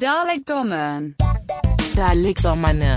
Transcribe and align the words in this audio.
Dalekdommeren. 0.00 1.14
Dalekdommerne. 1.96 2.96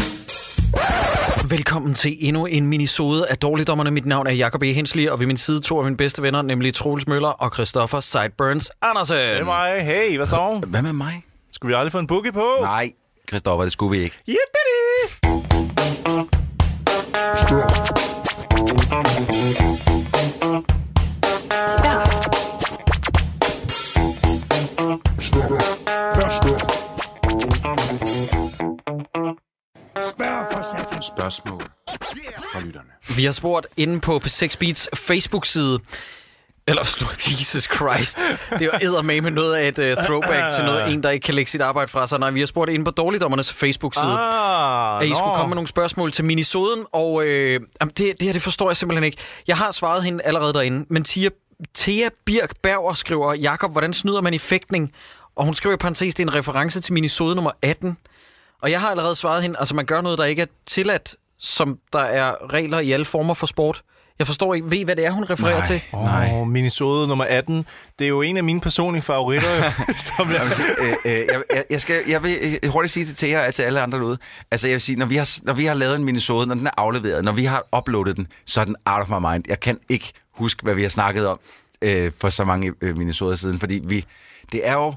Velkommen 1.50 1.94
til 1.94 2.18
endnu 2.28 2.46
en 2.46 2.68
minisode 2.68 3.28
af 3.28 3.38
Dårligdommerne. 3.38 3.92
Mit 3.92 4.06
navn 4.06 4.28
er 4.28 4.32
Jacob 4.32 4.64
E. 4.64 4.74
Hensley, 4.74 5.08
og 5.10 5.20
ved 5.20 5.28
min 5.28 5.38
side 5.38 5.62
to 5.62 5.78
af 5.78 5.84
mine 5.84 5.98
bedste 5.98 6.22
venner, 6.22 6.42
nemlig 6.42 6.74
Troels 6.74 7.08
Møller 7.08 7.30
og 7.30 7.52
Christoffer 7.54 8.00
Sideburns 8.00 8.72
Andersen. 8.82 9.16
Det 9.18 9.38
er 9.38 9.44
mig. 9.44 9.82
Hey, 9.86 10.16
hvad 10.18 10.26
så? 10.26 10.62
Hvad 10.68 10.82
med 10.82 10.94
mig? 10.94 11.24
Skulle 11.52 11.70
vi 11.70 11.74
aldrig 11.80 11.92
få 11.92 12.00
en 12.00 12.08
boogie 12.08 12.32
på? 12.32 12.48
Nej, 12.62 12.92
Christoffer, 13.30 13.64
det 13.64 13.74
skulle 13.74 13.98
vi 13.98 14.04
ikke. 14.04 14.20
Yippity! 14.28 15.37
Spørgsmål 31.30 31.64
fra 32.54 32.60
lytterne. 32.60 32.90
Vi 33.16 33.26
har 33.26 33.32
spurgt 33.32 33.68
inde 33.78 34.02
på 34.02 34.22
P6 34.26 34.58
Beats 34.60 34.90
Facebook-side, 34.94 35.80
eller 36.68 36.82
Jesus 37.40 37.68
Christ, 37.76 38.20
det 38.50 38.62
er 38.62 38.66
jo 38.66 38.72
eddermame 38.82 39.30
noget 39.30 39.56
af 39.56 39.68
et 39.68 39.98
uh, 39.98 40.04
throwback 40.04 40.56
til 40.56 40.66
noget, 40.66 40.94
en, 40.94 41.04
der 41.04 41.10
ikke 41.10 41.26
kan 41.26 41.34
lægge 41.34 41.52
sit 41.52 41.62
arbejde 41.62 41.92
fra 41.92 42.08
sig. 42.08 42.20
Nej, 42.20 42.30
vi 42.30 42.40
har 42.40 42.48
spurgt 42.48 42.72
inde 42.72 42.86
på 42.86 42.92
Dårligdommernes 42.92 43.54
Facebook-side. 43.54 44.18
Ah, 44.20 45.02
at 45.02 45.08
I 45.08 45.10
nå. 45.10 45.16
skulle 45.16 45.36
komme 45.36 45.50
med 45.50 45.56
nogle 45.56 45.68
spørgsmål 45.68 46.12
til 46.12 46.26
minisoden, 46.26 46.86
og 46.92 47.26
øh, 47.26 47.62
jamen, 47.82 47.92
det, 47.98 47.98
det 47.98 48.22
her, 48.22 48.34
det 48.34 48.42
forstår 48.42 48.70
jeg 48.70 48.78
simpelthen 48.78 49.04
ikke. 49.04 49.18
Jeg 49.48 49.58
har 49.58 49.72
svaret 49.72 50.04
hende 50.04 50.24
allerede 50.24 50.54
derinde, 50.54 50.86
men 50.90 51.04
Tia, 51.04 51.30
Thea 51.76 52.10
Birk 52.26 52.54
Berger 52.64 52.94
skriver, 52.94 53.34
Jakob, 53.34 53.72
hvordan 53.72 53.94
snyder 53.94 54.22
man 54.22 54.34
i 54.34 54.38
fægtning? 54.38 54.92
Og 55.36 55.46
hun 55.46 55.56
skriver 55.56 55.76
i 55.76 55.78
parentes, 55.78 56.16
det 56.16 56.24
er 56.24 56.28
en 56.28 56.36
reference 56.36 56.82
til 56.82 56.94
minisode 56.94 57.36
nummer 57.36 57.52
18. 57.62 57.98
Og 58.62 58.72
jeg 58.72 58.80
har 58.80 58.90
allerede 58.90 59.16
svaret 59.16 59.42
hende, 59.44 59.60
altså 59.60 59.76
man 59.76 59.86
gør 59.86 60.02
noget, 60.02 60.18
der 60.18 60.26
ikke 60.26 60.42
er 60.42 60.46
tilladt, 60.68 61.16
som 61.40 61.80
der 61.94 62.00
er 62.00 62.54
regler 62.54 62.80
i 62.80 62.92
alle 62.92 63.06
former 63.06 63.34
for 63.34 63.48
sport. 63.48 63.82
Jeg 64.20 64.28
forstår 64.28 64.54
ikke, 64.54 64.72
ved 64.72 64.78
I, 64.78 64.84
hvad 64.84 64.96
det 64.96 65.06
er, 65.06 65.12
hun 65.12 65.24
refererer 65.24 65.58
Nej. 65.58 65.66
til? 65.66 65.82
Åh, 65.94 66.04
Nej. 66.04 66.32
oh, 66.34 66.48
minisode 66.48 67.08
nummer 67.08 67.26
18. 67.26 67.66
Det 68.00 68.06
er 68.06 68.10
jo 68.10 68.22
en 68.22 68.38
af 68.38 68.44
mine 68.44 68.62
personlige 68.62 69.02
favoritter. 69.02 69.50
jo, 69.66 69.72
som 70.18 70.30
jeg, 70.30 70.42
øh, 70.80 71.20
øh, 71.22 71.28
jeg, 71.54 71.64
jeg, 71.70 71.82
skal, 71.82 72.04
jeg 72.08 72.24
vil 72.24 72.38
øh, 72.64 72.70
hurtigt 72.70 72.94
sige 72.94 73.06
til 73.06 73.16
Thea 73.16 73.48
og 73.48 73.54
til 73.54 73.64
alle 73.64 73.82
andre 73.82 73.98
derude. 74.00 74.18
Altså 74.52 74.68
jeg 74.68 74.74
vil 74.74 74.82
sige, 74.82 74.96
når 74.96 75.06
vi 75.06 75.16
har, 75.16 75.40
når 75.44 75.54
vi 75.54 75.66
har 75.66 75.74
lavet 75.74 75.96
en 75.96 76.04
minisode, 76.04 76.48
når 76.48 76.56
den 76.56 76.68
er 76.68 76.72
afleveret, 76.78 77.24
når 77.24 77.32
vi 77.32 77.46
har 77.46 77.64
uploadet 77.78 78.18
den, 78.18 78.28
så 78.46 78.62
er 78.62 78.66
den 78.66 78.76
out 78.86 79.02
of 79.02 79.10
my 79.22 79.32
mind. 79.32 79.44
Jeg 79.48 79.60
kan 79.60 79.80
ikke 79.90 80.14
huske, 80.32 80.64
hvad 80.64 80.76
vi 80.76 80.82
har 80.82 80.90
snakket 80.90 81.28
om 81.28 81.40
øh, 81.82 82.12
for 82.22 82.30
så 82.30 82.46
mange 82.46 82.74
øh, 82.82 82.98
minisoder 82.98 83.36
siden, 83.36 83.60
fordi 83.60 83.82
vi, 83.84 84.06
det 84.52 84.68
er 84.68 84.74
jo, 84.74 84.94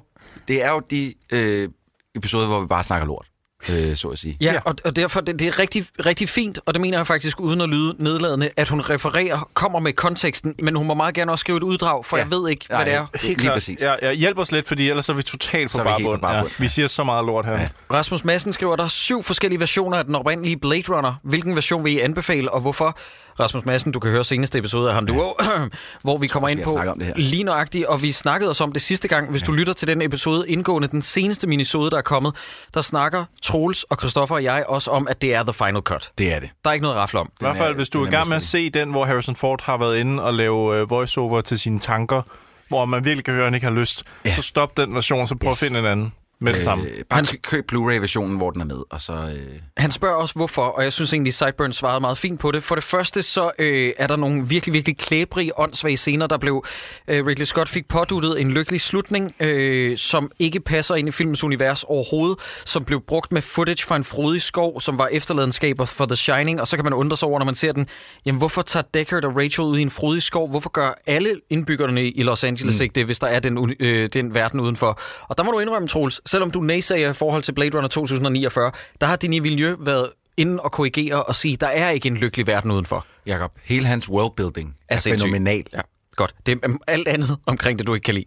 det 0.49 0.65
er 0.65 0.71
jo 0.71 0.81
de 0.91 1.15
øh, 1.33 1.69
episoder, 2.15 2.47
hvor 2.47 2.61
vi 2.61 2.67
bare 2.67 2.85
snakker 2.85 3.07
lort, 3.07 3.27
øh, 3.69 3.97
så 3.97 4.09
at 4.09 4.19
sige. 4.19 4.37
Ja, 4.41 4.61
og, 4.65 4.75
og 4.85 4.97
derfor, 4.97 5.21
det, 5.21 5.39
det 5.39 5.49
er 5.49 5.59
rigtig, 5.59 5.87
rigtig 6.07 6.29
fint, 6.29 6.59
og 6.67 6.75
det 6.75 6.81
mener 6.81 6.99
jeg 6.99 7.07
faktisk 7.07 7.41
uden 7.41 7.61
at 7.61 7.69
lyde 7.69 7.95
nedladende, 7.99 8.51
at 8.57 8.69
hun 8.69 8.81
refererer, 8.81 9.49
kommer 9.55 9.79
med 9.79 9.93
konteksten, 9.93 10.55
men 10.63 10.77
hun 10.77 10.87
må 10.87 10.95
meget 10.95 11.15
gerne 11.15 11.33
også 11.33 11.41
skrive 11.41 11.57
et 11.57 11.63
uddrag, 11.63 12.05
for 12.05 12.17
ja. 12.17 12.23
jeg 12.23 12.31
ved 12.31 12.51
ikke, 12.51 12.65
hvad 12.67 12.77
Nej, 12.77 12.85
det 12.85 12.95
er. 12.95 13.07
Lige 13.23 13.35
klart. 13.35 13.55
præcis. 13.55 13.83
Ja, 13.83 13.95
ja, 14.03 14.13
hjælp 14.13 14.39
os 14.39 14.53
lidt, 14.53 14.69
fordi 14.69 14.89
ellers 14.89 15.09
er 15.09 15.13
vi 15.13 15.23
totalt 15.23 15.73
på 15.73 15.83
helt 15.83 16.21
barbund. 16.21 16.23
Ja, 16.27 16.43
vi 16.59 16.69
siger 16.69 16.89
så 16.89 17.05
meget 17.05 17.25
lort 17.25 17.47
her. 17.47 17.53
Ja. 17.61 17.69
Rasmus 17.93 18.25
Madsen 18.25 18.53
skriver, 18.53 18.77
der 18.77 18.85
er 18.85 18.89
syv 18.89 19.23
forskellige 19.23 19.61
versioner 19.61 19.99
af 19.99 20.05
den 20.05 20.15
oprindelige 20.15 20.57
Blade 20.57 20.83
Runner. 20.89 21.15
Hvilken 21.23 21.55
version 21.55 21.85
vil 21.85 21.93
I 21.93 21.99
anbefale, 21.99 22.53
og 22.53 22.61
hvorfor? 22.61 22.99
Rasmus 23.41 23.65
Madsen, 23.65 23.93
du 23.93 24.01
kan 24.01 24.11
høre 24.11 24.25
seneste 24.25 24.59
episode 24.59 24.89
af 24.89 24.95
ham, 24.95 25.07
du, 25.07 25.15
hvor 26.03 26.19
vi 26.19 26.27
kommer 26.27 26.49
ind 26.49 26.63
på 26.63 26.69
snakke 26.71 26.93
om 26.93 26.99
det 26.99 27.07
her. 27.07 27.15
lige 27.17 27.43
nøjagtigt, 27.43 27.87
og 27.87 28.03
vi 28.03 28.13
snakkede 28.13 28.51
os 28.51 28.61
om 28.61 28.73
det 28.73 28.83
sidste 28.83 29.09
gang. 29.09 29.31
Hvis 29.31 29.43
du 29.43 29.53
lytter 29.53 29.73
til 29.73 29.89
den 29.89 30.03
episode 30.03 30.49
indgående, 30.49 30.89
den 30.89 31.03
seneste 31.03 31.47
minisode, 31.47 31.91
der 31.91 31.97
er 31.99 32.03
kommet, 32.03 32.35
der 32.75 32.83
snakker 32.83 33.25
Troels 33.43 33.83
og 33.85 33.97
Christoffer 33.97 34.35
og 34.35 34.45
jeg 34.45 34.65
også 34.69 34.91
om, 34.91 35.09
at 35.09 35.23
det 35.23 35.35
er 35.35 35.43
The 35.43 35.53
Final 35.53 35.81
Cut. 35.83 36.11
Det 36.19 36.33
er 36.35 36.41
det. 36.41 36.51
Der 36.65 36.71
er 36.71 36.75
ikke 36.75 36.83
noget 36.83 36.97
at 36.97 37.01
rafle 37.01 37.21
om. 37.21 37.27
I 37.27 37.45
hvert 37.45 37.57
fald, 37.57 37.75
hvis 37.75 37.89
du 37.89 38.03
er 38.03 38.07
i 38.07 38.11
gang 38.11 38.29
med 38.29 38.37
at 38.37 38.43
se 38.43 38.71
den, 38.71 38.91
hvor 38.91 39.05
Harrison 39.05 39.37
Ford 39.37 39.63
har 39.65 39.77
været 39.79 39.97
inde 39.99 40.23
og 40.23 40.35
lave 40.35 40.77
øh, 40.77 40.91
voiceover 40.91 41.41
til 41.41 41.59
sine 41.59 41.79
tanker, 41.79 42.23
hvor 42.69 42.85
man 42.85 43.05
virkelig 43.05 43.25
kan 43.25 43.35
høre, 43.35 43.43
at 43.43 43.47
han 43.47 43.55
ikke 43.55 43.67
har 43.67 43.75
lyst, 43.75 44.03
ja. 44.25 44.35
så 44.35 44.43
stop 44.43 44.77
den 44.77 44.95
version, 44.95 45.27
så 45.27 45.35
prøv 45.35 45.51
Yes. 45.51 45.63
at 45.63 45.67
finde 45.67 45.79
en 45.81 45.87
anden 45.87 46.13
med 46.41 46.53
det 46.53 46.63
samme. 46.63 46.85
Øh, 46.85 47.05
bare 47.11 47.25
køb 47.43 47.67
Blu-ray-versionen, 47.67 48.37
hvor 48.37 48.51
den 48.51 48.61
er 48.61 48.65
med, 48.65 48.83
og 48.91 49.01
så... 49.01 49.13
Øh, 49.13 49.59
Han 49.77 49.93
spørger 49.93 50.15
også, 50.15 50.35
hvorfor, 50.35 50.63
og 50.63 50.85
jeg 50.85 50.93
synes 50.93 51.13
egentlig, 51.13 51.35
Sideburn 51.35 51.73
svarede 51.73 52.01
meget 52.01 52.19
fint 52.19 52.41
på 52.41 52.51
det. 52.51 52.63
For 52.63 52.75
det 52.75 52.85
første, 52.85 53.23
så 53.23 53.51
øh, 53.59 53.93
er 53.99 54.07
der 54.07 54.17
nogle 54.17 54.47
virkelig, 54.47 54.73
virkelig 54.73 54.97
klæbrige, 54.99 55.59
åndssvage 55.59 55.97
scener, 55.97 56.27
der 56.27 56.39
blev... 56.39 56.65
Øh, 57.09 57.27
Ridley 57.27 57.45
Scott 57.45 57.69
fik 57.69 57.89
påduttet 57.89 58.41
en 58.41 58.51
lykkelig 58.51 58.81
slutning, 58.81 59.35
øh, 59.41 59.97
som 59.97 60.31
ikke 60.39 60.61
passer 60.61 60.95
ind 60.95 61.09
i 61.09 61.11
filmens 61.11 61.45
univers 61.45 61.85
overhovedet, 61.85 62.39
som 62.65 62.85
blev 62.85 63.01
brugt 63.07 63.33
med 63.33 63.43
footage 63.43 63.87
fra 63.87 63.97
en 63.97 64.05
frodig 64.05 64.43
skov, 64.43 64.81
som 64.81 64.99
var 64.99 65.07
efterladenskaber 65.07 65.85
for 65.85 66.07
The 66.07 66.17
Shining, 66.17 66.61
og 66.61 66.69
så 66.69 66.77
kan 66.77 66.85
man 66.85 66.93
undre 66.93 67.17
sig 67.17 67.29
over, 67.29 67.39
når 67.39 67.47
man 67.47 67.55
ser 67.55 67.73
den, 67.73 67.87
jamen 68.27 68.39
hvorfor 68.39 68.63
tager 68.63 68.85
Deckard 68.95 69.25
og 69.25 69.37
Rachel 69.37 69.65
ud 69.65 69.79
i 69.79 69.83
en 69.83 69.91
frodig 69.91 70.23
skov? 70.23 70.51
Hvorfor 70.51 70.71
gør 70.71 71.01
alle 71.07 71.41
indbyggerne 71.51 72.09
i 72.11 72.23
Los 72.23 72.45
Angeles 72.45 72.81
mm. 72.81 72.83
ikke 72.83 72.95
det, 72.95 73.05
hvis 73.05 73.19
der 73.19 73.27
er 73.27 73.41
den, 73.41 73.75
øh, 73.81 74.09
den 74.13 74.35
verden 74.35 74.61
udenfor? 74.61 75.01
Og 75.23 75.39
der 75.39 75.45
må 75.45 75.51
du 75.51 75.59
indrømme, 75.59 75.89
Troels, 75.89 76.21
selvom 76.31 76.51
du 76.51 76.61
naysager 76.61 77.11
i 77.11 77.15
forhold 77.15 77.43
til 77.43 77.53
Blade 77.53 77.77
Runner 77.77 77.89
2049, 77.89 78.73
der 79.01 79.07
har 79.07 79.17
Denis 79.17 79.43
Villeneuve 79.43 79.77
været 79.87 80.11
inde 80.37 80.63
og 80.63 80.73
korrigere 80.73 81.23
og 81.23 81.35
sige, 81.35 81.57
der 81.57 81.67
er 81.67 81.91
ikke 81.91 82.09
en 82.09 82.17
lykkelig 82.17 82.47
verden 82.47 82.71
udenfor. 82.71 83.07
Jakob, 83.27 83.53
hele 83.65 83.87
hans 83.87 84.09
worldbuilding 84.09 84.77
er, 84.89 84.95
er 84.95 84.99
sindssygt. 84.99 85.23
fænomenal. 85.23 85.65
Ja, 85.73 85.81
godt. 86.17 86.35
Det 86.47 86.59
er 86.63 86.77
alt 86.87 87.09
andet 87.09 87.39
omkring 87.47 87.79
det, 87.79 87.87
du 87.87 87.95
ikke 87.95 88.05
kan 88.05 88.15
lide. 88.15 88.27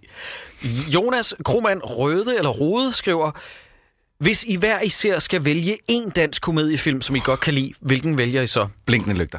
Jonas 0.93 1.35
Krohmann 1.45 1.81
Røde 1.83 2.37
eller 2.37 2.49
Rode 2.49 2.93
skriver, 2.93 3.31
hvis 4.17 4.43
I 4.43 4.55
hver 4.55 4.81
især 4.81 5.19
skal 5.19 5.45
vælge 5.45 5.77
en 5.87 6.09
dansk 6.09 6.41
komediefilm, 6.41 7.01
som 7.01 7.15
I 7.15 7.19
godt 7.19 7.39
kan 7.39 7.53
lide, 7.53 7.73
hvilken 7.81 8.17
vælger 8.17 8.41
I 8.41 8.47
så? 8.47 8.67
Blinkende 8.85 9.15
lygter. 9.15 9.37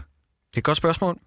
Det 0.51 0.57
er 0.57 0.61
et 0.61 0.65
godt 0.65 0.77
spørgsmål. 0.77 1.19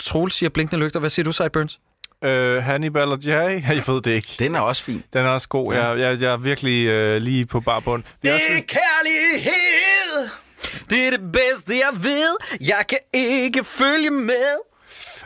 Troels 0.00 0.34
siger 0.34 0.50
blinkende 0.50 0.84
lygter. 0.84 1.00
Hvad 1.00 1.10
siger 1.10 1.24
du, 1.24 1.32
Sideburns? 1.32 1.80
Øh, 2.24 2.62
Hannibal 2.62 3.08
og 3.08 3.18
Jerry? 3.26 3.62
Jeg 3.68 3.82
ved 3.86 4.02
det 4.02 4.10
ikke. 4.10 4.28
Den 4.38 4.54
er 4.54 4.60
også 4.60 4.84
fin. 4.84 5.02
Den 5.12 5.24
er 5.24 5.28
også 5.28 5.48
god. 5.48 5.74
Jeg, 5.74 5.98
jeg, 5.98 6.20
jeg 6.20 6.32
er 6.32 6.36
virkelig 6.36 6.86
øh, 6.86 7.22
lige 7.22 7.46
på 7.46 7.60
barbund. 7.60 8.02
Vi 8.22 8.28
er 8.28 8.34
også, 8.34 8.46
kærlighed. 8.68 10.28
Det 10.90 11.06
er 11.06 11.10
det 11.10 11.32
bedste, 11.32 11.72
jeg 11.72 12.04
ved. 12.04 12.36
Jeg 12.60 12.84
kan 12.88 12.98
ikke 13.12 13.64
følge 13.64 14.10
med. 14.10 14.56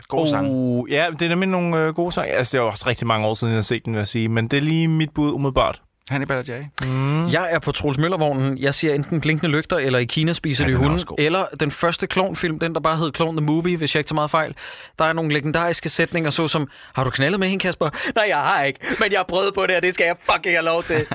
God 0.07 0.27
sang. 0.27 0.47
Uh, 0.49 0.91
ja, 0.91 1.07
det 1.19 1.25
er 1.25 1.29
nemlig 1.29 1.49
nogle 1.49 1.77
øh, 1.77 1.93
gode 1.93 2.11
sange. 2.11 2.31
Altså, 2.31 2.57
det 2.57 2.63
er 2.63 2.67
også 2.67 2.87
rigtig 2.87 3.07
mange 3.07 3.27
år 3.27 3.33
siden, 3.33 3.53
jeg 3.53 3.57
har 3.57 3.61
set 3.61 3.85
den, 3.85 3.93
vil 3.93 3.99
jeg 3.99 4.07
sige. 4.07 4.29
Men 4.29 4.47
det 4.47 4.57
er 4.57 4.61
lige 4.61 4.87
mit 4.87 5.09
bud 5.15 5.31
umiddelbart. 5.31 5.81
Hannibal 6.09 6.37
og 6.37 6.49
Jerry. 6.49 6.63
Mm. 6.81 7.27
Jeg 7.27 7.47
er 7.51 7.59
på 7.59 7.71
Troels 7.71 7.97
Møllervognen. 7.97 8.57
Jeg 8.57 8.73
siger 8.73 8.93
enten 8.93 9.21
Blinkende 9.21 9.51
Lygter, 9.51 9.77
eller 9.77 9.99
i 9.99 10.05
Kina 10.05 10.33
spiser 10.33 10.65
Ja, 10.65 10.71
de 10.71 10.75
hunde, 10.75 10.99
eller 11.17 11.45
den 11.59 11.71
første 11.71 12.07
klonfilm, 12.07 12.59
den 12.59 12.73
der 12.73 12.79
bare 12.79 12.97
hed 12.97 13.11
Clone 13.15 13.37
the 13.37 13.45
Movie, 13.45 13.77
hvis 13.77 13.95
jeg 13.95 13.99
ikke 13.99 14.07
tager 14.07 14.15
meget 14.15 14.31
fejl. 14.31 14.55
Der 14.99 15.05
er 15.05 15.13
nogle 15.13 15.33
legendariske 15.33 15.89
sætninger, 15.89 16.29
såsom, 16.29 16.67
har 16.93 17.03
du 17.03 17.09
knaldet 17.09 17.39
med 17.39 17.47
hende, 17.47 17.61
Kasper? 17.61 17.89
Nej, 18.15 18.25
jeg 18.27 18.37
har 18.37 18.63
ikke, 18.63 18.79
men 18.99 19.11
jeg 19.11 19.19
har 19.19 19.25
prøvet 19.29 19.53
på 19.53 19.65
det, 19.67 19.75
og 19.75 19.81
det 19.81 19.93
skal 19.93 20.05
jeg 20.05 20.15
fucking 20.31 20.55
have 20.55 20.65
lov 20.65 20.83
til. 20.83 21.05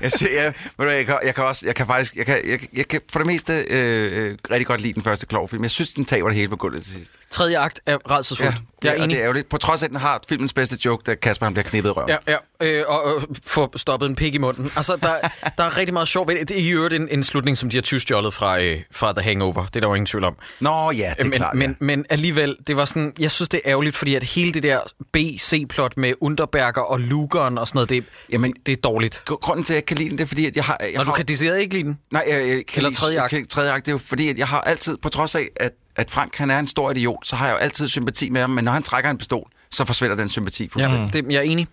Jeg, 0.00 0.12
siger, 0.12 0.42
jeg, 0.42 0.54
ved 0.78 0.86
du, 0.86 0.92
jeg, 0.92 1.06
kan, 1.06 1.18
jeg 1.24 1.34
kan 1.34 1.44
også, 1.44 1.66
jeg 1.66 1.74
kan 1.74 1.86
faktisk, 1.86 2.16
jeg 2.16 2.26
kan, 2.26 2.40
jeg, 2.48 2.60
jeg 2.76 2.88
kan 2.88 3.00
for 3.12 3.18
det 3.18 3.26
meste 3.26 3.52
øh, 3.70 4.26
øh, 4.26 4.38
rigtig 4.50 4.66
godt 4.66 4.80
lide 4.80 4.92
den 4.92 5.02
første 5.02 5.26
klovfilm. 5.26 5.62
Jeg 5.62 5.70
synes, 5.70 5.94
den 5.94 6.04
taber 6.04 6.28
det 6.28 6.36
hele 6.36 6.48
på 6.48 6.56
gulvet 6.56 6.82
til 6.82 6.94
sidst. 6.94 7.12
Tredje 7.30 7.58
akt 7.58 7.80
er 7.86 8.10
redselsfuldt. 8.10 8.52
det, 8.54 8.84
jeg 8.84 8.90
er 8.90 8.96
enig. 8.96 9.08
det 9.10 9.16
er 9.16 9.22
ærgerligt. 9.22 9.48
På 9.48 9.56
trods 9.56 9.82
af, 9.82 9.86
at 9.86 9.90
den 9.90 9.98
har 9.98 10.20
filmens 10.28 10.52
bedste 10.52 10.78
joke, 10.84 11.02
da 11.06 11.14
Kasper 11.14 11.46
han 11.46 11.54
bliver 11.54 11.64
knippet 11.64 11.90
i 11.90 11.92
røven. 11.92 12.08
Ja, 12.08 12.16
ja. 12.32 12.36
Øh, 12.60 12.84
og, 12.88 13.04
og 13.04 13.22
få 13.46 13.72
stoppet 13.76 14.08
en 14.08 14.14
pik 14.14 14.34
i 14.34 14.38
munden. 14.38 14.70
Altså, 14.76 14.96
der, 14.96 15.14
der 15.58 15.64
er 15.64 15.76
rigtig 15.76 15.92
meget 15.92 16.08
sjovt 16.08 16.28
ved 16.28 16.36
det. 16.38 16.48
Det 16.48 16.56
er 16.56 16.60
i 16.62 16.70
øvrigt 16.70 16.94
en, 16.94 17.08
en 17.10 17.24
slutning, 17.24 17.58
som 17.58 17.70
de 17.70 17.76
har 17.76 17.82
tyvstjålet 17.82 18.34
fra, 18.34 18.60
øh, 18.60 18.80
fra 18.90 19.12
The 19.12 19.22
Hangover. 19.22 19.66
Det 19.66 19.76
er 19.76 19.80
der 19.80 19.88
jo 19.88 19.94
ingen 19.94 20.06
tvivl 20.06 20.24
om. 20.24 20.36
Nå 20.60 20.90
ja, 20.90 21.14
det 21.16 21.20
er 21.20 21.24
men, 21.24 21.32
klart. 21.32 21.54
men, 21.54 21.70
ja. 21.70 21.84
men 21.84 22.04
alligevel, 22.10 22.56
det 22.66 22.76
var 22.76 22.84
sådan, 22.84 23.12
jeg 23.18 23.30
synes, 23.30 23.48
det 23.48 23.60
er 23.64 23.70
ærgerligt, 23.70 23.96
fordi 23.96 24.14
at 24.14 24.22
hele 24.22 24.52
det 24.52 24.62
der 24.62 24.80
B-C-plot 25.12 25.96
med 25.96 26.14
Underberger 26.20 26.80
og 26.80 27.00
Lugeren 27.00 27.58
og 27.58 27.66
sådan 27.66 27.76
noget, 27.76 27.88
det, 27.88 28.04
Jamen, 28.32 28.54
det 28.66 28.72
er 28.72 28.76
dårligt. 28.76 29.22
Gr- 29.30 29.36
Grunden 29.36 29.64
til, 29.64 29.74
at 29.74 29.86
kan 29.88 29.96
lide 29.96 30.08
den, 30.10 30.18
det 30.18 30.24
er 30.24 30.28
fordi, 30.28 30.46
at 30.46 30.56
jeg 30.56 30.64
har... 30.64 30.76
Jeg 30.80 31.00
du 31.00 31.04
har 31.04 31.14
kan 31.14 31.24
decideret 31.26 31.60
ikke 31.60 31.74
lide 31.74 31.84
den. 31.84 31.98
Nej, 32.12 32.24
jeg, 32.28 32.48
jeg 32.48 32.66
kan 32.66 32.76
Eller 32.76 32.88
lide- 32.90 33.00
tredje 33.00 33.20
akt. 33.20 33.32
jeg 33.32 33.48
Tredje 33.48 33.72
akt, 33.72 33.86
det 33.86 33.90
er 33.90 33.94
jo 33.94 33.98
fordi, 33.98 34.28
at 34.28 34.38
jeg 34.38 34.46
har 34.48 34.60
altid, 34.60 34.96
på 35.02 35.08
trods 35.08 35.34
af, 35.34 35.48
at, 35.56 35.72
at 35.96 36.10
Frank 36.10 36.36
han 36.36 36.50
er 36.50 36.58
en 36.58 36.68
stor 36.68 36.90
idiot, 36.90 37.26
så 37.26 37.36
har 37.36 37.46
jeg 37.46 37.52
jo 37.52 37.58
altid 37.58 37.88
sympati 37.88 38.30
med 38.30 38.40
ham, 38.40 38.50
men 38.50 38.64
når 38.64 38.72
han 38.72 38.82
trækker 38.82 39.10
en 39.10 39.18
pistol, 39.18 39.48
så 39.70 39.84
forsvinder 39.84 40.16
den 40.16 40.28
sympati 40.28 40.68
fuldstændig. 40.68 41.10
Ja, 41.14 41.20
det, 41.20 41.32
jeg 41.32 41.38
er 41.38 41.42
enig. 41.42 41.66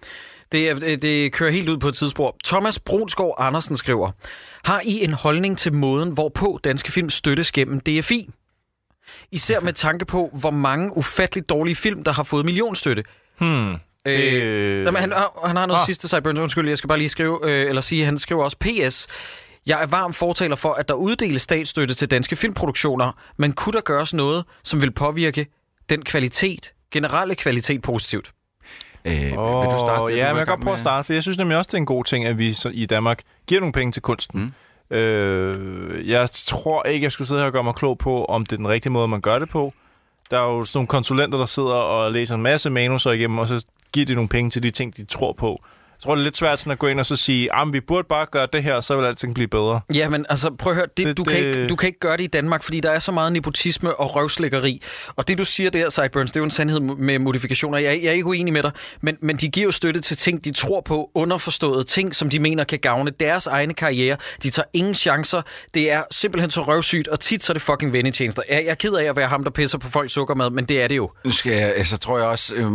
Det, 0.51 0.81
det, 0.81 1.01
det 1.01 1.31
kører 1.31 1.51
helt 1.51 1.69
ud 1.69 1.77
på 1.77 1.87
et 1.87 1.95
tidsspor. 1.95 2.35
Thomas 2.45 2.79
Brunsgaard 2.79 3.35
Andersen 3.37 3.77
skriver, 3.77 4.11
har 4.63 4.81
I 4.85 5.03
en 5.03 5.13
holdning 5.13 5.57
til 5.57 5.73
måden, 5.73 6.09
hvorpå 6.11 6.59
danske 6.63 6.91
film 6.91 7.09
støttes 7.09 7.51
gennem 7.51 7.79
DFI? 7.79 8.29
Især 9.31 9.59
med 9.59 9.73
tanke 9.73 10.05
på, 10.05 10.29
hvor 10.33 10.51
mange 10.51 10.97
ufatteligt 10.97 11.49
dårlige 11.49 11.75
film, 11.75 12.03
der 12.03 12.11
har 12.11 12.23
fået 12.23 12.45
millionstøtte. 12.45 13.03
Hmm. 13.39 13.73
Øh, 14.05 14.85
jamen, 14.85 14.95
han, 14.95 15.13
han 15.45 15.55
har 15.57 15.65
noget 15.65 15.81
Ah. 15.81 15.85
sidste, 15.85 16.07
Cyburns, 16.07 16.39
undskyld, 16.39 16.67
jeg 16.69 16.77
skal 16.77 16.87
bare 16.87 16.97
lige 16.97 17.09
skrive, 17.09 17.39
øh, 17.43 17.69
eller 17.69 17.81
sige, 17.81 18.05
han 18.05 18.17
skriver 18.17 18.43
også 18.43 18.57
PS. 18.59 19.07
Jeg 19.67 19.81
er 19.83 19.87
varm 19.87 20.13
fortaler 20.13 20.55
for, 20.55 20.73
at 20.73 20.87
der 20.87 20.93
uddeles 20.93 21.41
statsstøtte 21.41 21.93
til 21.93 22.11
danske 22.11 22.35
filmproduktioner, 22.35 23.11
men 23.37 23.51
kunne 23.51 23.73
der 23.73 23.81
gøres 23.81 24.13
noget, 24.13 24.45
som 24.63 24.81
vil 24.81 24.91
påvirke 24.91 25.45
den 25.89 26.01
kvalitet, 26.01 26.73
generelle 26.91 27.35
kvalitet 27.35 27.81
positivt? 27.81 28.31
Øh, 29.05 29.13
vil 29.13 29.31
du 29.33 29.39
Åh, 29.39 29.79
starte 29.79 29.89
det, 29.89 29.89
Ja, 29.89 30.01
du 30.01 30.09
men 30.09 30.19
er 30.19 30.25
jeg 30.27 30.35
kan 30.35 30.45
godt 30.45 30.61
prøve 30.61 30.73
at 30.73 30.79
starte, 30.79 31.05
for 31.05 31.13
jeg 31.13 31.21
synes 31.23 31.37
nemlig 31.37 31.57
også, 31.57 31.67
det 31.67 31.73
er 31.73 31.77
en 31.77 31.85
god 31.85 32.03
ting, 32.03 32.25
at 32.25 32.37
vi 32.39 32.53
så 32.53 32.69
i 32.73 32.85
Danmark 32.85 33.19
giver 33.47 33.61
nogle 33.61 33.73
penge 33.73 33.91
til 33.91 34.01
kunsten. 34.01 34.53
Mm. 34.89 34.95
Øh, 34.97 36.09
jeg 36.09 36.29
tror 36.31 36.83
ikke, 36.83 37.03
jeg 37.03 37.11
skal 37.11 37.25
sidde 37.25 37.39
her 37.39 37.47
og 37.47 37.53
gøre 37.53 37.63
mig 37.63 37.75
klog 37.75 37.97
på, 37.97 38.25
om 38.25 38.45
det 38.45 38.51
er 38.53 38.57
den 38.57 38.67
rigtige 38.67 38.91
måde, 38.91 39.07
man 39.07 39.21
gør 39.21 39.39
det 39.39 39.49
på. 39.49 39.73
Der 40.31 40.37
er 40.39 40.43
jo 40.43 40.63
sådan 40.63 40.77
nogle 40.77 40.87
konsulenter, 40.87 41.37
der 41.39 41.45
sidder 41.45 41.73
og 41.73 42.11
læser 42.11 42.35
en 42.35 42.41
masse 42.41 42.69
manuser 42.69 43.11
igennem, 43.11 43.37
og 43.37 43.47
så 43.47 43.65
giver 43.93 44.05
de 44.05 44.15
nogle 44.15 44.29
penge 44.29 44.51
til 44.51 44.63
de 44.63 44.71
ting, 44.71 44.97
de 44.97 45.05
tror 45.05 45.33
på. 45.39 45.59
Jeg 45.97 46.03
tror, 46.03 46.15
det 46.15 46.21
er 46.21 46.23
lidt 46.23 46.37
svært 46.37 46.59
sådan 46.59 46.71
at 46.71 46.79
gå 46.79 46.87
ind 46.87 46.99
og 46.99 47.05
så 47.05 47.15
sige, 47.15 47.55
at 47.61 47.67
vi 47.73 47.79
burde 47.79 48.05
bare 48.09 48.25
gøre 48.31 48.47
det 48.53 48.63
her, 48.63 48.81
så 48.81 48.97
vil 48.97 49.05
alting 49.05 49.33
blive 49.35 49.47
bedre. 49.47 49.81
Ja, 49.93 50.09
men 50.09 50.25
altså, 50.29 50.55
prøv 50.59 50.71
at 50.71 50.75
høre, 50.75 50.85
det, 50.97 51.05
Det- 51.07 51.17
du, 51.17 51.23
kan 51.23 51.43
det- 51.43 51.55
ikke, 51.55 51.67
du 51.67 51.75
kan 51.75 51.87
ikke 51.87 51.99
gøre 51.99 52.17
det 52.17 52.23
i 52.23 52.27
Danmark, 52.27 52.63
fordi 52.63 52.79
der 52.79 52.91
er 52.91 52.99
så 52.99 53.11
meget 53.11 53.31
nepotisme 53.31 53.95
og 53.95 54.15
røvslækkeri. 54.15 54.81
Og 55.15 55.27
det, 55.27 55.37
du 55.37 55.43
siger 55.45 55.69
der, 55.69 55.89
Sideburns, 55.89 56.31
det 56.31 56.37
er 56.37 56.41
jo 56.41 56.45
en 56.45 56.51
sandhed 56.51 56.79
med 56.79 57.19
modifikationer. 57.19 57.77
Jeg, 57.77 57.99
jeg 58.03 58.07
er 58.09 58.11
ikke 58.11 58.25
uenig 58.25 58.53
med 58.53 58.63
dig, 58.63 58.71
men, 59.01 59.17
men 59.21 59.37
de 59.37 59.47
giver 59.49 59.65
jo 59.65 59.71
støtte 59.71 60.01
til 60.01 60.17
ting, 60.17 60.45
de 60.45 60.51
tror 60.51 60.81
på, 60.81 61.11
underforståede 61.13 61.83
ting, 61.83 62.15
som 62.15 62.29
de 62.29 62.39
mener 62.39 62.63
kan 62.63 62.79
gavne 62.79 63.11
deres 63.19 63.47
egne 63.47 63.73
karriere. 63.73 64.17
De 64.43 64.49
tager 64.49 64.67
ingen 64.73 64.95
chancer. 64.95 65.41
Det 65.73 65.91
er 65.91 66.03
simpelthen 66.11 66.51
så 66.51 66.61
røvsygt, 66.61 67.07
og 67.07 67.19
tit 67.19 67.43
så 67.43 67.51
er 67.51 67.53
det 67.53 67.61
fucking 67.61 67.93
vendetjenester. 67.93 68.41
Jeg, 68.49 68.63
jeg 68.65 68.71
er 68.71 68.75
ked 68.75 68.93
af 68.93 69.03
at 69.03 69.15
være 69.15 69.27
ham, 69.27 69.43
der 69.43 69.51
pisser 69.51 69.77
på 69.77 69.89
folks 69.89 70.13
sukkermad, 70.13 70.49
men 70.49 70.65
det 70.65 70.81
er 70.81 70.87
det 70.87 70.97
jo. 70.97 71.09
Nu 71.25 71.31
skal 71.31 71.51
jeg, 71.51 71.87
så 71.87 71.97
tror 71.97 72.17
jeg 72.17 72.27
også, 72.27 72.53
øh, 72.55 72.71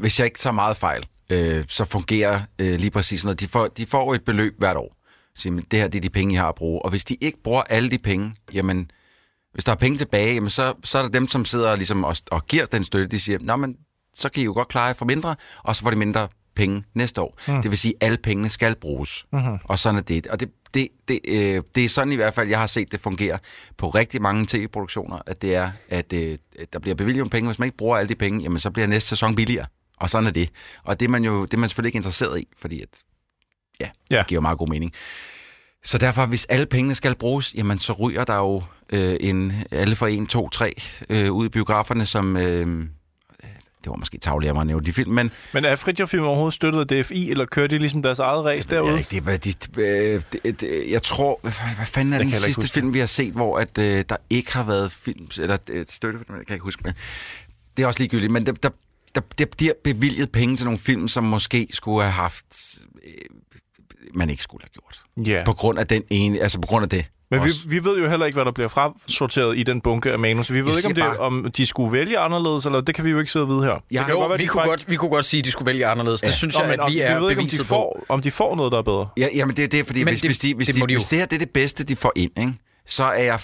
hvis 0.00 0.18
jeg 0.18 0.24
ikke 0.24 0.38
tager 0.38 0.54
meget 0.54 0.76
fejl, 0.76 1.06
øh, 1.30 1.64
så 1.68 1.84
fungerer 1.84 2.40
øh, 2.58 2.78
lige 2.78 2.90
præcis 2.90 3.24
noget. 3.24 3.40
De 3.40 3.48
får, 3.48 3.66
de 3.66 3.86
får 3.86 4.14
et 4.14 4.24
beløb 4.24 4.54
hvert 4.58 4.76
år. 4.76 4.96
Så, 5.34 5.48
jamen, 5.48 5.64
det 5.70 5.78
her 5.78 5.88
det 5.88 5.98
er 5.98 6.02
de 6.02 6.10
penge, 6.10 6.34
I 6.34 6.36
har 6.36 6.48
at 6.48 6.54
bruge. 6.54 6.84
Og 6.84 6.90
hvis 6.90 7.04
de 7.04 7.16
ikke 7.20 7.42
bruger 7.42 7.62
alle 7.62 7.90
de 7.90 7.98
penge, 7.98 8.34
jamen, 8.52 8.90
hvis 9.52 9.64
der 9.64 9.72
er 9.72 9.76
penge 9.76 9.98
tilbage, 9.98 10.34
jamen, 10.34 10.50
så, 10.50 10.74
så 10.84 10.98
er 10.98 11.02
der 11.02 11.08
dem, 11.08 11.26
som 11.26 11.44
sidder 11.44 11.76
ligesom 11.76 12.04
og, 12.04 12.16
og 12.30 12.46
giver 12.46 12.66
den 12.66 12.84
støtte, 12.84 13.06
de 13.06 13.20
siger, 13.20 13.38
Nå, 13.40 13.56
men 13.56 13.76
så 14.14 14.28
kan 14.28 14.42
I 14.42 14.44
jo 14.44 14.52
godt 14.52 14.68
klare 14.68 14.84
jer 14.84 14.92
for 14.92 15.04
mindre, 15.04 15.34
og 15.62 15.76
så 15.76 15.82
får 15.82 15.90
de 15.90 15.96
mindre 15.96 16.28
penge 16.56 16.84
næste 16.94 17.20
år. 17.20 17.38
Mm. 17.48 17.62
Det 17.62 17.70
vil 17.70 17.78
sige, 17.78 17.94
at 18.00 18.06
alle 18.06 18.18
pengene 18.18 18.48
skal 18.48 18.74
bruges. 18.74 19.26
Mm-hmm. 19.32 19.58
Og 19.64 19.78
sådan 19.78 19.98
er 19.98 20.02
det. 20.02 20.26
Og 20.26 20.40
det, 20.40 20.50
det, 20.74 20.88
det, 21.08 21.20
øh, 21.28 21.62
det 21.74 21.84
er 21.84 21.88
sådan 21.88 22.12
i 22.12 22.16
hvert 22.16 22.34
fald, 22.34 22.48
jeg 22.48 22.58
har 22.58 22.66
set 22.66 22.92
det 22.92 23.00
fungere 23.00 23.38
på 23.76 23.88
rigtig 23.88 24.22
mange 24.22 24.46
tv-produktioner, 24.46 25.18
at 25.26 25.42
det 25.42 25.54
er, 25.54 25.70
at 25.88 26.12
øh, 26.12 26.38
der 26.72 26.78
bliver 26.78 26.94
bevilget 26.94 27.30
penge. 27.30 27.48
Hvis 27.48 27.58
man 27.58 27.66
ikke 27.66 27.76
bruger 27.76 27.96
alle 27.96 28.08
de 28.08 28.14
penge, 28.14 28.42
jamen, 28.42 28.58
så 28.58 28.70
bliver 28.70 28.86
næste 28.86 29.08
sæson 29.08 29.34
billigere. 29.34 29.66
Og 30.00 30.10
sådan 30.10 30.26
er 30.26 30.30
det. 30.32 30.50
Og 30.84 31.00
det 31.00 31.06
er 31.06 31.10
man 31.10 31.24
jo 31.24 31.44
det 31.44 31.54
er 31.54 31.58
man 31.58 31.68
selvfølgelig 31.68 31.88
ikke 31.88 31.96
interesseret 31.96 32.40
i, 32.40 32.48
fordi 32.58 32.80
at, 32.82 32.88
ja, 33.80 33.88
Ja. 34.10 34.18
det 34.18 34.26
giver 34.26 34.40
meget 34.40 34.58
god 34.58 34.68
mening. 34.68 34.92
Så 35.84 35.98
derfor, 35.98 36.26
hvis 36.26 36.44
alle 36.44 36.66
pengene 36.66 36.94
skal 36.94 37.14
bruges, 37.14 37.54
jamen 37.54 37.78
så 37.78 37.92
ryger 37.92 38.24
der 38.24 38.36
jo 38.36 38.62
øh, 38.92 39.16
en 39.20 39.52
alle 39.70 39.96
for 39.96 40.06
en, 40.06 40.26
to, 40.26 40.48
tre 40.48 40.74
øh, 41.08 41.32
ud 41.32 41.46
i 41.46 41.48
biograferne, 41.48 42.06
som... 42.06 42.36
Øh, 42.36 42.86
det 43.84 43.90
var 43.90 43.96
måske 43.96 44.18
tavligt 44.18 44.48
af 44.48 44.54
mig 44.54 44.60
at 44.60 44.66
nævne 44.66 44.84
de 44.86 44.92
film, 44.92 45.12
men 45.12 45.30
Men 45.54 45.64
er 45.64 45.76
Fritjof 45.76 46.08
Film 46.08 46.22
overhovedet 46.24 46.54
støttet 46.54 46.92
af 46.92 47.04
DFI, 47.04 47.30
eller 47.30 47.44
kører 47.46 47.66
de 47.66 47.78
ligesom 47.78 48.02
deres 48.02 48.18
eget 48.18 48.44
race 48.44 48.68
jeg, 48.70 48.76
derude? 48.76 48.98
ikke, 48.98 49.10
det, 49.10 49.26
var- 49.26 49.36
de, 49.36 49.52
øh, 49.82 50.22
det, 50.32 50.60
det, 50.60 50.90
jeg 50.90 51.02
tror... 51.02 51.38
Hvad, 51.42 51.52
fanden- 51.52 51.76
hvad 51.76 51.86
fanden 51.86 52.12
er 52.14 52.18
Jeg 52.18 52.24
den 52.26 52.34
sidste 52.34 52.62
huske 52.62 52.72
film, 52.74 52.94
vi 52.94 52.98
har 52.98 53.06
set, 53.06 53.32
hvor 53.34 53.58
at, 53.58 53.78
øh, 53.78 54.04
der 54.08 54.16
ikke 54.30 54.52
har 54.52 54.64
været 54.64 54.92
film, 54.92 55.28
eller 55.38 55.56
øh, 55.70 55.86
støtte, 55.88 56.18
jeg 56.28 56.46
kan 56.46 56.54
ikke 56.54 56.64
huske 56.64 56.82
det. 56.84 56.94
Det 57.76 57.82
er 57.82 57.86
også 57.86 58.00
ligegyldigt, 58.00 58.32
men 58.32 58.46
der, 58.46 58.52
der, 58.52 58.70
der, 59.14 59.20
der 59.38 59.44
bliver 59.56 59.72
bevilget 59.84 60.32
penge 60.32 60.56
til 60.56 60.64
nogle 60.66 60.78
film, 60.78 61.08
som 61.08 61.24
måske 61.24 61.68
skulle 61.72 62.02
have 62.02 62.12
haft... 62.12 62.44
Øh, 63.06 63.12
man 64.14 64.30
ikke 64.30 64.42
skulle 64.42 64.62
have 64.64 64.70
gjort. 64.82 65.26
Ja. 65.36 65.42
På 65.44 65.52
grund 65.52 65.78
af 65.78 65.86
den 65.86 66.02
ene, 66.10 66.40
altså 66.40 66.60
på 66.60 66.66
grund 66.66 66.82
af 66.82 66.88
det. 66.88 67.04
Men 67.30 67.40
vi, 67.40 67.44
også. 67.44 67.68
vi 67.68 67.84
ved 67.84 67.98
jo 68.02 68.08
heller 68.08 68.26
ikke, 68.26 68.36
hvad 68.36 68.44
der 68.44 68.50
bliver 68.52 68.68
frasorteret 68.68 69.58
i 69.58 69.62
den 69.62 69.80
bunke 69.80 70.12
af 70.12 70.18
manus. 70.18 70.52
Vi 70.52 70.60
ved 70.60 70.66
Jeg 70.68 70.76
ikke, 70.76 70.88
om, 70.88 70.94
det, 70.94 71.04
bare- 71.04 71.18
om 71.18 71.52
de 71.56 71.66
skulle 71.66 71.92
vælge 71.92 72.18
anderledes, 72.18 72.66
eller 72.66 72.80
det 72.80 72.94
kan 72.94 73.04
vi 73.04 73.10
jo 73.10 73.18
ikke 73.18 73.32
sidde 73.32 73.42
og 73.44 73.48
vide 73.48 73.62
her. 73.62 73.74
Det 73.74 73.82
Ja, 73.92 74.02
kan 74.04 74.12
jo, 74.14 74.18
godt 74.20 74.30
være, 74.30 74.38
vi, 74.38 74.46
kunne 74.46 74.60
fejl- 74.60 74.68
godt, 74.68 74.90
vi 74.90 74.96
kunne 74.96 75.10
godt 75.10 75.24
sige, 75.24 75.38
at 75.38 75.44
de 75.44 75.50
skulle 75.50 75.66
vælge 75.66 75.86
anderledes. 75.86 76.20
Det 76.20 76.32
synes 76.32 76.54
Nå, 76.56 76.60
jeg, 76.60 76.68
men 76.68 76.72
at 76.74 76.80
om- 76.80 76.92
vi 76.92 77.00
er 77.00 77.20
ved 77.20 77.30
ikke, 77.30 77.40
om 77.40 77.44
de, 77.46 77.48
beviset 77.50 77.66
på. 77.66 77.68
får, 77.68 78.04
om 78.08 78.22
de 78.22 78.30
får 78.30 78.56
noget, 78.56 78.72
der 78.72 78.78
er 78.78 78.82
bedre. 78.82 79.08
Ja, 79.16 79.28
jamen 79.34 79.56
det 79.56 79.64
er 79.64 79.68
det, 79.68 79.86
fordi 79.86 79.98
Men 80.04 80.08
hvis, 80.08 80.20
det- 80.20 80.28
hvis, 80.28 80.38
de, 80.38 80.54
hvis, 80.54 80.66
det 80.66 80.74
de, 80.74 80.80
de 80.80 80.86
hvis 80.86 81.08
det 81.08 81.18
her 81.18 81.26
det 81.26 81.34
er 81.36 81.38
det 81.38 81.50
bedste, 81.50 81.84
de 81.84 81.96
får 81.96 82.12
ind, 82.16 82.30
ikke? 82.38 82.52
så 82.86 83.04
er 83.04 83.22
jeg... 83.22 83.40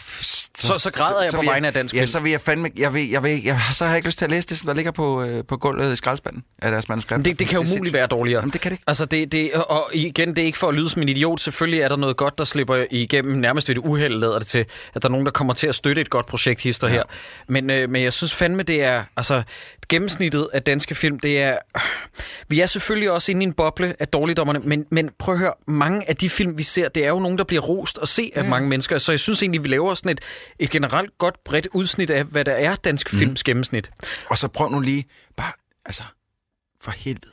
f- 0.58 0.66
Så- 0.66 0.78
så 0.78 0.90
græder 0.90 1.22
jeg 1.22 1.32
på 1.32 1.40
vil 1.40 1.48
vegne 1.48 1.66
af 1.66 1.72
dansk 1.72 1.94
Ja, 1.94 2.06
så 2.06 2.20
vil 2.20 2.30
jeg 2.30 2.40
fandme... 2.40 2.68
Jeg 2.78 2.94
vil, 2.94 3.10
jeg 3.10 3.22
vil, 3.22 3.44
jeg, 3.44 3.60
så 3.72 3.84
har 3.84 3.90
jeg 3.90 3.96
ikke 3.96 4.08
lyst 4.08 4.18
til 4.18 4.24
at 4.24 4.30
læse 4.30 4.48
det, 4.48 4.58
som 4.58 4.66
der 4.66 4.74
ligger 4.74 4.90
på, 4.92 5.22
øh, 5.22 5.44
på 5.48 5.56
gulvet 5.56 5.92
i 5.92 5.96
skraldespanden 5.96 6.44
af 6.62 6.70
deres 6.70 6.88
manuskript. 6.88 7.18
Men 7.18 7.24
det, 7.24 7.38
det 7.38 7.48
kan 7.48 7.60
jo 7.62 7.66
umuligt 7.72 7.92
være 7.92 8.06
dårligere. 8.06 8.40
Jamen, 8.40 8.52
det 8.52 8.60
kan 8.60 8.70
det 8.70 8.74
ikke. 8.74 8.84
Altså, 8.86 9.04
det, 9.04 9.32
det, 9.32 9.52
og 9.52 9.90
igen, 9.92 10.28
det 10.28 10.38
er 10.38 10.46
ikke 10.46 10.58
for 10.58 10.68
at 10.68 10.74
lyde 10.74 10.90
som 10.90 11.02
en 11.02 11.08
idiot. 11.08 11.40
Selvfølgelig 11.40 11.80
er 11.80 11.88
der 11.88 11.96
noget 11.96 12.16
godt, 12.16 12.38
der 12.38 12.44
slipper 12.44 12.84
igennem 12.90 13.38
nærmest 13.38 13.68
ved 13.68 13.76
et 13.76 13.80
uheld, 13.84 14.14
lader 14.20 14.38
det 14.38 14.48
til, 14.48 14.64
at 14.94 15.02
der 15.02 15.08
er 15.08 15.10
nogen, 15.10 15.26
der 15.26 15.32
kommer 15.32 15.54
til 15.54 15.66
at 15.66 15.74
støtte 15.74 16.00
et 16.02 16.10
godt 16.10 16.26
projekt 16.26 16.60
hister 16.60 16.88
ja. 16.88 16.92
her. 16.94 17.02
Men, 17.48 17.70
øh, 17.70 17.90
men 17.90 18.02
jeg 18.02 18.12
synes 18.12 18.34
fandme, 18.34 18.62
det 18.62 18.82
er... 18.84 19.02
Altså, 19.16 19.42
gennemsnittet 19.88 20.48
af 20.52 20.62
danske 20.62 20.94
film, 20.94 21.18
det 21.18 21.42
er... 21.42 21.56
Vi 22.48 22.60
er 22.60 22.66
selvfølgelig 22.66 23.10
også 23.10 23.30
inde 23.32 23.42
i 23.42 23.46
en 23.46 23.52
boble 23.52 23.94
af 23.98 24.08
dårligdommerne, 24.08 24.58
men, 24.58 24.84
men 24.90 25.10
prøv 25.18 25.34
at 25.34 25.38
høre, 25.38 25.52
mange 25.66 26.08
af 26.08 26.16
de 26.16 26.30
film, 26.30 26.58
vi 26.58 26.62
ser, 26.62 26.88
det 26.88 27.04
er 27.04 27.08
jo 27.08 27.18
nogen, 27.18 27.38
der 27.38 27.44
bliver 27.44 27.62
rost 27.62 27.98
og 27.98 28.08
se 28.08 28.30
af 28.34 28.44
mange 28.44 28.68
mennesker. 28.68 28.98
Så 28.98 29.12
jeg 29.12 29.20
synes 29.20 29.42
egentlig, 29.42 29.62
vi 29.62 29.68
laver 29.68 29.94
sådan 29.94 30.10
et, 30.12 30.20
et 30.58 30.70
generelt 30.70 31.18
godt 31.18 31.44
bredt 31.44 31.68
udsnit 31.72 32.10
af, 32.10 32.24
hvad 32.24 32.44
der 32.44 32.52
er 32.52 32.74
dansk 32.74 33.10
films 33.10 33.44
gennemsnit. 33.44 33.90
Og 34.26 34.38
så 34.38 34.48
prøv 34.48 34.68
nu 34.68 34.80
lige... 34.80 35.04
Bare, 35.36 35.52
altså... 35.84 36.02
For 36.80 36.90
helvede. 36.90 37.32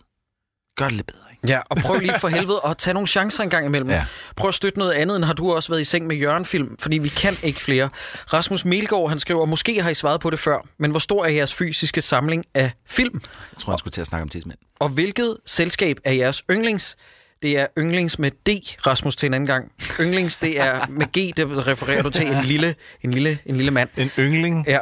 Gør 0.76 0.86
det 0.86 0.94
lidt 0.94 1.08
bedre, 1.08 1.24
ikke? 1.32 1.48
Ja, 1.48 1.60
og 1.70 1.78
prøv 1.78 2.00
lige 2.00 2.20
for 2.20 2.28
helvede 2.28 2.62
at 2.66 2.78
tage 2.78 2.94
nogle 2.94 3.08
chancer 3.08 3.44
en 3.44 3.50
gang 3.50 3.66
imellem. 3.66 3.90
Ja. 3.90 4.06
Prøv 4.36 4.48
at 4.48 4.56
støtte 4.56 4.80
noget 4.80 4.92
andet, 4.92 5.16
end 5.16 5.26
har 5.26 5.34
du 5.34 5.54
også 5.54 5.70
været 5.70 5.82
i 5.82 5.84
seng 5.84 6.08
med 6.08 6.16
Jørgen-film, 6.16 6.78
fordi 6.80 6.98
vi 6.98 7.10
kan 7.10 7.38
ikke 7.44 7.62
flere. 7.62 7.90
Rasmus 8.34 8.66
Melgaard, 8.66 9.10
han 9.10 9.20
skriver, 9.20 9.46
måske 9.46 9.82
har 9.82 9.90
I 9.90 9.94
svaret 9.94 10.22
på 10.22 10.30
det 10.30 10.40
før, 10.40 10.68
men 10.80 10.92
hvor 10.92 11.00
stor 11.00 11.26
er 11.26 11.30
jeres 11.30 11.54
fysiske 11.54 12.02
samling 12.02 12.46
af 12.54 12.72
film? 12.86 13.22
Jeg 13.52 13.58
tror, 13.58 13.74
jeg 13.74 13.80
skulle 13.80 13.92
til 13.92 14.02
at 14.02 14.08
snakke 14.08 14.22
om 14.24 14.30
tidsmænd. 14.30 14.58
Og 14.80 14.90
hvilket 14.90 15.38
selskab 15.46 15.98
er 16.04 16.14
jeres 16.14 16.44
yndlings? 16.52 16.96
Det 17.42 17.58
er 17.58 17.68
yndlings 17.78 18.20
med 18.20 18.32
D, 18.32 18.50
Rasmus, 18.88 19.16
til 19.16 19.28
en 19.28 19.34
anden 19.34 19.48
gang. 19.48 19.72
Yndlings, 20.00 20.38
det 20.38 20.60
er 20.62 20.88
med 20.90 21.06
G, 21.06 21.38
det 21.38 21.68
refererer 21.68 22.02
du 22.02 22.10
til 22.10 22.28
en 22.28 22.44
lille, 22.44 22.76
en 23.02 23.12
lille, 23.12 23.40
en 23.46 23.56
lille 23.56 23.72
mand. 23.72 23.90
En 23.98 24.12
yngling. 24.20 24.66
Ja, 24.68 24.80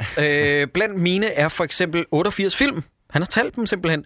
øh, 0.61 0.67
blandt 0.67 1.01
mine 1.01 1.25
er 1.27 1.49
for 1.49 1.63
eksempel 1.63 2.05
88 2.11 2.55
film. 2.55 2.83
Han 3.09 3.21
har 3.21 3.27
talt 3.27 3.55
dem 3.55 3.65
simpelthen. 3.65 4.05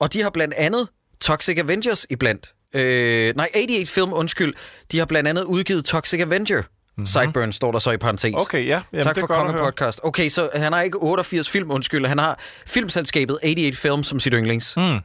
Og 0.00 0.12
de 0.12 0.22
har 0.22 0.30
blandt 0.30 0.54
andet 0.54 0.88
Toxic 1.20 1.58
Avengers 1.58 2.06
iblandt. 2.10 2.54
Øh, 2.74 3.36
nej, 3.36 3.48
88 3.54 3.90
film, 3.90 4.12
undskyld. 4.12 4.54
De 4.92 4.98
har 4.98 5.06
blandt 5.06 5.28
andet 5.28 5.44
udgivet 5.44 5.84
Toxic 5.84 6.20
Avenger. 6.20 6.62
Mm-hmm. 6.62 7.06
Sideburn 7.06 7.52
står 7.52 7.72
der 7.72 7.78
så 7.78 7.90
i 7.90 7.96
parentes. 7.96 8.34
Okay, 8.34 8.66
ja. 8.66 8.80
Jamen, 8.92 9.04
tak 9.04 9.18
for 9.18 9.26
Konge. 9.26 9.58
Podcast. 9.58 10.00
Okay, 10.02 10.28
så 10.28 10.50
han 10.54 10.72
har 10.72 10.82
ikke 10.82 10.98
88 10.98 11.48
film, 11.50 11.70
undskyld. 11.70 12.06
Han 12.06 12.18
har 12.18 12.38
filmselskabet 12.66 13.38
88 13.42 13.76
Film 13.76 14.02
som 14.02 14.20
sit 14.20 14.32
yndlings. 14.36 14.76
Mm. 14.76 14.98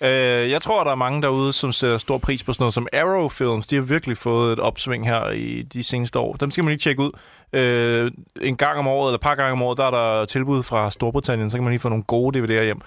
Øh, 0.00 0.50
jeg 0.50 0.62
tror, 0.62 0.84
der 0.84 0.90
er 0.90 0.94
mange 0.94 1.22
derude, 1.22 1.52
som 1.52 1.72
sætter 1.72 1.98
stor 1.98 2.18
pris 2.18 2.44
på 2.44 2.52
sådan 2.52 2.62
noget 2.62 2.74
som 2.74 2.86
Arrow 2.92 3.28
Films. 3.28 3.66
De 3.66 3.76
har 3.76 3.82
virkelig 3.82 4.16
fået 4.16 4.52
et 4.52 4.60
opsving 4.60 5.06
her 5.06 5.30
i 5.30 5.62
de 5.62 5.82
seneste 5.82 6.18
år. 6.18 6.32
Dem 6.34 6.50
skal 6.50 6.64
man 6.64 6.70
lige 6.70 6.78
tjekke 6.78 7.02
ud. 7.02 7.10
Øh, 7.52 8.10
en 8.42 8.56
gang 8.56 8.78
om 8.78 8.86
året, 8.86 9.08
eller 9.10 9.18
et 9.18 9.22
par 9.22 9.34
gange 9.34 9.52
om 9.52 9.62
året, 9.62 9.78
der 9.78 9.84
er 9.84 9.90
der 9.90 10.24
tilbud 10.24 10.62
fra 10.62 10.90
Storbritannien, 10.90 11.50
så 11.50 11.56
kan 11.56 11.64
man 11.64 11.70
lige 11.70 11.80
få 11.80 11.88
nogle 11.88 12.04
gode 12.04 12.38
DVD'er 12.38 12.64
hjem. 12.64 12.80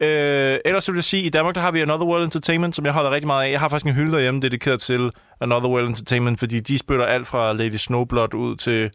Øh, 0.00 0.58
ellers 0.64 0.84
så 0.84 0.92
vil 0.92 0.98
jeg 0.98 1.04
sige, 1.04 1.22
i 1.22 1.28
Danmark 1.28 1.54
der 1.54 1.60
har 1.60 1.70
vi 1.70 1.80
Another 1.80 2.06
World 2.06 2.24
Entertainment, 2.24 2.76
som 2.76 2.84
jeg 2.84 2.92
holder 2.92 3.10
rigtig 3.10 3.26
meget 3.26 3.46
af. 3.46 3.50
Jeg 3.52 3.60
har 3.60 3.68
faktisk 3.68 3.86
en 3.86 3.94
hylde 3.94 4.12
derhjemme 4.12 4.40
dedikeret 4.40 4.80
til 4.80 5.10
Another 5.40 5.68
World 5.68 5.86
Entertainment, 5.86 6.38
fordi 6.38 6.60
de 6.60 6.78
spytter 6.78 7.04
alt 7.04 7.26
fra 7.26 7.52
Lady 7.52 7.76
Snowblood 7.76 8.34
ud 8.34 8.56
til... 8.56 8.90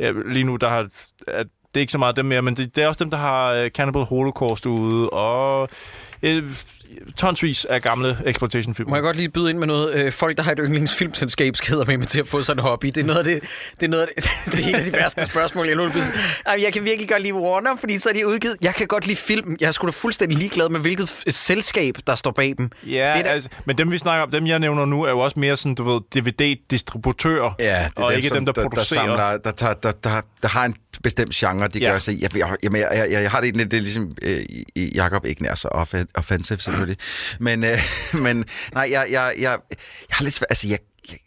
Ja, 0.00 0.12
lige 0.26 0.44
nu, 0.44 0.56
der 0.56 0.68
har... 0.68 0.88
At, 1.28 1.46
det 1.74 1.80
er 1.80 1.80
ikke 1.80 1.92
så 1.92 1.98
meget 1.98 2.16
dem 2.16 2.24
mere, 2.24 2.42
men 2.42 2.56
det, 2.56 2.76
det 2.76 2.84
er 2.84 2.88
også 2.88 3.04
dem, 3.04 3.10
der 3.10 3.18
har 3.18 3.60
uh, 3.60 3.68
Cannibal 3.68 4.02
Holocaust 4.02 4.66
ude, 4.66 5.10
og 5.10 5.68
øh, 6.22 6.42
tonsvis 7.16 7.64
af 7.64 7.82
gamle 7.82 8.18
exploitation-film. 8.26 8.88
Må 8.88 8.96
jeg 8.96 9.02
godt 9.02 9.16
lige 9.16 9.28
byde 9.28 9.50
ind 9.50 9.58
med 9.58 9.66
noget? 9.66 9.94
Øh, 9.94 10.12
folk, 10.12 10.36
der 10.36 10.42
har 10.42 10.52
et 10.52 10.58
yndlingsfilmselskab, 10.62 11.56
skider 11.56 11.84
med 11.84 11.98
mig 11.98 12.08
til 12.08 12.20
at 12.20 12.28
få 12.28 12.42
sådan 12.42 12.58
en 12.60 12.62
hobby. 12.62 12.86
Det 12.86 12.96
er 12.96 13.04
noget 13.04 13.18
af 13.18 13.24
det, 13.24 13.40
det, 13.80 13.86
er 13.86 13.90
noget 13.90 14.02
af 14.16 14.22
det, 14.22 14.24
det 14.52 14.64
er 14.64 14.68
en 14.68 14.74
af 14.74 14.84
de 14.84 14.92
værste 14.92 15.24
spørgsmål, 15.26 15.66
jeg 15.66 15.76
nogensinde 15.76 16.06
Jamen, 16.48 16.64
Jeg 16.64 16.72
kan 16.72 16.84
virkelig 16.84 17.08
godt 17.08 17.22
lide 17.22 17.34
Warner, 17.34 17.76
fordi 17.80 17.98
så 17.98 18.08
er 18.08 18.12
de 18.12 18.26
udgivet. 18.26 18.56
Jeg 18.62 18.74
kan 18.74 18.86
godt 18.86 19.06
lide 19.06 19.16
film. 19.16 19.56
Jeg 19.60 19.66
er 19.66 19.70
sgu 19.70 19.86
da 19.86 19.90
fuldstændig 19.92 20.38
ligeglad 20.38 20.68
med, 20.68 20.80
hvilket 20.80 21.12
selskab, 21.28 21.94
der 22.06 22.14
står 22.14 22.30
bag 22.30 22.54
dem. 22.58 22.70
Ja, 22.86 22.90
det 22.90 22.98
er 22.98 23.22
da- 23.22 23.28
altså, 23.28 23.48
men 23.64 23.78
dem 23.78 23.90
vi 23.92 23.98
snakker 23.98 24.22
om, 24.24 24.30
dem 24.30 24.46
jeg 24.46 24.58
nævner 24.58 24.84
nu, 24.84 25.02
er 25.02 25.10
jo 25.10 25.18
også 25.18 25.38
mere 25.40 25.56
sådan, 25.56 25.74
du 25.74 25.90
ved, 25.92 26.00
DVD-distributører, 26.14 27.54
Ja, 27.58 27.64
det 27.64 27.72
er 27.96 28.02
og 28.02 28.10
dem, 28.12 28.16
ikke 28.16 28.28
som, 28.28 28.36
dem, 28.36 28.46
der, 28.46 28.52
der, 28.52 28.62
der, 28.62 28.68
producerer. 28.68 29.00
samler, 29.00 29.36
der, 29.36 29.50
tager, 29.50 29.74
der, 29.74 29.90
der, 29.92 30.20
der 30.42 30.48
har 30.48 30.64
en 30.64 30.74
bestemt 31.02 31.34
genre, 31.34 31.68
de 31.68 31.78
Ja. 31.78 31.90
gør 31.90 31.98
sig. 31.98 32.20
Jeg, 32.20 32.36
jeg, 32.36 32.56
jeg, 32.62 32.72
jeg, 32.72 33.06
jeg, 33.10 33.22
jeg 33.22 33.30
har 33.30 33.40
det 33.40 33.46
egentlig, 33.46 33.70
det 33.70 33.76
er 33.76 33.80
ligesom 33.80 34.16
øh, 34.22 34.42
Jacob 34.94 35.24
ikke 35.24 35.42
nær 35.42 35.54
så 35.54 35.68
offen- 35.68 36.06
offensive 36.14 36.58
selvfølgelig. 36.82 36.98
Men, 37.40 37.64
øh, 37.64 37.78
men 38.26 38.44
nej, 38.74 38.88
jeg, 38.90 39.06
jeg, 39.10 39.34
jeg, 39.38 39.58
jeg 39.70 39.78
har 40.10 40.24
lidt 40.24 40.34
svært, 40.34 40.46
altså 40.50 40.68
jeg, 40.68 40.78
jeg, 41.10 41.18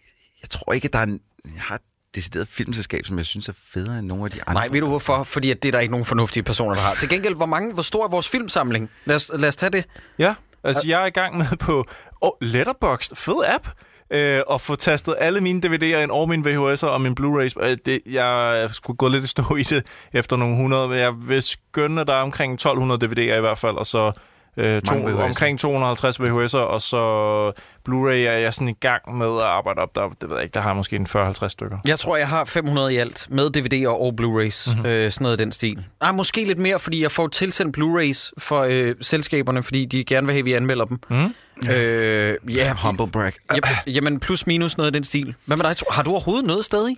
jeg 0.41 0.50
tror 0.50 0.74
ikke, 0.74 0.85
at 0.85 0.93
der 0.93 1.00
er 1.00 1.03
en, 1.03 1.19
jeg 1.45 1.62
har 1.62 1.75
et 1.75 1.81
decideret 2.15 2.47
filmselskab, 2.47 3.05
som 3.05 3.17
jeg 3.17 3.25
synes 3.25 3.50
er 3.50 3.53
federe 3.74 4.00
end 4.00 4.07
nogle 4.07 4.25
af 4.25 4.31
de 4.31 4.41
andre. 4.47 4.53
Nej, 4.53 4.67
ved 4.71 4.81
du 4.81 4.88
hvorfor? 4.88 5.24
Fordi 5.24 5.51
at 5.51 5.63
det 5.63 5.69
er 5.69 5.71
der 5.71 5.79
ikke 5.79 5.91
nogen 5.91 6.05
fornuftige 6.05 6.43
personer, 6.43 6.75
der 6.75 6.81
har. 6.81 6.95
Til 6.95 7.09
gengæld, 7.09 7.35
hvor, 7.35 7.45
mange, 7.45 7.74
hvor 7.74 7.83
stor 7.83 8.03
er 8.03 8.09
vores 8.09 8.29
filmsamling? 8.29 8.89
Lad 9.05 9.15
os, 9.15 9.31
lad 9.33 9.50
os 9.50 9.55
tage 9.55 9.69
det. 9.69 9.85
Ja, 10.19 10.33
altså 10.63 10.83
jeg 10.88 11.01
er 11.01 11.05
i 11.05 11.09
gang 11.09 11.38
med 11.38 11.57
på 11.59 11.85
oh, 12.21 12.31
Letterboxd, 12.41 13.15
fed 13.15 13.43
app, 13.47 13.67
øh, 14.13 14.41
og 14.47 14.62
få 14.62 14.75
tastet 14.75 15.15
alle 15.19 15.41
mine 15.41 15.62
DVD'er 15.65 15.97
ind, 15.97 16.12
og 16.12 16.29
mine 16.29 16.50
VHS'er 16.50 16.88
og 16.88 17.01
mine 17.01 17.15
Blu-rays. 17.19 17.53
Øh, 17.65 17.77
Det, 17.85 18.01
jeg 18.05 18.69
skulle 18.71 18.97
gå 18.97 19.07
lidt 19.07 19.24
i 19.24 19.27
stå 19.27 19.55
i 19.55 19.63
det 19.63 19.85
efter 20.13 20.35
nogle 20.35 20.55
hundrede, 20.55 20.88
men 20.88 20.97
jeg 20.97 21.13
vil 21.17 21.41
skønne, 21.41 22.01
at 22.01 22.07
der 22.07 22.13
er 22.13 22.21
omkring 22.21 22.53
1200 22.53 23.05
DVD'er 23.05 23.38
i 23.38 23.39
hvert 23.39 23.57
fald, 23.57 23.75
og 23.75 23.85
så 23.88 24.12
Øh, 24.57 24.81
to, 24.81 24.95
VHS'er. 24.95 25.21
omkring 25.21 25.59
250 25.59 26.19
VHS'er, 26.19 26.57
og 26.57 26.81
så 26.81 27.51
Blu-ray 27.89 28.12
er 28.12 28.38
jeg 28.38 28.53
sådan 28.53 28.67
i 28.67 28.74
gang 28.74 29.17
med 29.17 29.38
at 29.38 29.43
arbejde 29.43 29.79
op. 29.81 29.95
Der, 29.95 30.09
det 30.21 30.29
ved 30.29 30.35
jeg 30.35 30.43
ikke, 30.43 30.53
der 30.53 30.59
har 30.59 30.69
jeg 30.69 30.75
måske 30.75 30.95
en 30.95 31.07
40-50 31.15 31.47
stykker. 31.47 31.77
Jeg 31.88 32.00
tror, 32.00 32.17
jeg 32.17 32.27
har 32.27 32.45
500 32.45 32.93
i 32.93 32.97
alt, 32.97 33.27
med 33.29 33.57
DVD'er 33.57 33.88
og 33.88 34.13
Blu-rays. 34.21 34.74
Mm-hmm. 34.74 34.85
Øh, 34.85 35.12
sådan 35.12 35.24
noget 35.25 35.41
i 35.41 35.43
den 35.43 35.51
stil. 35.51 35.83
Ah, 36.01 36.15
måske 36.15 36.45
lidt 36.45 36.59
mere, 36.59 36.79
fordi 36.79 37.01
jeg 37.01 37.12
får 37.12 37.27
tilsendt 37.27 37.77
Blu-rays 37.77 38.31
for 38.38 38.62
øh, 38.69 38.95
selskaberne, 39.01 39.63
fordi 39.63 39.85
de 39.85 40.03
gerne 40.03 40.27
vil 40.27 40.33
have, 40.33 40.39
at 40.39 40.45
vi 40.45 40.53
anmelder 40.53 40.85
dem. 40.85 41.00
Mm. 41.09 41.33
Øh, 41.69 42.38
ja, 42.55 42.74
Humble 42.74 43.07
brag. 43.07 43.33
Jep, 43.55 43.65
jamen 43.88 44.19
plus 44.19 44.47
minus 44.47 44.77
noget 44.77 44.91
i 44.91 44.93
den 44.93 45.03
stil. 45.03 45.35
Hvad 45.45 45.57
med 45.57 45.65
dig? 45.65 45.75
Har 45.91 46.03
du 46.03 46.12
overhovedet 46.12 46.45
noget 46.45 46.65
stadig? 46.65 46.97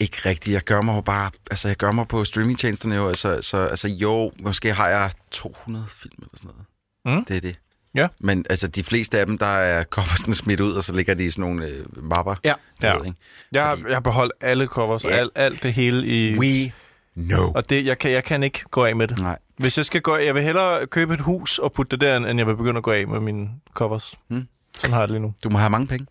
Ikke 0.00 0.16
rigtigt. 0.26 0.54
Jeg 0.54 0.62
gør 0.62 0.80
mig 0.80 0.96
jo 0.96 1.00
bare... 1.00 1.30
Altså, 1.50 1.68
jeg 1.68 1.76
gør 1.76 1.92
mig 1.92 2.08
på 2.08 2.24
streamingtjenesterne 2.24 2.94
jo. 2.94 3.08
Altså, 3.08 3.38
så, 3.42 3.56
altså, 3.56 3.88
jo, 3.88 4.32
måske 4.40 4.72
har 4.72 4.88
jeg 4.88 5.10
200 5.30 5.86
film 5.88 6.14
eller 6.18 6.28
sådan 6.36 6.48
noget. 6.48 6.66
Mm. 7.04 7.24
Det 7.24 7.36
er 7.36 7.40
det. 7.40 7.56
Ja. 7.94 8.08
Men 8.20 8.46
altså, 8.50 8.68
de 8.68 8.84
fleste 8.84 9.20
af 9.20 9.26
dem, 9.26 9.38
der 9.38 9.46
er 9.46 9.84
coversen 9.84 10.34
smidt 10.34 10.60
ud, 10.60 10.72
og 10.72 10.84
så 10.84 10.94
ligger 10.94 11.14
de 11.14 11.24
i 11.24 11.30
sådan 11.30 11.42
nogle 11.42 11.66
øh, 11.66 11.84
mapper. 12.02 12.34
Ja. 12.44 12.54
Ja. 12.82 12.96
ved, 12.96 13.06
ikke? 13.06 13.18
Jeg, 13.52 13.62
har, 13.62 13.78
jeg 13.88 13.96
har 13.96 14.00
beholdt 14.00 14.32
alle 14.40 14.66
covers, 14.66 15.02
yeah. 15.02 15.18
alt, 15.18 15.32
alt 15.34 15.62
det 15.62 15.72
hele 15.72 16.06
i... 16.06 16.38
We 16.38 16.72
know. 17.14 17.52
Og 17.54 17.70
det, 17.70 17.86
jeg, 17.86 17.98
kan, 17.98 18.10
jeg 18.10 18.24
kan 18.24 18.42
ikke 18.42 18.60
gå 18.70 18.84
af 18.84 18.96
med 18.96 19.08
det. 19.08 19.18
Nej. 19.18 19.38
Hvis 19.56 19.76
jeg 19.76 19.86
skal 19.86 20.00
gå 20.00 20.16
jeg 20.16 20.34
vil 20.34 20.42
hellere 20.42 20.86
købe 20.86 21.14
et 21.14 21.20
hus 21.20 21.58
og 21.58 21.72
putte 21.72 21.90
det 21.90 22.00
der, 22.00 22.16
end 22.16 22.38
jeg 22.38 22.46
vil 22.46 22.56
begynde 22.56 22.78
at 22.78 22.82
gå 22.82 22.90
af 22.90 23.08
med 23.08 23.20
mine 23.20 23.48
covers. 23.74 24.14
Mm. 24.28 24.46
Sådan 24.74 24.92
har 24.92 25.00
jeg 25.00 25.08
det 25.08 25.14
lige 25.14 25.22
nu. 25.22 25.34
Du 25.44 25.50
må 25.50 25.58
have 25.58 25.70
mange 25.70 25.86
penge. 25.86 26.06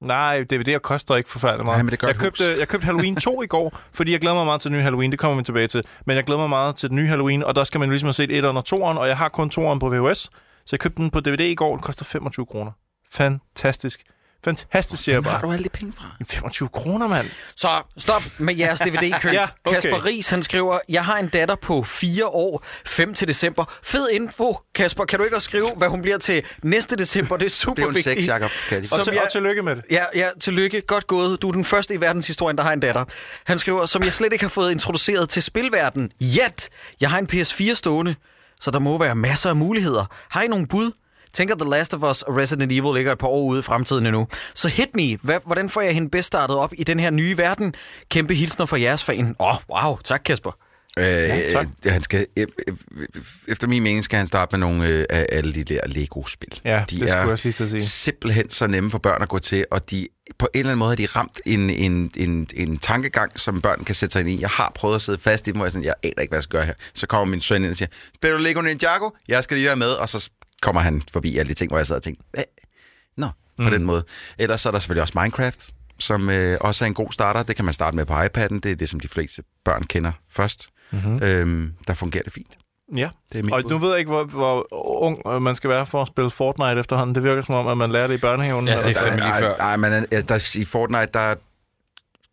Nej, 0.00 0.44
DVD'er 0.52 0.78
koster 0.78 1.16
ikke 1.16 1.30
forfærdeligt 1.30 1.64
meget. 1.66 1.76
Nej, 1.76 1.82
men 1.82 1.90
det 1.90 1.98
gør 1.98 2.08
jeg, 2.08 2.16
købte, 2.16 2.44
jeg 2.58 2.68
købte 2.68 2.84
Halloween 2.84 3.16
2 3.16 3.42
i 3.42 3.46
går, 3.46 3.78
fordi 3.96 4.12
jeg 4.12 4.20
glæder 4.20 4.36
mig 4.36 4.44
meget 4.44 4.60
til 4.60 4.68
den 4.70 4.76
nye 4.76 4.82
Halloween. 4.82 5.10
Det 5.10 5.18
kommer 5.18 5.36
vi 5.36 5.42
tilbage 5.42 5.66
til. 5.68 5.84
Men 6.06 6.16
jeg 6.16 6.24
glæder 6.24 6.40
mig 6.40 6.48
meget 6.48 6.76
til 6.76 6.88
den 6.88 6.96
nye 6.96 7.08
Halloween, 7.08 7.44
og 7.44 7.54
der 7.54 7.64
skal 7.64 7.80
man 7.80 7.88
ligesom 7.88 8.06
have 8.06 8.12
set 8.12 8.30
1'eren 8.30 8.46
og 8.46 8.64
2'eren, 8.68 8.98
og 8.98 9.08
jeg 9.08 9.16
har 9.16 9.28
kun 9.28 9.50
2'eren 9.58 9.78
på 9.78 9.88
VHS. 9.88 10.18
Så 10.18 10.30
jeg 10.72 10.80
købte 10.80 11.02
den 11.02 11.10
på 11.10 11.20
DVD 11.20 11.40
i 11.40 11.54
går. 11.54 11.70
Den 11.76 11.82
koster 11.82 12.04
25 12.04 12.46
kroner. 12.46 12.72
Fantastisk. 13.12 14.02
Fantastisk, 14.44 15.02
siger 15.02 15.14
jeg 15.14 15.20
Hvor 15.20 15.30
har 15.30 15.38
bare. 15.38 15.48
du 15.48 15.52
alle 15.52 15.64
de 15.64 15.68
penge 15.68 15.92
fra? 15.98 16.04
25 16.30 16.68
kroner, 16.68 17.06
mand. 17.08 17.26
Så 17.56 17.68
stop 17.98 18.22
med 18.38 18.56
jeres 18.56 18.80
DVD-køb. 18.80 19.32
Ja, 19.38 19.46
okay. 19.64 19.74
Kasper 19.80 20.04
Ries, 20.04 20.30
han 20.30 20.42
skriver, 20.42 20.78
jeg 20.88 21.04
har 21.04 21.18
en 21.18 21.28
datter 21.28 21.54
på 21.62 21.82
4 21.82 22.26
år, 22.26 22.64
5 22.86 23.14
til 23.14 23.28
december. 23.28 23.64
Fed 23.82 24.08
info, 24.10 24.58
Kasper. 24.74 25.04
Kan 25.04 25.18
du 25.18 25.24
ikke 25.24 25.36
også 25.36 25.44
skrive, 25.44 25.64
hvad 25.76 25.88
hun 25.88 26.02
bliver 26.02 26.18
til 26.18 26.42
næste 26.62 26.96
december? 26.96 27.36
Det 27.36 27.46
er 27.46 27.50
super 27.50 27.74
Det 27.74 27.82
er 27.84 27.88
en 27.88 27.94
vigtigt. 27.94 28.18
sex, 28.20 28.28
Jacob. 28.28 28.50
Kan 28.68 28.84
Og, 28.98 29.04
til, 29.04 29.12
jeg- 29.14 29.22
og 29.22 29.32
tillykke 29.32 29.62
med 29.62 29.76
det. 29.76 29.84
Ja, 29.90 30.04
ja, 30.14 30.28
tillykke. 30.40 30.80
Godt 30.80 31.06
gået. 31.06 31.42
Du 31.42 31.48
er 31.48 31.52
den 31.52 31.64
første 31.64 31.94
i 31.94 32.00
verdenshistorien, 32.00 32.56
der 32.58 32.62
har 32.64 32.72
en 32.72 32.80
datter. 32.80 33.04
Han 33.44 33.58
skriver, 33.58 33.86
som 33.86 34.02
jeg 34.02 34.12
slet 34.12 34.32
ikke 34.32 34.44
har 34.44 34.50
fået 34.50 34.72
introduceret 34.72 35.28
til 35.28 35.42
spilverden. 35.42 36.10
Yet! 36.22 36.68
Jeg 37.00 37.10
har 37.10 37.18
en 37.18 37.28
PS4 37.32 37.74
stående, 37.74 38.14
så 38.60 38.70
der 38.70 38.78
må 38.78 38.98
være 38.98 39.14
masser 39.14 39.50
af 39.50 39.56
muligheder. 39.56 40.04
Har 40.30 40.42
I 40.42 40.46
nogle 40.46 40.66
bud? 40.66 40.90
Tænker 41.32 41.54
The 41.54 41.70
Last 41.70 41.94
of 41.94 42.10
Us 42.10 42.22
og 42.22 42.36
Resident 42.36 42.72
Evil 42.72 42.94
ligger 42.94 43.12
et 43.12 43.18
par 43.18 43.28
år 43.28 43.42
ude 43.42 43.58
i 43.58 43.62
fremtiden 43.62 44.06
endnu. 44.06 44.28
Så 44.54 44.68
hit 44.68 44.88
me. 44.94 45.16
Hvad, 45.22 45.38
hvordan 45.46 45.70
får 45.70 45.80
jeg 45.80 45.94
hende 45.94 46.10
bedst 46.10 46.26
startet 46.26 46.56
op 46.56 46.72
i 46.78 46.84
den 46.84 47.00
her 47.00 47.10
nye 47.10 47.38
verden? 47.38 47.74
Kæmpe 48.10 48.34
hilsner 48.34 48.66
fra 48.66 48.80
jeres 48.80 49.04
fan. 49.04 49.36
Åh, 49.40 49.48
oh, 49.48 49.84
wow. 49.84 49.98
Tak, 50.04 50.20
Kasper. 50.24 50.50
Øh, 50.98 51.52
tak. 51.52 51.66
øh, 51.86 51.92
han 51.92 52.02
skal, 52.02 52.26
øh, 52.36 52.46
øh, 52.68 52.76
efter 53.48 53.68
min 53.68 53.82
mening 53.82 54.04
skal 54.04 54.16
han 54.16 54.26
starte 54.26 54.52
med 54.52 54.58
nogle 54.58 54.86
øh, 54.86 55.04
af 55.10 55.26
alle 55.32 55.54
de 55.54 55.64
der 55.64 55.80
Lego-spil. 55.86 56.60
Ja, 56.64 56.70
de 56.70 56.80
det 56.80 56.88
skulle 56.88 57.10
er 57.10 57.20
jeg 57.20 57.28
også 57.28 57.44
lige 57.44 57.52
til 57.52 57.64
at 57.64 57.70
sige. 57.70 57.82
simpelthen 57.82 58.50
så 58.50 58.66
nemme 58.66 58.90
for 58.90 58.98
børn 58.98 59.22
at 59.22 59.28
gå 59.28 59.38
til, 59.38 59.64
og 59.70 59.90
de 59.90 60.08
på 60.38 60.48
en 60.54 60.58
eller 60.58 60.70
anden 60.70 60.78
måde 60.78 60.90
har 60.90 60.96
de 60.96 61.06
ramt 61.06 61.40
en, 61.46 61.70
en, 61.70 62.10
en, 62.16 62.46
en 62.54 62.78
tankegang, 62.78 63.40
som 63.40 63.60
børn 63.60 63.84
kan 63.84 63.94
sætte 63.94 64.12
sig 64.12 64.20
ind 64.20 64.30
i. 64.30 64.40
Jeg 64.40 64.48
har 64.48 64.72
prøvet 64.74 64.94
at 64.94 65.02
sidde 65.02 65.18
fast 65.18 65.46
i 65.46 65.50
dem, 65.50 65.56
hvor 65.56 65.64
jeg, 65.66 65.72
sådan, 65.72 65.84
jeg 65.84 65.94
aner 66.02 66.20
ikke, 66.20 66.30
hvad 66.30 66.36
jeg 66.36 66.42
skal 66.42 66.58
gøre 66.58 66.66
her. 66.66 66.74
Så 66.94 67.06
kommer 67.06 67.24
min 67.24 67.40
søn 67.40 67.62
ind 67.62 67.70
og 67.70 67.76
siger, 67.76 67.88
spiller 68.14 68.36
du 68.36 68.42
Lego 68.42 68.60
Ninjago? 68.60 69.10
Jeg 69.28 69.44
skal 69.44 69.56
lige 69.56 69.66
være 69.66 69.76
med, 69.76 69.90
og 69.90 70.08
så 70.08 70.30
kommer 70.62 70.80
han 70.80 71.02
forbi 71.12 71.38
alle 71.38 71.48
de 71.48 71.54
ting, 71.54 71.70
hvor 71.70 71.78
jeg 71.78 71.86
sad 71.86 71.96
og 71.96 72.02
tænkte, 72.02 72.24
hvad? 72.32 72.44
Nå, 73.16 73.26
på 73.56 73.62
mm. 73.62 73.70
den 73.70 73.84
måde. 73.84 74.04
Ellers 74.38 74.60
så 74.60 74.68
er 74.68 74.70
der 74.70 74.78
selvfølgelig 74.78 75.02
også 75.02 75.18
Minecraft, 75.20 75.70
som 75.98 76.30
øh, 76.30 76.58
også 76.60 76.84
er 76.84 76.86
en 76.86 76.94
god 76.94 77.12
starter. 77.12 77.42
Det 77.42 77.56
kan 77.56 77.64
man 77.64 77.74
starte 77.74 77.96
med 77.96 78.06
på 78.06 78.12
iPad'en. 78.12 78.60
Det 78.60 78.66
er 78.66 78.76
det, 78.76 78.88
som 78.88 79.00
de 79.00 79.08
fleste 79.08 79.42
børn 79.64 79.82
kender 79.82 80.12
først. 80.30 80.68
Mm-hmm. 80.90 81.22
Øhm, 81.22 81.74
der 81.86 81.94
fungerer 81.94 82.22
det 82.22 82.32
fint. 82.32 82.58
Ja. 82.96 83.08
Det 83.32 83.48
er 83.48 83.54
Og 83.54 83.62
bud. 83.62 83.70
nu 83.70 83.78
ved 83.78 83.88
jeg 83.90 83.98
ikke, 83.98 84.10
hvor, 84.10 84.24
hvor 84.24 84.66
ung 85.02 85.22
øh, 85.26 85.42
man 85.42 85.54
skal 85.54 85.70
være 85.70 85.86
for 85.86 86.02
at 86.02 86.08
spille 86.08 86.30
Fortnite 86.30 86.80
efterhånden. 86.80 87.14
Det 87.14 87.22
virker 87.22 87.42
som 87.42 87.54
om, 87.54 87.66
at 87.66 87.78
man 87.78 87.90
lærer 87.90 88.06
det 88.06 88.14
i 88.14 88.18
børnehaven. 88.18 88.66
Ja, 88.68 88.76
det 88.76 88.96
er 88.96 89.00
fandme 89.00 89.16
lige 89.16 89.28
nej, 89.28 89.40
før. 89.40 89.56
nej, 89.58 89.76
men 89.76 89.92
der, 90.28 90.56
i 90.58 90.64
Fortnite, 90.64 91.08
der 91.14 91.34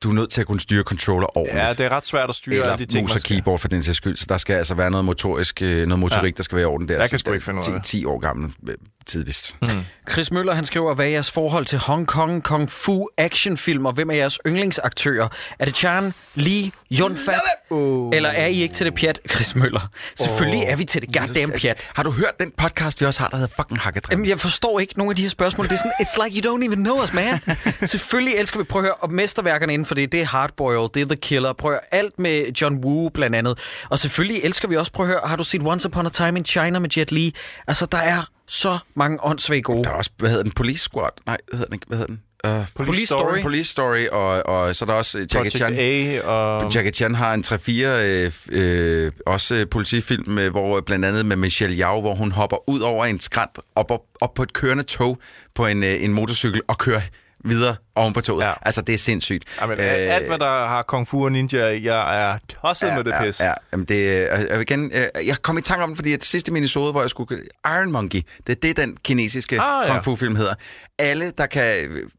du 0.04 0.10
er 0.10 0.14
nødt 0.14 0.30
til 0.30 0.42
at 0.42 0.48
kunne 0.48 0.60
styre 0.60 0.84
controller 0.84 1.38
ordentligt. 1.38 1.64
Ja, 1.64 1.74
det 1.74 1.80
er 1.80 1.90
ret 1.90 2.06
svært 2.06 2.30
at 2.30 2.36
styre 2.36 2.56
alle 2.56 2.68
de 2.68 2.74
eller 2.74 2.86
ting, 2.86 3.04
mus 3.04 3.16
og 3.16 3.22
keyboard 3.22 3.60
for 3.60 3.68
den 3.68 3.84
sags 3.84 3.98
skyld. 3.98 4.18
Så 4.18 4.26
der 4.30 4.38
skal 4.38 4.54
altså 4.54 4.76
være 4.76 4.92
noget 4.92 5.06
motorisk, 5.06 5.62
øh, 5.62 5.88
noget 5.88 6.00
motorik, 6.00 6.34
ja. 6.34 6.38
der 6.38 6.44
skal 6.44 6.56
være 6.56 6.64
i 6.64 6.66
orden 6.66 6.88
der. 6.88 7.00
Jeg 7.00 7.10
kan 7.10 7.20
sgu 7.20 7.32
ikke 7.32 7.46
finde 7.46 7.62
ud 7.70 7.74
af 7.76 7.82
10, 7.82 7.98
10 7.98 8.06
år 8.06 8.20
gammel 8.20 8.54
øh, 8.70 8.76
tidligst. 9.06 9.56
Mm. 9.62 9.68
Chris 10.12 10.32
Møller, 10.32 10.54
han 10.54 10.66
skriver, 10.66 10.94
hvad 10.94 11.06
er 11.06 11.10
jeres 11.10 11.32
forhold 11.32 11.66
til 11.66 11.78
Hong 11.78 12.08
Kong 12.08 12.44
Kung 12.44 12.72
Fu 12.72 13.08
actionfilm, 13.18 13.86
og 13.86 13.94
hvem 13.94 14.10
er 14.10 14.14
jeres 14.16 14.40
yndlingsaktører? 14.48 15.28
Er 15.60 15.66
det 15.66 15.76
Chan, 15.76 16.14
Lee, 16.36 16.72
Yun 16.92 17.18
Fat, 17.26 17.42
Uh. 17.70 18.12
eller 18.16 18.30
er 18.30 18.46
I 18.48 18.62
ikke 18.62 18.76
til 18.76 18.86
det 18.86 18.96
pjat, 18.96 19.20
Chris 19.32 19.56
Møller? 19.56 19.90
Selvfølgelig 20.16 20.64
er 20.68 20.76
vi 20.76 20.84
til 20.84 21.02
det 21.02 21.14
goddamn 21.20 21.52
pjat. 21.62 21.88
Har 21.96 22.04
du 22.04 22.12
hørt 22.12 22.40
den 22.40 22.52
podcast, 22.58 23.02
vi 23.02 23.06
også 23.06 23.20
har, 23.20 23.30
der 23.30 23.38
hedder 23.38 23.54
fucking 23.56 23.80
Hakkedreng? 23.80 24.12
Jamen, 24.14 24.30
jeg 24.30 24.40
forstår 24.40 24.80
ikke 24.80 24.98
nogle 24.98 25.12
af 25.12 25.16
de 25.16 25.22
her 25.22 25.30
spørgsmål. 25.30 25.66
Det 25.68 25.74
er 25.74 25.78
sådan, 25.78 25.92
it's 26.00 26.26
like 26.26 26.42
you 26.48 26.56
don't 26.56 26.66
even 26.68 26.84
know 26.84 27.04
us, 27.04 27.14
man. 27.14 27.40
Selvfølgelig 27.88 28.36
elsker 28.40 28.58
vi, 28.60 28.64
prøv 28.64 28.82
at 28.82 28.86
høre, 28.86 28.94
og 28.94 29.14
mesterværkerne 29.14 29.74
inden 29.74 29.86
for 29.86 29.96
det, 29.96 30.12
det 30.12 30.22
er 30.22 30.26
Hardboiled, 30.26 30.90
det 30.94 31.02
er 31.02 31.06
The 31.06 31.16
Killer, 31.16 31.54
prøv 31.54 31.72
at 31.72 31.76
høre, 31.92 32.00
alt 32.02 32.20
med 32.20 32.46
John 32.62 32.86
Woo 32.86 33.10
blandt 33.10 33.36
andet. 33.36 33.60
Og 33.90 34.00
selvfølgelig 34.00 34.42
elsker 34.44 34.68
vi 34.68 34.76
også, 34.78 34.92
prøv 34.92 35.06
at 35.06 35.12
høre, 35.12 35.22
har 35.26 35.36
du 35.36 35.44
set 35.44 35.62
Once 35.64 35.88
Upon 35.88 36.06
a 36.06 36.10
Time 36.10 36.40
in 36.40 36.46
China 36.46 36.80
med 36.80 36.90
Jet 36.98 37.12
Li? 37.12 37.36
Altså, 37.68 37.86
der 37.86 37.98
er 37.98 38.22
så 38.48 38.78
mange 38.96 39.24
åndssvage 39.24 39.62
gode. 39.62 39.84
Der 39.84 39.90
er 39.90 39.94
også, 39.94 40.12
hvad 40.18 40.30
hedder 40.30 40.44
den? 40.44 40.52
Police 40.52 40.84
Squad? 40.84 41.10
Nej, 41.26 41.38
hvad 41.48 41.58
hedder 41.58 41.70
den? 41.70 41.82
Hvad 41.88 41.98
hedder 41.98 42.14
den? 42.14 42.22
Uh, 42.48 42.86
Police 42.86 43.06
Story. 43.06 43.42
Police 43.42 43.72
Story, 43.72 44.08
og, 44.12 44.46
og 44.46 44.76
så 44.76 44.86
er 44.86 44.88
der 44.88 44.94
også 44.94 45.18
øh, 45.18 45.22
Jackie 45.22 45.38
Project 45.38 45.56
Chan. 45.56 45.76
A 45.80 46.22
og... 46.22 46.74
Jackie 46.76 46.92
Chan 46.92 47.16
har 47.16 47.34
en 47.34 47.44
3-4 47.48 47.86
øh, 47.86 48.32
øh, 48.52 49.12
også 49.26 49.56
øh, 49.56 49.68
politifilm, 49.72 50.38
øh, 50.38 50.52
hvor 50.52 50.82
blandt 50.82 51.06
andet 51.06 51.26
med 51.26 51.36
Michelle 51.36 51.76
Yao, 51.78 52.02
hvor 52.02 52.16
hun 52.16 52.32
hopper 52.32 52.70
ud 52.70 52.80
over 52.80 53.06
en 53.06 53.20
skrant 53.20 53.60
op, 53.76 53.92
op, 53.92 54.02
op 54.22 54.34
på 54.34 54.44
et 54.44 54.54
kørende 54.54 54.84
tog 54.84 55.18
på 55.56 55.66
en, 55.66 55.84
øh, 55.84 56.04
en 56.04 56.14
motorcykel 56.14 56.62
og 56.68 56.78
kører 56.78 57.02
videre 57.46 57.76
oven 57.96 58.14
på 58.14 58.22
toget. 58.22 58.44
Ja. 58.44 58.48
Ja. 58.48 58.54
Altså, 58.62 58.82
det 58.82 58.94
er 58.94 58.98
sindssygt. 58.98 59.44
Jamen, 59.62 59.80
øh, 59.80 59.86
alt, 59.88 60.28
hvad 60.28 60.38
der 60.40 60.68
har 60.68 60.82
kung 60.82 61.08
fu 61.08 61.24
og 61.26 61.32
ninja, 61.32 61.66
jeg 61.84 62.22
er 62.32 62.38
tosset 62.62 62.94
med 62.94 63.04
det 63.04 63.14
pis. 63.22 63.40
Ja, 63.40 63.46
ja. 63.48 63.54
Jamen 63.72 63.86
det, 63.86 64.06
jeg, 64.50 64.62
igen, 64.62 64.92
øh, 64.94 65.28
jeg 65.28 65.42
kom 65.42 65.58
i 65.58 65.62
tanke 65.62 65.84
om 65.84 65.90
det, 65.90 65.98
fordi 65.98 66.14
at 66.14 66.24
sidste 66.24 66.54
minisode, 66.54 66.92
hvor 66.92 67.02
jeg 67.02 67.10
skulle... 67.10 67.42
Iron 67.66 67.92
Monkey, 67.92 68.22
det 68.48 68.56
er 68.56 68.60
det, 68.62 68.78
den 68.78 68.98
kinesiske 69.04 69.62
Ah, 69.62 69.88
ja. 69.88 69.92
kung 69.92 70.04
fu-film 70.04 70.36
hedder. 70.36 70.54
Alle, 71.00 71.32
der 71.38 71.46
kan 71.46 71.86
øh, 71.86 72.10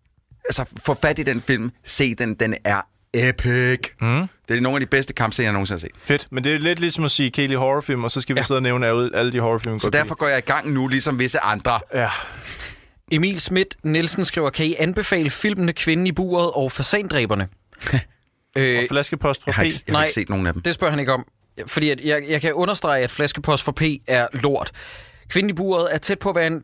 altså, 0.44 0.64
få 0.86 0.94
fat 1.02 1.18
i 1.18 1.22
den 1.22 1.40
film, 1.40 1.70
se 1.84 2.14
den, 2.14 2.34
den 2.34 2.54
er 2.64 2.80
epic. 3.14 3.78
Mm. 4.00 4.26
Det 4.48 4.56
er 4.56 4.60
nogle 4.60 4.76
af 4.76 4.80
de 4.80 4.86
bedste 4.86 5.12
kampscener, 5.14 5.46
jeg 5.46 5.52
nogensinde 5.52 5.74
har 5.74 5.80
set. 5.80 5.90
Fedt, 6.04 6.26
men 6.30 6.44
det 6.44 6.54
er 6.54 6.58
lidt 6.58 6.78
ligesom 6.78 7.04
at 7.04 7.10
sige 7.10 7.30
Kelly 7.30 7.56
horrorfilm, 7.56 8.04
og 8.04 8.10
så 8.10 8.20
skal 8.20 8.34
vi 8.34 8.40
Ja. 8.40 8.44
sidde 8.44 8.58
og 8.58 8.62
nævne 8.62 8.86
alle, 8.86 9.10
alle 9.14 9.32
de 9.32 9.40
horrorfilm. 9.40 9.78
Så 9.78 9.90
derfor 9.90 10.14
går 10.14 10.26
jeg 10.28 10.38
i 10.38 10.40
gang 10.40 10.72
nu, 10.72 10.88
ligesom 10.88 11.18
visse 11.18 11.40
andre. 11.40 11.80
Ja. 11.94 12.08
Emil 13.12 13.40
Schmidt 13.40 13.76
Nielsen 13.82 14.24
skriver, 14.24 14.50
kan 14.50 14.66
I 14.66 14.74
anbefale 14.78 15.30
filmene 15.30 15.72
Kvinden 15.72 16.06
i 16.06 16.12
buret 16.12 16.50
og 16.50 16.72
Fasandræberne? 16.72 17.48
øh, 18.56 18.78
Og 18.78 18.84
flaskepost 18.88 19.42
fra 19.42 19.48
Jeg 19.48 19.54
har 19.54 19.62
P. 19.62 19.66
ikke, 19.66 19.76
jeg 19.86 19.92
har 19.92 19.98
Nej. 19.98 20.04
ikke 20.04 20.14
set 20.14 20.28
nogen 20.28 20.46
af 20.46 20.52
dem. 20.52 20.62
Det 20.62 20.74
spørger 20.74 20.90
han 20.90 21.00
ikke 21.00 21.12
om. 21.12 21.26
Fordi 21.66 21.90
at 21.90 22.00
jeg, 22.00 22.22
jeg 22.28 22.40
kan 22.40 22.52
understrege, 22.52 23.04
at 23.04 23.10
Flaskepost 23.10 23.62
for 23.62 23.72
P 23.72 23.82
er 24.06 24.26
lort. 24.32 24.72
Kvinden 25.28 25.50
i 25.50 25.52
buret 25.52 25.94
er 25.94 25.98
tæt 25.98 26.18
på 26.18 26.28
at 26.28 26.34
være 26.36 26.46
en 26.46 26.62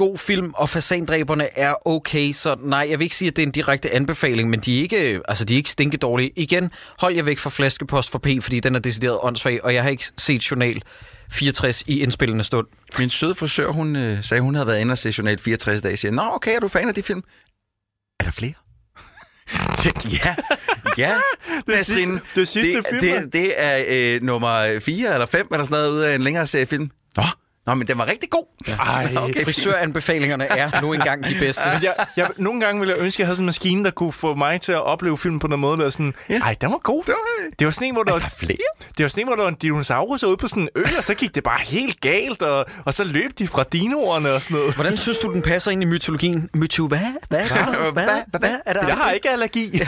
god 0.00 0.18
film, 0.18 0.50
og 0.54 0.68
Fasandræberne 0.68 1.58
er 1.58 1.74
okay, 1.88 2.32
så 2.32 2.56
nej, 2.60 2.86
jeg 2.90 2.98
vil 2.98 3.04
ikke 3.04 3.16
sige, 3.16 3.28
at 3.28 3.36
det 3.36 3.42
er 3.42 3.46
en 3.46 3.52
direkte 3.52 3.90
anbefaling, 3.94 4.50
men 4.50 4.60
de 4.60 4.78
er 4.78 4.82
ikke, 4.82 5.20
altså, 5.28 5.44
de 5.44 5.54
er 5.54 5.56
ikke 5.56 5.70
stinke 5.70 5.96
dårlige. 5.96 6.32
Igen, 6.36 6.70
hold 6.98 7.14
jer 7.14 7.22
væk 7.22 7.38
fra 7.38 7.50
Flaskepost 7.50 8.10
for 8.10 8.18
P, 8.18 8.26
fordi 8.42 8.60
den 8.60 8.74
er 8.74 8.78
decideret 8.78 9.18
åndssvag, 9.22 9.64
og 9.64 9.74
jeg 9.74 9.82
har 9.82 9.90
ikke 9.90 10.04
set 10.18 10.50
Journal 10.50 10.82
64 11.32 11.82
i 11.86 12.00
indspillende 12.00 12.44
stund. 12.44 12.66
Min 12.98 13.10
søde 13.10 13.34
frisør, 13.34 13.68
hun 13.68 13.96
øh, 13.96 14.24
sagde, 14.24 14.40
hun 14.40 14.54
havde 14.54 14.66
været 14.66 14.80
inde 14.80 14.92
og 14.92 14.98
se 14.98 15.14
Journal 15.18 15.38
64 15.38 15.82
dage. 15.82 15.90
Jeg 15.90 15.98
siger, 15.98 16.12
nå, 16.12 16.22
okay, 16.32 16.56
er 16.56 16.60
du 16.60 16.68
fan 16.68 16.88
af 16.88 16.94
de 16.94 17.02
film? 17.02 17.22
Er 18.20 18.24
der 18.24 18.30
flere? 18.32 18.52
Så, 19.82 19.92
ja, 20.24 20.34
ja. 20.98 21.10
Det 21.66 21.78
er 21.78 21.82
sidste- 21.82 22.20
det 22.34 22.40
er 22.42 22.44
sidste 22.44 22.72
det, 22.78 22.86
film, 22.90 23.22
det, 23.22 23.32
det 23.32 23.52
er 23.56 23.84
øh, 23.88 24.22
nummer 24.22 24.80
4 24.80 25.12
eller 25.12 25.26
5 25.26 25.48
eller 25.52 25.64
sådan 25.64 25.78
noget 25.78 25.92
ud 25.92 26.00
af 26.00 26.14
en 26.14 26.20
længere 26.22 26.46
serie 26.46 26.66
film. 26.66 26.90
Nå, 27.70 27.74
men 27.74 27.88
den 27.88 27.98
var 27.98 28.06
rigtig 28.06 28.30
god. 28.30 28.44
Ej, 28.68 29.14
okay, 29.16 29.44
Frisøranbefalingerne 29.44 30.44
er 30.44 30.80
nu 30.82 30.92
engang 30.92 31.24
de 31.24 31.34
bedste. 31.40 31.62
Jeg, 31.82 31.94
jeg, 32.16 32.28
nogle 32.36 32.60
gange 32.60 32.80
ville 32.80 32.94
jeg 32.94 33.02
ønske, 33.04 33.16
at 33.16 33.18
jeg 33.18 33.26
havde 33.26 33.36
sådan 33.36 33.42
en 33.44 33.46
maskine, 33.46 33.84
der 33.84 33.90
kunne 33.90 34.12
få 34.12 34.34
mig 34.34 34.60
til 34.60 34.72
at 34.72 34.82
opleve 34.82 35.18
filmen 35.18 35.40
på 35.40 35.46
den 35.46 35.60
måde, 35.60 35.78
der 35.78 35.86
er 35.86 35.90
sådan, 35.90 36.14
Ja. 36.30 36.38
ej, 36.38 36.56
den 36.60 36.70
var 36.70 36.78
god. 36.78 37.02
Det 37.04 37.14
var- 37.14 37.50
det 37.58 37.64
var 37.64 37.70
sådan 37.70 37.88
en, 37.88 37.94
hvor 37.94 38.02
der, 38.02 38.10
Er 38.10 38.14
var, 38.14 38.20
der 38.20 38.28
flere? 38.28 38.56
det 38.96 39.02
var 39.02 39.08
sådan 39.08 39.22
en, 39.22 39.26
hvor 39.28 39.36
der 39.36 39.42
var 39.42 39.48
en 39.48 39.54
dinosaurus 39.62 40.24
ude 40.24 40.36
på 40.36 40.48
sådan 40.48 40.62
en 40.62 40.68
ø, 40.76 40.82
og 40.98 41.04
så 41.04 41.14
gik 41.14 41.34
det 41.34 41.42
bare 41.42 41.60
helt 41.60 42.00
galt, 42.00 42.42
og, 42.42 42.66
og 42.84 42.94
så 42.94 43.04
løb 43.04 43.30
de 43.38 43.48
fra 43.48 43.64
dinoerne 43.72 44.32
og 44.32 44.40
sådan 44.42 44.56
noget. 44.56 44.74
Hvordan 44.74 44.96
synes 44.96 45.18
du, 45.18 45.32
den 45.32 45.42
passer 45.42 45.70
ind 45.70 45.82
i 45.82 45.86
mytologien? 45.86 46.50
Myto 46.54 46.86
hvad? 46.88 46.98
Hvad? 47.28 47.40
Hvad? 47.40 47.92
Hvad? 47.92 48.40
Hvad? 48.40 48.50
Er 48.66 48.72
der 48.72 48.86
Jeg 48.86 48.96
har 48.96 49.10
ikke 49.10 49.30
allergi. 49.30 49.80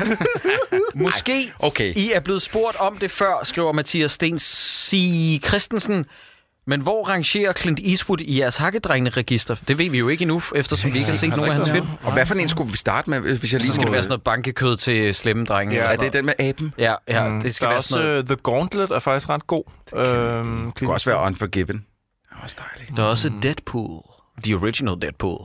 Måske 0.95 1.53
okay. 1.59 1.93
I 1.97 2.13
er 2.15 2.21
blevet 2.21 2.43
spurgt 2.43 2.77
om 2.77 2.97
det 2.99 3.11
før, 3.11 3.41
skriver 3.45 3.73
Mathias 3.73 4.13
Sten 4.13 4.39
C. 4.39 4.95
Christensen. 5.47 6.07
Men 6.67 6.81
hvor 6.81 7.09
rangerer 7.09 7.53
Clint 7.53 7.81
Eastwood 7.85 8.21
i 8.21 8.39
jeres 8.41 8.57
hakkedrengene-register? 8.57 9.57
Det 9.69 9.79
ved 9.79 9.91
vi 9.91 9.99
jo 9.99 10.09
ikke 10.09 10.23
endnu, 10.23 10.43
eftersom 10.55 10.93
vi 10.93 10.99
ikke 10.99 11.11
har 11.11 11.17
set 11.17 11.31
nogen 11.37 11.49
af 11.51 11.55
hans 11.57 11.71
film. 11.71 11.87
Og 12.03 12.13
hvad 12.13 12.27
for 12.27 12.35
en 12.35 12.49
skulle 12.49 12.71
vi 12.71 12.77
starte 12.77 13.11
med, 13.11 13.21
hvis 13.21 13.53
jeg 13.53 13.61
lige 13.61 13.69
Så 13.69 13.75
skal 13.75 13.85
må... 13.85 13.87
det 13.87 13.93
være 13.93 14.03
sådan 14.03 14.11
noget 14.11 14.23
bankekød 14.23 14.77
til 14.77 15.15
slemme 15.15 15.45
drenge. 15.45 15.75
Ja, 15.77 15.81
eller 15.83 15.93
Er 15.93 15.97
det 15.97 16.13
den 16.13 16.27
med 16.27 16.35
aben? 16.39 16.75
Ja, 16.79 16.95
ja 17.09 17.29
Mm, 17.29 17.41
det 17.41 17.55
skal 17.55 17.65
der 17.65 17.69
er 17.69 17.73
være 17.73 17.79
også 17.79 17.89
sådan 17.89 18.07
noget. 18.07 18.19
øh, 18.19 18.25
The 18.27 18.37
Gauntlet 18.37 18.91
er 18.91 18.99
faktisk 18.99 19.29
ret 19.29 19.47
god. 19.47 19.65
Øhm, 19.97 20.65
Det 20.65 20.75
kunne 20.75 20.93
også 20.93 21.11
være 21.11 21.21
Unforgiven. 21.27 21.77
Det 21.77 22.37
er 22.39 22.43
også 22.43 22.57
dejligt. 22.75 22.97
Der 22.97 23.03
er 23.03 23.07
også 23.07 23.31
Deadpool. 23.43 24.03
The 24.45 24.55
original 24.55 24.95
Deadpool. 25.03 25.39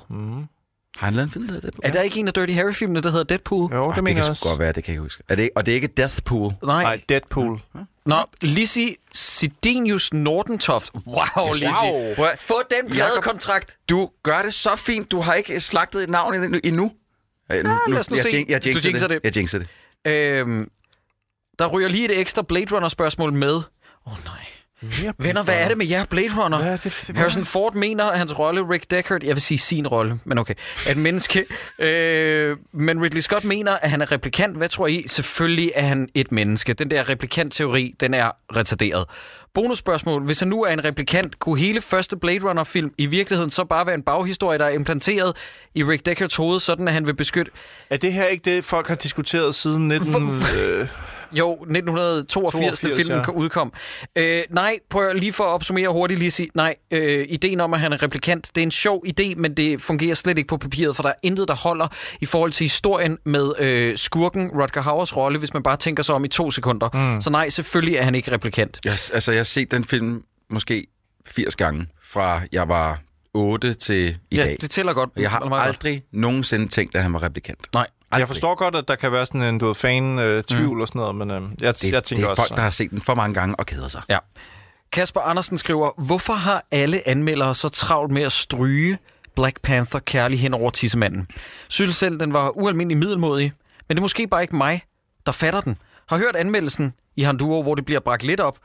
Har 0.97 1.05
han 1.07 1.13
lavet 1.13 1.27
en 1.27 1.31
film, 1.33 1.45
der 1.47 1.53
hedder 1.53 1.61
Deadpool? 1.69 1.85
Er 1.87 1.91
der 1.91 2.01
ikke 2.01 2.19
en 2.19 2.27
af 2.27 2.33
Dirty 2.33 2.53
Harry-filmene, 2.53 3.01
der 3.01 3.09
hedder 3.11 3.23
Deadpool? 3.23 3.71
Jo, 3.73 3.83
Oh, 3.83 3.87
det 3.89 3.95
det 3.95 4.03
mener 4.03 4.21
kan 4.21 4.27
jeg 4.27 4.35
sgu 4.37 4.43
godt 4.43 4.51
også. 4.53 4.59
være, 4.59 4.71
det 4.73 4.83
kan 4.83 4.91
jeg 4.91 4.95
ikke 4.95 5.01
huske. 5.01 5.23
Er 5.29 5.35
det, 5.35 5.49
og 5.55 5.65
det 5.65 5.71
er 5.71 5.75
ikke 5.75 5.87
Deathpool? 5.87 6.53
Nej. 6.63 6.83
Nej, 6.83 7.01
Deadpool. 7.09 7.61
Nå, 8.05 8.15
Lizzie 8.41 8.95
Sidenius 9.13 10.13
Nordentoft. 10.13 10.93
Wow, 11.07 11.53
Lizzie. 11.53 12.15
Wow. 12.17 12.25
Få 12.39 12.53
den 12.81 12.91
pladekontrakt. 12.91 13.77
Du 13.89 14.09
gør 14.23 14.41
det 14.41 14.53
så 14.53 14.69
fint. 14.77 15.11
Du 15.11 15.19
har 15.21 15.33
ikke 15.33 15.61
slagtet 15.61 16.03
et 16.03 16.09
navn 16.09 16.33
endnu. 16.35 16.59
endnu. 16.63 16.91
Ja, 17.49 17.61
nu, 17.61 17.69
lad 17.87 17.99
os 17.99 18.09
nu 18.09 18.15
jeg, 18.15 18.23
se. 18.23 18.29
jin- 18.37 18.45
jeg 18.49 18.63
Du 18.63 18.69
jinxer 18.69 18.89
jinxer 18.89 19.07
det. 19.07 19.15
det. 19.23 19.23
Jeg 19.23 19.37
jinxer 19.37 19.59
det. 19.59 19.67
Øhm, 20.05 20.69
der 21.59 21.67
ryger 21.67 21.89
lige 21.89 22.05
et 22.05 22.19
ekstra 22.19 22.41
Blade 22.41 22.75
Runner-spørgsmål 22.75 23.33
med. 23.33 23.53
Åh 23.55 23.61
oh, 24.05 24.13
nej. 24.25 24.33
Venner, 25.17 25.43
hvad 25.43 25.55
er 25.57 25.67
det 25.67 25.77
med 25.77 25.85
jer, 25.85 26.05
Blade 26.05 26.29
Runner? 26.43 26.57
Hvad 26.61 26.71
er 26.71 26.77
det 26.77 26.91
for- 26.93 27.13
Harrison 27.13 27.45
Ford 27.45 27.75
mener, 27.75 28.03
at 28.05 28.17
hans 28.17 28.39
rolle, 28.39 28.61
Rick 28.69 28.91
Deckard, 28.91 29.23
jeg 29.23 29.35
vil 29.35 29.41
sige 29.41 29.57
sin 29.57 29.87
rolle, 29.87 30.19
men 30.25 30.37
okay, 30.37 30.53
er 30.87 30.91
et 30.91 30.97
menneske. 30.97 31.45
Øh, 31.79 32.57
men 32.73 33.01
Ridley 33.03 33.21
Scott 33.21 33.43
mener, 33.45 33.71
at 33.81 33.89
han 33.89 34.01
er 34.01 34.11
replikant. 34.11 34.57
Hvad 34.57 34.69
tror 34.69 34.87
I? 34.87 35.03
Selvfølgelig 35.07 35.71
er 35.75 35.85
han 35.87 36.09
et 36.13 36.31
menneske. 36.31 36.73
Den 36.73 36.91
der 36.91 37.09
replikant-teori, 37.09 37.95
den 37.99 38.13
er 38.13 38.31
retarderet. 38.55 39.05
Bonusspørgsmål. 39.53 40.23
Hvis 40.23 40.39
han 40.39 40.47
nu 40.47 40.63
er 40.63 40.71
en 40.71 40.85
replikant, 40.85 41.39
kunne 41.39 41.59
hele 41.59 41.81
første 41.81 42.17
Blade 42.17 42.39
Runner-film 42.49 42.91
i 42.97 43.05
virkeligheden 43.05 43.51
så 43.51 43.63
bare 43.65 43.85
være 43.85 43.95
en 43.95 44.03
baghistorie, 44.03 44.57
der 44.59 44.65
er 44.65 44.69
implanteret 44.69 45.37
i 45.75 45.83
Rick 45.83 46.05
Deckards 46.05 46.35
hoved, 46.35 46.59
sådan 46.59 46.87
at 46.87 46.93
han 46.93 47.07
vil 47.07 47.15
beskytte... 47.15 47.51
Er 47.89 47.97
det 47.97 48.13
her 48.13 48.25
ikke 48.25 48.55
det, 48.55 48.65
folk 48.65 48.87
har 48.87 48.95
diskuteret 48.95 49.55
siden 49.55 49.87
19... 49.87 50.43
Øh, 50.57 50.87
Jo, 51.31 51.53
1982, 51.53 52.79
da 52.79 52.87
82, 52.87 53.05
filmen 53.05 53.23
ja. 53.27 53.31
udkom. 53.31 53.73
Øh, 54.15 54.41
nej, 54.49 54.79
prøv 54.89 55.13
lige 55.13 55.33
for 55.33 55.43
at 55.43 55.49
opsummere 55.49 55.89
hurtigt 55.89 56.19
lige 56.19 56.31
sige, 56.31 56.49
nej, 56.53 56.75
øh, 56.91 57.25
ideen 57.29 57.59
om, 57.59 57.73
at 57.73 57.79
han 57.79 57.93
er 57.93 58.03
replikant, 58.03 58.51
det 58.55 58.61
er 58.61 58.65
en 58.65 58.71
sjov 58.71 59.03
idé, 59.07 59.35
men 59.35 59.53
det 59.57 59.81
fungerer 59.81 60.15
slet 60.15 60.37
ikke 60.37 60.47
på 60.47 60.57
papiret, 60.57 60.95
for 60.95 61.03
der 61.03 61.09
er 61.09 61.13
intet, 61.23 61.47
der 61.47 61.55
holder 61.55 61.87
i 62.21 62.25
forhold 62.25 62.51
til 62.51 62.63
historien 62.63 63.17
med 63.25 63.51
øh, 63.59 63.97
skurken 63.97 64.51
Rutger 64.51 64.81
Hauers 64.81 65.15
rolle, 65.17 65.39
hvis 65.39 65.53
man 65.53 65.63
bare 65.63 65.77
tænker 65.77 66.03
sig 66.03 66.15
om 66.15 66.25
i 66.25 66.27
to 66.27 66.51
sekunder. 66.51 66.89
Mm. 67.15 67.21
Så 67.21 67.29
nej, 67.29 67.49
selvfølgelig 67.49 67.95
er 67.95 68.03
han 68.03 68.15
ikke 68.15 68.31
replikant. 68.31 68.79
Jeg, 68.85 68.91
altså, 69.13 69.31
jeg 69.31 69.39
har 69.39 69.43
set 69.43 69.71
den 69.71 69.83
film 69.83 70.23
måske 70.49 70.87
80 71.27 71.55
gange, 71.55 71.87
fra 72.03 72.41
jeg 72.51 72.67
var 72.69 72.99
8 73.33 73.73
til 73.73 74.17
i 74.31 74.35
Ja, 74.35 74.43
dag. 74.43 74.57
det 74.61 74.71
tæller 74.71 74.93
godt. 74.93 75.09
Jeg 75.17 75.31
har 75.31 75.39
meget 75.39 75.51
godt. 75.51 75.67
aldrig 75.67 76.03
nogensinde 76.11 76.67
tænkt, 76.67 76.95
at 76.95 77.03
han 77.03 77.13
var 77.13 77.23
replikant. 77.23 77.59
Nej. 77.73 77.87
Aldrig. 78.11 78.19
jeg 78.19 78.27
forstår 78.27 78.55
godt, 78.55 78.75
at 78.75 78.87
der 78.87 78.95
kan 78.95 79.11
være 79.11 79.25
sådan 79.25 79.41
en 79.41 79.57
du 79.57 79.65
ved, 79.65 79.75
fan-tvivl 79.75 80.75
mm. 80.75 80.81
og 80.81 80.87
sådan 80.87 80.99
noget, 80.99 81.15
men 81.15 81.31
øh, 81.31 81.41
jeg, 81.61 81.73
Det, 81.73 81.91
jeg 81.91 82.03
tænker 82.03 82.15
det 82.15 82.23
er 82.23 82.27
også... 82.29 82.41
folk, 82.41 82.55
der 82.55 82.63
har 82.63 82.69
set 82.69 82.91
den 82.91 83.01
for 83.01 83.15
mange 83.15 83.33
gange 83.33 83.55
og 83.55 83.65
keder 83.65 83.87
sig. 83.87 84.01
Ja. 84.09 84.17
Kasper 84.91 85.21
Andersen 85.21 85.57
skriver, 85.57 85.91
hvorfor 85.97 86.33
har 86.33 86.65
alle 86.71 87.07
anmeldere 87.07 87.55
så 87.55 87.69
travlt 87.69 88.11
med 88.11 88.21
at 88.21 88.31
stryge 88.31 88.97
Black 89.35 89.61
Panther 89.61 89.99
kærlig 89.99 90.39
hen 90.39 90.53
over 90.53 90.69
tissemanden? 90.69 91.27
Synes 91.67 91.95
selv, 91.95 92.19
den 92.19 92.33
var 92.33 92.49
ualmindelig 92.49 92.97
middelmodig, 92.97 93.53
men 93.87 93.95
det 93.95 93.99
er 93.99 94.01
måske 94.01 94.27
bare 94.27 94.41
ikke 94.41 94.55
mig, 94.55 94.81
der 95.25 95.31
fatter 95.31 95.61
den. 95.61 95.77
Har 96.09 96.17
hørt 96.17 96.35
anmeldelsen 96.35 96.93
i 97.15 97.21
Handuo, 97.21 97.61
hvor 97.61 97.75
det 97.75 97.85
bliver 97.85 97.99
bragt 97.99 98.23
lidt 98.23 98.39
op. 98.39 98.59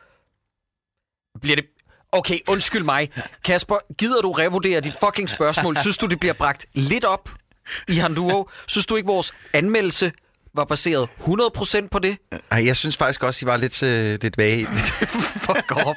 Bliver 1.41 1.57
det... 1.57 1.65
Okay, 2.13 2.39
undskyld 2.49 2.83
mig. 2.83 3.11
Kasper, 3.45 3.77
gider 3.99 4.21
du 4.21 4.33
revurdere 4.33 4.81
dit 4.81 4.95
fucking 5.05 5.31
spørgsmål? 5.31 5.77
Synes 5.77 5.99
du, 5.99 6.07
det 6.07 6.21
bliver 6.21 6.33
bragt 6.33 6.67
lidt 6.75 7.05
op 7.05 7.31
i 7.89 7.93
Handuo? 7.95 8.49
Synes 8.67 8.87
du 8.87 8.97
ikke, 8.97 9.07
vores 9.07 9.35
anmeldelse 9.53 10.13
var 10.55 10.65
baseret 10.65 11.09
100% 11.21 11.89
på 11.91 11.99
det? 11.99 12.17
Ej, 12.51 12.67
jeg 12.67 12.77
synes 12.77 12.97
faktisk 12.97 13.23
også, 13.23 13.45
I 13.45 13.47
var 13.47 13.57
lidt, 13.57 13.83
øh, 13.83 14.19
lidt 14.23 14.39
vage. 14.39 14.67
Fuck 15.47 15.87
op. 15.87 15.97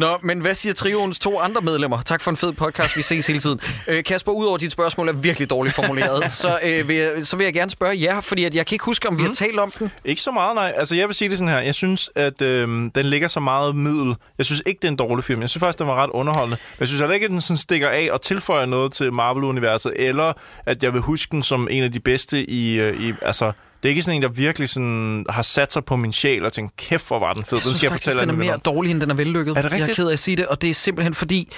Nå, 0.00 0.18
men 0.22 0.40
hvad 0.40 0.54
siger 0.54 0.72
trioens 0.72 1.18
to 1.18 1.38
andre 1.38 1.60
medlemmer? 1.60 2.02
Tak 2.02 2.20
for 2.20 2.30
en 2.30 2.36
fed 2.36 2.52
podcast, 2.52 2.96
vi 2.96 3.02
ses 3.02 3.26
hele 3.26 3.40
tiden. 3.40 3.60
Øh, 3.88 4.04
Kasper, 4.04 4.32
udover 4.32 4.58
dit 4.58 4.72
spørgsmål 4.72 5.08
er 5.08 5.12
virkelig 5.12 5.50
dårligt 5.50 5.74
formuleret, 5.74 6.32
så, 6.42 6.58
øh, 6.62 6.88
vil 6.88 6.96
jeg, 6.96 7.26
så 7.26 7.36
vil 7.36 7.44
jeg 7.44 7.54
gerne 7.54 7.70
spørge 7.70 8.02
jer, 8.02 8.20
fordi 8.20 8.44
at 8.44 8.54
jeg 8.54 8.66
kan 8.66 8.74
ikke 8.74 8.84
huske, 8.84 9.08
om 9.08 9.18
vi 9.18 9.22
har 9.22 9.32
talt 9.32 9.58
om 9.58 9.70
den. 9.78 9.90
Ikke 10.04 10.22
så 10.22 10.30
meget, 10.30 10.54
nej. 10.54 10.72
Altså, 10.76 10.94
jeg 10.94 11.08
vil 11.08 11.14
sige 11.14 11.28
det 11.28 11.38
sådan 11.38 11.54
her. 11.54 11.60
Jeg 11.60 11.74
synes, 11.74 12.10
at 12.14 12.42
øh, 12.42 12.68
den 12.94 13.06
ligger 13.06 13.28
så 13.28 13.40
meget 13.40 13.76
middel. 13.76 14.16
Jeg 14.38 14.46
synes 14.46 14.62
ikke, 14.66 14.78
det 14.78 14.88
er 14.88 14.92
en 14.92 14.96
dårlig 14.96 15.24
film. 15.24 15.40
Jeg 15.40 15.50
synes 15.50 15.60
faktisk, 15.60 15.78
den 15.78 15.86
var 15.86 16.02
ret 16.02 16.10
underholdende. 16.10 16.56
Men 16.56 16.80
jeg 16.80 16.88
synes 16.88 17.00
heller 17.00 17.14
ikke, 17.14 17.24
at 17.24 17.30
den 17.30 17.40
sådan 17.40 17.58
stikker 17.58 17.88
af 17.88 18.08
og 18.12 18.22
tilføjer 18.22 18.66
noget 18.66 18.92
til 18.92 19.12
Marvel-universet, 19.12 19.92
eller 19.96 20.32
at 20.66 20.82
jeg 20.82 20.92
vil 20.92 21.00
huske 21.00 21.30
den 21.30 21.42
som 21.42 21.68
en 21.70 21.82
af 21.82 21.92
de 21.92 22.00
bedste 22.00 22.50
i... 22.50 22.74
Øh, 22.74 23.00
i 23.00 23.12
altså, 23.22 23.52
det 23.82 23.88
er 23.88 23.90
ikke 23.90 24.02
sådan 24.02 24.16
en, 24.16 24.22
der 24.22 24.28
virkelig 24.28 24.68
sådan 24.68 25.26
har 25.28 25.42
sat 25.42 25.72
sig 25.72 25.84
på 25.84 25.96
min 25.96 26.12
sjæl 26.12 26.44
og 26.44 26.52
tænkt, 26.52 26.76
kæft, 26.76 27.06
hvor 27.06 27.18
var 27.18 27.32
den 27.32 27.44
fed. 27.44 27.58
Jeg 27.58 27.64
Den 27.64 27.74
skal 27.74 27.86
jeg 27.86 27.92
faktisk, 27.92 28.06
fortælle 28.12 28.20
den 28.20 28.30
er 28.30 28.34
mere 28.38 28.46
venner. 28.52 28.56
dårlig, 28.58 28.90
end 28.90 29.00
den 29.00 29.10
er 29.10 29.14
vellykket. 29.14 29.50
Er 29.56 29.62
det 29.62 29.70
Jeg 29.70 29.76
er 29.76 29.80
rigtigt? 29.80 29.96
ked 29.96 30.08
af 30.08 30.12
at 30.12 30.18
sige 30.18 30.36
det, 30.36 30.46
og 30.46 30.62
det 30.62 30.70
er 30.70 30.74
simpelthen 30.74 31.14
fordi 31.14 31.52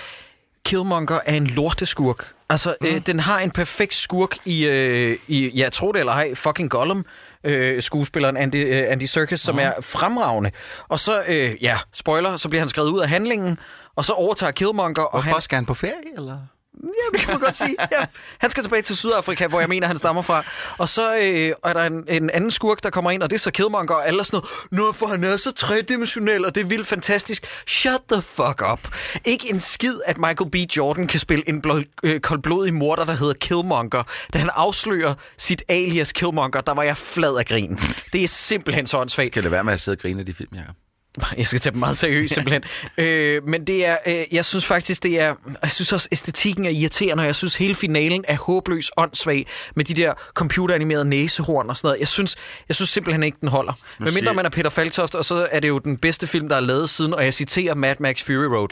Killmonger 0.64 1.20
er 1.26 1.34
en 1.34 1.46
lorteskurk. 1.46 2.32
Altså, 2.50 2.74
mm. 2.80 2.86
øh, 2.86 3.00
den 3.06 3.20
har 3.20 3.38
en 3.38 3.50
perfekt 3.50 3.94
skurk 3.94 4.36
i, 4.44 4.66
øh, 4.66 5.18
i 5.28 5.50
jeg 5.54 5.72
tror 5.72 5.92
det 5.92 6.00
eller 6.00 6.12
ej, 6.12 6.34
fucking 6.34 6.70
Gollum, 6.70 7.04
øh, 7.44 7.82
skuespilleren 7.82 8.36
Andy, 8.36 8.74
øh, 8.74 8.84
Andy 8.92 9.02
Serkis, 9.04 9.40
som 9.40 9.58
er 9.58 9.72
fremragende. 9.80 10.50
Og 10.88 11.00
så, 11.00 11.22
øh, 11.28 11.62
ja, 11.62 11.78
spoiler, 11.94 12.36
så 12.36 12.48
bliver 12.48 12.60
han 12.60 12.68
skrevet 12.68 12.90
ud 12.90 13.00
af 13.00 13.08
handlingen, 13.08 13.58
og 13.96 14.04
så 14.04 14.12
overtager 14.12 14.50
Killmonger, 14.50 15.02
og 15.02 15.22
han, 15.22 15.30
Hvorfor 15.30 15.40
skal 15.40 15.56
han 15.56 15.66
på 15.66 15.74
ferie, 15.74 16.16
eller? 16.16 16.38
Ja, 16.82 17.18
det 17.18 17.20
kan 17.20 17.30
man 17.30 17.40
godt 17.40 17.56
sige. 17.56 17.76
Ja. 17.80 18.06
Han 18.38 18.50
skal 18.50 18.62
tilbage 18.62 18.82
til 18.82 18.96
Sydafrika, 18.96 19.46
hvor 19.46 19.60
jeg 19.60 19.68
mener, 19.68 19.86
han 19.86 19.98
stammer 19.98 20.22
fra. 20.22 20.44
Og 20.78 20.88
så 20.88 21.16
øh, 21.16 21.52
er 21.64 21.72
der 21.72 21.82
en, 21.82 22.04
en 22.08 22.30
anden 22.30 22.50
skurk, 22.50 22.82
der 22.82 22.90
kommer 22.90 23.10
ind, 23.10 23.22
og 23.22 23.30
det 23.30 23.36
er 23.36 23.40
så 23.40 23.50
Killmonger, 23.50 23.94
og 23.94 24.08
alle 24.08 24.24
sådan 24.24 24.40
noget, 24.72 24.86
Nå, 24.86 24.92
for 24.92 25.06
han 25.06 25.24
er 25.24 25.36
så 25.36 25.52
tredimensionel, 25.52 26.44
og 26.44 26.54
det 26.54 26.60
er 26.60 26.64
vildt 26.66 26.86
fantastisk. 26.86 27.46
Shut 27.66 28.00
the 28.12 28.22
fuck 28.22 28.62
up. 28.72 28.88
Ikke 29.24 29.50
en 29.50 29.60
skid, 29.60 29.94
at 30.06 30.18
Michael 30.18 30.50
B. 30.50 30.54
Jordan 30.76 31.06
kan 31.06 31.20
spille 31.20 31.48
en 31.48 31.62
blod, 31.62 31.82
øh, 32.02 32.20
koldblodig 32.20 32.74
morder, 32.74 33.04
der 33.04 33.14
hedder 33.14 33.34
Killmonger. 33.34 34.02
Da 34.32 34.38
han 34.38 34.50
afslører 34.54 35.14
sit 35.38 35.62
alias 35.68 36.12
Killmonger, 36.12 36.60
der 36.60 36.74
var 36.74 36.82
jeg 36.82 36.96
flad 36.96 37.36
af 37.38 37.46
grin. 37.46 37.78
Det 38.12 38.24
er 38.24 38.28
simpelthen 38.28 38.86
så 38.86 38.98
åndssvagt. 38.98 39.26
Skal 39.26 39.42
det 39.42 39.50
være 39.50 39.64
med 39.64 39.72
at 39.72 39.80
sidde 39.80 39.96
og 39.96 40.00
grine 40.02 40.20
af 40.20 40.26
de 40.26 40.34
film, 40.34 40.54
Jacob? 40.54 40.74
Jeg 41.36 41.46
skal 41.46 41.60
tage 41.60 41.72
dem 41.72 41.78
meget 41.78 41.96
seriøst, 41.96 42.34
simpelthen. 42.34 42.62
øh, 42.98 43.42
men 43.48 43.66
det 43.66 43.86
er, 43.86 43.96
øh, 44.06 44.24
jeg 44.32 44.44
synes 44.44 44.66
faktisk, 44.66 45.02
det 45.02 45.20
er, 45.20 45.34
jeg 45.62 45.70
synes 45.70 45.92
også, 45.92 46.08
æstetikken 46.12 46.66
er 46.66 46.70
irriterende, 46.70 47.20
og 47.22 47.26
jeg 47.26 47.34
synes, 47.34 47.56
hele 47.56 47.74
finalen 47.74 48.24
er 48.28 48.36
håbløs 48.36 48.90
åndssvag 48.96 49.46
med 49.76 49.84
de 49.84 49.94
der 49.94 50.12
computeranimerede 50.34 51.04
næsehorn 51.04 51.68
og 51.68 51.76
sådan 51.76 51.88
noget. 51.88 52.00
Jeg 52.00 52.08
synes, 52.08 52.36
jeg 52.68 52.76
synes 52.76 52.90
simpelthen 52.90 53.22
ikke, 53.22 53.38
den 53.40 53.48
holder. 53.48 53.72
Men 53.98 54.14
mindre 54.14 54.34
man 54.34 54.44
er 54.46 54.50
Peter 54.50 54.70
Falktoft, 54.70 55.14
og 55.14 55.24
så 55.24 55.48
er 55.50 55.60
det 55.60 55.68
jo 55.68 55.78
den 55.78 55.96
bedste 55.96 56.26
film, 56.26 56.48
der 56.48 56.56
er 56.56 56.60
lavet 56.60 56.90
siden, 56.90 57.14
og 57.14 57.24
jeg 57.24 57.34
citerer 57.34 57.74
Mad 57.74 57.94
Max 58.00 58.22
Fury 58.24 58.44
Road. 58.56 58.68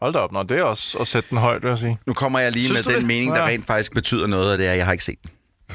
Hold 0.00 0.12
da 0.12 0.18
op, 0.18 0.32
nå, 0.32 0.42
det 0.42 0.58
er 0.58 0.62
også 0.62 0.98
at 0.98 1.06
sætte 1.08 1.30
den 1.30 1.38
højt, 1.38 1.62
vil 1.62 1.68
jeg 1.68 1.78
sige. 1.78 1.98
Nu 2.06 2.12
kommer 2.12 2.38
jeg 2.38 2.52
lige 2.52 2.66
Synes 2.66 2.84
med 2.86 2.92
den 2.92 3.00
det? 3.00 3.06
mening, 3.08 3.34
der 3.34 3.40
Ja. 3.40 3.46
rent 3.46 3.66
faktisk 3.66 3.92
betyder 3.94 4.26
noget, 4.26 4.52
og 4.52 4.58
det 4.58 4.66
er, 4.66 4.70
at 4.72 4.76
jeg 4.78 4.84
har 4.86 4.92
ikke 4.92 5.04
set 5.04 5.18
den. 5.22 5.30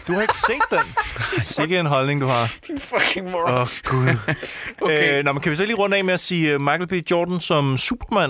Du 0.07 0.13
har 0.13 0.21
ikke 0.21 0.33
set 0.47 0.61
den? 0.79 0.79
Sikke 1.43 1.79
en 1.79 1.85
holdning, 1.85 2.21
du 2.21 2.27
har. 2.27 2.53
Din 2.67 2.79
fucking 2.79 3.25
Åh, 3.25 3.31
moron. 3.31 3.53
oh, 3.61 3.67
Gud. 3.83 4.07
Okay. 4.81 5.17
øh, 5.19 5.23
nå, 5.25 5.31
men 5.33 5.41
kan 5.41 5.51
vi 5.51 5.55
så 5.55 5.65
lige 5.65 5.75
runde 5.75 5.97
af 5.97 6.03
med 6.05 6.13
at 6.13 6.19
sige 6.19 6.55
uh, 6.55 6.61
Michael 6.61 6.87
B. 6.87 6.93
Jordan 7.11 7.39
som 7.39 7.77
Superman? 7.77 8.29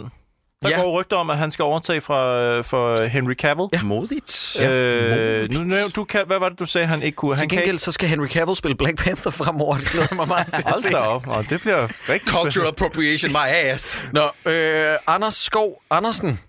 Der 0.62 0.69
Ja. 0.69 0.82
går 0.82 1.00
rygter 1.00 1.17
om, 1.17 1.30
at 1.30 1.38
han 1.38 1.52
skal 1.52 1.63
overtage 1.63 2.02
fra, 2.02 2.36
øh, 2.36 2.63
for 2.63 3.04
Henry 3.08 3.34
Cavill. 3.34 3.67
Ja. 3.74 3.82
Modigt. 3.84 4.56
Ja. 4.60 4.71
Øh, 4.71 5.47
nu, 5.54 5.60
næv, 5.63 5.89
du 5.95 6.04
kan, 6.04 6.24
hvad 6.28 6.39
var 6.39 6.50
det, 6.50 6.60
du 6.60 6.65
sagde, 6.65 6.88
han 6.88 7.04
ikke 7.04 7.15
kunne? 7.15 7.36
Til 7.36 7.39
Han 7.39 7.50
kan 7.50 7.58
gengæld, 7.58 7.74
ikke... 7.76 7.84
så 7.84 7.91
skal 7.91 8.10
Henry 8.10 8.28
Cavill 8.28 8.56
spille 8.56 8.76
Black 8.78 8.97
Panther 8.97 9.32
fremover. 9.32 9.76
Det 9.78 9.86
glæder 9.86 10.15
mig 10.15 10.28
meget 10.28 10.45
til 10.54 10.63
at 10.65 10.71
Hold 10.71 10.91
da 10.91 10.97
op. 10.97 11.26
Nå, 11.28 11.41
det 11.50 11.62
bliver 11.62 11.88
rigtig 12.10 12.34
Cultural 12.34 12.67
appropriation, 12.67 13.32
my 13.32 13.47
ass. 13.54 14.00
Nå, 14.13 14.30
øh, 14.52 14.95
Anders 15.08 15.34
Skov 15.34 15.82
Andersen 15.91 16.39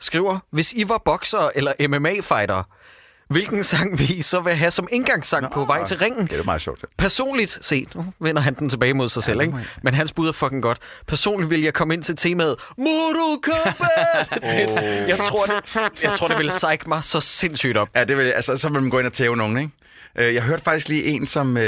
skriver, 0.00 0.38
hvis 0.52 0.72
I 0.72 0.88
var 0.88 1.02
bokser 1.04 1.50
eller 1.54 1.72
MMA-fighter, 1.88 2.62
hvilken 3.30 3.64
sang 3.64 3.98
vil 3.98 4.18
I 4.18 4.22
så 4.22 4.40
vil 4.40 4.54
have 4.54 4.70
som 4.70 4.88
indgangssang 4.92 5.42
Nå, 5.42 5.48
på 5.48 5.64
vej 5.64 5.84
til 5.84 5.98
ringen? 5.98 6.26
Det 6.26 6.38
er 6.38 6.44
meget 6.44 6.60
sjovt. 6.60 6.84
Personligt 6.98 7.58
set, 7.62 7.94
nu 7.94 8.06
vender 8.20 8.42
han 8.42 8.54
den 8.54 8.68
tilbage 8.68 8.94
mod 8.94 9.08
sig 9.08 9.22
selv, 9.22 9.40
ikke? 9.40 9.58
men 9.82 9.94
hans 9.94 10.12
bud 10.12 10.28
er 10.28 10.32
fucking 10.32 10.62
godt. 10.62 10.78
Personligt 11.06 11.50
vil 11.50 11.60
jeg 11.60 11.74
komme 11.74 11.94
ind 11.94 12.02
til 12.02 12.16
temaet 12.16 12.56
Kombat! 13.42 14.28
det, 14.42 15.08
jeg, 15.08 15.18
tror, 15.18 15.44
det, 15.44 16.02
jeg 16.02 16.12
tror, 16.14 16.28
det 16.28 16.36
ville 16.38 16.50
psych 16.50 16.88
mig 16.88 17.04
så 17.04 17.20
sindssygt 17.20 17.76
op. 17.76 17.88
Ja, 17.96 18.04
det 18.04 18.16
vil, 18.18 18.24
altså, 18.24 18.56
så 18.56 18.68
vil 18.68 18.82
man 18.82 18.90
gå 18.90 18.98
ind 18.98 19.06
og 19.06 19.12
tæve 19.12 19.36
nogen, 19.36 19.56
ikke? 19.58 19.70
Øh, 20.18 20.34
Jeg 20.34 20.42
hørte 20.42 20.62
faktisk 20.62 20.88
lige 20.88 21.04
en, 21.04 21.26
som... 21.26 21.56
Øh, 21.56 21.62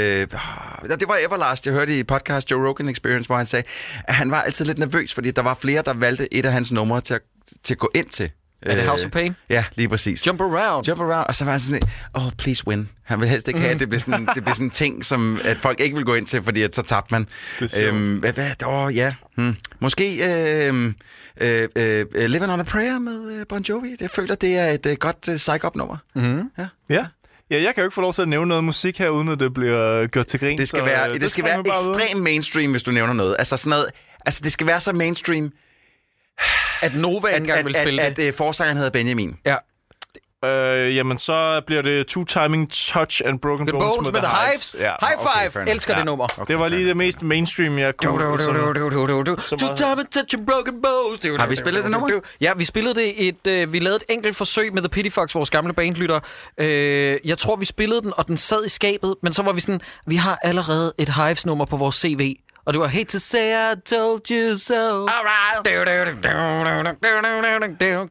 ja, 0.89 0.95
det 0.95 1.07
var 1.07 1.17
Everlast, 1.27 1.65
jeg 1.65 1.73
hørte 1.73 1.99
i 1.99 2.03
podcast 2.03 2.51
Joe 2.51 2.67
Rogan 2.67 2.89
Experience, 2.89 3.27
hvor 3.27 3.37
han 3.37 3.45
sagde, 3.45 3.63
at 4.03 4.15
han 4.15 4.31
var 4.31 4.41
altid 4.41 4.65
lidt 4.65 4.77
nervøs, 4.77 5.13
fordi 5.13 5.31
der 5.31 5.41
var 5.41 5.57
flere, 5.61 5.81
der 5.81 5.93
valgte 5.93 6.33
et 6.33 6.45
af 6.45 6.51
hans 6.51 6.71
numre 6.71 7.01
til 7.01 7.13
at, 7.13 7.21
til 7.63 7.73
at 7.73 7.77
gå 7.77 7.91
ind 7.95 8.09
til. 8.09 8.31
Er 8.61 8.75
det 8.75 8.85
House 8.85 9.05
of 9.05 9.11
Pain? 9.11 9.35
Ja, 9.49 9.63
lige 9.75 9.89
præcis. 9.89 10.27
Jump 10.27 10.41
around. 10.41 10.87
Jump 10.87 11.01
around, 11.01 11.25
og 11.27 11.35
så 11.35 11.45
var 11.45 11.51
han 11.51 11.59
sådan, 11.59 11.81
oh, 12.13 12.31
please 12.37 12.67
win. 12.67 12.89
Han 13.03 13.19
vil 13.21 13.29
helst 13.29 13.47
ikke 13.47 13.59
have, 13.59 13.71
at 13.71 13.79
det 13.79 13.89
bliver 13.89 13.99
sådan, 13.99 14.27
det 14.35 14.43
bliver 14.43 14.53
sådan 14.53 14.67
en 14.67 14.71
ting, 14.71 15.05
som 15.05 15.39
at 15.43 15.57
folk 15.57 15.79
ikke 15.79 15.95
vil 15.95 16.05
gå 16.05 16.15
ind 16.15 16.25
til, 16.25 16.43
fordi 16.43 16.61
at 16.61 16.75
så 16.75 16.81
tabte 16.81 17.13
man. 17.13 17.27
Det 17.59 17.73
er 17.73 17.79
sjovt. 17.79 17.83
Øhm, 17.83 18.17
hvad, 18.17 18.33
hvad, 18.33 18.63
åh, 18.65 18.95
ja. 18.95 19.13
Hmm. 19.35 19.55
Måske 19.79 20.17
øh, 20.69 20.93
øh, 21.41 21.67
øh, 21.75 22.05
Living 22.29 22.51
on 22.51 22.59
a 22.59 22.63
Prayer 22.63 22.99
med 22.99 23.31
øh, 23.31 23.45
Bon 23.49 23.61
Jovi. 23.61 23.95
Jeg 24.01 24.09
føler, 24.09 24.35
det 24.35 24.57
er 24.57 24.71
et 24.71 24.85
øh, 24.85 24.97
godt 24.99 25.29
øh, 25.29 25.35
psych-up-nummer. 25.35 25.97
Mm-hmm. 26.15 26.51
Ja. 26.57 26.67
Ja. 26.89 27.05
Ja, 27.51 27.61
jeg 27.61 27.75
kan 27.75 27.81
jo 27.81 27.83
ikke 27.83 27.95
få 27.95 28.01
lov 28.01 28.13
til 28.13 28.21
at 28.21 28.27
nævne 28.27 28.49
noget 28.49 28.63
musik 28.63 28.99
her, 28.99 29.09
uden 29.09 29.29
at 29.29 29.39
det 29.39 29.53
bliver 29.53 30.07
gjort 30.07 30.25
til 30.25 30.39
grin. 30.39 30.57
Det 30.57 30.67
skal 30.67 30.79
så, 30.79 30.85
være, 30.85 31.07
øh, 31.07 31.13
det 31.13 31.19
skal 31.19 31.29
skal 31.29 31.43
være 31.43 31.59
ekstremt 31.59 32.23
mainstream, 32.23 32.71
hvis 32.71 32.83
du 32.83 32.91
nævner 32.91 33.13
noget. 33.13 33.35
Altså 33.39 33.57
sådan 33.57 33.69
noget, 33.69 33.85
altså 34.25 34.41
det 34.43 34.51
skal 34.51 34.67
være 34.67 34.79
så 34.79 34.93
mainstream, 34.93 35.51
At 36.81 36.95
Nova 36.95 37.29
at, 37.29 37.37
engang 37.41 37.65
vil 37.65 37.75
at, 37.75 37.81
spille 37.83 38.01
at, 38.01 38.17
det. 38.17 38.23
at, 38.23 38.27
at 38.27 38.35
forsangeren 38.35 38.77
hedder 38.77 38.91
Benjamin. 38.91 39.35
Ja. 39.45 39.55
Øh, 40.45 40.95
jamen, 40.95 41.17
så 41.17 41.61
bliver 41.67 41.81
det 41.81 42.07
Two 42.07 42.25
Timing 42.25 42.71
Touch 42.71 43.21
and 43.25 43.39
Broken 43.39 43.67
The 43.67 43.71
Bones, 43.71 43.97
Bones 43.97 44.11
med 44.11 44.21
The 44.21 44.31
Hives. 44.51 44.75
Ja. 44.79 44.91
High 45.01 45.13
okay, 45.17 45.39
five. 45.49 45.61
enough. 45.61 45.71
Elsker 45.75 45.93
Ja. 45.93 45.97
det 45.97 46.05
nummer. 46.05 46.27
Okay, 46.37 46.53
Det 46.53 46.59
var 46.59 46.67
lige 46.67 46.87
det 46.87 46.97
mest 46.97 47.23
mainstream, 47.23 47.77
jeg 47.79 47.97
kunne... 47.97 48.11
Du, 48.11 48.17
du, 48.37 48.43
du, 48.45 48.51
meget- 48.51 49.77
time 49.77 49.89
and 49.91 50.07
touch 50.11 50.35
and 50.37 50.47
broken 50.47 50.73
bones. 50.81 51.39
Har 51.41 51.47
vi 51.47 51.55
spillet 51.55 51.83
det 51.83 51.91
nummer? 51.91 52.09
Ja, 52.41 52.53
vi 52.57 52.65
spillede 52.65 52.95
det 52.95 53.27
et... 53.27 53.47
Øh, 53.47 53.73
vi 53.73 53.79
lavede 53.79 53.99
et 54.09 54.13
enkelt 54.13 54.37
forsøg 54.37 54.73
med 54.73 54.81
The 54.81 54.89
Pity 54.89 55.09
Fox, 55.15 55.35
vores 55.35 55.49
gamle 55.49 55.73
bandlytter. 55.73 56.19
Øh, 56.57 57.17
jeg 57.25 57.37
tror, 57.37 57.55
vi 57.55 57.65
spillede 57.65 58.01
den, 58.01 58.13
og 58.17 58.27
den 58.27 58.37
sad 58.37 58.65
i 58.65 58.69
skabet, 58.69 59.15
men 59.23 59.33
så 59.33 59.43
var 59.43 59.51
vi 59.51 59.61
sådan, 59.61 59.81
vi 60.07 60.15
har 60.15 60.39
allerede 60.43 60.93
et 60.97 61.09
Hives-nummer 61.09 61.65
på 61.65 61.77
vores 61.77 61.95
CV. 61.95 62.35
Og 62.67 62.73
det 62.73 62.79
var 62.79 62.87
Hate 62.87 63.03
to 63.05 63.19
say 63.19 63.73
I 63.73 63.75
told 63.85 64.21
you 64.31 64.57
so. 64.57 64.73
Alright. 64.73 65.67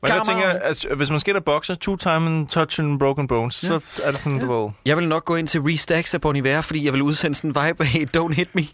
Men 0.03 0.13
jeg 0.13 0.21
tænker, 0.27 0.49
at 0.49 0.87
hvis 0.97 1.11
man 1.11 1.21
skal 1.21 1.31
ind 1.31 1.37
og 1.37 1.45
bokse, 1.45 1.75
Two 1.75 1.97
Time 1.97 2.15
and 2.27 2.49
Touch 2.49 2.81
and 2.81 2.99
Broken 2.99 3.29
Bones, 3.29 3.55
så 3.55 3.81
er 4.03 4.11
det 4.11 4.21
sådan, 4.21 4.39
du 4.39 4.63
ved... 4.63 4.71
Jeg 4.85 4.97
vil 4.97 5.09
nok 5.09 5.25
gå 5.25 5.37
ind 5.37 5.49
til 5.49 5.61
Restacks 5.61 6.15
af 6.15 6.21
Bon 6.21 6.37
Iver, 6.37 6.61
fordi 6.61 6.85
jeg 6.85 6.93
vil 6.93 7.03
udsende 7.03 7.35
sådan 7.35 7.51
en 7.51 7.67
vibe 7.69 7.85
af 7.85 8.07
Don't 8.17 8.33
Hit 8.33 8.55
Me. 8.55 8.63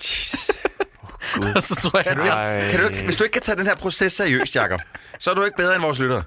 Og 1.56 1.62
så 1.62 1.74
tror 1.74 1.98
jeg, 1.98 2.16
jeg, 2.24 2.28
Ej. 2.28 2.70
Kan 2.70 2.80
du 2.80 2.86
ikke, 2.88 3.04
hvis 3.04 3.16
du 3.16 3.24
ikke 3.24 3.32
kan 3.32 3.42
tage 3.42 3.56
den 3.58 3.66
her 3.66 3.74
proces 3.74 4.12
seriøst, 4.12 4.56
Jacob, 4.56 4.80
så 5.18 5.30
er 5.30 5.34
du 5.34 5.44
ikke 5.44 5.56
bedre 5.56 5.74
end 5.74 5.82
vores 5.82 5.98
lyttere. 5.98 6.22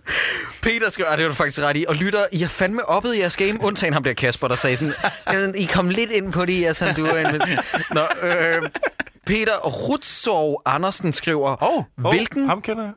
Peter 0.62 0.90
skal... 0.90 1.06
Ah, 1.10 1.18
det 1.18 1.24
var 1.26 1.30
du 1.30 1.36
faktisk 1.36 1.60
ret 1.62 1.78
i. 1.78 1.86
Og 1.88 1.96
lytter, 1.96 2.26
I 2.32 2.38
har 2.38 2.48
fandme 2.50 2.86
oppet 2.90 3.18
jeres 3.18 3.38
game, 3.38 3.64
undtagen 3.64 3.94
ham 3.94 4.04
der 4.04 4.14
Kasper, 4.14 4.48
der 4.48 4.56
sagde 4.56 4.78
sådan, 4.78 4.94
"Jamen, 5.32 5.56
I 5.56 5.66
kom 5.66 5.90
lidt 5.90 6.10
ind 6.12 6.32
på 6.34 6.46
det, 6.46 6.62
jeg 6.62 6.76
sådan, 6.76 6.96
du 6.96 7.06
er 7.06 7.18
en... 7.30 7.42
Nå, 7.98 8.02
øh, 8.22 8.70
Peter 9.26 9.58
Rutsov 9.64 10.62
Andersen 10.66 11.14
skriver, 11.14 11.64
Åh, 11.64 11.78
oh, 11.78 12.12
hvilken... 12.12 12.44
Oh, 12.44 12.48
ham 12.50 12.62
kender 12.62 12.84
jeg. 12.84 12.94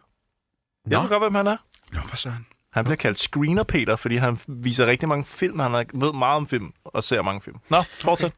Jeg 0.91 0.97
Nå. 0.97 1.03
ved 1.03 1.09
godt, 1.09 1.23
hvem 1.23 1.35
han 1.35 1.47
er. 1.47 1.57
Nå, 1.93 2.01
for 2.09 2.17
søren. 2.17 2.47
Han 2.73 2.85
bliver 2.85 2.97
kaldt 2.97 3.21
Screener 3.21 3.63
Peter, 3.63 3.97
fordi 3.97 4.17
han 4.17 4.39
viser 4.49 4.87
rigtig 4.87 5.09
mange 5.09 5.25
film. 5.25 5.59
Han 5.59 5.75
er- 5.75 5.85
ved 5.95 6.13
meget 6.13 6.37
om 6.37 6.47
film 6.49 6.73
og 6.85 7.03
ser 7.05 7.23
mange 7.23 7.41
film. 7.43 7.57
Nå, 7.71 7.83
fortsæt. 8.01 8.33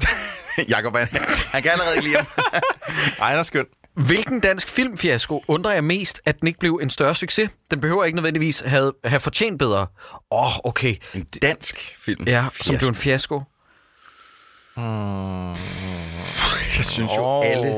Jacob, 0.70 0.96
han, 0.96 1.08
han 1.52 1.62
kan 1.62 1.72
allerede 1.72 1.96
ikke 1.96 2.04
lide 2.08 2.16
ham. 2.16 2.26
Ej, 3.20 3.30
han 3.30 3.38
er 3.38 3.42
skøn. 3.42 3.66
Hvilken 3.94 4.40
dansk 4.40 4.68
filmfiasko 4.68 5.44
undrer 5.48 5.72
jeg 5.72 5.84
mest, 5.84 6.20
at 6.24 6.40
den 6.40 6.46
ikke 6.48 6.58
blev 6.60 6.78
en 6.82 6.90
større 6.90 7.14
succes? 7.14 7.50
Den 7.70 7.80
behøver 7.80 8.04
ikke 8.04 8.16
nødvendigvis 8.16 8.60
have, 8.60 8.92
have 9.04 9.20
fortjent 9.20 9.58
bedre. 9.58 9.80
Åh, 10.30 10.46
oh, 10.46 10.52
okay. 10.64 10.96
En 11.14 11.22
dansk 11.42 11.96
film. 11.98 12.24
Ja, 12.26 12.44
som 12.60 12.76
blev 12.76 12.88
en 12.88 12.94
fiasko. 12.94 13.42
Jeg 16.76 16.84
synes 16.84 17.12
jo, 17.16 17.40
alle, 17.40 17.76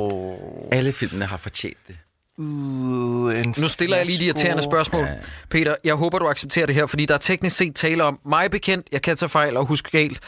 alle 0.72 0.92
filmene 0.92 1.24
har 1.24 1.36
fortjent 1.36 1.78
det. 1.88 1.98
Uh, 2.38 3.58
Nu 3.58 3.68
stiller 3.68 3.96
jeg 3.96 4.06
lige 4.06 4.18
de 4.18 4.24
irriterende 4.24 4.62
spørgsmål. 4.62 5.06
Peter, 5.50 5.74
jeg 5.84 5.94
håber, 5.94 6.18
du 6.18 6.26
accepterer 6.26 6.66
det 6.66 6.74
her, 6.74 6.86
fordi 6.86 7.06
der 7.06 7.14
er 7.14 7.18
teknisk 7.18 7.56
set 7.56 7.74
tale 7.74 8.04
om 8.04 8.20
mig 8.26 8.50
bekendt, 8.50 8.86
jeg 8.92 9.02
kan 9.02 9.16
tage 9.16 9.28
fejl 9.28 9.56
og 9.56 9.66
huske 9.66 9.90
galt, 9.90 10.20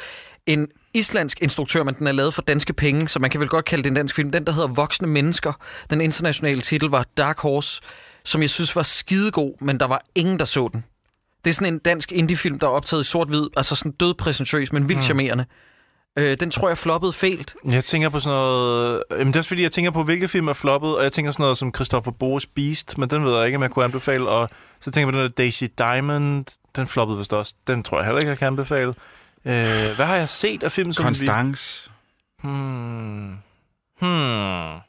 en 0.46 0.68
islandsk 0.94 1.38
instruktør, 1.42 1.83
men 1.83 1.94
den 1.94 2.06
er 2.06 2.12
lavet 2.12 2.35
for 2.35 2.42
danske 2.42 2.72
penge, 2.72 3.09
så 3.09 3.18
man 3.18 3.30
kan 3.30 3.40
vel 3.40 3.48
godt 3.48 3.64
kalde 3.64 3.83
det 3.83 3.90
en 3.90 3.96
dansk 3.96 4.14
film. 4.14 4.30
Den, 4.33 4.46
der 4.46 4.52
hedder 4.52 4.68
Voksne 4.68 5.09
Mennesker. 5.09 5.52
Den 5.90 6.00
internationale 6.00 6.61
titel 6.61 6.88
var 6.88 7.06
Dark 7.16 7.38
Horse, 7.38 7.80
som 8.24 8.42
jeg 8.42 8.50
synes 8.50 8.76
var 8.76 8.83
skidegod, 8.83 9.64
men 9.64 9.80
der 9.80 9.87
var 9.87 10.02
ingen, 10.14 10.38
der 10.38 10.44
så 10.44 10.68
den. 10.72 10.85
Det 11.44 11.50
er 11.50 11.54
sådan 11.54 11.72
en 11.72 11.78
dansk 11.78 12.12
indie-film, 12.12 12.59
der 12.59 12.66
er 12.66 12.70
optaget 12.70 13.04
i 13.04 13.06
sort-hvid, 13.06 13.46
altså 13.56 13.74
sådan 13.74 13.92
død 13.92 14.14
præsentøs, 14.14 14.72
men 14.72 14.88
vildt 14.88 15.04
charmerende. 15.04 15.44
Øh, 16.18 16.37
den 16.40 16.51
tror 16.51 16.68
jeg 16.68 16.79
floppede 16.79 17.12
fælt. 17.12 17.55
Jeg 17.68 17.85
tænker 17.85 18.09
på 18.09 18.20
sådan 18.20 18.37
noget... 18.38 19.03
Jamen, 19.11 19.27
det 19.27 19.37
er 19.37 19.40
også 19.40 19.49
fordi, 19.49 19.62
jeg 19.62 19.73
tænker 19.73 19.90
på, 19.90 20.03
hvilke 20.03 20.29
film 20.29 20.49
er 20.49 20.53
floppet, 20.53 20.96
og 20.96 21.03
jeg 21.03 21.12
tænker 21.12 21.33
sådan 21.33 21.42
noget 21.42 21.57
som 21.59 21.75
Christopher 21.75 22.12
Boes 22.12 22.46
Beast, 22.46 22.99
men 22.99 23.11
den 23.11 23.25
ved 23.25 23.37
jeg 23.37 23.46
ikke, 23.46 23.57
om 23.57 23.62
jeg 23.62 23.70
kunne 23.70 23.85
anbefale. 23.85 24.29
Og 24.29 24.49
så 24.81 24.90
tænker 24.90 25.07
jeg 25.09 25.12
på 25.14 25.18
den 25.18 25.27
der 25.31 25.35
Daisy 25.42 25.64
Diamond, 25.79 26.44
den 26.77 26.87
floppede 26.87 27.18
vist 27.18 27.33
også. 27.33 27.55
Den 27.66 27.83
tror 27.83 27.99
jeg 27.99 28.05
heller 28.05 28.20
ikke, 28.20 28.29
jeg 28.31 28.38
kan 28.38 28.46
anbefale. 28.46 28.94
Øh, 29.44 29.96
hvad 29.96 30.07
har 30.07 30.16
jeg 30.16 30.29
set 30.29 30.62
af 30.62 30.73
film, 30.73 30.92
som 30.92 31.05
Konstance. 31.05 31.90
Vi... 32.42 32.49
Hmm. 32.49 33.38
Hmm. 34.01 34.81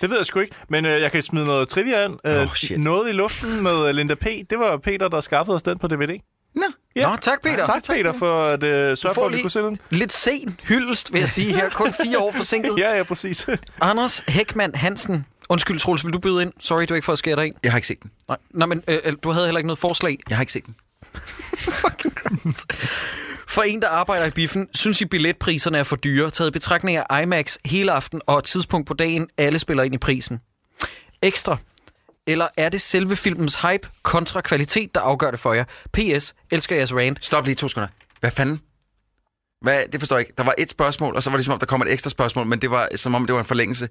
Det 0.00 0.10
ved 0.10 0.16
jeg 0.16 0.26
sgu 0.26 0.40
ikke, 0.40 0.54
men 0.68 0.84
øh, 0.84 1.00
jeg 1.02 1.12
kan 1.12 1.22
smide 1.22 1.44
noget 1.44 1.68
trivia 1.68 2.04
ind. 2.04 2.18
Øh, 2.24 2.42
Oh, 2.42 2.48
shit. 2.54 2.80
noget 2.80 3.08
i 3.08 3.12
luften 3.12 3.62
med 3.62 3.88
øh, 3.88 3.94
Linda 3.94 4.14
P. 4.14 4.24
Det 4.50 4.58
var 4.58 4.76
Peter, 4.76 5.08
der 5.08 5.20
skaffede 5.20 5.54
os 5.54 5.62
den 5.62 5.78
på 5.78 5.86
DVD. 5.88 6.20
Nå, 6.96 7.00
Ja. 7.02 7.06
Nå, 7.10 7.16
tak 7.16 7.42
Peter. 7.42 7.66
Tak, 7.66 7.82
Peter, 7.88 8.12
for 8.12 8.46
at 8.46 8.62
øh, 8.62 8.96
sørge 8.96 9.14
for, 9.14 9.26
at 9.26 9.32
vi 9.32 9.40
kunne 9.40 9.50
se 9.50 9.60
den. 9.60 9.78
Lidt 9.90 10.12
sen 10.12 10.56
hyldest, 10.62 11.12
vil 11.12 11.18
jeg 11.18 11.28
sige 11.28 11.54
her. 11.54 11.70
Kun 11.70 11.92
fire 12.02 12.18
år 12.18 12.32
forsinket. 12.32 12.74
Ja, 12.78 12.96
ja, 12.96 13.02
præcis. 13.02 13.46
Anders 13.80 14.22
Hækman 14.28 14.74
Hansen. 14.74 15.26
Undskyld, 15.48 15.78
Troels, 15.78 16.04
vil 16.04 16.12
du 16.12 16.18
byde 16.18 16.42
ind? 16.42 16.52
Sorry, 16.60 16.84
du 16.88 16.94
er 16.94 16.96
ikke 16.96 17.04
for 17.04 17.12
at 17.12 17.18
skære 17.18 17.36
dig 17.36 17.46
ind. 17.46 17.54
jeg 17.62 17.72
har 17.72 17.78
ikke 17.78 17.88
set 17.88 18.02
den. 18.02 18.10
Nej, 18.28 18.36
Nå, 18.50 18.66
men 18.66 18.82
øh, 18.88 18.98
øh, 19.04 19.12
du 19.24 19.30
havde 19.30 19.46
heller 19.46 19.58
ikke 19.58 19.66
noget 19.66 19.78
forslag. 19.78 20.18
Jeg 20.28 20.36
har 20.36 20.42
ikke 20.42 20.52
set 20.52 20.66
den. 20.66 20.74
For 23.48 23.62
en, 23.62 23.82
der 23.82 23.88
arbejder 23.88 24.26
i 24.26 24.30
biffen, 24.30 24.68
synes 24.74 25.00
I 25.00 25.04
billetpriserne 25.04 25.78
er 25.78 25.82
for 25.82 25.96
dyre, 25.96 26.30
taget 26.30 26.50
i 26.50 26.52
betragtning 26.52 26.98
af 27.10 27.22
IMAX 27.22 27.56
hele 27.64 27.92
aften 27.92 28.20
og 28.26 28.44
tidspunkt 28.44 28.86
på 28.86 28.94
dagen, 28.94 29.28
alle 29.38 29.58
spiller 29.58 29.82
ind 29.82 29.94
i 29.94 29.98
prisen. 29.98 30.40
Ekstra. 31.22 31.56
Eller 32.26 32.46
er 32.56 32.68
det 32.68 32.80
selve 32.80 33.16
filmens 33.16 33.54
hype 33.62 33.88
kontra 34.02 34.40
kvalitet, 34.40 34.94
der 34.94 35.00
afgør 35.00 35.30
det 35.30 35.40
for 35.40 35.52
jer? 35.52 35.64
P.S. 35.92 36.34
Elsker 36.50 36.76
jeres 36.76 36.94
rant. 36.94 37.24
Stop 37.24 37.44
lige 37.44 37.54
to 37.54 37.68
sekunder. 37.68 37.88
Hvad 38.20 38.30
fanden? 38.30 38.60
Hvad, 39.62 39.82
det 39.92 40.00
forstår 40.00 40.16
jeg 40.16 40.20
ikke. 40.26 40.32
Der 40.38 40.44
var 40.44 40.54
et 40.58 40.70
spørgsmål, 40.70 41.16
og 41.16 41.22
så 41.22 41.30
var 41.30 41.36
det 41.36 41.44
som 41.44 41.52
om, 41.52 41.58
der 41.58 41.66
kom 41.66 41.82
et 41.82 41.92
ekstra 41.92 42.10
spørgsmål, 42.10 42.46
men 42.46 42.58
det 42.58 42.70
var 42.70 42.88
som 42.96 43.14
om, 43.14 43.26
det 43.26 43.34
var 43.34 43.40
en 43.40 43.46
forlængelse. 43.46 43.88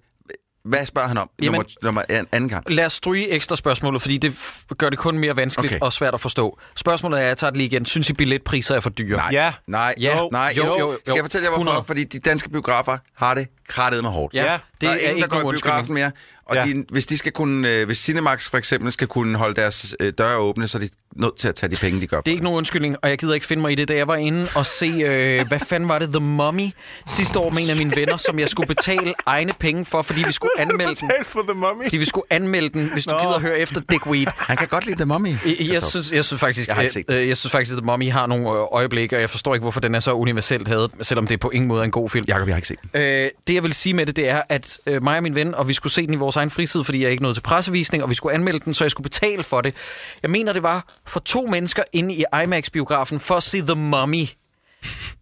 Hvad 0.66 0.86
spørger 0.86 1.08
han 1.08 1.18
om? 1.18 1.30
Jamen- 1.42 1.52
nummer, 1.54 1.66
nummer 1.84 2.04
an- 2.10 2.28
anden 2.32 2.50
gang. 2.50 2.72
Lad 2.72 2.86
os 2.86 2.94
stryge 2.94 3.30
ekstra 3.30 3.56
spørgsmålet, 3.56 4.02
fordi 4.02 4.18
det 4.18 4.36
gør 4.78 4.90
det 4.90 5.00
kun 5.00 5.18
mere 5.18 5.36
vanskeligt 5.36 5.74
Okay. 5.74 5.80
og 5.82 5.94
svært 5.94 6.14
at 6.14 6.22
forstå. 6.22 6.60
Spørgsmålet 6.76 7.20
er, 7.22 7.24
jeg 7.24 7.38
tager 7.38 7.52
det 7.52 7.58
lige 7.58 7.68
igen. 7.68 7.86
Synes 7.86 8.10
I 8.10 8.14
billetpriser 8.14 8.76
er 8.76 8.80
for 8.80 8.90
dyre? 8.90 9.18
Nej. 9.18 9.30
Ja. 9.32 9.54
Nej, 9.68 9.96
Ja. 10.00 10.18
jo, 10.18 10.30
nej, 10.32 10.54
jo, 10.58 10.64
jo. 10.80 10.98
Skal 11.06 11.16
jeg 11.16 11.24
fortælle 11.24 11.44
jer, 11.46 11.50
hvorfor? 11.50 11.64
100. 11.72 11.84
Fordi 11.88 12.04
de 12.04 12.20
danske 12.20 12.50
biografer 12.50 12.98
har 13.16 13.34
det 13.34 13.48
krattet 13.68 14.02
med 14.04 14.10
hårdt. 14.12 14.34
Ja, 14.34 14.42
det 14.44 14.82
der 14.82 14.90
er, 14.90 14.92
er, 14.94 14.98
ingen, 14.98 15.16
ikke 15.18 15.30
der 15.30 15.42
går 15.42 15.52
i 15.52 15.56
biografen 15.56 15.94
mere. 15.94 16.12
Og 16.46 16.56
Ja. 16.56 16.62
de, 16.66 16.86
hvis 16.92 17.06
de 17.08 17.18
skal 17.18 17.32
kunne, 17.32 17.70
øh, 17.70 17.86
hvis 17.86 17.98
Cinemax 17.98 18.50
for 18.50 18.58
eksempel 18.58 18.92
skal 18.92 19.08
kunne 19.08 19.38
holde 19.38 19.56
deres 19.56 19.96
øh, 20.00 20.14
døre 20.18 20.38
åbne, 20.38 20.68
så 20.68 20.78
er 20.78 20.82
de 20.82 20.90
nødt 21.16 21.38
til 21.38 21.48
at 21.48 21.56
tage 21.56 21.70
de 21.70 21.76
penge, 21.76 22.02
de 22.02 22.08
gør. 22.08 22.22
Det 22.22 22.28
er 22.28 22.32
ikke 22.32 22.44
nogen 22.44 22.58
undskyldning, 22.58 22.96
og 23.02 23.10
jeg 23.10 23.18
gider 23.18 23.34
ikke 23.34 23.46
finde 23.46 23.62
mig 23.62 23.72
i 23.72 23.76
det. 23.76 23.88
Da 23.88 23.96
jeg 23.96 24.08
var 24.08 24.16
inde 24.16 24.48
og 24.56 24.66
se, 24.66 24.86
øh, 24.86 25.48
hvad 25.48 25.60
fanden 25.60 25.90
var 25.90 26.00
det, 26.00 26.10
The 26.10 26.20
Mummy, 26.20 26.70
sidste 27.08 27.40
år 27.40 27.50
med 27.50 27.64
en 27.64 27.70
af 27.70 27.76
mine 27.76 27.96
venner, 27.96 28.18
som 28.18 28.40
jeg 28.40 28.50
skulle 28.50 28.68
betale 28.68 29.14
egne 29.26 29.54
penge 29.60 29.86
for, 29.86 30.02
fordi 30.02 30.24
vi 30.28 30.32
skulle 30.32 30.52
anmelde 30.62 30.96
den. 30.96 31.12
For 31.24 31.42
the 31.42 31.54
mummy. 31.60 31.84
Fordi 31.84 31.98
vi 31.98 32.06
skulle 32.06 32.26
anmelde 32.30 32.70
den, 32.70 32.90
hvis 32.94 33.06
du 33.06 33.12
Nå. 33.16 33.20
gider 33.22 33.34
at 33.34 33.42
høre 33.42 33.60
efter 33.60 33.82
Dick 33.90 34.06
Weed. 34.08 34.28
Han 34.38 34.58
kan 34.58 34.68
godt 34.68 34.86
lide 34.86 34.96
The 34.98 35.06
Mummy. 35.06 35.30
Jeg, 35.46 35.56
jeg, 35.74 35.84
synes, 35.84 36.12
jeg 36.12 36.26
synes 36.26 36.40
faktisk, 36.40 36.68
Jeg 36.68 36.76
har 36.76 36.82
ikke 36.82 36.94
set 36.94 37.08
den. 37.08 37.16
øh, 37.16 37.28
jeg 37.28 37.38
synes 37.38 37.52
faktisk, 37.52 37.72
at 37.78 37.78
The 37.82 37.86
Mummy 37.86 38.12
har 38.12 38.26
nogle 38.28 38.50
øh, 38.50 38.56
øjeblikke, 38.72 39.16
og 39.16 39.22
jeg 39.22 39.30
forstår 39.30 39.54
ikke, 39.56 39.62
hvorfor 39.64 39.80
den 39.80 39.96
er 39.96 40.00
så 40.00 40.14
universelt 40.14 40.68
hadet, 40.68 40.92
selvom 41.02 41.28
det 41.28 41.40
på 41.40 41.50
ingen 41.50 41.68
måde 41.68 41.80
er 41.80 41.84
en 41.86 41.92
god 41.92 42.10
film. 42.10 42.26
Jakob, 42.28 42.48
jeg 42.48 42.54
har 42.54 42.58
ikke 42.58 42.68
set 42.68 42.78
den. 42.94 43.02
Øh, 43.02 43.30
det 43.48 43.53
jeg 43.54 43.64
vil 43.64 43.74
sige 43.74 43.94
med 43.94 44.06
det, 44.06 44.16
det 44.16 44.30
er, 44.30 44.42
at 44.50 44.80
øh, 44.86 45.04
mig 45.04 45.18
og 45.18 45.24
min 45.24 45.36
ven, 45.36 45.56
og 45.56 45.68
vi 45.68 45.74
skulle 45.74 45.94
se 45.94 46.06
den 46.06 46.14
i 46.14 46.18
vores 46.18 46.36
egen 46.36 46.50
fritid, 46.52 46.84
fordi 46.84 47.04
jeg 47.04 47.12
ikke 47.12 47.24
nåede 47.24 47.36
til 47.36 47.42
pressevisning, 47.42 48.04
og 48.04 48.10
vi 48.10 48.16
skulle 48.16 48.36
anmelde 48.36 48.60
den, 48.60 48.74
så 48.74 48.84
jeg 48.84 48.92
skulle 48.92 49.04
betale 49.10 49.44
for 49.44 49.62
det. 49.62 49.76
Jeg 50.24 50.32
mener, 50.32 50.54
det 50.54 50.64
var 50.64 50.86
for 51.08 51.20
to 51.20 51.48
mennesker 51.52 51.84
inde 51.94 52.14
i 52.16 52.24
IMAX-biografen 52.44 53.20
for 53.20 53.36
at 53.36 53.44
se 53.44 53.62
The 53.62 53.76
Mummy. 53.76 54.26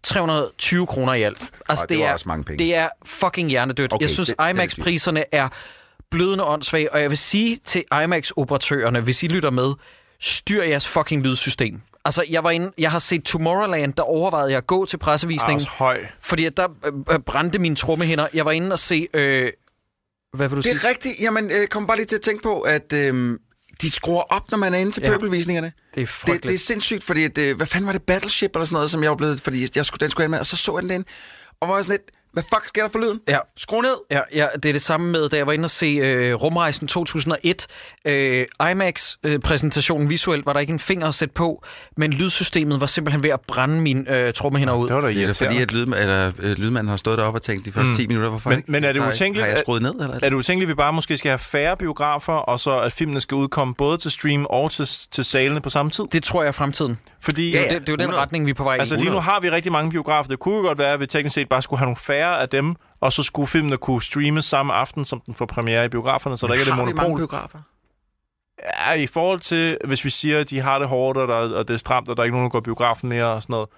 320 0.02 0.86
kroner 0.86 1.14
i 1.14 1.22
alt. 1.22 1.38
Altså, 1.68 1.86
det 1.88 1.98
var 1.98 2.04
er, 2.06 2.12
også 2.12 2.28
mange 2.28 2.44
penge. 2.44 2.64
Det 2.64 2.74
er 2.74 2.88
fucking 3.04 3.50
hjernedødt. 3.50 3.92
Okay, 3.92 4.02
jeg 4.02 4.10
synes, 4.10 4.28
det- 4.28 4.38
det 4.38 4.44
er 4.44 4.48
IMAX-priserne 4.48 5.24
er 5.32 5.48
blødende 6.10 6.44
åndssvage, 6.44 6.92
og 6.92 7.00
jeg 7.02 7.10
vil 7.10 7.18
sige 7.18 7.58
til 7.64 7.84
IMAX-operatørerne, 8.04 9.00
hvis 9.00 9.22
I 9.22 9.28
lytter 9.28 9.50
med, 9.50 9.72
styr 10.20 10.62
jeres 10.62 10.88
fucking 10.88 11.22
lydsystem. 11.22 11.80
Altså, 12.04 12.24
jeg 12.30 12.44
var 12.44 12.50
inde, 12.50 12.70
jeg 12.78 12.90
har 12.90 12.98
set 12.98 13.24
Tomorrowland, 13.24 13.92
der 13.92 14.02
overvejede 14.02 14.50
jeg 14.50 14.56
at 14.58 14.66
gå 14.66 14.86
til 14.86 14.96
pressevisningen. 14.96 15.54
Også 15.56 15.68
høj. 15.70 16.06
Fordi 16.20 16.44
at 16.44 16.56
der 16.56 16.68
øh, 16.86 16.92
øh, 17.14 17.18
brændte 17.26 17.58
mine 17.58 17.76
trommehænder. 17.76 18.28
Jeg 18.34 18.44
var 18.44 18.50
inde 18.50 18.72
og 18.72 18.78
se... 18.78 19.08
Øh, 19.14 19.52
hvad 20.36 20.48
vil 20.48 20.56
du 20.56 20.62
Det 20.62 20.64
sige? 20.64 20.74
er 20.74 20.88
rigtigt. 20.88 21.14
Jamen, 21.20 21.50
øh, 21.50 21.66
kom 21.66 21.86
bare 21.86 21.96
lige 21.96 22.06
til 22.06 22.16
at 22.16 22.22
tænke 22.22 22.42
på, 22.42 22.60
at 22.60 22.92
øh, 22.92 23.38
de 23.82 23.90
skruer 23.90 24.22
op, 24.22 24.50
når 24.50 24.58
man 24.58 24.74
er 24.74 24.78
inde 24.78 24.92
til 24.92 25.02
Ja. 25.02 25.10
pøbelvisningerne. 25.10 25.66
Det 25.94 26.00
er 26.00 26.00
Det, 26.00 26.08
frygteligt. 26.08 26.42
det 26.42 26.54
er 26.54 26.58
sindssygt, 26.58 27.04
fordi 27.04 27.24
at, 27.24 27.38
øh, 27.38 27.56
hvad 27.56 27.66
fanden 27.66 27.86
var 27.86 27.92
det, 27.92 28.02
Battleship 28.02 28.50
eller 28.54 28.64
sådan 28.64 28.74
noget, 28.74 28.90
som 28.90 29.02
jeg 29.02 29.10
var 29.10 29.16
blevet, 29.16 29.40
fordi 29.40 29.68
jeg 29.76 29.86
skulle, 29.86 30.00
den 30.00 30.10
skulle 30.10 30.24
ind 30.24 30.30
med, 30.30 30.38
og 30.38 30.46
så 30.46 30.56
så 30.56 30.72
jeg 30.76 30.82
den 30.82 30.90
ind, 30.90 31.04
og 31.60 31.68
var 31.68 31.74
jeg 31.74 31.84
sådan 31.84 31.98
lidt, 31.98 32.10
Hvad 32.32 32.42
fuck 32.42 32.68
sker 32.68 32.82
der 32.82 32.88
for 32.90 32.98
lyden? 32.98 33.20
Ja. 33.28 33.38
Skru 33.56 33.80
ned. 33.80 33.94
Ja, 34.10 34.20
ja, 34.34 34.46
det 34.54 34.64
er 34.68 34.72
det 34.72 34.82
samme 34.82 35.10
med, 35.12 35.28
da 35.28 35.36
jeg 35.36 35.46
var 35.46 35.52
inde 35.52 35.66
og 35.66 35.70
se 35.70 35.86
øh, 35.86 36.34
Rumrejsen 36.34 36.88
2001. 36.88 37.66
Øh, 38.04 38.46
IMAX-præsentationen 38.70 40.08
visuelt 40.10 40.46
var 40.46 40.52
der 40.52 40.60
ikke 40.60 40.72
en 40.72 40.78
finger 40.78 41.06
at 41.08 41.14
sætte 41.14 41.34
på, 41.34 41.64
men 41.96 42.12
lydsystemet 42.12 42.80
var 42.80 42.86
simpelthen 42.86 43.22
ved 43.22 43.30
at 43.30 43.40
brænde 43.40 43.80
min 43.80 44.06
øh, 44.08 44.32
trommehinder 44.32 44.74
ud. 44.74 44.88
Det 44.88 44.94
var 44.96 45.00
da 45.02 45.12
det 45.12 45.22
er 45.28 45.32
fordi, 45.32 45.58
at 45.62 45.72
lyd, 45.72 45.80
eller, 45.86 46.32
øh, 46.38 46.56
lydmanden 46.58 46.88
har 46.88 46.96
stået 46.96 47.18
deroppe 47.18 47.38
og 47.38 47.42
tænkt 47.42 47.66
de 47.66 47.72
første 47.72 47.88
Mm. 47.90 47.94
10 47.96 48.06
minutter, 48.06 48.28
hvorfor 48.30 48.50
Men- 48.50 48.58
ikke? 48.58 48.72
men 48.72 48.84
er 48.84 48.92
det 48.92 49.02
Har 49.02 49.08
jeg- 49.08 49.14
utænkeligt, 49.14 49.42
Har 49.44 49.48
jeg 49.50 49.56
at- 49.58 49.64
skruet 49.64 49.82
ned, 49.82 49.90
eller? 49.94 50.18
Er 50.22 50.28
du 50.30 50.42
tænkt, 50.42 50.62
at 50.62 50.68
vi 50.68 50.74
bare 50.74 50.92
måske 50.92 51.16
skal 51.16 51.28
have 51.30 51.38
færre 51.38 51.76
biografer, 51.76 52.32
og 52.32 52.60
så 52.60 52.78
at 52.78 52.92
filmene 52.92 53.20
skal 53.20 53.34
udkomme 53.34 53.74
både 53.74 53.98
til 53.98 54.10
stream 54.10 54.46
og 54.50 54.70
til, 54.70 54.88
til 55.12 55.24
salene 55.24 55.60
på 55.60 55.70
samme 55.70 55.90
tid? 55.90 56.04
Det 56.12 56.22
tror 56.24 56.42
jeg 56.42 56.48
er 56.48 56.52
fremtiden. 56.52 56.98
Fordi 57.22 57.50
Ja, 57.50 57.58
Det, 57.58 57.64
ja. 57.64 57.74
det, 57.74 57.80
det 57.80 57.88
er 57.88 57.92
jo 57.92 57.96
den 57.96 58.00
100. 58.00 58.22
retning, 58.22 58.46
vi 58.46 58.50
er 58.50 58.54
på 58.54 58.64
vej 58.64 58.76
altså, 58.78 58.94
i. 58.94 58.98
lige 58.98 59.10
nu 59.10 59.16
har 59.20 59.40
vi 59.40 59.50
rigtig 59.50 59.72
mange 59.72 59.90
biografer. 59.90 60.28
Det 60.28 60.38
kunne 60.38 60.54
jo 60.56 60.60
godt 60.62 60.78
være, 60.78 60.92
at 60.92 61.00
vi 61.00 61.06
teknisk 61.06 61.34
set 61.34 61.48
bare 61.48 61.62
skulle 61.62 61.78
have 61.78 61.86
nogle 61.86 61.96
færre 61.96 62.40
af 62.40 62.48
dem, 62.48 62.74
og 63.00 63.12
så 63.12 63.22
skulle 63.22 63.46
filmene 63.46 63.76
kunne 63.76 64.02
streames 64.02 64.44
samme 64.44 64.72
aften, 64.72 65.04
som 65.04 65.20
den 65.20 65.34
får 65.34 65.46
premiere 65.46 65.84
i 65.84 65.88
biograferne, 65.88 66.36
så 66.38 66.46
der 66.46 66.52
ikke 66.54 66.60
er 66.62 66.64
det 66.64 66.74
har 66.74 66.84
vi 66.84 66.92
mange 66.92 67.00
monopol. 67.02 67.18
biografer? 67.18 67.58
Ja, 68.86 68.92
i 68.92 69.06
forhold 69.06 69.40
til, 69.40 69.78
hvis 69.84 70.04
vi 70.04 70.10
siger, 70.10 70.40
at 70.40 70.50
de 70.50 70.60
har 70.60 70.78
det 70.78 70.88
hårdt, 70.88 71.18
og, 71.18 71.28
der, 71.28 71.34
og 71.58 71.68
det 71.68 71.74
er 71.74 71.78
stramt, 71.78 72.08
og 72.08 72.16
der 72.16 72.22
er 72.22 72.24
ikke 72.24 72.34
nogen, 72.36 72.44
der 72.44 72.50
går 72.50 72.58
i 72.58 72.62
biografen 72.62 73.08
mere 73.08 73.24
og 73.26 73.42
sådan 73.42 73.52
noget. 73.54 73.68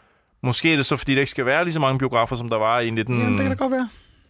Måske 0.42 0.72
er 0.72 0.76
det 0.76 0.86
så, 0.86 0.96
fordi 0.96 1.14
der 1.14 1.20
ikke 1.20 1.30
skal 1.30 1.46
være 1.46 1.64
lige 1.64 1.74
så 1.74 1.80
mange 1.80 1.98
biografer, 1.98 2.36
som 2.36 2.48
der 2.48 2.56
var 2.58 2.80
i 2.80 2.90
19... 2.90 3.18
Jamen, 3.18 3.32
det 3.32 3.40
kan 3.40 3.48
da 3.50 3.54
godt 3.54 3.72
være. 3.72 3.88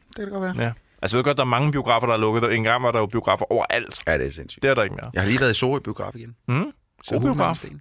Det 0.09 0.17
kan 0.17 0.25
da 0.25 0.31
godt 0.31 0.43
være. 0.43 0.65
Ja. 0.67 0.73
Altså, 1.03 1.17
jeg 1.17 1.19
ved 1.19 1.25
godt, 1.25 1.37
der 1.37 1.43
er 1.43 1.47
mange 1.47 1.73
biografer, 1.73 2.07
der 2.07 2.15
er 2.15 2.19
lukket. 2.19 2.55
En 2.55 2.63
gang 2.63 2.83
var 2.83 2.91
der 2.91 2.99
jo 2.99 3.07
biografer 3.07 3.53
overalt. 3.53 4.03
Ja, 4.07 4.19
det 4.19 4.27
er 4.27 4.31
sindssygt. 4.31 4.63
Det 4.63 4.71
er 4.71 4.75
der 4.75 4.83
ikke 4.83 4.95
mere. 4.97 5.11
Jeg 5.15 5.23
har 5.23 5.29
lige 5.29 5.41
været 5.41 5.51
i 5.51 5.55
Sorø 5.55 5.79
biograf 5.79 6.11
igen. 6.15 6.35
Mm. 6.49 6.73
Så 7.03 7.11
God 7.15 7.21
biograf. 7.21 7.37
Hulmansten. 7.37 7.81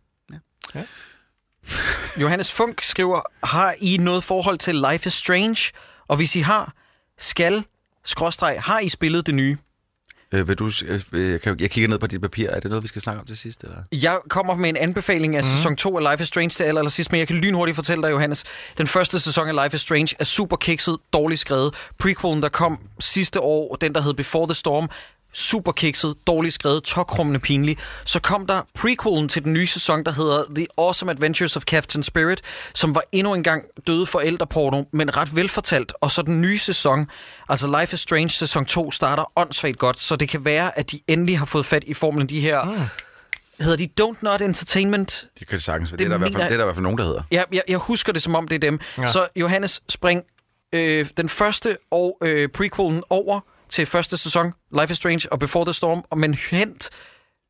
Johannes 2.21 2.52
Funk 2.52 2.82
skriver, 2.84 3.21
har 3.43 3.76
I 3.80 3.97
noget 3.97 4.23
forhold 4.23 4.58
til 4.58 4.76
Life 4.76 5.08
is 5.08 5.13
Strange? 5.13 5.71
Og 6.08 6.15
hvis 6.15 6.36
I 6.36 6.39
har, 6.39 6.73
skal, 7.17 7.63
skråstreg, 8.06 8.58
har 8.62 8.80
I 8.80 8.89
spillet 8.89 9.26
det 9.26 9.36
nye? 9.36 9.58
Øh, 10.34 10.47
vil 10.47 10.58
du, 10.58 10.71
øh, 10.86 11.32
jeg, 11.32 11.41
kan, 11.41 11.58
jeg 11.60 11.71
kigger 11.71 11.89
ned 11.89 11.99
på 11.99 12.08
dit 12.08 12.21
papir. 12.21 12.49
Er 12.49 12.60
det 12.60 12.69
noget, 12.69 12.84
vi 12.84 12.88
skal 12.88 13.02
snakke 13.02 13.19
om 13.21 13.26
til 13.26 13.38
sidst? 13.38 13.63
Eller? 13.63 13.78
Jeg 13.91 14.19
kommer 14.30 14.56
med 14.56 14.69
en 14.69 14.78
anbefaling 14.78 15.36
af 15.36 15.43
mm. 15.43 15.49
sæson 15.49 15.76
2 15.76 15.97
af 15.97 16.12
Life 16.12 16.23
is 16.23 16.28
Strange 16.28 16.49
til 16.49 16.63
aller, 16.63 16.82
aller 16.82 16.89
sidst, 16.89 17.12
men 17.12 17.19
jeg 17.19 17.28
kan 17.28 17.36
lynhurtigt 17.36 17.76
fortælle 17.76 18.04
dig, 18.04 18.12
Johannes. 18.12 18.43
Den 18.78 18.88
første 18.88 19.19
sæson 19.19 19.47
af 19.47 19.65
Life 19.65 19.76
is 19.76 19.82
Strange 19.82 20.15
er 20.19 20.23
super 20.23 20.56
kikset, 20.56 20.97
dårligt 21.13 21.39
skrevet. 21.39 21.76
Prequelen, 21.99 22.41
der 22.41 22.49
kom 22.49 22.80
sidste 22.99 23.41
år, 23.41 23.76
den 23.76 23.95
der 23.95 24.02
hed 24.02 24.13
Before 24.13 24.47
the 24.47 24.56
Storm, 24.56 24.89
super 25.34 25.72
kikset, 25.72 26.15
dårligt 26.28 26.54
skrevet, 26.54 26.84
tokrummende 26.84 27.39
pinlig. 27.39 27.78
Så 28.06 28.19
kom 28.19 28.48
der 28.48 28.62
prequelen 28.76 29.30
til 29.30 29.43
den 29.43 29.54
nye 29.54 29.67
sæson, 29.67 30.04
der 30.04 30.12
hedder 30.12 30.43
The 30.56 30.67
Awesome 30.78 31.12
Adventures 31.12 31.58
of 31.58 31.63
Captain 31.63 32.04
Spirit, 32.04 32.41
som 32.74 32.96
var 32.96 33.04
endnu 33.12 33.34
engang 33.34 33.63
døde 33.88 34.06
forældreporno, 34.06 34.84
men 34.93 35.17
ret 35.17 35.36
velfortalt. 35.36 35.93
Og 36.02 36.12
så 36.12 36.22
den 36.22 36.41
nye 36.41 36.58
sæson, 36.58 37.08
altså 37.50 37.80
Life 37.80 37.93
is 37.93 38.00
Strange 38.00 38.30
sæson 38.30 38.65
2, 38.65 38.91
starter 38.91 39.32
åndssvagt 39.36 39.78
godt, 39.78 40.00
så 40.00 40.15
det 40.15 40.30
kan 40.30 40.46
være, 40.46 40.80
at 40.80 40.91
de 40.91 41.00
endelig 41.08 41.39
har 41.39 41.46
fået 41.46 41.65
fat 41.65 41.84
i 41.88 41.93
formlen 41.93 42.28
de 42.30 42.39
her... 42.39 42.63
Mm. 42.63 42.72
Hedder 43.60 43.78
de 43.78 43.89
Don't 44.02 44.17
Not 44.22 44.41
Entertainment? 44.41 45.28
Det 45.39 45.48
kan 45.48 45.56
det 45.56 45.63
sagtens 45.63 45.91
være. 45.91 45.98
Det 45.98 46.00
Det, 46.00 46.06
er 46.06 46.10
der 46.10 46.15
i 46.15 46.30
hvert 46.30 46.34
fald, 46.34 46.43
det 46.43 46.54
er 46.54 46.58
der 46.58 46.63
i 46.63 46.65
hvert 46.65 46.76
fald 46.76 46.84
nogen, 46.84 46.98
der 46.98 47.04
hedder. 47.04 47.22
Jeg, 47.32 47.46
jeg, 47.52 47.62
jeg 47.67 47.78
husker 47.78 48.13
det 48.13 48.22
som 48.22 48.36
om, 48.36 48.48
det 48.48 48.56
er 48.56 48.60
dem. 48.60 48.80
Ja. 48.98 49.08
Så 49.08 49.28
Johannes, 49.36 49.82
spring 49.89 50.24
øh, 50.74 51.06
den 51.17 51.30
første 51.30 51.78
og 51.91 52.17
øh, 52.24 52.50
prequelen 52.50 53.04
over 53.10 53.39
til 53.74 53.86
første 53.86 54.18
sæson, 54.18 54.54
Life 54.80 54.92
is 54.92 54.98
Strange 54.98 55.32
og 55.32 55.40
Before 55.40 55.66
the 55.66 55.74
Storm, 55.74 56.04
og 56.10 56.18
men 56.18 56.34
hent 56.52 56.90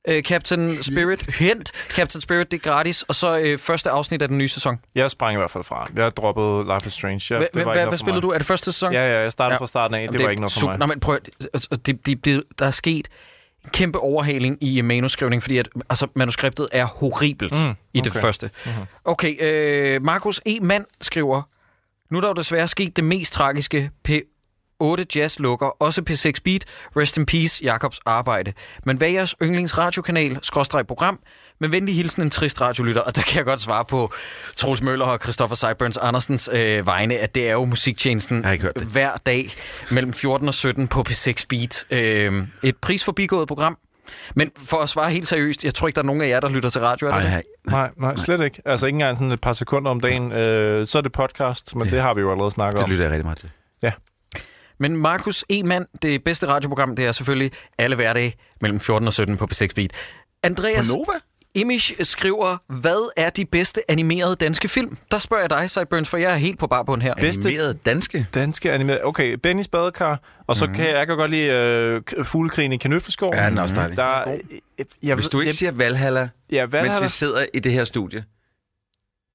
øh, 0.08 0.24
Captain 0.24 0.84
Spirit. 0.84 1.36
Hent 1.36 1.72
Captain 1.90 2.22
Spirit, 2.22 2.52
det 2.52 2.58
er 2.66 2.72
gratis, 2.72 3.02
og 3.04 3.16
så 3.16 3.38
øh, 3.40 3.58
første 3.60 3.90
afsnit 3.90 4.22
af 4.22 4.28
den 4.28 4.38
nye 4.38 4.48
sæson. 4.50 4.80
Jeg 4.96 5.12
sprang 5.12 5.34
i 5.34 5.38
hvert 5.38 5.52
fald 5.52 5.64
fra. 5.64 5.88
Jeg 5.96 6.12
droppede 6.18 6.64
Life 6.76 6.88
is 6.88 6.94
Strange. 6.94 7.22
Ja, 7.30 7.38
Hva, 7.38 7.48
det 7.54 7.66
var 7.66 7.74
hvad 7.74 7.88
hvad 7.88 7.98
spillede 7.98 8.22
du? 8.22 8.30
Er 8.30 8.38
det 8.38 8.48
første 8.48 8.72
sæson? 8.72 8.94
Ja, 8.94 9.14
ja, 9.14 9.22
jeg 9.22 9.32
startede 9.32 9.54
Ja. 9.56 9.60
fra 9.60 9.68
starten 9.68 9.96
af. 9.96 10.00
Det, 10.00 10.06
Jamen, 10.06 10.18
det 10.18 10.24
var 10.26 10.30
ikke 10.30 10.42
noget 10.42 10.54
for 10.60 10.68
mig. 10.68 10.80
Nå, 10.80 10.86
men 10.86 11.00
prøv, 11.00 11.18
altså, 11.54 11.70
det, 11.86 12.06
det, 12.06 12.26
det, 12.26 12.44
der 12.60 12.66
er 12.66 12.72
sket 12.72 13.08
en 13.64 13.70
kæmpe 13.70 14.00
overhaling 14.00 14.58
i 14.64 14.80
øh, 14.80 14.86
manuskrivning, 14.86 15.42
fordi 15.42 15.58
at, 15.58 15.70
altså, 15.90 16.08
manuskriptet 16.16 16.68
er 16.72 16.86
horribelt 16.86 17.54
mm, 17.54 17.68
Mm, 17.68 17.74
i 17.94 18.02
det 18.02 18.12
okay. 18.12 18.22
første. 18.22 18.50
Mm-hmm. 18.66 18.84
Okay, 19.06 19.36
øh, 19.44 20.02
Markus 20.02 20.42
E. 20.46 20.60
Mand 20.62 20.86
skriver, 21.02 21.42
nu 22.12 22.18
er 22.18 22.22
der 22.22 22.28
jo 22.28 22.34
desværre 22.34 22.68
sket 22.68 22.96
det 22.96 23.04
mest 23.04 23.34
tragiske. 23.34 23.92
P8 24.84 25.04
Jazz 25.16 25.40
lukker, 25.40 25.68
også 25.68 26.02
P6 26.10 26.32
Beat. 26.44 26.66
Rest 26.98 27.18
in 27.18 27.26
peace, 27.26 27.64
Jakobs 27.64 28.00
arbejde. 28.06 28.54
Men 28.86 28.98
hvad 28.98 29.08
er 29.08 29.12
jeres 29.12 29.36
yndlings 29.44 29.78
radiokanal, 29.78 30.40
skråstreg 30.42 30.88
program? 30.88 31.20
Med 31.60 31.70
venlig 31.70 31.96
hilsen 31.96 32.22
en 32.22 32.30
trist 32.30 32.62
radiolytter, 32.62 33.02
og 33.02 33.16
der 33.16 33.22
kan 33.22 33.38
jeg 33.38 33.46
godt 33.46 33.62
svare 33.62 33.86
på 33.86 34.12
Troels 34.56 34.82
Møller 34.82 35.06
og 35.06 35.20
Christoffer 35.24 35.56
Seiburns 35.56 35.98
Andersens 35.98 36.50
øh, 36.54 36.86
vegne, 36.86 37.16
at 37.18 37.36
det 37.36 37.48
er 37.50 37.54
jo 37.54 37.66
musiktjenesten 37.66 38.38
Jeg 38.38 38.46
har 38.46 38.52
ikke 38.54 38.64
hørt 38.64 38.76
det. 38.76 38.84
hver 38.84 39.18
dag 39.26 39.52
mellem 39.92 40.14
14 40.14 40.48
og 40.48 40.54
17 40.54 40.88
på 40.88 41.04
P6 41.10 41.46
Beat. 41.50 41.86
Øh, 41.90 42.48
et 42.64 42.78
prisforbigået 42.78 43.48
program. 43.48 43.78
Men 44.36 44.52
for 44.64 44.78
at 44.78 44.90
svare 44.90 45.12
helt 45.12 45.28
seriøst, 45.28 45.64
jeg 45.64 45.74
tror 45.76 45.88
ikke, 45.88 45.96
der 45.96 46.02
er 46.02 46.06
nogen 46.06 46.22
af 46.22 46.28
jer, 46.28 46.40
der 46.40 46.50
lytter 46.50 46.70
til 46.70 46.82
radio. 46.82 47.08
Er 47.08 47.14
det? 47.20 47.24
nej. 47.24 47.44
Nej, 47.68 47.90
nej, 47.98 48.16
slet 48.16 48.42
ikke. 48.42 48.62
Altså 48.66 48.86
ikke 48.86 48.96
engang 48.96 49.18
sådan 49.18 49.32
et 49.32 49.42
par 49.42 49.54
sekunder 49.54 49.92
om 49.92 50.00
dagen. 50.00 50.32
Øh, 50.32 50.88
så 50.88 50.98
er 50.98 51.02
det 51.02 51.12
podcast, 51.12 51.76
men 51.76 51.86
Ja. 51.88 51.92
det 51.96 52.02
har 52.02 52.14
vi 52.14 52.22
jo 52.22 52.32
allerede 52.32 52.52
snakket 52.52 52.78
Det 52.78 52.84
om. 52.84 52.90
lytter 52.90 53.04
jeg 53.04 53.12
rigtig 53.12 53.26
meget 53.26 53.38
til. 53.38 53.50
Men 54.80 54.98
Markus 54.98 55.46
E. 55.50 55.64
Mand, 55.64 55.86
det 56.02 56.24
bedste 56.24 56.48
radioprogram, 56.48 56.96
det 56.96 57.06
er 57.06 57.12
selvfølgelig 57.12 57.52
alle 57.78 57.96
hverdage 57.96 58.34
mellem 58.62 58.80
14 58.80 59.08
og 59.08 59.14
17 59.14 59.38
på 59.38 59.48
P6 59.54 59.68
Beat. 59.76 59.92
Andreas 60.44 60.90
På 60.92 60.96
Nova? 60.98 61.20
Image 61.56 62.06
skriver, 62.06 62.58
hvad 62.74 63.12
er 63.18 63.30
de 63.30 63.46
bedste 63.46 63.92
animerede 63.92 64.36
danske 64.36 64.68
film? 64.68 64.98
Der 65.12 65.20
spørger 65.20 65.44
jeg 65.44 65.50
dig, 65.50 65.70
Sideburns, 65.72 66.10
for 66.10 66.18
jeg 66.18 66.32
er 66.32 66.36
helt 66.36 66.60
på 66.60 66.68
barbund 66.68 67.02
her. 67.02 67.14
Bedste- 67.16 67.42
Animeret 67.48 67.86
danske? 67.86 68.28
Danske 68.34 68.72
animeret. 68.72 69.00
Okay, 69.04 69.34
Bennys 69.34 69.68
badekar. 69.68 70.20
Og 70.48 70.56
så 70.56 70.66
mm. 70.66 70.74
kan 70.74 70.86
jeg, 70.88 70.94
jeg 70.96 71.08
kan 71.08 71.18
godt 71.18 71.32
lide 71.32 71.48
øh, 71.52 72.02
fuglekrigen 72.26 72.74
i 72.74 72.78
Kanøfleskov. 72.78 73.36
Ja, 73.36 73.50
den 73.50 73.58
er 73.58 73.62
også 73.62 73.76
dejlig. 73.76 73.98
Der, 73.98 74.04
er- 74.04 74.32
jeg, 74.78 74.86
jeg, 75.04 75.16
Hvis 75.16 75.28
du 75.28 75.40
ikke 75.40 75.48
jeg, 75.48 75.54
siger 75.56 75.72
Valhalla, 75.72 76.30
Ja, 76.52 76.62
mens 76.66 76.74
Valhalla, 76.74 77.02
vi 77.02 77.08
sidder 77.10 77.46
i 77.54 77.60
det 77.60 77.72
her 77.72 77.86
studie, 77.86 78.24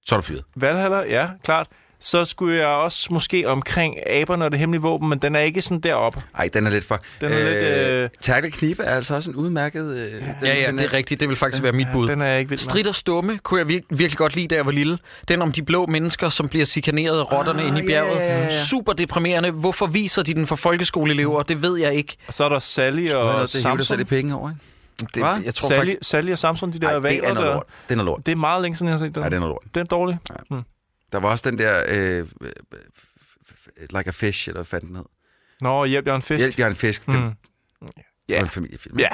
så 0.07 0.14
er 0.14 0.18
du 0.18 0.22
fyret. 0.22 0.44
Valhalla, 0.57 0.96
ja, 0.98 1.29
klart. 1.44 1.66
Så 2.00 2.24
skulle 2.24 2.56
jeg 2.58 2.66
også 2.66 3.08
måske 3.12 3.48
omkring 3.48 3.94
aberne 4.06 4.44
og 4.44 4.50
det 4.50 4.58
hemmelige 4.61 4.82
våben, 4.82 5.08
men 5.08 5.18
den 5.18 5.37
er 5.37 5.40
ikke 5.40 5.62
sådan 5.62 5.80
deroppe. 5.80 6.22
Ej, 6.38 6.48
den 6.52 6.66
er 6.66 6.70
lidt 6.70 6.84
for... 6.84 7.00
Den 7.20 7.32
er 7.32 7.44
lidt, 7.44 7.92
øh, 7.92 8.08
Tærke 8.20 8.50
Knibe 8.50 8.82
er 8.82 8.94
altså 8.94 9.14
også 9.14 9.30
en 9.30 9.37
udmærket... 9.37 9.96
Øh, 9.96 10.12
den, 10.12 10.22
Ja, 10.44 10.54
ja, 10.61 10.66
den 10.66 10.78
det 10.78 10.84
er 10.84 10.92
rigtigt. 10.92 11.20
Det 11.20 11.28
vil 11.28 11.37
faktisk 11.37 11.62
være 11.62 11.72
mit 11.72 11.87
bud. 11.92 12.08
Den 12.08 12.22
er 12.22 12.26
jeg 12.26 12.38
ikke 12.38 12.48
vild. 12.48 12.58
Strid 12.61 12.88
og 12.88 12.94
stumme 12.94 13.38
kunne 13.42 13.61
jeg 13.61 13.66
vir- 13.66 13.87
virkelig 13.96 14.18
godt 14.18 14.37
lide, 14.37 14.48
da 14.48 14.54
jeg 14.54 14.66
var 14.66 14.72
lille. 14.72 14.98
Den 15.28 15.42
om 15.42 15.52
de 15.52 15.62
blå 15.62 15.87
mennesker, 15.87 16.28
som 16.28 16.48
bliver 16.48 16.64
chikaneret 16.66 17.18
af 17.18 17.32
rotterne 17.32 17.61
Ah, 17.62 17.66
inde 17.68 17.78
i 17.78 17.82
ja, 17.82 17.88
bjerget. 17.88 18.16
ja, 18.20 18.24
ja, 18.38 18.44
ja. 18.44 18.64
Super 18.64 18.92
deprimerende. 18.92 19.50
Hvorfor 19.50 19.87
viser 19.87 20.22
de 20.22 20.34
den 20.34 20.46
for 20.46 20.56
folkeskoleelever? 20.56 21.42
Det 21.42 21.62
ved 21.62 21.78
jeg 21.78 21.94
ikke. 21.94 22.16
Og 22.26 22.34
så 22.34 22.44
er 22.44 22.48
der 22.48 22.58
Sally 22.58 23.11
og 23.11 23.44
i 23.44 23.46
Samson. 23.46 24.04
penge 24.04 24.34
over, 24.34 24.50
ikke? 24.50 24.61
Det, 25.14 25.22
Hva? 25.22 25.28
jeg 25.44 25.54
tror 25.54 25.68
Sally, 25.68 25.78
faktisk... 25.78 25.98
Sally 26.02 26.32
og 26.32 26.38
Samson, 26.38 26.72
de 26.72 26.78
der 26.78 26.87
Ej, 26.87 26.92
det 26.94 27.02
valer 27.02 27.28
er 27.28 27.34
noget 27.34 27.52
lort. 27.52 27.62
Det 27.88 27.94
er 27.94 27.96
noget 27.96 28.06
lort. 28.06 28.26
Det 28.26 28.32
er 28.32 28.37
meget 28.37 28.62
længe 28.62 28.76
siden, 28.76 28.88
jeg 28.88 28.98
har 28.98 29.06
set 29.06 29.14
den. 29.14 29.20
Nej, 29.20 29.28
det 29.28 29.37
er 29.37 29.40
noget 29.40 29.50
lort. 29.50 29.74
Den 29.74 29.80
er 29.80 29.84
dårlig. 29.87 30.18
Der 31.12 31.18
var 31.18 31.29
også 31.29 31.51
den 31.51 31.59
der... 31.59 31.85
Øh, 31.88 32.27
øh, 32.42 32.53
like 33.81 34.09
a 34.09 34.11
Fish, 34.11 34.49
eller 34.49 34.59
hvad 34.59 34.64
fanden 34.64 34.88
den 34.88 34.97
hed. 34.97 35.05
Nå, 35.61 35.85
hjælp, 35.85 36.07
jeg 36.07 36.12
er 36.12 36.16
en 36.16 36.23
fisk. 36.23 36.38
Hjælp, 36.38 36.59
jeg 36.59 36.64
er 36.64 36.71
en 36.71 36.77
fisk. 36.77 37.07
Den, 37.07 37.14
Mm. 37.14 37.33
det 37.81 37.92
Ja. 38.29 38.37
var 38.37 38.42
en 38.44 38.49
familiefilm. 38.51 38.99
Ja, 38.99 39.09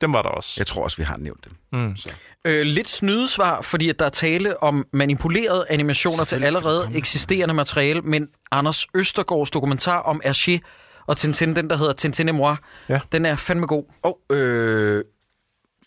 den 0.00 0.12
var 0.12 0.22
der 0.22 0.28
også. 0.28 0.54
Jeg 0.56 0.66
tror 0.66 0.84
også, 0.84 0.96
vi 0.96 1.02
har 1.02 1.16
nævnt 1.16 1.44
den. 1.44 1.52
Mm. 1.80 1.96
Øh, 2.44 2.66
lidt 2.66 2.88
snydesvar, 2.88 3.60
fordi 3.62 3.88
at 3.88 3.98
der 3.98 4.04
er 4.04 4.08
tale 4.10 4.62
om 4.62 4.86
manipulerede 4.92 5.66
animationer 5.70 6.24
til 6.24 6.44
allerede 6.44 6.90
eksisterende 6.94 7.54
materiale, 7.54 8.00
men 8.02 8.28
Anders 8.50 8.86
Østergaards 8.94 9.50
dokumentar 9.50 9.98
om 9.98 10.20
Hergé 10.24 10.58
og 11.06 11.16
Tintin, 11.16 11.56
den 11.56 11.70
der 11.70 11.76
hedder 11.76 11.92
Tintin 11.92 12.28
et 12.28 12.34
moi, 12.34 12.54
Ja. 12.88 13.00
den 13.12 13.26
er 13.26 13.36
fandme 13.36 13.66
god. 13.66 13.84
Og 14.02 14.20
øh, 14.32 15.04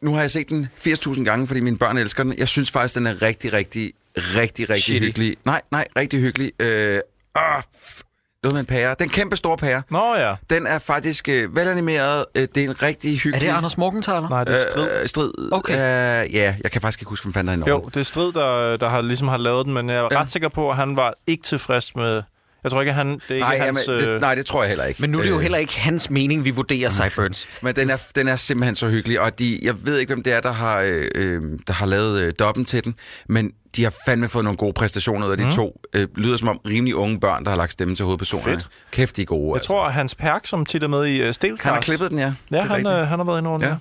nu 0.01 0.13
har 0.13 0.21
jeg 0.21 0.31
set 0.31 0.49
den 0.49 0.69
80.000 0.87 1.23
gange, 1.23 1.47
fordi 1.47 1.59
mine 1.61 1.77
børn 1.77 1.97
elsker 1.97 2.23
den. 2.23 2.33
Jeg 2.37 2.47
synes 2.47 2.71
faktisk, 2.71 2.95
den 2.95 3.07
er 3.07 3.21
rigtig, 3.21 3.53
rigtig, 3.53 3.93
rigtig, 4.17 4.69
rigtig 4.69 4.83
Shitty. 4.83 5.05
hyggelig. 5.05 5.35
Nej, 5.45 5.61
nej, 5.71 5.87
rigtig 5.97 6.19
hyggelig. 6.19 6.51
Øh, 6.61 6.99
åh, 7.37 7.57
f- 7.59 8.01
noget 8.43 8.53
med 8.53 8.59
en 8.59 8.65
pære. 8.65 8.95
Den 8.99 9.09
kæmpe 9.09 9.35
store 9.35 9.57
pære. 9.57 9.81
Nå 9.89 10.15
ja. 10.15 10.35
Den 10.49 10.67
er 10.67 10.79
faktisk 10.79 11.29
øh, 11.29 11.55
velanimeret. 11.55 12.25
Øh, 12.35 12.47
det 12.55 12.63
er 12.63 12.69
en 12.69 12.81
rigtig 12.81 13.13
Er 13.15 13.19
hyggelig... 13.19 13.47
det 13.47 13.53
Anders 13.55 13.77
Morgenthaler? 13.77 14.29
Nej, 14.29 14.43
det 14.43 14.55
er 14.55 14.69
strid. 14.71 14.89
Øh, 15.01 15.07
strid. 15.07 15.31
Okay. 15.51 15.73
Øh, 15.73 16.33
ja, 16.35 16.55
jeg 16.63 16.71
kan 16.71 16.81
faktisk 16.81 17.01
ikke 17.01 17.09
huske, 17.09 17.23
hvem 17.25 17.33
fanden 17.33 17.47
der 17.47 17.53
er 17.53 17.67
i 17.67 17.69
Norge. 17.69 17.83
Jo, 17.83 17.89
det 17.93 17.99
er 17.99 18.03
Strid, 18.03 18.31
der, 18.33 18.77
der 18.77 18.89
har, 18.89 19.01
ligesom 19.01 19.27
har 19.27 19.37
lavet 19.37 19.65
den, 19.65 19.73
men 19.73 19.89
jeg 19.89 19.95
er 19.97 20.07
ja. 20.11 20.19
ret 20.21 20.31
sikker 20.31 20.49
på, 20.49 20.69
at 20.69 20.75
han 20.75 20.95
var 20.95 21.13
ikke 21.27 21.43
tilfreds 21.43 21.95
med... 21.95 22.23
Jeg 22.63 22.71
tror 22.71 22.81
ikke, 22.81 22.89
at 22.89 22.95
han... 22.95 23.07
Det 23.13 23.21
er 23.29 23.33
ikke 23.35 23.39
Nej, 23.47 23.57
hans... 23.57 23.87
jamen, 23.87 23.99
det, 24.01 24.07
øh, 24.09 24.21
nej, 24.21 24.35
det 24.35 24.45
tror 24.45 24.63
jeg 24.63 24.69
heller 24.69 24.85
ikke. 24.85 25.01
Men 25.01 25.09
nu 25.09 25.17
er 25.17 25.21
det 25.23 25.29
jo 25.29 25.35
Øh, 25.35 25.41
heller 25.41 25.57
ikke 25.57 25.79
hans 25.79 26.09
mening, 26.09 26.45
vi 26.45 26.49
vurderer 26.49 26.89
Cyburns. 26.89 27.47
Men 27.61 27.75
den 27.75 27.89
er, 27.89 27.97
den 28.15 28.27
er 28.27 28.35
simpelthen 28.35 28.75
så 28.75 28.89
hyggelig, 28.89 29.19
og 29.19 29.39
de, 29.39 29.59
jeg 29.61 29.85
ved 29.85 29.97
ikke, 29.97 30.13
hvem 30.13 30.23
det 30.23 30.33
er, 30.33 30.39
der 30.41 30.51
har, 30.51 30.79
øh, 30.79 31.07
øh, 31.15 31.41
der 31.67 31.73
har 31.73 31.85
lavet 31.85 32.19
øh, 32.21 32.33
dobben 32.39 32.65
til 32.65 32.83
den, 32.83 32.95
men 33.29 33.51
de 33.75 33.83
har 33.83 33.93
fandme 34.05 34.27
fået 34.29 34.43
nogle 34.45 34.57
gode 34.57 34.73
præstationer 34.73 35.27
ud 35.27 35.31
af 35.31 35.37
de 35.37 35.43
Mhm. 35.43 35.51
to. 35.51 35.81
Øh, 35.93 36.07
lyder 36.15 36.37
som 36.37 36.47
om 36.47 36.57
rimelig 36.69 36.95
unge 36.95 37.19
børn, 37.19 37.43
der 37.43 37.49
har 37.49 37.57
lagt 37.57 37.71
stemme 37.71 37.95
til 37.95 38.05
hovedpersonerne. 38.05 38.51
Fedt. 38.53 38.67
Kæft, 38.91 39.15
de 39.17 39.21
er 39.21 39.25
gode. 39.25 39.55
Jeg 39.57 39.61
tror, 39.65 39.85
at 39.85 39.93
Hans 39.93 40.15
Perk, 40.15 40.41
som 40.45 40.65
tit 40.65 40.83
er 40.83 40.87
med 40.87 41.05
i 41.05 41.27
uh, 41.27 41.33
Stelcast... 41.33 41.63
Han 41.63 41.73
har 41.73 41.81
klippet 41.81 42.09
den, 42.11 42.19
ja. 42.19 42.33
Ja, 42.51 42.63
han, 42.63 42.87
øh, 42.87 43.07
han 43.07 43.19
har 43.19 43.25
været 43.25 43.37
inde 43.39 43.49
over 43.49 43.59
den. 43.59 43.67
Ja. 43.67 43.75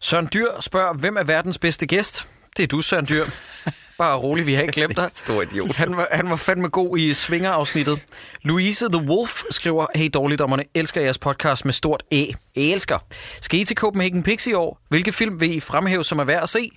Søren 0.00 0.28
Dyr 0.34 0.46
spørger, 0.60 0.94
hvem 0.94 1.16
er 1.16 1.24
verdens 1.24 1.58
bedste 1.58 1.86
gæst? 1.86 2.26
Det 2.56 2.62
er 2.62 2.66
du, 2.66 2.80
Søren 2.80 3.06
Dyr. 3.08 3.24
Bare 3.98 4.16
rolig, 4.18 4.46
vi 4.46 4.54
har 4.54 4.62
ikke 4.62 4.72
glemt 4.72 4.96
dig. 4.96 5.10
Stor 5.24 5.42
idiot. 5.42 5.76
Han 5.76 5.96
var, 5.96 6.08
han 6.12 6.30
var 6.30 6.36
fandme 6.36 6.68
god 6.68 6.98
i 6.98 7.14
svingerafsnittet. 7.14 8.04
Louise 8.42 8.88
The 8.92 9.02
Wolf 9.02 9.42
skriver, 9.50 9.86
Hey 9.94 10.10
dårligdommerne, 10.14 10.64
elsker 10.74 11.00
jeres 11.00 11.18
podcast 11.18 11.64
med 11.64 11.72
stort 11.72 12.02
æ. 12.12 12.26
Elsker. 12.54 12.98
Skal 13.40 13.60
I 13.60 13.64
til 13.64 13.76
Copenhagen 13.76 14.22
Pix 14.22 14.46
i 14.46 14.52
år? 14.52 14.80
Hvilke 14.88 15.12
film 15.12 15.40
vil 15.40 15.56
I 15.56 15.60
fremhæve, 15.60 16.04
som 16.04 16.18
er 16.18 16.24
værd 16.24 16.42
at 16.42 16.48
se? 16.48 16.70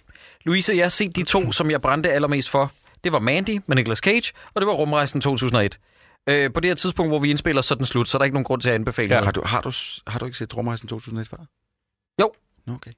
Louise, 0.45 0.73
jeg 0.75 0.83
har 0.83 0.89
set 0.89 1.15
de 1.15 1.23
to, 1.23 1.51
som 1.51 1.71
jeg 1.71 1.81
brændte 1.81 2.11
allermest 2.11 2.49
for. 2.49 2.71
Det 3.03 3.11
var 3.11 3.19
Mandy 3.19 3.61
med 3.67 3.75
Nicolas 3.75 3.97
Cage, 3.99 4.33
og 4.53 4.61
det 4.61 4.67
var 4.67 4.73
Rumrejsen 4.73 5.21
2001. 5.21 5.79
Øh, 6.29 6.53
på 6.53 6.59
det 6.59 6.69
her 6.69 6.75
tidspunkt, 6.75 7.11
hvor 7.11 7.19
vi 7.19 7.29
indspiller, 7.29 7.61
så 7.61 7.73
er 7.73 7.75
den 7.75 7.85
slut, 7.85 8.09
så 8.09 8.17
er 8.17 8.19
der 8.19 8.23
ikke 8.23 8.35
nogen 8.35 8.43
grund 8.45 8.61
til 8.61 8.69
at 8.69 8.75
anbefale 8.75 9.07
Ja. 9.15 9.19
noget. 9.21 9.25
Har 9.25 9.31
du, 9.31 9.41
har, 9.45 9.61
du, 9.61 9.71
har 10.07 10.19
du 10.19 10.25
ikke 10.25 10.37
set 10.37 10.51
Drømrejsen 10.51 10.87
2001 10.87 11.27
før? 11.29 11.37
Jo. 12.21 12.31
Nå, 12.67 12.73
Okay. 12.73 12.91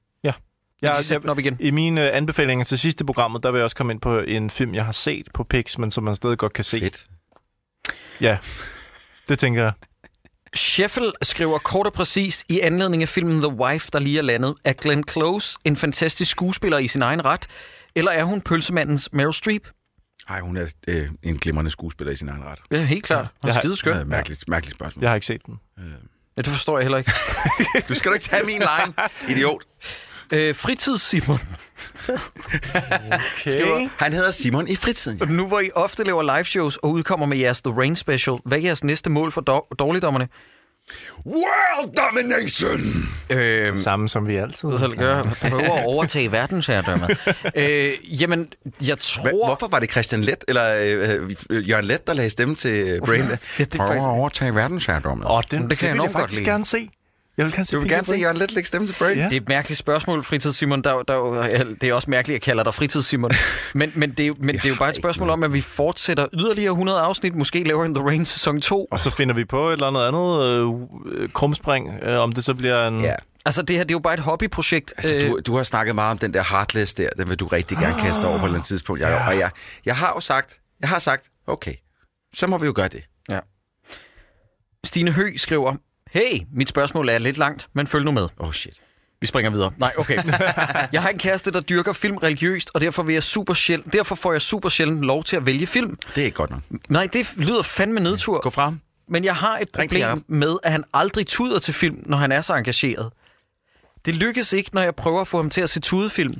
Jeg, 0.82 0.96
de 1.22 1.28
op 1.30 1.38
igen. 1.38 1.56
I 1.60 1.70
mine 1.70 2.10
øh, 2.10 2.16
anbefalinger 2.16 2.64
til 2.64 2.78
sidste 2.78 3.04
programmet, 3.04 3.42
der 3.42 3.50
vil 3.50 3.58
jeg 3.58 3.64
også 3.64 3.76
komme 3.76 3.92
ind 3.92 4.00
på 4.00 4.18
en 4.18 4.50
film, 4.50 4.74
jeg 4.74 4.84
har 4.84 4.92
set 4.92 5.26
på 5.34 5.44
Pix, 5.44 5.78
men 5.78 5.90
som 5.90 6.04
man 6.04 6.14
stadig 6.14 6.38
godt 6.38 6.52
kan 6.52 6.64
se. 6.64 6.78
Fedt. 6.80 7.06
Ja, 8.20 8.38
det 9.28 9.38
tænker 9.38 9.62
jeg. 9.62 9.72
Sheffield 10.56 11.12
skriver 11.22 11.58
kort 11.58 11.86
og 11.86 11.92
præcist 11.92 12.44
i 12.48 12.60
anledning 12.60 13.02
af 13.02 13.08
filmen 13.08 13.42
The 13.42 13.48
Wife, 13.54 13.88
der 13.92 13.98
lige 13.98 14.18
er 14.18 14.22
landet. 14.22 14.54
Er 14.64 14.72
Glenn 14.72 15.04
Close 15.10 15.58
en 15.64 15.76
fantastisk 15.76 16.30
skuespiller 16.30 16.78
i 16.78 16.86
sin 16.88 17.02
egen 17.02 17.24
ret? 17.24 17.46
Eller 17.94 18.10
er 18.10 18.24
hun 18.24 18.40
pølsemandens 18.40 19.08
Meryl 19.12 19.32
Streep? 19.32 19.68
Ej, 20.28 20.40
hun 20.40 20.56
er 20.56 20.66
øh, 20.88 21.08
en 21.22 21.38
glimrende 21.38 21.70
skuespiller 21.70 22.12
i 22.12 22.16
sin 22.16 22.28
egen 22.28 22.44
ret. 22.44 22.58
Ja, 22.70 22.84
helt 22.84 23.04
klart. 23.04 23.26
Hun 23.42 23.48
er 23.48 23.52
har- 23.54 23.60
skide 23.60 23.76
skøn. 23.76 23.96
Ja, 23.96 24.04
mærkeligt, 24.04 24.44
mærkeligt 24.48 24.76
spørgsmål. 24.76 25.02
Jeg 25.02 25.10
har 25.10 25.14
ikke 25.14 25.26
set 25.26 25.46
den. 25.46 25.60
Ja, 26.36 26.42
det 26.42 26.46
forstår 26.52 26.78
jeg 26.78 26.84
heller 26.84 26.98
ikke. 26.98 27.12
Du 27.88 27.94
skal 27.94 28.10
da 28.10 28.14
ikke 28.14 28.24
tage 28.24 28.44
min 28.46 28.54
line, 28.58 28.94
idiot. 29.28 29.62
Øh, 30.32 30.54
fritids 30.54 31.02
Simon. 31.02 31.38
Okay. 33.46 33.88
Han 33.96 34.12
hedder 34.12 34.30
Simon 34.30 34.68
i 34.68 34.76
fritiden. 34.76 35.28
Nu 35.28 35.46
hvor 35.46 35.60
I 35.60 35.70
ofte 35.74 36.04
laver 36.04 36.22
live 36.22 36.44
shows 36.44 36.76
og 36.76 36.90
udkommer 36.90 37.26
med 37.26 37.38
jeres 37.38 37.60
The 37.62 37.72
Rain 37.78 37.96
Special, 37.96 38.36
hvad 38.44 38.58
er 38.58 38.62
jeres 38.62 38.84
næste 38.84 39.10
mål 39.10 39.32
for 39.32 39.40
dog- 39.40 39.66
dårligdommerne? 39.78 40.28
World 41.26 41.96
domination! 41.96 43.08
Øh, 43.30 43.78
Samme 43.78 44.08
som 44.08 44.26
vi 44.28 44.36
altid. 44.36 44.78
så 44.78 44.94
gør 44.98 45.22
prøver 45.22 45.74
at 45.78 45.84
overtage 45.86 46.32
verdensherredømmet. 46.32 47.18
øh, 47.56 48.20
jamen, 48.22 48.48
jeg 48.86 48.98
tror... 48.98 49.22
Hva, 49.22 49.30
hvorfor 49.46 49.68
var 49.68 49.78
det 49.78 49.90
Christian 49.92 50.20
Let, 50.20 50.44
eller 50.48 50.74
øh, 50.80 51.30
øh, 51.50 51.68
Jørgen 51.70 51.84
Let, 51.84 52.06
der 52.06 52.14
lagde 52.14 52.30
stemme 52.30 52.54
til 52.54 53.00
Brain? 53.06 53.20
Ja, 53.58 53.64
det 53.64 53.74
er 53.74 53.78
Prøver 53.78 53.88
faktisk- 53.88 54.04
at 54.06 54.10
overtage 54.10 54.54
verdensherredømmet. 54.54 55.26
Åh, 55.30 55.42
den, 55.50 55.62
det 55.62 55.70
det 55.70 55.78
kan 55.78 55.88
jeg 55.88 55.92
vil 55.94 55.98
jeg 55.98 56.04
enormt 56.04 56.12
godt 56.12 56.22
faktisk 56.22 56.40
lide. 56.40 56.50
gerne 56.50 56.64
se. 56.64 56.90
Jeg 57.40 57.46
vil 57.46 57.54
gerne 57.54 57.64
se 57.64 57.72
Du 57.76 57.80
vil 57.80 57.86
Peter 57.86 57.96
gerne 57.96 58.06
se. 58.06 58.14
Jørgen 58.14 58.36
Let 58.36 58.52
lægge 58.52 58.66
stemme 58.66 58.86
til 58.86 58.94
Brain? 58.98 59.18
Ja. 59.18 59.24
Det 59.24 59.32
er 59.32 59.36
et 59.36 59.48
mærkeligt 59.48 59.78
spørgsmål, 59.78 60.24
Fritids 60.24 60.56
Simon. 60.56 60.82
Der, 60.82 61.02
der, 61.02 61.42
det 61.80 61.88
er 61.88 61.94
også 61.94 62.10
mærkeligt, 62.10 62.34
at 62.36 62.40
jeg 62.40 62.42
kalder 62.42 62.62
dig 62.64 62.74
Fritids 62.74 63.06
Simon. 63.06 63.30
Men, 63.74 63.92
men, 63.94 64.10
det, 64.10 64.20
er, 64.20 64.26
jo- 64.26 64.36
men 64.38 64.54
det 64.56 64.64
er 64.64 64.68
jo 64.68 64.74
bare 64.78 64.90
et 64.90 64.96
spørgsmål 64.96 65.30
om, 65.30 65.42
at 65.42 65.52
vi 65.52 65.60
fortsætter 65.60 66.26
yderligere 66.34 66.70
100 66.70 67.00
afsnit. 67.00 67.34
Måske 67.34 67.64
laver 67.64 67.84
en 67.84 67.94
The 67.94 68.04
Rain 68.04 68.24
sæson 68.26 68.60
2. 68.60 68.84
Og 68.90 68.98
så 68.98 69.10
finder 69.10 69.34
vi 69.34 69.44
på 69.44 69.68
et 69.68 69.72
eller 69.72 69.86
andet 69.86 70.00
andet 70.06 70.44
øh, 71.12 71.28
krumspring, 71.28 71.88
øh, 72.02 72.18
om 72.18 72.32
det 72.32 72.44
så 72.44 72.54
bliver 72.54 72.88
en... 72.88 73.00
Ja. 73.00 73.14
Altså, 73.44 73.62
det 73.62 73.76
her 73.76 73.84
det 73.84 73.90
er 73.90 73.94
jo 73.94 73.98
bare 73.98 74.14
et 74.14 74.20
hobbyprojekt. 74.20 74.92
Altså, 74.96 75.14
Øh, 75.14 75.22
du, 75.30 75.40
du 75.46 75.56
har 75.56 75.62
snakket 75.62 75.94
meget 75.94 76.10
om 76.10 76.18
den 76.18 76.34
der 76.34 76.44
Heartless 76.50 76.94
der, 76.94 77.08
den 77.16 77.28
vil 77.28 77.36
du 77.36 77.46
rigtig 77.46 77.76
gerne 77.78 78.00
kaste 78.00 78.24
over 78.24 78.38
på 78.38 78.44
et 78.44 78.48
eller 78.48 78.54
andet 78.58 78.66
tidspunkt. 78.66 79.00
Jeg, 79.02 79.24
og 79.28 79.38
jeg, 79.38 79.50
jeg 79.84 79.96
har 79.96 80.12
jo 80.16 80.20
sagt, 80.20 80.58
jeg 80.80 80.88
har 80.88 80.98
sagt, 80.98 81.28
okay, 81.46 81.74
så 82.34 82.46
må 82.46 82.58
vi 82.58 82.66
jo 82.66 82.72
gøre 82.76 82.88
det. 82.88 83.04
Ja. 83.28 83.38
Stine 84.84 85.12
Hø 85.12 85.36
skriver, 85.36 85.74
Hey, 86.10 86.40
mit 86.52 86.68
spørgsmål 86.68 87.08
er 87.08 87.18
lidt 87.18 87.38
langt, 87.38 87.68
men 87.72 87.86
følg 87.86 88.04
nu 88.04 88.10
med. 88.10 88.28
Oh 88.38 88.52
shit. 88.52 88.80
Vi 89.20 89.26
springer 89.26 89.50
videre. 89.50 89.72
Nej, 89.76 89.92
okay. 89.98 90.16
jeg 90.92 91.02
har 91.02 91.08
en 91.08 91.18
kæreste, 91.18 91.50
der 91.50 91.60
dyrker 91.60 91.92
film 91.92 92.16
religiøst, 92.16 92.70
og 92.74 92.80
derfor, 92.80 93.02
vil 93.02 93.12
jeg 93.12 93.22
super 93.22 93.54
sjældent, 93.54 93.92
derfor 93.92 94.14
får 94.14 94.32
jeg 94.32 94.42
super 94.42 94.68
sjældent 94.68 95.00
lov 95.00 95.24
til 95.24 95.36
at 95.36 95.46
vælge 95.46 95.66
film. 95.66 95.98
Det 96.14 96.20
er 96.20 96.24
ikke 96.24 96.36
godt 96.36 96.50
nok. 96.50 96.60
Nej, 96.88 97.08
det 97.12 97.26
lyder 97.36 97.62
fandme 97.62 98.00
nedtur. 98.00 98.40
Gå 98.40 98.50
frem. 98.50 98.80
Men 99.08 99.24
jeg 99.24 99.36
har 99.36 99.58
et 99.58 99.68
problem 99.70 100.24
med, 100.28 100.56
at 100.62 100.72
han 100.72 100.84
aldrig 100.94 101.26
tuder 101.26 101.58
til 101.58 101.74
film, 101.74 102.02
når 102.06 102.16
han 102.16 102.32
er 102.32 102.40
så 102.40 102.54
engageret. 102.54 103.10
Det 104.04 104.14
lykkes 104.14 104.52
ikke, 104.52 104.70
når 104.72 104.82
jeg 104.82 104.94
prøver 104.94 105.20
at 105.20 105.28
få 105.28 105.36
ham 105.36 105.50
til 105.50 105.60
at 105.60 105.70
se 105.70 105.80
tudefilm. 105.80 106.34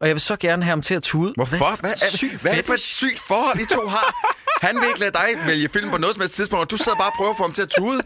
Og 0.00 0.06
jeg 0.08 0.14
vil 0.14 0.20
så 0.20 0.36
gerne 0.36 0.62
have 0.64 0.70
ham 0.70 0.82
til 0.82 0.94
at 0.94 1.02
tude. 1.02 1.32
Hvorfor? 1.36 1.56
Hvad, 1.56 1.90
er, 1.90 1.94
er, 1.94 2.38
hvad 2.42 2.52
er 2.52 2.56
det 2.56 2.66
for 2.66 2.72
et 2.72 2.80
sygt 2.80 3.20
forhold, 3.20 3.60
I 3.60 3.66
to 3.66 3.86
har? 3.86 4.34
Han 4.66 4.76
vil 4.76 4.88
ikke 4.88 5.00
lade 5.00 5.12
dig 5.12 5.46
vælge 5.46 5.68
film 5.68 5.90
på 5.90 5.98
noget 5.98 6.14
som 6.14 6.20
helst 6.20 6.34
tidspunkt, 6.34 6.60
og 6.60 6.70
du 6.70 6.76
sidder 6.76 6.98
bare 6.98 7.08
og 7.08 7.14
prøver 7.16 7.30
at 7.30 7.36
få 7.36 7.42
ham 7.42 7.52
til 7.52 7.62
at 7.62 7.68
tude. 7.68 8.02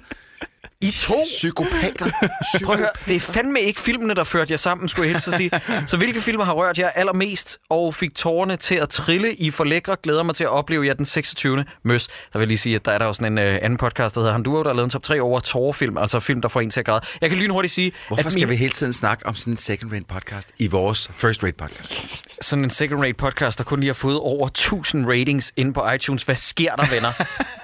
I 0.83 0.91
to? 0.91 1.15
Psykopater. 1.27 2.11
Prøv 2.65 2.75
at 2.75 2.79
høre, 2.79 2.91
det 3.07 3.17
er 3.17 3.21
fandme 3.21 3.61
ikke 3.61 3.81
filmene, 3.81 4.15
der 4.15 4.25
førte 4.25 4.51
jer 4.53 4.57
sammen, 4.57 4.89
skulle 4.89 5.09
jeg 5.09 5.15
helst 5.15 5.37
sige. 5.37 5.51
Så 5.91 5.97
hvilke 5.97 6.21
filmer 6.21 6.45
har 6.45 6.53
rørt 6.53 6.79
jer 6.79 6.89
allermest, 6.89 7.59
og 7.71 7.95
fik 7.95 8.15
tårerne 8.15 8.57
til 8.57 8.75
at 8.75 8.89
trille 8.89 9.35
i 9.35 9.51
for 9.51 9.65
lækre? 9.65 9.97
Glæder 10.03 10.23
mig 10.23 10.35
til 10.35 10.45
at 10.45 10.51
opleve 10.51 10.87
jer 10.87 10.95
den 10.95 11.07
26. 11.07 11.65
møs. 11.83 12.09
Der 12.33 12.39
vil 12.39 12.49
lige 12.49 12.59
sige, 12.59 12.77
at 12.77 12.85
der 12.85 12.93
er 12.93 12.99
der 12.99 13.07
jo 13.07 13.13
sådan 13.13 13.39
en 13.39 13.49
uh, 13.49 13.55
anden 13.63 13.77
podcast, 13.77 14.15
der 14.15 14.21
hedder 14.21 14.33
Han 14.33 14.43
Duo, 14.43 14.63
der 14.63 14.69
har 14.69 14.75
lavet 14.75 14.87
en 14.87 14.91
top 14.91 15.03
3 15.03 15.21
over 15.21 15.41
tårerfilm, 15.41 15.99
altså 15.99 16.21
film, 16.21 16.41
der 16.41 16.49
får 16.49 16.61
en 16.61 16.71
til 16.71 16.81
at 16.81 16.87
græde. 16.87 17.01
Jeg 17.21 17.31
kan 17.31 17.39
lynhurtigt 17.39 17.75
sige, 17.75 17.93
Hvorfor 18.09 18.27
at 18.27 18.33
skal 18.33 18.49
vi 18.49 18.57
hele 18.57 18.73
tiden 18.73 18.93
snakke 18.93 19.27
om 19.27 19.35
sådan 19.35 19.53
en 19.53 19.57
second-rate 19.57 20.05
podcast 20.15 20.49
i 20.59 20.67
vores 20.67 21.11
first-rate 21.23 21.57
podcast? 21.59 22.23
sådan 22.43 22.65
en 22.65 22.71
second 22.71 23.01
rate 23.01 23.15
podcast, 23.15 23.59
der 23.59 23.65
kun 23.65 23.81
lige 23.81 23.89
har 23.89 23.95
fået 23.95 24.19
over 24.19 24.47
1000 24.47 25.07
ratings 25.07 25.53
inde 25.57 25.73
på 25.73 25.91
iTunes. 25.91 26.23
Hvad 26.23 26.37
sker 26.37 26.77
der, 26.77 26.95
venner? 26.95 27.09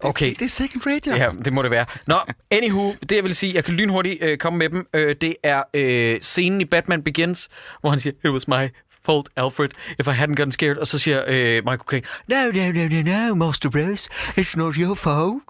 Okay, 0.00 0.34
Det 0.38 0.42
er 0.42 0.48
second-rate, 0.64 1.10
ja. 1.10 1.16
Ja, 1.24 1.30
det 1.44 1.52
må 1.52 1.62
det 1.62 1.70
være. 1.70 1.86
Nå, 2.06 2.14
anywho, 2.50 2.92
det 3.00 3.12
jeg 3.12 3.24
vil 3.24 3.34
sige, 3.34 3.54
jeg 3.54 3.64
kan 3.64 3.74
lynhurtigt 3.74 4.22
øh, 4.22 4.38
komme 4.38 4.58
med 4.58 4.68
dem, 4.68 4.86
øh, 4.94 5.16
det 5.20 5.34
er 5.42 5.62
øh, 5.74 6.20
scenen 6.20 6.60
i 6.60 6.64
Batman 6.64 7.02
Begins, 7.02 7.48
hvor 7.80 7.90
han 7.90 8.00
siger, 8.00 8.12
it 8.24 8.30
was 8.30 8.48
my 8.48 8.68
fault, 9.04 9.28
Alfred, 9.36 9.68
if 9.98 10.06
I 10.06 10.10
hadn't 10.10 10.34
gotten 10.34 10.52
scared, 10.52 10.76
og 10.76 10.86
så 10.86 10.98
siger 10.98 11.22
øh, 11.26 11.54
Michael 11.64 11.78
Caine, 11.78 12.06
no, 12.28 12.36
no, 12.52 12.72
no, 12.72 12.88
no, 12.88 13.28
no, 13.28 13.34
Master 13.34 13.70
Bruce, 13.70 14.10
it's 14.38 14.56
not 14.56 14.74
your 14.74 14.94
fault. 14.94 15.42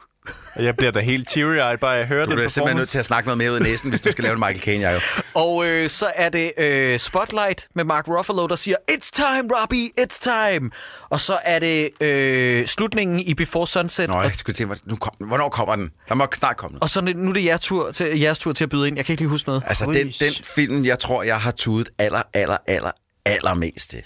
Og 0.54 0.64
Jeg 0.64 0.76
bliver 0.76 0.90
da 0.92 1.00
helt 1.00 1.28
teary-eyed, 1.30 1.76
bare 1.80 1.90
jeg 1.90 2.06
hører 2.06 2.24
Du 2.24 2.30
den 2.30 2.36
bliver 2.36 2.48
simpelthen 2.48 2.76
nødt 2.76 2.88
til 2.88 2.98
at 2.98 3.04
snakke 3.06 3.26
noget 3.26 3.38
mere 3.38 3.50
ud 3.50 3.56
af 3.56 3.62
næsen, 3.62 3.90
hvis 3.90 4.00
du 4.00 4.10
skal 4.12 4.22
lave 4.24 4.32
en 4.34 4.38
Michael 4.40 4.60
Caine, 4.60 4.88
jeg 4.88 4.94
jo. 4.94 5.22
Og 5.34 5.66
øh, 5.66 5.88
så 5.88 6.10
er 6.14 6.28
det 6.28 6.52
øh, 6.58 6.98
Spotlight 7.00 7.68
med 7.74 7.84
Mark 7.84 8.08
Ruffalo, 8.08 8.46
der 8.46 8.56
siger, 8.56 8.76
it's 8.90 9.10
time, 9.12 9.50
Robbie, 9.60 9.90
it's 10.00 10.18
time. 10.22 10.70
Og 11.10 11.20
så 11.20 11.38
er 11.44 11.58
det 11.58 11.90
øh, 12.00 12.66
slutningen 12.66 13.20
i 13.20 13.34
Before 13.34 13.66
Sunset, 13.66 14.08
Nå, 14.08 14.14
og 14.14 14.24
jeg 14.24 14.32
skulle 14.32 14.54
tænke, 14.54 14.76
nu 14.84 14.96
kom, 14.96 15.12
hvornår 15.28 15.48
kommer 15.48 15.76
den? 15.76 15.90
Der 16.08 16.14
må 16.14 16.26
snart 16.38 16.56
komme 16.56 16.74
den. 16.74 16.82
Og 16.82 16.88
så 16.90 17.00
er 17.00 17.04
det- 17.04 17.16
nu 17.16 17.30
er 17.30 17.34
det 17.34 17.44
jeres 17.44 17.60
tur, 17.60 17.90
til, 17.92 18.20
jeres 18.20 18.38
tur 18.38 18.52
til 18.52 18.64
at 18.64 18.70
byde 18.70 18.88
ind. 18.88 18.96
Jeg 18.96 19.04
kan 19.04 19.12
ikke 19.12 19.20
lige 19.22 19.28
huske 19.30 19.48
noget. 19.48 19.62
Altså, 19.66 19.86
Ui. 19.86 19.94
den, 19.94 20.12
den 20.20 20.32
film, 20.44 20.84
jeg 20.84 20.98
tror, 20.98 21.22
jeg 21.22 21.36
har 21.40 21.50
tudet 21.50 21.90
aller, 21.98 22.22
aller, 22.34 22.56
aller, 22.66 22.90
allermest 23.26 23.90
til, 23.90 24.02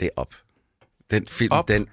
det 0.00 0.06
er 0.06 0.10
op. 0.20 0.34
Den 1.10 1.26
film, 1.30 1.52
op. 1.52 1.68
den 1.68 1.86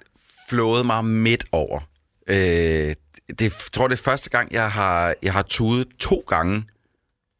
flåede 0.48 0.84
mig 0.84 1.04
midt 1.04 1.44
over. 1.52 1.80
Øh, 2.26 2.94
det 3.28 3.40
jeg 3.40 3.52
tror, 3.72 3.88
det 3.88 3.98
er 3.98 4.02
første 4.02 4.30
gang, 4.30 4.52
jeg 4.52 4.70
har, 4.70 5.14
jeg 5.22 5.32
har 5.32 5.42
tudet 5.42 5.86
to 5.98 6.24
gange 6.28 6.64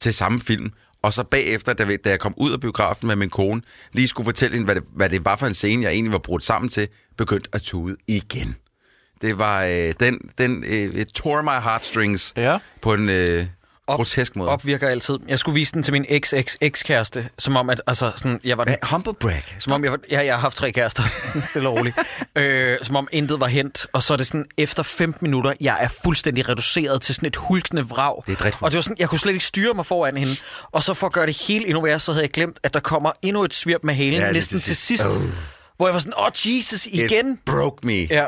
til 0.00 0.14
samme 0.14 0.40
film. 0.40 0.72
Og 1.02 1.12
så 1.12 1.24
bagefter, 1.24 1.72
da, 1.72 1.96
da 1.96 2.10
jeg 2.10 2.20
kom 2.20 2.34
ud 2.36 2.52
af 2.52 2.60
biografen 2.60 3.06
med 3.08 3.16
min 3.16 3.30
kone, 3.30 3.62
lige 3.92 4.08
skulle 4.08 4.24
fortælle 4.24 4.54
hende, 4.54 4.64
hvad 4.64 4.74
det, 4.74 4.84
hvad 4.96 5.10
det 5.10 5.24
var 5.24 5.36
for 5.36 5.46
en 5.46 5.54
scene, 5.54 5.82
jeg 5.82 5.92
egentlig 5.92 6.12
var 6.12 6.18
brudt 6.18 6.44
sammen 6.44 6.68
til, 6.68 6.88
begyndte 7.16 7.50
at 7.52 7.62
tude 7.62 7.96
igen. 8.06 8.56
Det 9.20 9.38
var 9.38 9.64
øh, 9.64 9.94
den, 10.00 10.18
den 10.38 10.64
øh, 10.66 11.04
tore 11.06 11.42
my 11.42 11.48
heartstrings 11.62 12.32
Ja. 12.36 12.58
på 12.82 12.94
en 12.94 13.08
øh, 13.08 13.46
Op- 13.86 13.96
grotesk 13.96 14.36
måde. 14.36 14.50
Opvirker 14.50 14.88
altid. 14.88 15.18
Jeg 15.28 15.38
skulle 15.38 15.54
vise 15.54 15.72
den 15.72 15.82
til 15.82 15.92
min 15.92 16.04
ex-ex-ekskæreste, 16.08 17.28
som 17.38 17.56
om, 17.56 17.70
at 17.70 17.82
altså, 17.86 18.12
sådan, 18.16 18.40
jeg 18.44 18.58
var 18.58 18.64
den? 18.64 18.76
Humble 18.82 19.14
brag. 19.14 19.42
Som 19.58 19.72
om 19.72 19.84
jeg, 19.84 19.92
var, 19.92 19.98
ja, 20.10 20.24
jeg 20.24 20.34
har 20.34 20.40
haft 20.40 20.56
tre 20.56 20.72
kærester, 20.72 21.02
stille 21.50 21.68
og 21.68 21.78
roligt. 21.78 21.96
Øh, 22.36 22.78
som 22.82 22.96
om 22.96 23.08
intet 23.12 23.40
var 23.40 23.46
hent. 23.46 23.86
Og 23.92 24.02
så 24.02 24.12
er 24.12 24.16
det 24.16 24.26
sådan, 24.26 24.46
efter 24.58 24.82
15 24.82 25.18
minutter, 25.26 25.52
jeg 25.60 25.76
er 25.80 25.88
fuldstændig 26.04 26.48
reduceret 26.48 27.02
til 27.02 27.14
sådan 27.14 27.26
et 27.26 27.36
hulkende 27.36 27.88
vrag. 27.88 28.22
Det 28.26 28.40
er. 28.40 28.58
Og 28.60 28.70
det 28.70 28.76
var 28.76 28.82
sådan, 28.82 28.96
jeg 28.98 29.08
kunne 29.08 29.18
slet 29.18 29.32
ikke 29.32 29.44
styre 29.44 29.74
mig 29.74 29.86
foran 29.86 30.16
hende. 30.16 30.36
Og 30.72 30.82
så 30.82 30.94
for 30.94 31.06
at 31.06 31.12
gøre 31.12 31.26
det 31.26 31.36
helt 31.36 31.66
endnu 31.66 31.80
værre, 31.80 31.98
så 31.98 32.12
havde 32.12 32.22
jeg 32.22 32.30
glemt, 32.30 32.60
at 32.62 32.74
der 32.74 32.80
kommer 32.80 33.12
endnu 33.22 33.44
et 33.44 33.54
svirp 33.54 33.80
med 33.84 33.94
halen, 33.94 34.20
Ja, 34.20 34.32
næsten 34.32 34.58
til 34.58 34.64
til 34.66 34.76
sidst. 34.76 35.02
sidst. 35.04 35.18
Oh. 35.18 35.24
Hvor 35.76 35.86
jeg 35.86 35.94
var 35.94 36.00
sådan, 36.00 36.14
åh 36.18 36.24
oh, 36.24 36.30
Jesus, 36.56 36.86
igen. 36.86 37.32
It 37.32 37.38
broke 37.46 37.86
me. 37.86 37.92
Ja. 37.92 38.26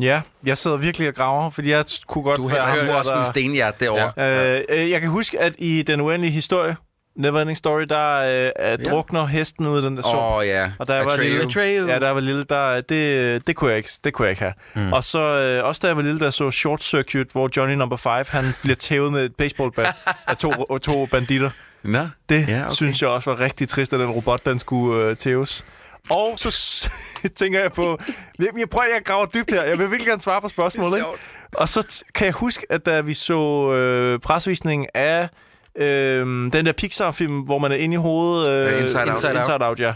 Ja, 0.00 0.20
jeg 0.46 0.58
sidder 0.58 0.76
virkelig 0.76 1.08
og 1.08 1.14
graver, 1.14 1.50
fordi 1.50 1.70
jeg 1.70 1.84
kunne 2.06 2.24
godt 2.24 2.36
Du, 2.36 2.48
har, 2.48 2.60
ham 2.60 2.78
du 2.78 2.86
der, 2.86 2.92
har 2.92 3.02
sådan 3.02 3.18
en 3.18 3.24
der- 3.24 3.30
stenhjert 3.30 3.80
derovre. 3.80 4.12
Ja. 4.16 4.54
Øh, 4.56 4.60
øh, 4.68 4.90
jeg 4.90 5.00
kan 5.00 5.10
huske, 5.10 5.40
at 5.40 5.52
i 5.58 5.82
Den 5.82 6.00
Uendelige 6.00 6.32
Historie, 6.32 6.76
Neverending 7.16 7.56
Story, 7.56 7.82
der 7.82 8.16
øh, 8.16 8.50
ja. 8.58 8.76
drukner 8.90 9.26
hesten 9.26 9.66
ud 9.66 9.76
af 9.76 9.82
den 9.82 9.96
der 9.96 10.02
sump. 10.02 10.14
Åh, 10.14 10.36
oh, 10.36 10.46
ja. 10.46 10.70
Og 10.78 10.86
jeg 10.88 11.04
var 11.04 11.16
lille, 11.22 11.42
Atreyu. 11.42 11.86
ja, 11.86 12.04
jeg 12.06 12.14
var 12.14 12.20
lille, 12.20 12.44
der, 12.44 12.80
det, 12.80 13.46
det, 13.46 13.56
kunne 13.56 13.70
jeg 13.70 13.76
ikke, 13.78 13.90
det 14.04 14.12
kunne 14.12 14.26
jeg 14.26 14.30
ikke 14.30 14.42
have. 14.42 14.52
Mm. 14.86 14.92
Og 14.92 15.04
så 15.04 15.18
øh, 15.20 15.64
også 15.64 15.78
da 15.82 15.86
jeg 15.86 15.96
var 15.96 16.02
lille, 16.02 16.20
der 16.20 16.30
så 16.30 16.50
Short 16.50 16.84
Circuit, 16.84 17.26
hvor 17.32 17.50
Johnny 17.56 17.74
Number 17.74 17.96
5, 17.96 18.12
han 18.28 18.44
bliver 18.62 18.76
tævet 18.76 19.12
med 19.12 19.24
et 19.24 19.34
baseballbat 19.34 19.86
af 20.26 20.36
to, 20.36 20.78
to 20.78 21.06
banditter. 21.06 21.50
Nå, 21.82 21.98
Det 22.28 22.48
Ja, 22.48 22.64
okay. 22.64 22.74
synes 22.74 23.02
jeg 23.02 23.10
også 23.10 23.30
var 23.30 23.40
rigtig 23.40 23.68
trist, 23.68 23.92
at 23.94 24.00
den 24.00 24.10
robot, 24.10 24.44
den 24.46 24.58
skulle 24.58 25.04
øh, 25.04 25.16
tæves. 25.16 25.64
Og 26.10 26.38
så 26.38 26.50
tænker 27.40 27.60
jeg 27.60 27.72
på... 27.72 27.98
Jeg, 28.38 28.48
jeg 28.58 28.68
prøver, 28.70 28.86
jeg 28.94 29.04
graver 29.04 29.26
dybt 29.26 29.50
her. 29.50 29.64
Jeg 29.64 29.78
vil 29.78 29.90
virkelig 29.90 30.06
gerne 30.06 30.20
svare 30.20 30.40
på 30.40 30.48
spørgsmålet. 30.48 30.96
Ikke? 30.96 31.08
Og 31.54 31.68
så 31.68 32.04
kan 32.14 32.24
jeg 32.24 32.34
huske, 32.34 32.66
at 32.70 32.86
da 32.86 33.00
vi 33.00 33.14
så 33.14 33.72
øh, 33.72 34.18
presvisningen 34.20 34.88
af 34.94 35.28
øh, 35.76 36.26
den 36.52 36.66
der 36.66 36.72
Pixar-film, 36.72 37.40
hvor 37.40 37.58
man 37.58 37.72
er 37.72 37.76
inde 37.76 37.94
i 37.94 37.96
hovedet... 37.96 38.48
Øh, 38.48 38.82
Inside. 38.82 39.06
Inside 39.06 39.30
Out. 39.32 39.38
Inside 39.38 39.64
Out, 39.64 39.80
ja. 39.80 39.92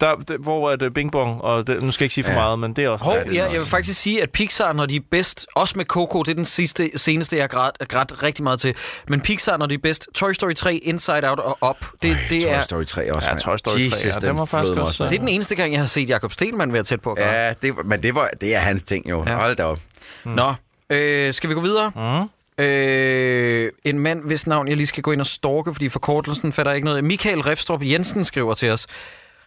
Der, 0.00 0.14
det, 0.14 0.36
hvor 0.40 0.70
er 0.70 0.76
det 0.76 0.94
Bing 0.94 1.12
Bong, 1.12 1.40
og 1.42 1.66
det, 1.66 1.82
nu 1.82 1.90
skal 1.90 2.04
jeg 2.04 2.06
ikke 2.06 2.14
sige 2.14 2.24
for 2.24 2.30
Ja. 2.32 2.36
meget, 2.38 2.58
men 2.58 2.72
det 2.72 2.84
er 2.84 2.88
også... 2.88 3.04
Hov, 3.04 3.14
Ja, 3.14 3.20
også- 3.20 3.34
jeg 3.40 3.50
vil 3.52 3.68
faktisk 3.68 4.00
sige, 4.00 4.22
at 4.22 4.30
Pixar, 4.30 4.72
når 4.72 4.86
de 4.86 4.96
er 4.96 5.00
bedst, 5.10 5.46
også 5.54 5.74
med 5.76 5.84
Coco, 5.84 6.22
det 6.22 6.30
er 6.30 6.34
den 6.34 6.44
sidste, 6.44 6.90
seneste, 6.96 7.36
jeg 7.36 7.42
har 7.42 7.48
grædt, 7.48 7.88
grædt 7.88 8.22
rigtig 8.22 8.42
meget 8.42 8.60
til, 8.60 8.74
men 9.08 9.20
Pixar, 9.20 9.56
når 9.56 9.66
de 9.66 9.74
er 9.74 9.78
bedst, 9.78 10.08
Toy 10.14 10.32
Story 10.32 10.54
3, 10.54 10.74
Inside 10.74 11.28
Out 11.30 11.38
og 11.40 11.58
Up, 11.70 11.76
det, 12.02 12.16
det, 12.30 12.42
Toy 12.42 12.48
er, 12.50 12.60
Story 12.60 12.84
3 12.84 13.14
også, 13.14 13.30
Ja. 13.30 13.36
Toy 13.38 13.56
Story 13.56 13.74
3, 13.74 13.80
Jesus, 13.80 14.04
ja, 14.04 14.10
den 14.28 14.36
var 14.38 14.44
faktisk 14.44 14.72
også- 14.78 15.04
det 15.04 15.12
er 15.14 15.18
den 15.18 15.28
eneste 15.28 15.54
gang, 15.54 15.72
jeg 15.72 15.80
har 15.80 15.86
set 15.86 16.08
Jakob 16.10 16.32
Stelman 16.32 16.72
være 16.72 16.82
tæt 16.82 17.00
på 17.00 17.10
at 17.10 17.16
gøre. 17.16 17.32
Ja, 17.32 17.52
det, 17.62 17.74
men 17.84 18.02
det, 18.02 18.14
var, 18.14 18.30
det 18.40 18.54
er 18.54 18.58
hans 18.58 18.82
ting 18.82 19.10
jo. 19.10 19.24
Ja. 19.26 19.34
Hold 19.34 19.56
da 19.56 19.64
op. 19.64 19.78
Nå, 20.24 20.54
øh, 20.90 21.34
skal 21.34 21.50
vi 21.50 21.54
gå 21.54 21.60
videre? 21.60 21.92
Mm. 21.94 22.64
Øh, 22.64 23.72
en 23.84 23.98
mand, 23.98 24.22
hvis 24.24 24.46
navn 24.46 24.68
jeg 24.68 24.76
lige 24.76 24.86
skal 24.86 25.02
gå 25.02 25.12
ind 25.12 25.20
og 25.20 25.26
stalke, 25.26 25.72
fordi 25.72 25.88
forkortelsen 25.88 26.52
fatter 26.52 26.72
jeg 26.72 26.76
ikke 26.76 26.84
noget. 26.86 27.04
Michael 27.04 27.40
Refstrup 27.40 27.82
Jensen 27.82 28.24
skriver 28.24 28.54
til 28.54 28.70
os. 28.70 28.86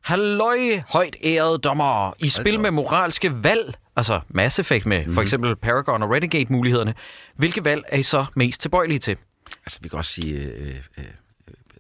Halløj, 0.02 0.58
højt 0.90 1.16
ærede 1.24 1.58
dommer. 1.58 2.14
I 2.20 2.30
spil 2.30 2.60
med 2.60 2.72
moralske 2.72 3.44
valg, 3.44 3.74
altså 3.96 4.20
Mass 4.30 4.60
Effect 4.60 4.86
med 4.86 5.06
mm. 5.06 5.14
for 5.14 5.22
eksempel 5.22 5.56
Paragon 5.56 6.04
og 6.04 6.12
Renegade-mulighederne. 6.12 6.94
Hvilke 7.36 7.66
valg 7.66 7.84
er 7.88 7.98
I 7.98 8.04
så 8.04 8.26
mest 8.36 8.62
tilbøjelige 8.62 9.00
til? 9.00 9.18
Altså, 9.66 9.80
vi 9.82 9.90
kan 9.90 9.98
også 9.98 10.12
sige 10.12 10.40
øh, 10.40 10.76
øh, 10.98 11.04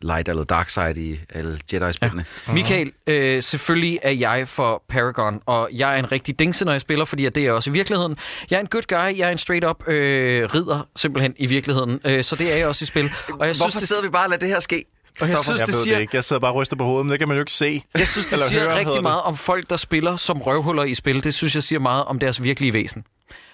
light 0.01 0.29
eller 0.29 0.43
dark 0.43 0.69
side 0.69 1.01
i 1.01 1.19
alle 1.29 1.59
Jedi-spillene. 1.73 2.25
Uh-huh. 2.29 2.51
Michael, 2.51 2.91
øh, 3.07 3.43
selvfølgelig 3.43 3.99
er 4.01 4.11
jeg 4.11 4.47
for 4.47 4.83
Paragon, 4.89 5.41
og 5.45 5.69
jeg 5.73 5.95
er 5.95 5.99
en 5.99 6.11
rigtig 6.11 6.39
dingse, 6.39 6.65
når 6.65 6.71
jeg 6.71 6.81
spiller, 6.81 7.05
fordi 7.05 7.23
det 7.23 7.37
er 7.37 7.41
jeg 7.41 7.53
også 7.53 7.69
i 7.69 7.73
virkeligheden. 7.73 8.17
Jeg 8.49 8.57
er 8.57 8.61
en 8.61 8.67
good 8.67 8.83
guy, 8.87 9.17
jeg 9.17 9.27
er 9.27 9.31
en 9.31 9.37
straight-up 9.37 9.87
øh, 9.87 10.53
ridder, 10.55 10.87
simpelthen, 10.95 11.33
i 11.37 11.45
virkeligheden. 11.45 11.99
Øh, 12.05 12.23
så 12.23 12.35
det 12.35 12.53
er 12.53 12.57
jeg 12.57 12.67
også 12.67 12.83
i 12.83 12.85
spil. 12.85 13.11
Og 13.29 13.47
jeg 13.47 13.55
Hvorfor 13.55 13.69
synes, 13.69 13.73
det, 13.73 13.87
sidder 13.87 14.01
vi 14.01 14.09
bare 14.09 14.25
og 14.25 14.29
lader 14.29 14.39
det 14.39 14.49
her 14.49 14.59
ske? 14.59 14.85
Og 15.21 15.29
jeg 15.29 15.37
synes, 15.37 15.59
Jeg 15.59 15.67
det 15.67 15.75
ved 15.75 15.83
siger- 15.83 15.95
det 15.95 16.01
ikke. 16.01 16.15
Jeg 16.15 16.23
sidder 16.23 16.39
bare 16.39 16.51
og 16.51 16.55
ryster 16.55 16.75
på 16.75 16.83
hovedet, 16.85 17.05
men 17.05 17.11
det 17.11 17.19
kan 17.19 17.27
man 17.27 17.37
jo 17.37 17.41
ikke 17.41 17.51
se. 17.51 17.83
jeg 17.97 18.07
synes, 18.07 18.27
det 18.27 18.39
siger 18.39 18.61
høre, 18.61 18.75
rigtig 18.79 18.93
det. 18.93 19.03
meget 19.03 19.21
om 19.21 19.37
folk, 19.37 19.69
der 19.69 19.77
spiller 19.77 20.17
som 20.17 20.41
røvhuller 20.41 20.83
i 20.83 20.95
spil. 20.95 21.23
Det 21.23 21.33
synes 21.33 21.55
jeg 21.55 21.63
siger 21.63 21.79
meget 21.79 22.05
om 22.05 22.19
deres 22.19 22.43
virkelige 22.43 22.73
væsen. 22.73 23.03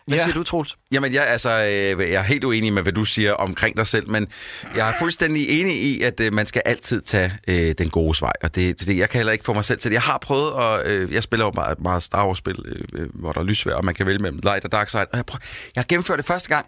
Hvad 0.07 0.18
Ja. 0.18 0.24
siger 0.24 0.34
du, 0.34 0.43
Troels? 0.43 0.76
Jamen, 0.91 1.14
jeg, 1.14 1.28
altså, 1.28 1.49
øh, 1.49 2.11
jeg 2.11 2.20
er 2.20 2.22
helt 2.24 2.43
uenig 2.43 2.74
med, 2.74 2.82
hvad 2.82 2.93
du 2.93 3.05
siger 3.05 3.34
omkring 3.34 3.78
dig 3.78 3.88
selv, 3.88 4.09
men 4.09 4.28
jeg 4.76 4.89
er 4.89 4.93
fuldstændig 4.99 5.61
enig 5.61 5.84
i, 5.84 6.01
at 6.01 6.20
øh, 6.20 6.34
man 6.34 6.45
skal 6.45 6.61
altid 6.66 7.01
tage 7.01 7.34
øh, 7.47 7.72
den 7.78 7.89
gode 7.89 8.18
vej, 8.22 8.32
og 8.43 8.55
det, 8.55 8.80
det, 8.88 8.97
jeg 8.97 9.09
kan 9.09 9.20
heller 9.20 9.34
ikke 9.34 9.45
få 9.45 9.53
mig 9.53 9.66
selv 9.66 9.80
til 9.80 9.91
det. 9.91 9.93
Jeg 9.95 10.01
har 10.01 10.18
prøvet, 10.18 10.51
og 10.53 10.82
øh, 10.86 11.14
jeg 11.14 11.24
spiller 11.24 11.45
jo 11.45 11.51
meget, 11.55 11.80
meget 11.82 12.03
Star 12.03 12.28
Wars-spil, 12.28 12.55
øh, 12.66 13.01
øh, 13.01 13.09
hvor 13.14 13.32
der 13.32 13.39
er 13.39 13.43
lysvær, 13.43 13.74
og 13.74 13.86
man 13.86 13.95
kan 13.95 14.05
vælge 14.05 14.20
mellem 14.20 14.39
light 14.43 14.66
og 14.66 14.72
dark 14.72 14.89
side, 14.89 15.01
og 15.11 15.18
jeg, 15.18 15.26
prøv, 15.26 15.39
jeg 15.76 15.82
har 15.82 15.86
gennemført 15.89 16.18
det 16.18 16.26
første 16.26 16.49
gang, 16.49 16.66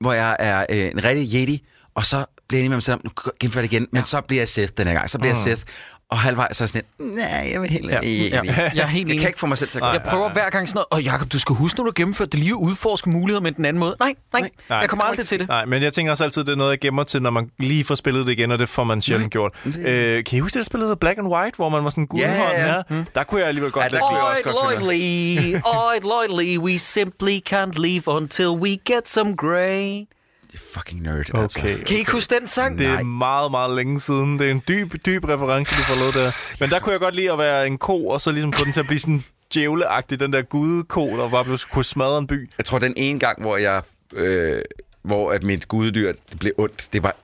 hvor 0.00 0.12
jeg 0.12 0.36
er 0.38 0.66
øh, 0.70 0.76
en 0.78 1.04
rigtig 1.04 1.34
jedi, 1.34 1.66
og 1.98 2.06
så 2.06 2.24
bliver 2.48 2.58
jeg 2.58 2.64
enig 2.64 2.70
med 2.70 2.76
mig 2.76 2.82
selv 2.82 2.94
om, 2.94 3.00
nu 3.04 3.10
gennemfører 3.40 3.62
det 3.66 3.72
igen, 3.72 3.86
men 3.92 4.04
så 4.04 4.20
bliver 4.20 4.40
jeg 4.40 4.48
Sith 4.48 4.72
den 4.76 4.86
her 4.86 4.94
gang, 4.94 5.10
så 5.10 5.18
bliver 5.18 5.30
jeg 5.30 5.36
Sith, 5.36 5.62
og 6.10 6.18
halvvejs 6.18 6.56
så 6.56 6.62
er 6.62 6.64
jeg 6.64 6.68
sådan 6.68 6.82
lidt, 6.98 7.16
nej, 7.16 7.50
jeg 7.52 7.60
vil 7.62 7.70
heller 7.70 7.92
Ja, 7.92 8.00
ikke. 8.00 8.36
ja, 8.36 8.70
jeg 8.74 8.82
er 8.82 8.86
helt 8.86 9.06
Det 9.06 9.12
enig. 9.12 9.18
kan 9.20 9.28
ikke 9.28 9.38
få 9.38 9.46
mig 9.46 9.58
selv 9.58 9.70
til 9.70 9.78
at 9.78 9.82
gøre 9.82 9.90
Jeg 9.90 10.02
prøver 10.02 10.32
hver 10.32 10.50
gang 10.50 10.68
sådan 10.68 10.76
noget, 10.76 10.86
og 10.90 11.02
Jacob, 11.02 11.32
du 11.32 11.38
skal 11.38 11.54
huske, 11.54 11.78
når 11.78 11.84
du 11.84 11.88
har 11.88 11.92
gennemført 11.92 12.32
det 12.32 12.40
lige 12.40 12.50
at 12.50 12.54
udforske 12.54 13.10
muligheder 13.10 13.40
med 13.42 13.52
den 13.52 13.64
anden 13.64 13.80
måde. 13.80 13.96
Nej, 14.00 14.14
nej, 14.32 14.50
Nej. 14.68 14.78
jeg 14.78 14.88
kommer 14.88 15.04
aldrig 15.04 15.26
til 15.26 15.38
det. 15.38 15.48
Nej, 15.48 15.64
men 15.64 15.82
jeg 15.82 15.92
tænker 15.92 16.12
også 16.12 16.24
altid, 16.24 16.44
det 16.44 16.52
er 16.52 16.56
noget, 16.56 16.70
jeg 16.70 16.78
gemmer 16.80 17.04
til, 17.04 17.22
når 17.22 17.30
man 17.30 17.50
lige 17.58 17.84
får 17.84 17.94
spillet 17.94 18.26
det 18.26 18.32
igen, 18.32 18.50
og 18.50 18.58
det 18.58 18.68
får 18.68 18.84
man 18.84 19.02
sjældent 19.02 19.32
gjort. 19.32 19.52
Øh, 19.66 20.24
kan 20.24 20.36
I 20.36 20.40
huske 20.40 20.54
det, 20.54 20.58
der 20.60 20.64
spillede 20.64 20.96
Black 20.96 21.18
and 21.18 21.28
White, 21.28 21.56
hvor 21.56 21.68
man 21.68 21.84
var 21.84 21.90
sådan 21.90 22.06
guldhånd 22.06 22.32
Ja, 22.38 22.60
ja, 22.60 22.66
her? 22.66 22.82
ja. 22.90 23.04
Der 23.14 23.24
kunne 23.24 23.40
jeg 23.40 23.48
alligevel 23.48 23.72
godt 23.72 23.84
Ja, 23.84 23.88
der 23.88 23.94
lide 23.94 24.22
Oid, 24.22 24.30
også 24.30 24.42
godt 24.44 24.78
følge 24.78 24.84
loyally, 24.84 25.54
oid, 25.64 26.00
loyally, 26.02 26.58
we 26.58 26.78
simply 26.78 27.38
can't 27.52 27.80
leave 27.82 28.02
until 28.08 28.48
we 28.48 28.68
get 28.86 29.08
some 29.08 29.36
grain. 29.36 30.06
Fucking 30.74 31.02
nerd, 31.02 31.34
altså. 31.34 31.58
Okay. 31.60 31.78
Kan 31.82 31.96
I 31.96 31.98
ikke 31.98 32.12
huske 32.12 32.34
den 32.40 32.48
sang? 32.48 32.78
Det 32.78 32.86
er 32.86 33.02
meget, 33.02 33.50
meget 33.50 33.76
længe 33.76 34.00
siden. 34.00 34.38
Det 34.38 34.46
er 34.46 34.50
en 34.50 34.62
dyb, 34.68 34.94
dyb 35.06 35.24
reference, 35.24 35.76
du 35.76 35.82
får 35.82 35.94
lavet 36.00 36.14
der. 36.14 36.32
Men 36.60 36.70
der 36.70 36.78
kunne 36.78 36.92
jeg 36.92 37.00
godt 37.00 37.14
lide 37.16 37.32
at 37.32 37.38
være 37.38 37.66
en 37.66 37.78
ko, 37.78 38.06
og 38.06 38.20
så 38.20 38.32
ligesom 38.32 38.52
få 38.52 38.64
den 38.64 38.72
til 38.72 38.80
at 38.80 38.86
blive 38.86 38.98
sådan 38.98 39.24
djævleagtig, 39.54 40.20
den 40.20 40.32
der 40.32 40.42
gudeko, 40.42 41.16
der 41.18 41.28
bare 41.28 41.44
blev- 41.44 41.58
kunne 41.72 41.84
smadre 41.84 42.18
en 42.18 42.26
by. 42.26 42.50
Jeg 42.58 42.64
tror, 42.64 42.78
den 42.78 42.94
ene 42.96 43.18
gang, 43.20 43.40
hvor 43.40 43.56
jeg... 43.56 43.82
Øh, 44.14 44.62
hvor 45.02 45.32
at 45.32 45.42
mit 45.42 45.68
guddyr 45.68 46.12
det 46.12 46.38
blev 46.40 46.52
ondt, 46.58 46.88
det 46.92 47.02
var 47.02 47.16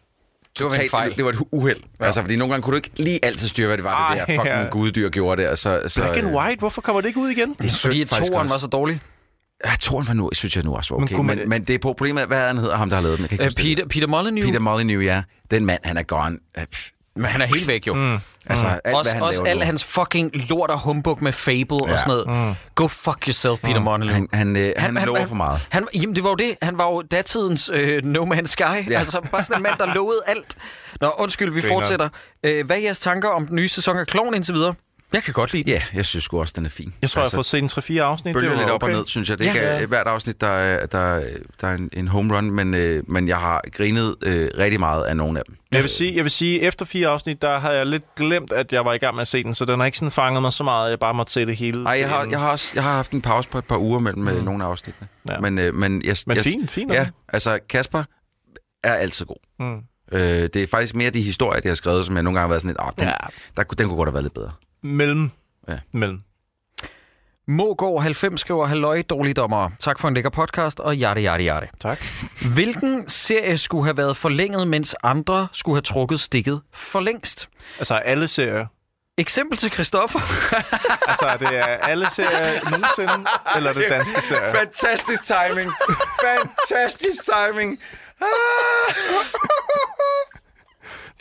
Det 0.59 0.64
var 0.64 0.70
en 0.70 0.70
totalt- 0.77 0.91
fejl. 0.91 1.16
Det 1.16 1.25
var 1.25 1.31
et 1.31 1.39
uheld. 1.53 1.81
Ja. 2.01 2.05
Altså, 2.05 2.20
fordi 2.20 2.37
nogle 2.37 2.53
gange 2.53 2.62
kunne 2.62 2.72
du 2.72 2.77
ikke 2.77 2.91
lige 2.97 3.25
altid 3.25 3.49
styre, 3.49 3.66
hvad 3.66 3.77
det 3.77 3.85
var, 3.85 4.11
det 4.12 4.20
Ej, 4.20 4.25
der 4.27 4.33
fucking 4.43 4.47
ja. 4.62 4.68
guddyr 4.70 5.09
gjorde 5.09 5.43
der. 5.43 5.55
Så, 5.55 5.83
så, 5.87 6.01
Black 6.01 6.16
and 6.16 6.27
øh, 6.29 6.35
White, 6.35 6.59
hvorfor 6.59 6.81
kommer 6.81 7.01
det 7.01 7.09
ikke 7.09 7.20
ud 7.20 7.29
igen? 7.29 7.55
Det 7.62 7.72
er 7.72 7.79
Fordi 7.83 8.03
at 8.03 8.12
også. 8.12 8.33
var 8.33 8.59
så 8.59 8.66
dårlig. 8.66 9.01
Ja, 9.67 9.71
toren 9.81 10.07
var 10.09 10.15
nu, 10.15 10.31
synes 10.33 10.57
jeg 10.57 10.65
nu 10.65 10.75
også 10.77 10.95
var 10.95 10.99
Men 10.99 11.05
okay. 11.05 11.15
kunne 11.17 11.27
Men, 11.27 11.37
man- 11.39 11.49
men, 11.49 11.49
men 11.49 11.65
det 11.65 11.75
er 11.75 11.79
på 11.79 11.89
problemet, 11.89 12.21
af, 12.21 12.27
hvad 12.27 12.43
er 12.43 12.47
han 12.47 12.59
hedder, 12.59 12.77
ham 12.77 12.89
der 12.89 12.97
har 12.97 13.03
lavet 13.03 13.19
den. 13.19 13.23
Jeg 13.31 13.39
kan 13.39 13.47
ikke 13.49 13.61
Uh. 13.61 13.65
Peter, 13.65 13.89
Peter 13.89 14.07
Molyneux, 14.07 14.47
Peter 14.47 14.59
Molyneux, 14.61 15.05
ja. 15.05 15.23
Den 15.51 15.67
mand, 15.67 15.81
han 15.85 15.97
er 15.97 16.03
gone. 16.03 16.39
Men 17.17 17.25
han 17.27 17.43
er 17.43 17.47
helt 17.47 17.69
væk 17.69 17.87
jo. 17.87 17.95
Mm. 17.95 18.19
Altså, 18.47 18.67
alt, 18.67 18.81
Også, 18.97 19.03
hvad 19.11 19.13
han 19.13 19.23
også 19.23 19.43
laver 19.43 19.51
al 19.51 19.59
nu. 19.59 19.65
hans 19.65 19.85
fucking 19.85 20.31
lort 20.49 20.71
og 20.71 20.81
humbug 20.81 21.23
med 21.23 21.33
Fable 21.33 21.65
og 21.71 21.89
sådan 21.99 22.03
noget. 22.07 22.49
Mm. 22.49 22.55
Go 22.75 22.87
fuck 22.87 23.27
yourself, 23.27 23.61
Peter 23.61 23.81
Molyneux. 23.81 24.15
Han, 24.15 24.29
han, 24.33 24.57
øh, 24.57 24.73
han, 24.77 24.97
han 24.97 25.07
lover 25.07 25.27
for 25.27 25.35
meget. 25.35 25.61
Han, 25.71 25.87
jamen, 25.95 26.15
det 26.17 26.25
var 26.25 26.31
jo 26.31 26.35
det. 26.37 26.55
Han 26.63 26.79
var 26.79 26.87
jo 26.87 27.03
datidens 27.03 27.71
øh, 27.75 28.05
No 28.05 28.25
Man's 28.25 28.47
Sky. 28.47 28.61
Ja. 28.63 28.85
Ja. 28.91 28.99
Altså, 28.99 29.21
bare 29.31 29.43
sådan 29.43 29.57
en 29.57 29.63
mand, 29.63 29.75
der 29.79 29.95
lovede 29.95 30.21
alt. 30.27 30.57
Nå, 31.01 31.13
undskyld, 31.19 31.53
vi 31.53 31.61
Griner. 31.61 31.75
fortsætter. 31.75 32.09
Øh, 32.45 32.67
hvad 32.67 32.77
er 32.77 32.81
jeres 32.81 33.01
tanker 33.01 33.29
om 33.29 33.47
den 33.47 33.57
nye 33.57 33.69
sæson 33.69 33.97
af 33.99 34.07
Kloven 34.07 34.35
indtil 34.35 34.55
videre? 34.55 34.75
Jeg 35.15 35.23
kan 35.23 35.35
godt 35.35 35.53
lide 35.53 35.65
den. 35.65 35.73
Ja, 35.73 35.83
jeg 35.95 36.05
synes 36.07 36.25
sgu 36.25 36.41
også, 36.41 36.53
den 36.57 36.67
er 36.67 36.71
fin. 36.71 36.95
Jeg 37.03 37.11
tror, 37.11 37.23
jeg 37.23 37.27
har 37.27 37.37
fået 37.37 37.47
set 37.47 37.59
en 37.93 37.99
3-4 37.99 38.03
afsnit. 38.03 38.33
bølger 38.35 38.49
det 38.49 38.57
var 38.57 38.62
lidt 38.62 38.71
op 38.73 38.83
okay. 38.83 38.93
og 38.93 38.99
ned, 38.99 39.07
synes 39.07 39.31
jeg. 39.31 39.39
Det 39.39 39.45
Ja. 39.45 39.51
er 39.51 39.55
ikke 39.55 39.81
ja. 39.81 39.87
hvert 39.87 40.07
afsnit, 40.07 40.41
der 40.41 40.47
er, 40.47 40.87
der, 40.87 41.23
der 41.61 41.69
er 41.69 41.75
en, 41.75 41.91
en 41.93 42.09
home 42.09 42.37
run, 42.37 42.51
men, 42.51 42.75
øh, 42.75 43.03
men 43.11 43.29
jeg 43.29 43.37
har 43.37 43.61
grinet 43.73 44.15
øh, 44.23 44.51
rigtig 44.59 44.81
meget 44.81 45.05
af 45.05 45.17
nogle 45.17 45.39
af 45.39 45.45
dem. 45.45 45.57
Jeg 45.73 45.83
vil, 45.83 45.91
sige, 45.91 46.17
jeg 46.17 46.25
vil 46.25 46.31
sige, 46.31 46.62
efter 46.62 46.85
fire 46.85 47.09
afsnit, 47.09 47.43
der 47.43 47.59
har 47.59 47.71
jeg 47.73 47.87
lidt 47.87 48.15
glemt, 48.17 48.53
at 48.53 48.73
jeg 48.73 48.85
var 48.85 48.93
i 48.93 48.99
gang 48.99 49.15
med 49.15 49.21
at 49.23 49.29
se 49.29 49.43
den, 49.45 49.55
så 49.55 49.65
den 49.65 49.79
har 49.81 49.87
ikke 49.87 49.99
sådan 49.99 50.12
fanget 50.12 50.43
mig 50.43 50.53
så 50.53 50.65
meget, 50.65 50.85
at 50.87 50.91
jeg 50.91 50.99
bare 50.99 51.15
måtte 51.15 51.33
se 51.33 51.47
det 51.47 51.57
hele. 51.57 51.83
Nej, 51.85 51.93
jeg 52.01 52.09
har, 52.09 52.27
jeg 52.31 52.39
har 52.41 52.53
også 52.53 52.71
jeg 52.75 52.83
har 52.83 52.93
haft 52.97 53.12
en 53.12 53.23
pause 53.23 53.49
på 53.49 53.59
et 53.59 53.65
par 53.65 53.79
uger 53.79 53.99
mellem 53.99 54.23
mm. 54.23 54.45
nogle 54.45 54.65
af 54.65 54.69
afsnittene. 54.69 55.09
Ja. 55.31 55.41
Men, 55.41 55.59
øh, 55.59 55.75
men, 55.75 56.03
jeg, 56.05 56.17
Men 56.27 56.37
jeg, 56.37 56.45
fint, 56.45 56.71
fint, 56.71 56.93
Ja, 56.93 56.99
altså. 56.99 57.51
altså 57.51 57.59
Kasper 57.69 58.03
er 58.85 58.95
altid 58.95 59.27
god. 59.27 59.37
Mm. 59.61 59.79
Øh, 60.12 60.21
det 60.23 60.57
er 60.57 60.67
faktisk 60.67 60.95
mere 60.95 61.11
de 61.11 61.23
historier, 61.23 61.61
de 61.61 61.69
har 61.69 61.75
skrevet, 61.75 62.07
som 62.07 62.15
jeg 62.15 62.23
nogle 62.23 62.39
gange 62.39 62.45
har 62.47 62.49
været 62.49 62.62
sådan 62.62 62.71
lidt, 62.71 62.81
åh, 62.81 62.91
den, 62.99 63.05
Ja. 63.05 63.11
ja. 63.11 63.29
der, 63.57 63.62
kunne- 63.65 63.77
den 63.79 63.87
kunne 63.89 63.97
godt 63.97 64.09
have 64.09 64.15
været 64.15 64.25
lidt 64.25 64.35
bedre. 64.35 64.51
Mellem. 64.85 65.30
Ja. 65.68 65.78
Mellem. 65.93 66.20
Mågård 67.49 68.03
90 68.03 68.41
skriver, 68.41 68.66
halløj, 68.66 69.03
dårlige 69.03 69.35
dommer. 69.35 69.70
Tak 69.80 69.99
for 69.99 70.09
en 70.09 70.14
lækker 70.14 70.30
podcast, 70.30 70.80
og 70.80 70.97
jarte, 70.97 71.20
jarte, 71.20 71.45
jarte. 71.45 71.68
Tak. 71.80 72.05
Hvilken 72.55 73.09
serie 73.09 73.59
skulle 73.59 73.85
have 73.85 73.97
været 73.97 74.16
forlænget, 74.16 74.68
mens 74.68 74.95
andre 75.03 75.49
skulle 75.53 75.76
have 75.76 75.82
trukket 75.82 76.20
stikket 76.20 76.61
for 76.72 77.01
længst? 77.01 77.49
Altså, 77.78 77.95
alle 77.95 78.28
serier. 78.28 78.66
Eksempel 79.18 79.59
til 79.59 79.70
Christoffer. 79.70 80.20
Altså, 81.09 81.37
det 81.41 81.59
er 81.59 81.64
alle 81.64 82.07
serier 82.11 82.70
nogensinde, 82.70 83.26
eller 83.57 83.70
er 83.70 83.74
det 83.74 83.87
danske 83.91 84.22
serier? 84.22 84.55
Fantastisk 84.55 85.22
timing! 85.24 85.72
Fantastisk 86.20 87.22
timing! 87.24 87.80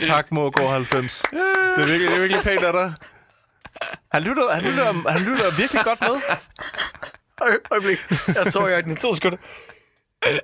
Tak, 0.07 0.32
Mågård 0.32 0.72
90. 0.72 1.22
Det 1.32 1.39
er 1.84 1.88
virkelig, 1.88 2.07
det 2.11 2.16
er 2.16 2.20
virkelig 2.20 2.43
pænt 2.43 2.64
af 2.64 2.74
dig. 2.74 2.93
Han 4.14 4.22
lytter, 4.24 4.52
han, 4.54 4.64
lytter, 4.64 5.10
han 5.10 5.22
lytter 5.22 5.58
virkelig 5.58 5.82
godt 5.84 6.02
med. 6.02 6.22
Øjeblik. 7.72 7.98
Jeg 8.44 8.54
tror, 8.54 8.68
jeg 8.68 8.78
er 8.78 8.82
den 8.82 8.96
to 8.96 9.16
sekunder. 9.16 9.38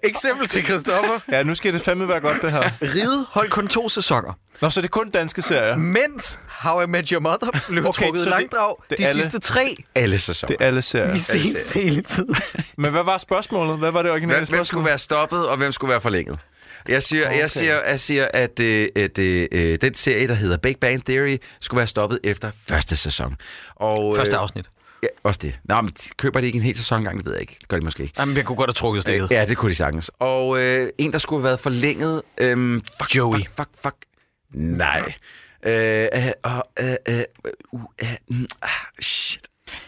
Eksempel 0.03 0.47
til 0.47 0.63
Christoffer. 0.65 1.19
Ja, 1.31 1.43
nu 1.43 1.55
skal 1.55 1.73
det 1.73 1.81
fandme 1.81 2.07
være 2.07 2.19
godt, 2.19 2.41
det 2.41 2.51
her. 2.51 2.61
Ride 2.81 3.25
holdt 3.29 3.51
kun 3.51 3.67
to 3.67 3.89
sæsoner. 3.89 4.33
Nå, 4.61 4.69
så 4.69 4.81
det 4.81 4.87
er 4.87 4.89
kun 4.91 5.09
danske 5.09 5.41
serier. 5.41 5.77
Mens 5.77 6.39
How 6.49 6.81
I 6.81 6.85
Met 6.85 7.09
Your 7.09 7.19
Mother 7.21 7.63
blev 7.69 7.85
Okay, 7.87 8.03
trukket 8.03 8.19
i 8.21 8.23
det- 8.23 8.29
langdrag 8.29 8.75
det 8.89 8.97
de 8.97 9.05
alle- 9.07 9.21
sidste 9.23 9.39
tre. 9.39 9.75
Alle 9.95 10.19
sæsoner. 10.19 10.47
Det 10.57 10.63
er 10.63 10.67
alle 10.67 10.81
serier. 10.81 11.11
Vi 11.11 11.19
ses 11.19 11.73
hele 11.73 12.01
tiden. 12.01 12.35
Men 12.77 12.91
hvad 12.91 13.03
var 13.03 13.17
spørgsmålet? 13.17 13.77
Hvad 13.77 13.91
var 13.91 14.01
det 14.01 14.11
originale 14.11 14.35
Hvem, 14.35 14.39
hvem 14.39 14.45
spørgsmål? 14.47 14.65
skulle 14.65 14.85
være 14.85 14.99
stoppet, 14.99 15.47
og 15.47 15.57
hvem 15.57 15.71
skulle 15.71 15.91
være 15.91 16.01
forlænget? 16.01 16.39
Jeg 16.87 17.03
siger, 17.03 17.27
okay. 17.27 17.39
jeg 17.39 17.51
siger, 17.51 17.81
jeg 17.89 17.99
siger 17.99 18.27
at, 18.33 18.59
øh, 18.59 18.87
at 18.95 19.17
øh, 19.19 19.77
den 19.81 19.95
serie, 19.95 20.27
der 20.27 20.33
hedder 20.33 20.57
Big 20.57 20.75
Bang 20.81 21.05
Theory, 21.05 21.37
skulle 21.61 21.77
være 21.77 21.87
stoppet 21.87 22.19
efter 22.23 22.51
første 22.67 22.97
sæson. 22.97 23.35
Og, 23.75 24.15
Første 24.15 24.35
øh, 24.35 24.41
afsnit. 24.41 24.65
Ja, 25.03 25.07
også 25.23 25.39
det. 25.43 25.59
Nå, 25.63 25.81
men 25.81 25.91
de- 25.91 26.09
køber 26.17 26.39
de 26.39 26.45
ikke 26.45 26.55
en 26.57 26.63
hel 26.63 26.77
sæson 26.77 26.97
engang? 26.99 27.17
Det 27.17 27.25
ved 27.25 27.33
jeg 27.33 27.41
ikke. 27.41 27.55
Det 27.59 27.67
gør 27.67 27.77
de 27.77 27.83
måske 27.83 28.03
ikke. 28.03 28.15
Jamen, 28.19 28.37
jeg 28.37 28.45
kunne 28.45 28.55
godt 28.55 28.69
have 28.69 28.73
trukket 28.73 29.03
stikket. 29.03 29.31
Ja, 29.31 29.45
det 29.45 29.57
kunne 29.57 29.69
de 29.71 29.75
sagtens. 29.75 30.11
Og 30.19 30.59
øh, 30.59 30.89
en, 30.97 31.11
der 31.11 31.17
skulle 31.17 31.39
have 31.39 31.47
været 31.47 31.59
forlænget... 31.59 32.21
Øhm, 32.41 32.81
fuck, 33.01 33.15
Joey. 33.15 33.37
Fuck, 33.37 33.49
fuck, 33.55 33.67
fuck. 33.83 33.95
Nej. 34.53 35.13
Øh, 35.65 36.07
øh, 36.15 36.25
øh, 36.79 36.95
øh, 37.09 37.23
uh, 37.71 37.81
øh, 38.01 38.07
mm, 38.29 38.47
ah, 38.61 38.69
shit. 39.01 39.41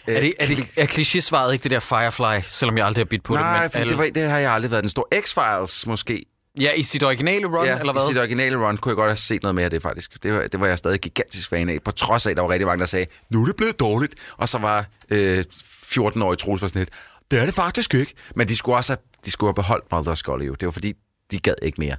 Er, 0.07 0.19
det, 0.19 0.33
er, 0.39 0.45
det, 0.45 0.57
er 0.77 0.85
kliché-svaret 0.85 1.53
ikke 1.53 1.63
det 1.63 1.71
der 1.71 1.79
Firefly, 1.79 2.41
selvom 2.47 2.77
jeg 2.77 2.85
aldrig 2.85 3.01
har 3.01 3.05
bidt 3.09 3.23
på 3.23 3.33
det? 3.33 3.41
Nej, 3.41 3.69
fordi 3.69 3.77
alle- 3.81 3.89
det, 3.91 3.97
var, 3.97 4.05
det 4.15 4.23
har 4.29 4.37
jeg 4.37 4.51
aldrig 4.51 4.71
været. 4.71 4.81
Den 4.83 4.89
store 4.89 5.05
X-Files 5.15 5.83
måske. 5.87 6.25
Ja, 6.59 6.71
i 6.71 6.83
sit 6.83 7.03
originale 7.03 7.47
run, 7.47 7.65
ja, 7.65 7.79
eller 7.79 7.93
hvad? 7.93 8.01
i 8.01 8.05
sit 8.05 8.17
originale 8.17 8.67
run 8.67 8.77
kunne 8.77 8.89
jeg 8.89 8.95
godt 8.95 9.09
have 9.09 9.15
set 9.15 9.43
noget 9.43 9.55
mere 9.55 9.65
af 9.65 9.69
det 9.71 9.81
faktisk. 9.81 10.23
Det 10.23 10.33
var, 10.33 10.47
det 10.47 10.59
var 10.59 10.67
jeg 10.67 10.77
stadig 10.77 10.99
gigantisk 10.99 11.49
fan 11.49 11.69
af, 11.69 11.83
på 11.83 11.91
trods 11.91 12.25
af, 12.25 12.31
at 12.31 12.37
der 12.37 12.43
var 12.43 12.49
rigtig 12.49 12.67
mange, 12.67 12.79
der 12.79 12.85
sagde, 12.85 13.05
nu 13.29 13.41
er 13.41 13.45
det 13.45 13.55
blevet 13.55 13.79
dårligt. 13.79 14.15
Og 14.37 14.49
så 14.49 14.57
var 14.57 14.85
øh, 15.09 15.43
14-årige 15.51 16.37
Troels 16.37 16.61
var 16.61 16.67
sådan 16.67 16.79
lidt, 16.79 16.89
det 17.31 17.39
er 17.39 17.45
det 17.45 17.53
faktisk 17.53 17.93
ikke. 17.93 18.13
Men 18.35 18.47
de 18.47 18.55
skulle 18.57 18.77
også 18.77 18.93
have, 18.93 18.97
de 19.25 19.31
skulle 19.31 19.47
have 19.47 19.55
beholdt 19.55 19.91
Mulder 19.91 20.11
og 20.11 20.17
Scully 20.17 20.47
jo. 20.47 20.53
Det 20.53 20.65
var 20.65 20.71
fordi, 20.71 20.93
de 21.31 21.39
gad 21.39 21.53
ikke 21.61 21.81
mere. 21.81 21.95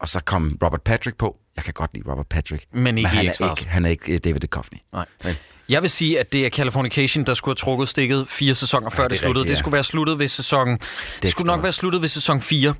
Og 0.00 0.08
så 0.08 0.20
kom 0.20 0.58
Robert 0.62 0.82
Patrick 0.82 1.16
på. 1.16 1.36
Jeg 1.56 1.64
kan 1.64 1.74
godt 1.74 1.90
lide 1.94 2.10
Robert 2.10 2.26
Patrick. 2.26 2.64
Men 2.72 2.98
ikke 2.98 3.10
i 3.12 3.14
han 3.14 3.26
er 3.26 3.50
ikke, 3.50 3.68
han 3.68 3.84
er 3.84 3.88
ikke 3.90 4.12
øh, 4.12 4.18
David 4.18 4.40
Duchovny. 4.40 4.78
Nej. 4.92 5.06
Men, 5.24 5.36
Jeg 5.70 5.82
vil 5.82 5.90
sige, 5.90 6.20
at 6.20 6.32
det 6.32 6.46
er 6.46 6.50
Californication, 6.50 7.24
der 7.24 7.34
skulle 7.34 7.52
have 7.52 7.56
trukket 7.56 7.88
stikket 7.88 8.26
fire 8.28 8.54
sæsoner 8.54 8.90
før 8.90 9.02
det 9.02 9.10
det, 9.10 9.18
sluttede. 9.18 9.40
rigtigt, 9.40 9.48
det 9.48 9.54
ja. 9.56 9.58
skulle 9.58 9.72
være 9.72 9.84
sluttet 9.84 10.18
ved 10.18 10.28
sæson... 10.28 10.78
Det 11.22 11.30
skulle 11.30 11.46
nok 11.46 11.54
også. 11.54 11.62
være 11.62 11.72
sluttet 11.72 12.02
ved 12.02 12.08
sæson 12.08 12.40
4. 12.40 12.74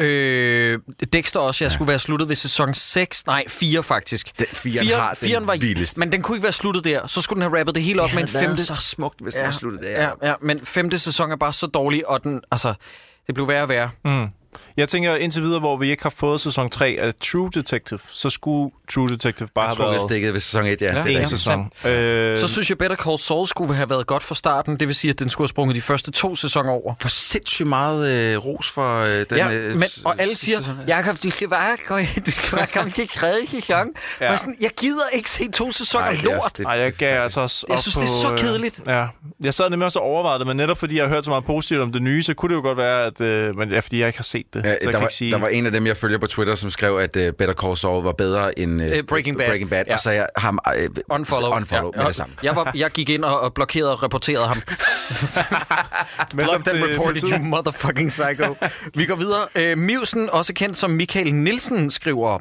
Øh, 0.00 0.78
Dexter 1.12 1.40
også, 1.40 1.64
jeg 1.64 1.70
ja. 1.70 1.74
skulle 1.74 1.88
være 1.88 1.98
sluttet 1.98 2.28
ved 2.28 2.36
sæson 2.36 2.74
6. 2.74 3.26
Nej, 3.26 3.44
4 3.48 3.82
faktisk. 3.82 4.38
Den- 4.38 4.46
firen 4.52 4.86
har 4.88 5.08
den 5.20 5.28
firen 5.28 5.46
var, 5.46 5.56
vildeste. 5.56 6.00
Men 6.00 6.12
den 6.12 6.22
kunne 6.22 6.36
ikke 6.36 6.42
være 6.44 6.52
sluttet 6.52 6.84
der. 6.84 7.06
Så 7.06 7.20
skulle 7.22 7.42
den 7.42 7.50
have 7.50 7.60
rappet 7.60 7.74
det 7.74 7.82
hele 7.82 8.02
op 8.02 8.14
med 8.14 8.22
en 8.22 8.28
femte... 8.28 8.64
så 8.64 8.74
smukt, 8.76 9.20
hvis 9.20 9.34
den 9.34 9.44
var 9.44 9.50
sluttet 9.50 9.82
der. 9.82 10.02
ja, 10.02 10.10
ja, 10.28 10.34
men 10.42 10.60
femte 10.64 10.98
sæson 10.98 11.30
er 11.32 11.36
bare 11.36 11.52
så 11.52 11.66
dårlig, 11.66 12.08
og 12.08 12.22
den, 12.24 12.40
altså, 12.50 12.74
det 13.26 13.34
blev 13.34 13.48
værre 13.48 13.62
og 13.62 13.68
værre. 13.68 13.90
Mm. 14.04 14.26
Jeg 14.76 14.88
tænker 14.88 15.14
indtil 15.14 15.42
videre, 15.42 15.60
hvor 15.60 15.76
vi 15.76 15.90
ikke 15.90 16.02
har 16.02 16.10
fået 16.10 16.40
sæson 16.40 16.70
3 16.70 16.96
af 17.00 17.12
True 17.14 17.50
Detective, 17.54 17.98
så 18.12 18.30
skulle 18.30 18.70
True 18.94 19.08
Detective 19.08 19.48
bare 19.54 19.64
Jeg 19.64 19.68
have 19.68 19.76
tror, 19.76 19.90
været 19.90 20.02
stikket 20.02 20.32
ved 20.32 20.40
sæson 20.40 20.66
1, 20.66 20.82
ja. 20.82 20.96
Ja. 20.96 21.02
det 21.02 21.16
er 21.16 21.20
en 21.20 21.26
sæson. 21.26 21.70
Øh, 21.86 22.38
Så 22.38 22.48
synes 22.48 22.70
jeg, 22.70 22.78
Better 22.78 22.96
Call 22.96 23.18
Saul 23.18 23.46
skulle 23.46 23.74
have 23.74 23.90
været 23.90 24.06
godt 24.06 24.22
fra 24.22 24.34
starten. 24.34 24.76
Det 24.76 24.88
vil 24.88 24.94
sige, 24.94 25.10
at 25.10 25.18
den 25.18 25.30
skulle 25.30 25.44
have 25.44 25.48
sprunget 25.48 25.76
de 25.76 25.82
første 25.82 26.10
to 26.10 26.36
sæsoner 26.36 26.70
over. 26.70 26.94
For 27.00 27.08
sindssygt 27.08 27.68
meget 27.68 28.32
øh, 28.34 28.38
ros 28.44 28.70
for 28.70 29.00
øh, 29.04 29.08
den 29.30 29.38
Ja, 29.38 29.50
øh, 29.52 29.76
men, 29.76 29.88
og 30.04 30.14
alle 30.18 30.36
siger, 30.36 30.58
sæson 30.58 30.76
her. 30.76 30.84
Jakob, 30.88 31.16
du 31.22 31.30
skal 31.30 31.48
bare, 31.48 31.76
gå, 31.86 31.94
du 32.26 32.30
skal 32.30 32.58
bare 32.58 32.66
komme 32.66 32.90
til 32.90 33.08
tredje 33.08 33.46
sæson. 33.46 33.86
Ja. 34.20 34.36
Sådan, 34.36 34.56
jeg 34.60 34.70
gider 34.80 35.02
ikke 35.12 35.30
se 35.30 35.50
to 35.50 35.72
sæsoner 35.72 36.04
Ej, 36.06 36.14
lort. 36.22 36.34
også 36.34 36.54
det. 36.58 36.64
Ej, 36.66 36.72
jeg 36.72 36.92
gav 36.92 37.22
altså 37.22 37.40
også 37.40 37.66
Jeg 37.68 37.78
synes, 37.78 37.94
på, 37.94 38.00
det 38.00 38.06
er 38.08 38.12
så 38.22 38.32
øh, 38.32 38.38
kedeligt. 38.38 38.80
Ja, 38.86 39.06
jeg 39.40 39.54
sad 39.54 39.70
nemlig 39.70 39.84
også 39.86 39.98
og 39.98 40.04
overvejede 40.04 40.38
det, 40.38 40.46
men 40.46 40.56
netop 40.56 40.78
fordi 40.78 40.96
jeg 40.96 41.04
har 41.04 41.08
hørt 41.14 41.24
så 41.24 41.30
meget 41.30 41.44
positivt 41.44 41.80
om 41.80 41.92
det 41.92 42.02
nye, 42.02 42.22
så 42.22 42.34
kunne 42.34 42.48
det 42.48 42.54
jo 42.56 42.60
godt 42.62 42.78
være, 42.78 43.04
at... 43.06 43.20
Øh, 43.20 43.56
men 43.56 43.70
ja, 43.70 43.78
fordi 43.78 43.98
jeg 44.00 44.06
ikke 44.06 44.18
har 44.18 44.22
set 44.22 44.45
det, 44.54 44.64
Ja, 44.64 44.72
så 44.72 44.78
der, 44.84 44.90
kan 44.90 45.00
var, 45.00 45.08
sige... 45.08 45.30
der 45.30 45.38
var 45.38 45.48
en 45.48 45.66
af 45.66 45.72
dem, 45.72 45.86
jeg 45.86 45.96
følger 45.96 46.18
på 46.18 46.26
Twitter, 46.26 46.54
som 46.54 46.70
skrev, 46.70 46.96
at 46.96 47.16
uh, 47.16 47.22
Better 47.22 47.54
Call 47.54 47.76
Saul 47.76 48.04
var 48.04 48.12
bedre 48.12 48.58
end 48.58 48.82
uh, 48.82 48.88
Breaking 49.08 49.38
Bad. 49.38 49.46
Breaking 49.46 49.70
Bad. 49.70 49.84
Ja. 49.86 49.94
Og 49.94 50.00
så 50.00 50.10
jeg 50.10 50.26
ham 50.36 50.58
uh, 50.76 50.84
Unfollow. 51.10 51.50
unfollow 51.56 51.92
ja, 51.94 51.98
med 51.98 52.06
det 52.06 52.16
samme. 52.16 52.34
Jeg, 52.42 52.56
var, 52.56 52.72
jeg 52.74 52.90
gik 52.90 53.10
ind 53.10 53.24
og, 53.24 53.40
og 53.40 53.54
blokerede 53.54 53.92
og 53.92 54.02
rapporterede 54.02 54.46
ham. 54.46 54.56
Block 56.36 56.64
that 56.64 56.88
reported, 56.90 57.22
you 57.22 57.42
motherfucking 57.42 58.08
psycho. 58.08 58.56
Vi 58.94 59.04
går 59.04 59.16
videre. 59.16 59.46
Øh, 59.54 59.78
Mivsen, 59.78 60.30
også 60.30 60.54
kendt 60.54 60.76
som 60.76 60.90
Michael 60.90 61.34
Nielsen, 61.34 61.90
skriver... 61.90 62.38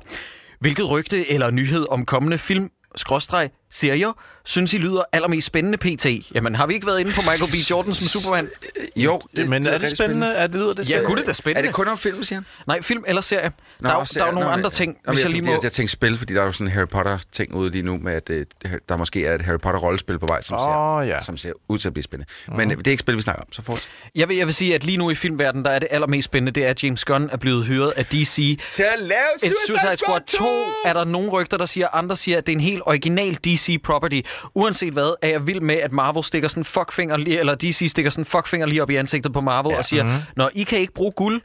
Hvilket 0.59 0.89
rygte 0.89 1.31
eller 1.31 1.51
nyhed 1.51 1.85
om 1.91 2.05
kommende 2.05 2.37
film 2.37 2.69
skråstreg, 2.95 3.49
serier, 3.71 4.11
synes 4.45 4.73
I 4.73 4.77
lyder 4.77 5.03
allermest 5.11 5.47
spændende 5.47 5.77
pt? 5.77 6.05
Jamen, 6.35 6.55
har 6.55 6.67
vi 6.67 6.73
ikke 6.73 6.87
været 6.87 6.99
inde 6.99 7.11
på 7.11 7.21
Michael 7.21 7.51
B. 7.51 7.55
Jordan 7.71 7.93
som 7.93 8.07
Superman? 8.07 8.49
Jo, 8.95 9.21
det, 9.35 9.49
Men 9.49 9.65
er 9.67 9.71
det 9.71 9.81
rigtig 9.81 9.97
spændende? 9.97 10.27
Er 10.27 10.47
det 10.47 10.55
lyder 10.55 10.73
det 10.73 10.77
Ja, 10.79 10.83
spændende? 10.83 11.05
kunne 11.05 11.17
det 11.17 11.25
da 11.25 11.29
Er 11.31 11.33
spændende. 11.33 11.67
det 11.67 11.75
kun 11.75 11.87
om 11.87 11.97
film, 11.97 12.23
siger 12.23 12.37
han? 12.37 12.45
Nej, 12.67 12.81
film 12.81 13.03
eller 13.07 13.21
serie. 13.21 13.51
Nå, 13.79 13.89
der, 13.89 13.95
er, 13.95 14.03
der 14.03 14.21
er 14.21 14.25
jo 14.25 14.31
nogle 14.31 14.47
nå, 14.47 14.53
andre 14.53 14.69
ting, 14.69 14.97
Nå, 15.05 15.13
hvis 15.13 15.23
jeg 15.23 15.25
jeg, 15.25 15.31
lige 15.41 15.49
jeg, 15.51 15.55
må... 15.55 15.59
jeg 15.63 15.71
tænkte 15.71 15.91
spil, 15.91 16.17
fordi 16.17 16.33
der 16.33 16.41
er 16.41 16.45
jo 16.45 16.51
sådan 16.51 16.67
en 16.67 16.73
Harry 16.73 16.87
Potter-ting 16.87 17.55
ude 17.55 17.69
lige 17.71 17.81
nu, 17.83 17.97
med 17.97 18.13
at 18.13 18.29
øh, 18.29 18.45
der 18.89 18.97
måske 18.97 19.25
er 19.25 19.35
et 19.35 19.41
Harry 19.41 19.57
Potter-rollespil 19.57 20.19
på 20.19 20.25
vej, 20.25 20.41
som, 20.41 20.57
ser, 20.57 20.97
Åh, 21.01 21.07
ja. 21.07 21.19
som 21.23 21.37
ser 21.37 21.51
ud 21.69 21.77
til 21.77 21.87
at 21.87 21.93
blive 21.93 22.03
spændende. 22.03 22.31
Men 22.57 22.71
øh, 22.71 22.77
det 22.77 22.87
er 22.87 22.91
ikke 22.91 23.01
spil, 23.01 23.15
vi 23.15 23.21
snakker 23.21 23.41
om, 23.41 23.51
så 23.51 23.61
fortsæt. 23.61 23.87
Jeg 24.15 24.29
vil, 24.29 24.37
jeg 24.37 24.45
vil 24.45 24.55
sige, 24.55 24.75
at 24.75 24.83
lige 24.83 24.97
nu 24.97 25.09
i 25.09 25.15
filmverdenen, 25.15 25.65
der 25.65 25.71
er 25.71 25.79
det 25.79 25.87
allermest 25.91 26.25
spændende, 26.25 26.51
det 26.51 26.65
er, 26.65 26.69
at 26.69 26.83
James 26.83 27.05
Gunn 27.05 27.29
er 27.31 27.37
blevet 27.37 27.65
hyret 27.65 27.93
af 27.97 28.05
DC. 28.05 28.59
Til 28.71 28.83
at 28.83 28.99
lave 28.99 29.19
Et 29.43 29.53
Suicide 29.67 29.97
Squad 29.97 30.21
2 30.27 30.45
er 30.85 30.93
der 30.93 31.03
nogle 31.05 31.29
rygter, 31.29 31.57
der 31.57 31.65
siger, 31.65 31.87
andre 31.93 32.15
siger, 32.15 32.37
at 32.37 32.45
det 32.47 32.51
er 32.53 32.57
en 32.57 32.61
helt 32.63 32.81
original 32.85 33.35
DC-property. 33.55 34.21
Uanset 34.55 34.93
hvad, 34.93 35.13
er 35.21 35.27
jeg 35.27 35.47
vild 35.47 35.61
med, 35.61 35.75
at 35.75 35.91
Marvel 35.91 36.23
stikker 36.23 36.49
sådan 36.49 36.65
fuckfinger, 36.65 37.17
lige, 37.17 37.39
eller 37.39 37.55
DC 37.55 37.87
stikker 37.89 38.11
sådan 38.11 38.25
fuckfinger 38.25 38.67
lige 38.67 38.81
op 38.81 38.89
i 38.89 38.95
ansigtet 38.95 39.33
på 39.33 39.41
Marvel 39.41 39.71
ja. 39.71 39.77
og 39.77 39.85
siger, 39.85 40.03
mm-hmm. 40.03 40.19
når 40.35 40.49
I 40.53 40.63
kan 40.63 40.79
ikke 40.79 40.93
bruge 40.93 41.11
guld, 41.11 41.41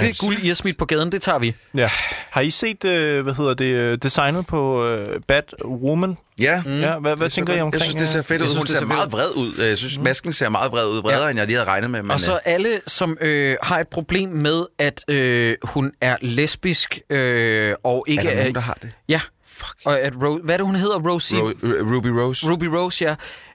det 0.00 0.18
guld, 0.18 0.36
I 0.42 0.48
har 0.48 0.54
smidt 0.54 0.78
på 0.78 0.84
gaden, 0.84 1.12
det 1.12 1.22
tager 1.22 1.38
vi. 1.38 1.54
Ja. 1.76 1.90
Har 2.30 2.40
I 2.40 2.50
set, 2.50 2.84
øh, 2.84 3.22
hvad 3.22 3.34
hedder 3.34 3.54
det, 3.54 3.64
øh, 3.64 3.98
designet 4.02 4.46
på 4.46 4.86
øh, 4.86 5.20
Batwoman? 5.28 6.16
Ja, 6.38 6.62
Mm. 6.66 6.80
Ja, 6.80 6.98
hvad, 6.98 7.16
hvad 7.16 7.30
tænker 7.30 7.54
I 7.54 7.60
omkring? 7.60 7.72
jeg 7.74 7.82
synes, 7.82 7.96
det 8.00 8.08
ser 8.08 8.22
fedt 8.22 8.30
Jeg 8.30 8.42
ud. 8.42 8.46
synes, 8.46 8.56
Hun 8.58 8.62
det 8.62 8.70
ser 8.70 8.78
ser 8.78 8.86
meget 8.86 9.12
vred 9.12 9.36
ud. 9.36 9.52
Jeg 9.68 9.78
synes, 9.78 9.98
masken 9.98 10.32
ser 10.32 10.48
meget 10.48 10.72
vred 10.72 10.86
ud. 10.88 11.02
Vredere, 11.02 11.22
Ja. 11.24 11.30
end 11.30 11.38
jeg 11.38 11.46
lige 11.46 11.56
havde 11.56 11.68
regnet 11.70 11.90
med. 11.90 12.02
Men, 12.02 12.10
Og 12.10 12.20
så 12.20 12.32
øh, 12.32 12.38
alle, 12.44 12.68
som 12.86 13.16
øh, 13.20 13.56
har 13.62 13.78
et 13.80 13.88
problem 13.88 14.28
med, 14.28 14.66
at 14.78 15.04
øh, 15.08 15.56
hun 15.62 15.92
er 16.00 16.16
lesbisk 16.20 16.98
øh, 17.10 17.74
og 17.84 18.04
er 18.08 18.10
ikke 18.12 18.22
der 18.24 18.34
nogen, 18.36 18.54
der 18.54 18.60
har 18.60 18.78
det? 18.82 18.90
Ja, 19.08 19.20
Fuck. 19.60 19.74
og 19.84 20.00
at 20.00 20.12
Ro- 20.14 20.40
hvad 20.44 20.54
er 20.54 20.56
det, 20.58 20.66
hun 20.66 20.74
hedder? 20.76 20.98
Rosie? 21.10 21.38
Ro- 21.38 21.50
Ru- 21.50 21.94
Ruby 21.96 22.06
Rose? 22.06 22.46
Ruby 22.50 22.64
Rose, 22.64 23.04
ja. 23.04 23.14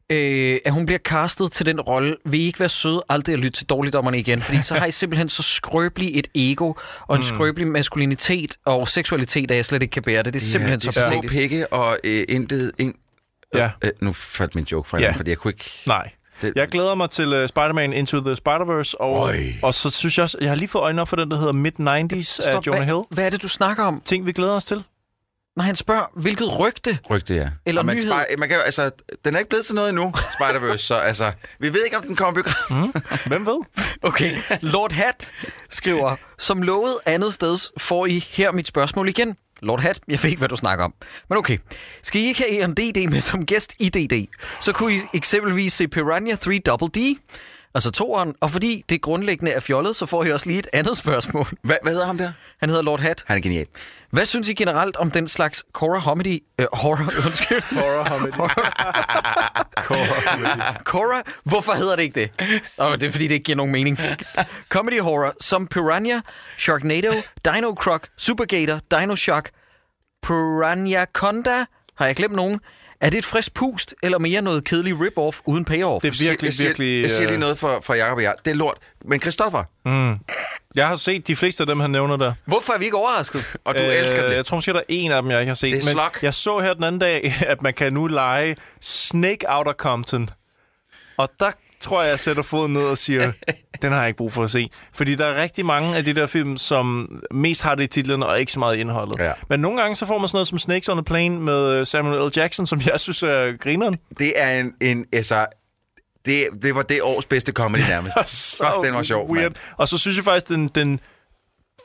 Øh, 0.09 0.57
at 0.65 0.73
hun 0.73 0.85
bliver 0.85 0.99
castet 0.99 1.51
til 1.51 1.65
den 1.65 1.81
rolle. 1.81 2.15
Vil 2.25 2.39
I 2.39 2.43
ikke 2.45 2.59
være 2.59 2.69
søde 2.69 3.03
aldrig 3.09 3.33
at 3.33 3.39
lytte 3.39 3.57
til 3.57 3.65
dårligdommerne 3.65 4.19
igen? 4.19 4.41
Fordi 4.41 4.61
så 4.61 4.75
har 4.75 4.85
I 4.85 4.91
simpelthen 4.91 5.29
så 5.29 5.43
skrøbeligt 5.43 6.17
et 6.17 6.27
ego, 6.51 6.73
og 7.07 7.17
en 7.17 7.23
skrøbelig 7.23 7.67
maskulinitet 7.67 8.55
og 8.65 8.87
seksualitet, 8.87 9.51
at 9.51 9.57
jeg 9.57 9.65
slet 9.65 9.81
ikke 9.81 9.91
kan 9.91 10.03
bære 10.03 10.23
det. 10.23 10.33
Det 10.33 10.39
er 10.41 10.45
simpelthen 10.45 10.79
det 10.79 10.87
er 10.87 10.91
så 10.91 11.01
patetisk. 11.01 11.33
pikke 11.33 11.73
og 11.73 11.97
øh, 12.03 12.25
intet... 12.29 12.71
In... 12.79 12.93
Ja. 13.55 13.69
Øh, 13.83 13.91
nu 14.01 14.13
faldt 14.13 14.55
min 14.55 14.63
joke 14.71 14.89
fra 14.89 14.99
Ja. 14.99 15.11
fordi 15.11 15.29
jeg 15.29 15.37
kunne 15.37 15.51
ikke... 15.51 15.71
Nej. 15.87 16.09
Det- 16.41 16.53
Jeg 16.55 16.67
glæder 16.67 16.95
mig 16.95 17.09
til 17.09 17.27
uh, 17.41 17.47
Spider-Man 17.47 17.93
Into 17.93 18.19
the 18.19 18.31
Spider-Verse, 18.33 18.93
og, 18.99 19.27
Øj. 19.27 19.35
og 19.61 19.73
så 19.73 19.89
synes 19.89 20.17
jeg 20.17 20.23
også, 20.23 20.37
jeg 20.41 20.49
har 20.49 20.55
lige 20.55 20.67
fået 20.67 20.81
øjnene 20.83 21.01
op 21.01 21.09
for 21.09 21.15
den, 21.15 21.31
der 21.31 21.37
hedder 21.37 21.51
Mid-90s 21.53 22.17
af 22.47 22.51
Stop, 22.51 22.67
Jonah 22.67 22.81
Hill. 22.81 22.93
hvad, 22.95 23.03
hvad 23.15 23.25
er 23.25 23.29
det, 23.29 23.41
du 23.41 23.47
snakker 23.47 23.83
om? 23.83 24.01
Ting, 24.05 24.25
vi 24.25 24.31
glæder 24.31 24.53
os 24.53 24.63
til. 24.63 24.83
Når 25.55 25.63
han 25.63 25.75
spørger, 25.75 26.03
hvilket 26.15 26.59
rygte? 26.59 26.97
Rygte, 27.09 27.33
ja. 27.35 27.49
Eller 27.65 27.81
Og 27.81 27.85
man, 27.85 27.95
nyhed. 27.95 28.11
Spy- 28.11 28.35
man 28.39 28.49
kan, 28.49 28.61
altså, 28.65 28.91
den 29.25 29.35
er 29.35 29.39
ikke 29.39 29.49
blevet 29.49 29.65
til 29.65 29.75
noget 29.75 29.89
endnu, 29.89 30.13
Spider-Verse, 30.17 30.77
så 30.77 30.95
altså, 30.95 31.31
vi 31.59 31.73
ved 31.73 31.83
ikke, 31.85 31.97
om 31.97 32.03
den 32.03 32.15
kommer 32.15 32.39
i 32.39 32.43
biografen. 32.43 32.93
Hvem 33.25 33.45
ved? 33.45 33.59
Okay, 34.01 34.37
Lord 34.61 34.91
Hat 34.91 35.31
skriver, 35.69 36.15
som 36.37 36.61
lovet 36.61 36.95
andet 37.05 37.33
sted 37.33 37.57
får 37.79 38.05
I 38.05 38.25
her 38.31 38.51
mit 38.51 38.67
spørgsmål 38.67 39.09
igen. 39.09 39.35
Lord 39.61 39.79
Hat, 39.81 39.99
jeg 40.07 40.23
ved 40.23 40.29
ikke, 40.29 40.39
hvad 40.39 40.49
du 40.49 40.55
snakker 40.55 40.85
om. 40.85 40.93
Men 41.29 41.37
okay. 41.37 41.57
Skal 42.03 42.21
I 42.21 42.25
ikke 42.25 42.43
have 42.49 42.63
EMDD 42.63 43.09
med 43.09 43.21
som 43.21 43.45
gæst 43.45 43.73
i 43.79 43.89
DD, 43.89 44.27
så 44.61 44.73
kunne 44.73 44.93
I 44.93 44.97
eksempelvis 45.13 45.73
se 45.73 45.87
Piranha 45.87 46.35
3 46.35 46.59
Double 46.65 46.87
D, 46.87 47.19
altså 47.75 47.91
toeren, 47.91 48.35
og 48.41 48.51
fordi 48.51 48.83
det 48.89 49.01
grundlæggende 49.01 49.51
er 49.51 49.59
fjollet, 49.59 49.95
så 49.95 50.05
får 50.05 50.23
I 50.23 50.31
også 50.31 50.47
lige 50.47 50.59
et 50.59 50.67
andet 50.73 50.97
spørgsmål. 50.97 51.47
Hvad, 51.63 51.75
hvad 51.81 51.91
hedder 51.91 52.05
ham 52.05 52.17
der? 52.17 52.31
Han 52.59 52.69
hedder 52.69 52.83
Lord 52.83 52.99
Hat. 52.99 53.23
Han 53.27 53.37
er 53.37 53.41
genial. 53.41 53.65
Hvad 54.11 54.25
synes 54.25 54.49
I 54.49 54.53
generelt 54.53 54.95
om 54.95 55.11
den 55.11 55.27
slags 55.27 55.63
horror 55.75 56.01
comedy... 56.01 56.43
Øh, 56.59 56.67
horror, 56.73 57.11
undskyld. 57.25 57.61
Horror 57.75 58.05
comedy. 58.05 58.33
Cora? 60.83 61.21
Hvorfor 61.43 61.71
hedder 61.71 61.95
det 61.95 62.03
ikke 62.03 62.19
det? 62.19 62.31
Oh, 62.77 62.93
det 62.93 63.03
er, 63.03 63.11
fordi 63.11 63.27
det 63.27 63.33
ikke 63.33 63.43
giver 63.43 63.55
nogen 63.55 63.71
mening. 63.71 63.99
Comedy 64.69 64.99
horror 64.99 65.33
som 65.39 65.67
Piranha, 65.67 66.19
Sharknado, 66.57 67.11
Dino 67.45 67.73
Croc, 67.73 68.01
Supergator, 68.17 68.79
Dino 68.91 69.15
Shock, 69.15 69.49
Piranha 70.23 71.05
Conda, 71.13 71.65
har 71.97 72.05
jeg 72.05 72.15
glemt 72.15 72.35
nogen? 72.35 72.59
Er 73.05 73.09
det 73.09 73.17
et 73.17 73.25
frisk 73.25 73.53
pust, 73.53 73.95
eller 74.03 74.19
mere 74.19 74.41
noget 74.41 74.63
kedelig 74.63 74.93
rip-off 74.93 75.41
uden 75.45 75.65
payoff? 75.65 76.01
Det 76.01 76.07
er 76.07 76.29
virkelig, 76.29 76.47
jeg 76.47 76.53
siger, 76.53 76.67
virkelig... 76.69 77.01
Jeg 77.01 77.11
siger 77.11 77.27
lige 77.27 77.33
øh, 77.33 77.39
noget 77.39 77.57
for, 77.57 77.79
for 77.83 77.93
Jacob 77.93 78.17
og 78.17 78.23
jeg. 78.23 78.33
Det 78.45 78.51
er 78.51 78.55
lort. 78.55 78.77
Men 79.05 79.21
Christoffer, 79.21 79.63
Jeg 80.75 80.87
har 80.87 80.95
set 80.95 81.27
de 81.27 81.35
fleste 81.35 81.63
af 81.63 81.67
dem, 81.67 81.79
han 81.79 81.89
nævner 81.89 82.17
der. 82.17 82.33
Hvorfor 82.45 82.73
er 82.73 82.77
vi 82.77 82.85
ikke 82.85 82.97
overrasket? 82.97 83.55
og 83.65 83.77
du 83.77 83.83
øh, 83.83 83.95
elsker 83.95 84.27
det. 84.27 84.35
Jeg 84.35 84.45
tror 84.45 84.57
måske, 84.57 84.73
der 84.73 84.79
er 84.79 84.83
en 84.89 85.11
af 85.11 85.21
dem, 85.21 85.31
jeg 85.31 85.39
ikke 85.39 85.49
har 85.49 85.55
set. 85.55 85.71
Det 85.73 85.81
er 85.81 85.85
men 85.85 85.91
Slug. 85.91 86.23
jeg 86.23 86.33
så 86.33 86.59
her 86.59 86.73
den 86.73 86.83
anden 86.83 86.99
dag, 86.99 87.35
at 87.47 87.61
man 87.61 87.73
kan 87.73 87.93
nu 87.93 88.07
lege 88.07 88.55
Snake 88.81 89.45
Outer 89.49 89.73
Compton. 89.73 90.29
Og 91.17 91.29
der 91.39 91.51
tror 91.79 92.01
jeg, 92.01 92.11
jeg 92.11 92.19
sætter 92.19 92.43
foden 92.43 92.73
ned 92.73 92.83
og 92.83 92.97
siger, 92.97 93.31
den 93.81 93.91
har 93.91 93.99
jeg 93.99 94.07
ikke 94.07 94.17
brug 94.17 94.33
for 94.33 94.43
at 94.43 94.49
se. 94.49 94.69
Fordi 94.93 95.15
der 95.15 95.25
er 95.25 95.41
rigtig 95.41 95.65
mange 95.65 95.97
af 95.97 96.03
de 96.03 96.13
der 96.13 96.27
film, 96.27 96.57
som 96.57 97.09
mest 97.31 97.61
har 97.61 97.75
det 97.75 97.83
i 97.83 97.87
titlen 97.87 98.23
og 98.23 98.39
ikke 98.39 98.51
så 98.51 98.59
meget 98.59 98.77
i 98.77 98.79
indholdet. 98.79 99.19
Ja. 99.19 99.31
Men 99.49 99.59
nogle 99.59 99.81
gange 99.81 99.95
så 99.95 100.05
får 100.05 100.17
man 100.17 100.27
sådan 100.27 100.37
noget 100.37 100.47
som 100.47 100.57
Snakes 100.57 100.89
on 100.89 100.99
a 100.99 101.01
Plane 101.01 101.39
med 101.39 101.73
øh, 101.73 101.87
Samuel 101.87 102.27
L. 102.27 102.31
Jackson, 102.35 102.65
som 102.65 102.81
jeg 102.85 102.99
synes 102.99 103.23
er 103.23 103.57
grineren. 103.57 103.95
Det 104.19 104.33
er 104.35 104.59
en, 104.59 104.73
en 104.81 105.05
altså, 105.13 105.45
det, 106.25 106.47
det 106.61 106.75
var 106.75 106.81
det 106.81 107.01
års 107.01 107.25
bedste 107.25 107.51
comedy 107.51 107.81
nærmest. 107.81 108.17
Fuck, 108.57 108.85
den 108.85 108.93
var 108.93 109.03
sjov, 109.03 109.29
weird. 109.29 109.43
mand. 109.43 109.55
Og 109.77 109.87
så 109.87 109.97
synes 109.97 110.17
jeg 110.17 110.23
faktisk, 110.23 110.49
den, 110.49 110.67
den 110.67 110.99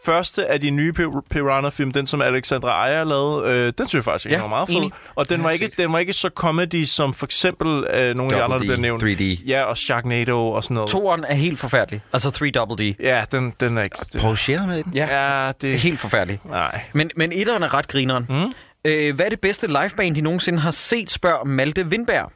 første 0.04 0.46
af 0.46 0.60
de 0.60 0.70
nye 0.70 0.92
Pir- 0.98 1.26
Piranha-film, 1.30 1.90
den 1.92 2.06
som 2.06 2.22
Alexandra 2.22 2.86
Aya 2.88 3.04
lavede, 3.04 3.48
øh, 3.52 3.72
den 3.78 3.88
synes 3.88 3.94
jeg 3.94 4.04
faktisk 4.04 4.26
Ja, 4.26 4.30
ja, 4.36 4.40
var 4.40 4.48
meget 4.48 4.68
fed. 4.68 4.76
enig. 4.76 4.90
Og 5.14 5.28
den 5.28 5.44
var, 5.44 5.50
ikke, 5.50 5.70
den 5.78 5.92
var 5.92 5.98
ikke 5.98 6.12
så 6.12 6.30
comedy 6.34 6.84
som 6.84 7.14
for 7.14 7.26
eksempel 7.26 7.68
øh, 7.94 8.14
nogle 8.16 8.34
af 8.34 8.38
de 8.38 8.44
andre, 8.44 8.56
der 8.58 8.62
D, 8.62 8.66
bliver 8.66 8.76
nævnt. 8.76 9.02
3D. 9.02 9.44
Ja, 9.46 9.62
og 9.62 9.76
Sharknado 9.76 10.50
og 10.50 10.64
sådan 10.64 10.74
noget. 10.74 10.90
Toeren 10.90 11.24
er 11.28 11.34
helt 11.34 11.58
forfærdelig. 11.58 12.00
Altså 12.12 12.30
3 12.30 12.50
Double 12.50 12.90
D. 12.92 12.96
Ja, 13.00 13.24
den, 13.32 13.52
den 13.60 13.78
er 13.78 13.82
ikke... 13.82 13.98
Scheer 14.36 14.66
med 14.66 14.82
den? 14.84 14.92
Ja, 14.94 15.44
ja, 15.46 15.52
det 15.60 15.72
er 15.74 15.78
helt 15.78 16.00
forfærdelig. 16.00 16.40
Nej. 16.44 16.80
Men, 16.92 17.10
men 17.16 17.32
etteren 17.32 17.62
er 17.62 17.74
ret 17.74 17.88
grineren. 17.88 18.26
Mm. 18.28 18.52
Øh, 18.84 19.14
hvad 19.14 19.26
er 19.26 19.30
det 19.30 19.40
bedste 19.40 19.66
liveband, 19.66 20.14
de 20.14 20.20
nogensinde 20.20 20.58
har 20.58 20.70
set, 20.70 21.10
spørger 21.10 21.44
Malte 21.44 21.86
Vindberg. 21.90 22.32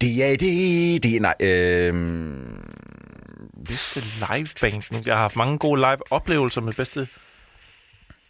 Det 0.00 0.32
er 0.32 0.36
det, 0.36 1.02
det 1.02 1.22
nej, 1.22 1.34
øh, 1.40 1.94
Bedste 3.70 4.00
liveband 4.00 4.82
nu. 4.90 5.02
Jeg 5.06 5.14
har 5.14 5.20
haft 5.20 5.36
mange 5.36 5.58
gode 5.58 5.80
live-oplevelser 5.80 6.60
med 6.60 6.72
bedste... 6.72 7.08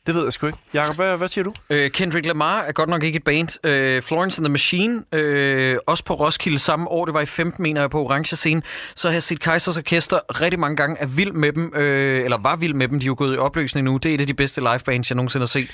Det 0.07 0.14
ved 0.14 0.24
jeg 0.24 0.32
sgu 0.32 0.47
ikke. 0.47 0.59
Jakob, 0.74 0.97
hvad, 0.97 1.16
hvad 1.16 1.28
siger 1.28 1.45
du? 1.45 1.55
Øh, 1.70 1.91
Kendrick 1.91 2.26
Lamar 2.26 2.61
er 2.61 2.72
godt 2.72 2.88
nok 2.88 3.03
ikke 3.03 3.16
et 3.16 3.24
band. 3.24 3.66
Øh, 3.66 4.03
Florence 4.03 4.38
and 4.38 4.45
the 4.45 4.53
Machine, 4.53 5.05
øh, 5.12 5.76
også 5.86 6.05
på 6.05 6.14
Roskilde 6.14 6.59
samme 6.59 6.88
år, 6.88 7.05
det 7.05 7.14
var 7.14 7.20
i 7.20 7.26
15, 7.26 7.62
mener 7.62 7.80
jeg, 7.80 7.91
på 7.91 8.05
Orange 8.05 8.36
Scene. 8.36 8.62
Så 8.95 9.09
har 9.09 9.12
jeg 9.12 9.22
set 9.22 9.41
Kaisers 9.41 9.76
Orkester 9.76 10.41
rigtig 10.41 10.61
mange 10.61 10.76
gange, 10.76 10.97
er 11.01 11.07
vild 11.07 11.32
med 11.32 11.53
dem, 11.53 11.72
øh, 11.74 12.24
eller 12.24 12.38
var 12.38 12.57
vild 12.57 12.74
med 12.74 12.88
dem, 12.88 13.01
de 13.01 13.05
er 13.05 13.07
jo 13.07 13.14
gået 13.18 13.34
i 13.34 13.38
opløsning 13.38 13.84
nu. 13.84 13.97
Det 13.97 14.11
er 14.11 14.14
et 14.14 14.20
af 14.20 14.26
de 14.26 14.34
bedste 14.34 14.61
livebands, 14.61 15.11
jeg 15.11 15.16
nogensinde 15.16 15.43
har 15.43 15.49
set. 15.49 15.70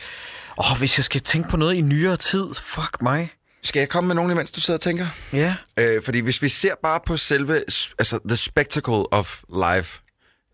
Åh, 0.58 0.78
hvis 0.78 0.98
jeg 0.98 1.04
skal 1.04 1.20
tænke 1.20 1.48
på 1.48 1.56
noget 1.56 1.74
i 1.74 1.80
nyere 1.80 2.16
tid, 2.16 2.54
fuck 2.54 3.02
mig. 3.02 3.30
Skal 3.66 3.80
jeg 3.80 3.88
komme 3.88 4.08
med 4.08 4.14
nogen, 4.14 4.30
imens 4.30 4.50
du 4.50 4.60
sidder 4.60 4.78
og 4.78 4.82
tænker? 4.82 5.06
Ja. 5.32 5.54
Øh, 5.76 6.02
fordi 6.02 6.18
hvis 6.20 6.42
vi 6.42 6.48
ser 6.48 6.74
bare 6.82 7.00
på 7.06 7.16
selve, 7.16 7.54
altså 7.98 8.18
the 8.28 8.36
spectacle 8.36 9.12
of 9.12 9.42
life, 9.48 10.00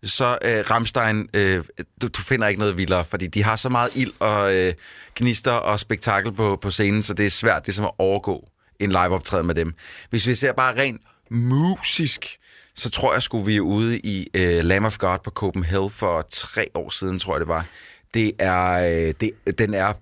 så 0.03 0.37
øh, 0.41 0.63
Ramstein, 0.71 1.29
øh, 1.33 1.63
du, 2.01 2.07
du 2.07 2.21
finder 2.21 2.47
ikke 2.47 2.59
noget 2.59 2.77
vildere, 2.77 3.05
fordi 3.05 3.27
de 3.27 3.43
har 3.43 3.55
så 3.55 3.69
meget 3.69 3.89
ild 3.95 4.11
og 4.19 4.55
øh, 4.55 4.73
gnister 5.15 5.51
og 5.51 5.79
spektakel 5.79 6.31
på, 6.33 6.55
på 6.61 6.71
scenen, 6.71 7.01
så 7.01 7.13
det 7.13 7.25
er 7.25 7.29
svært 7.29 7.67
ligesom 7.67 7.85
at 7.85 7.91
overgå 7.97 8.49
en 8.79 8.89
liveoptræden 8.89 9.47
med 9.47 9.55
dem. 9.55 9.73
Hvis 10.09 10.27
vi 10.27 10.35
ser 10.35 10.53
bare 10.53 10.75
rent 10.75 11.01
musisk, 11.29 12.37
så 12.75 12.89
tror 12.89 13.13
jeg 13.13 13.23
sgu, 13.23 13.39
vi 13.39 13.55
er 13.55 13.61
ude 13.61 13.99
i 13.99 14.27
øh, 14.33 14.65
Lamb 14.65 14.85
of 14.85 14.97
God 14.97 15.17
på 15.23 15.29
Copenhagen 15.29 15.89
for 15.89 16.27
tre 16.29 16.67
år 16.73 16.89
siden, 16.89 17.19
tror 17.19 17.33
jeg 17.33 17.39
det 17.39 17.47
var. 17.47 17.65
Det 18.13 18.31
er, 18.39 18.71
øh, 18.71 19.13
det, 19.19 19.59
den 19.59 19.73
er 19.73 19.93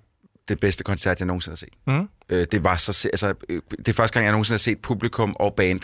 det 0.52 0.60
bedste 0.60 0.84
koncert, 0.84 1.20
jeg 1.20 1.26
nogensinde 1.26 1.52
har 1.52 1.58
set. 1.58 1.74
Mm. 1.88 2.10
Øh, 2.30 2.48
det 2.52 2.64
var 2.64 2.78
så, 2.78 3.10
altså, 3.14 3.34
øh, 3.50 3.62
det 3.78 3.88
er 3.88 3.94
første 3.94 4.14
gang, 4.14 4.24
jeg 4.24 4.32
nogensinde 4.32 4.54
har 4.54 4.60
set 4.60 4.82
publikum 4.82 5.36
og 5.40 5.54
band 5.56 5.82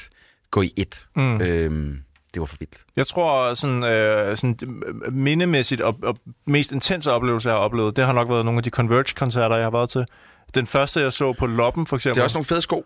gå 0.52 0.62
i 0.62 0.74
ét. 0.80 1.08
Mm. 1.16 1.42
Øhm, 1.42 2.02
det 2.34 2.40
var 2.40 2.46
for 2.46 2.58
vildt. 2.60 2.80
Jeg 2.96 3.08
tror, 3.08 3.54
sådan, 3.54 3.84
øh, 3.84 4.38
sådan 4.38 4.60
øh, 4.64 5.14
mindemæssigt 5.14 5.82
og, 5.82 6.00
og 6.04 6.18
mest 6.48 6.72
intense 6.72 7.12
oplevelse, 7.12 7.50
jeg 7.50 7.58
har 7.58 7.64
oplevet, 7.64 7.96
det 7.96 8.06
har 8.06 8.14
nok 8.14 8.30
været 8.30 8.46
nogle 8.46 8.58
af 8.60 8.64
de 8.64 8.70
Converge-koncerter, 8.70 9.56
jeg 9.56 9.66
har 9.66 9.72
været 9.72 9.90
til. 9.90 10.06
Den 10.54 10.68
første, 10.68 11.02
jeg 11.02 11.14
så 11.14 11.34
på 11.34 11.46
Loppen, 11.46 11.88
for 11.88 11.96
eksempel. 11.96 12.16
Det 12.16 12.22
er 12.22 12.24
også 12.24 12.38
nogle 12.38 12.46
fede 12.46 12.62
sko. 12.62 12.86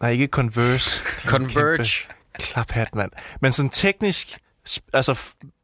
Nej, 0.00 0.10
ikke 0.10 0.26
Converse. 0.26 1.02
Converge. 1.32 2.08
Klaphat, 2.34 2.94
mand. 2.94 3.10
Men 3.40 3.52
sådan 3.52 3.70
teknisk, 3.70 4.38
altså 4.92 5.20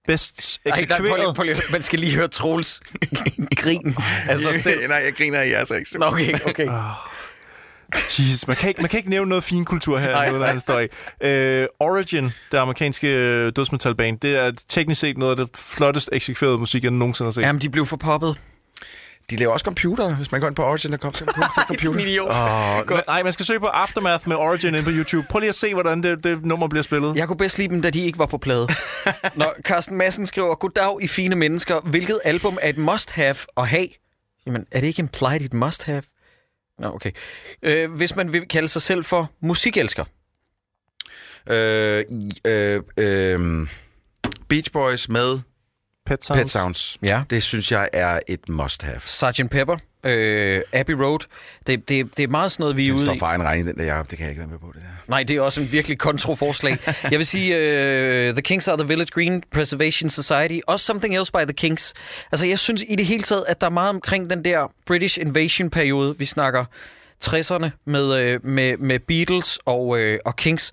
bedst 0.07 0.61
nej, 0.64 0.72
eksekveret. 0.80 1.36
prøv 1.36 1.44
lige. 1.44 1.57
Man 1.70 1.82
skal 1.82 1.98
lige 1.98 2.14
høre 2.16 2.28
Troels 2.28 2.80
grin 3.62 3.96
sig 4.36 4.61
selv. 4.66 4.88
Nej, 4.88 5.02
jeg 5.05 5.14
griner 5.14 5.40
af 5.40 5.48
jeres 5.50 5.72
reaktion. 5.72 6.00
Nå, 6.00 6.07
okay, 6.07 6.34
okay. 6.46 6.68
Jesus, 8.18 8.46
man 8.46 8.57
kan 8.57 8.68
ikke, 8.68 8.82
man 8.82 8.88
kan 8.90 8.98
ikke 8.98 9.11
nævne 9.11 9.28
noget 9.28 9.44
fin 9.44 9.64
kultur 9.64 9.98
her, 9.98 10.11
Nej, 10.11 10.30
noget, 10.30 10.66
der 10.66 10.80
i. 10.80 10.88
Øh, 11.28 11.66
Origin, 11.80 12.24
det 12.52 12.59
amerikanske 12.59 13.09
øh, 13.09 13.52
dødsmetalband, 13.57 14.18
det 14.20 14.36
er 14.36 14.52
teknisk 14.68 15.00
set 15.00 15.18
noget 15.18 15.40
af 15.40 15.46
det 15.46 15.57
flottest 15.57 16.11
eksekverede 16.12 16.59
musik, 16.59 16.82
jeg 16.82 16.90
nogensinde 16.90 17.26
har 17.26 17.32
set. 17.32 17.42
Jamen, 17.42 17.62
de 17.62 17.68
blev 17.70 17.86
for 17.86 17.96
poppet. 17.96 18.36
De 19.31 19.37
laver 19.37 19.53
også 19.53 19.64
computer. 19.64 20.14
Hvis 20.16 20.33
man 20.33 20.41
går 20.41 20.49
ind 20.49 20.57
på 20.57 20.62
Origin 20.64 20.93
og 20.93 21.01
kommer 21.01 21.16
til 21.16 21.27
computer. 21.68 22.01
idiot. 22.01 22.29
Oh, 22.31 22.87
Godt. 22.87 23.07
nej, 23.07 23.22
man 23.22 23.33
skal 23.33 23.47
søge 23.47 23.61
på 23.61 23.66
Aftermath 23.66 24.29
med 24.29 24.37
Origin 24.37 24.68
inde 24.75 24.83
på 24.85 24.91
YouTube. 24.93 25.27
Prøv 25.31 25.39
lige 25.41 25.49
at 25.49 25.55
se, 25.55 25.75
hvordan 25.75 26.03
det, 26.03 26.25
det 26.25 26.45
nummer 26.45 26.68
bliver 26.68 26.83
spillet. 26.83 27.16
Jeg 27.16 27.27
kunne 27.29 27.37
bedst 27.37 27.59
lide 27.59 27.68
dem, 27.68 27.83
da 27.83 27.91
de 27.91 28.01
ikke 28.05 28.18
var 28.18 28.27
på 28.27 28.39
plade. 28.39 28.68
Når 29.35 29.55
Carsten 29.62 29.97
Madsen 29.97 30.27
skriver, 30.27 30.55
Goddag 30.55 31.03
i 31.03 31.07
fine 31.07 31.37
mennesker. 31.37 31.81
Hvilket 31.81 32.20
album 32.25 32.59
er 32.62 32.68
et 32.68 32.79
must-have 32.79 33.37
at 33.57 33.68
have? 33.68 33.89
Jamen, 34.47 34.66
er 34.72 34.81
det 34.81 34.87
ikke 34.87 35.01
implied 35.01 35.41
et 35.41 35.55
must-have? 35.55 36.03
Nå, 36.79 36.89
okay. 36.95 37.11
Øh, 37.62 37.93
hvis 37.93 38.16
man 38.16 38.33
vil 38.33 38.49
kalde 38.49 38.68
sig 38.68 38.83
selv 38.83 39.05
for 39.05 39.31
musikelsker. 39.43 40.05
øh, 41.51 42.05
øh, 42.45 42.81
øh, 42.97 43.68
Beach 44.49 44.72
Boys 44.72 45.09
med 45.09 45.39
Pet 46.07 46.24
Sounds. 46.24 46.40
Pet 46.40 46.50
Sounds. 46.50 46.98
Ja. 47.02 47.22
Det 47.30 47.42
synes 47.42 47.72
jeg 47.72 47.88
er 47.92 48.20
et 48.28 48.48
must-have. 48.48 49.00
Sgt. 49.05 49.50
Pepper. 49.50 49.76
Øh, 50.07 50.62
Abbey 50.72 50.92
Road. 50.94 51.18
Det, 51.66 51.88
det, 51.88 52.16
det 52.16 52.22
er 52.22 52.28
meget 52.28 52.52
sådan 52.52 52.62
noget, 52.62 52.76
vi 52.76 52.82
er 52.82 52.86
Den 52.86 52.94
ude 52.94 53.05
står 53.05 53.14
i. 53.14 53.18
for 53.18 53.26
egen 53.26 53.42
regning, 53.42 53.66
den 53.68 53.76
der 53.78 53.84
Jacob. 53.84 54.11
Det 54.11 54.18
kan 54.18 54.24
jeg 54.24 54.30
ikke 54.30 54.40
være 54.40 54.48
med 54.50 54.59
på, 54.59 54.70
det 54.74 54.82
der. 54.82 54.88
Nej, 55.09 55.22
det 55.22 55.36
er 55.36 55.40
også 55.40 55.61
en 55.61 55.72
virkelig 55.72 55.98
kontroforslag. 55.98 56.78
Jeg 57.11 57.18
vil 57.18 57.26
sige, 57.26 57.55
uh, 58.28 58.34
The 58.34 58.42
Kings 58.42 58.68
are 58.68 58.76
the 58.78 58.88
Village 58.88 59.09
Green 59.12 59.42
Preservation 59.52 60.11
Society. 60.11 60.59
Også 60.66 60.84
Something 60.86 61.16
Else 61.16 61.32
by 61.32 61.36
the 61.44 61.52
Kings. 61.52 61.94
Altså, 62.32 62.46
jeg 62.46 62.59
synes 62.59 62.84
i 62.88 62.94
det 62.96 63.07
hele 63.07 63.22
taget, 63.22 63.44
at 63.48 63.61
der 63.61 63.66
er 63.66 63.70
meget 63.70 63.90
omkring 63.90 64.30
den 64.30 64.44
der 64.44 64.72
British 64.86 65.20
Invasion-periode. 65.20 66.14
Vi 66.18 66.24
snakker 66.24 66.64
60'erne 67.24 67.68
med, 67.86 68.14
øh, 68.14 68.46
med, 68.46 68.76
med 68.76 68.98
Beatles 68.98 69.59
og, 69.64 69.98
øh, 70.00 70.18
og 70.24 70.36
Kings. 70.36 70.72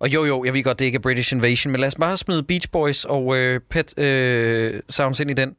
Og 0.00 0.08
jo, 0.14 0.24
jo, 0.24 0.44
jeg 0.44 0.54
ved 0.54 0.62
godt, 0.64 0.78
det 0.78 0.84
ikke 0.84 0.96
er 0.96 1.00
British 1.00 1.34
Invasion, 1.34 1.72
men 1.72 1.80
lad 1.80 1.88
os 1.88 1.94
bare 1.94 2.16
smide 2.16 2.42
Beach 2.42 2.70
Boys 2.72 3.04
og 3.04 3.36
øh, 3.36 3.60
Pet 3.70 3.98
øh, 3.98 4.80
Sounds 4.90 5.20
ind 5.20 5.30
i 5.30 5.34
den. 5.34 5.56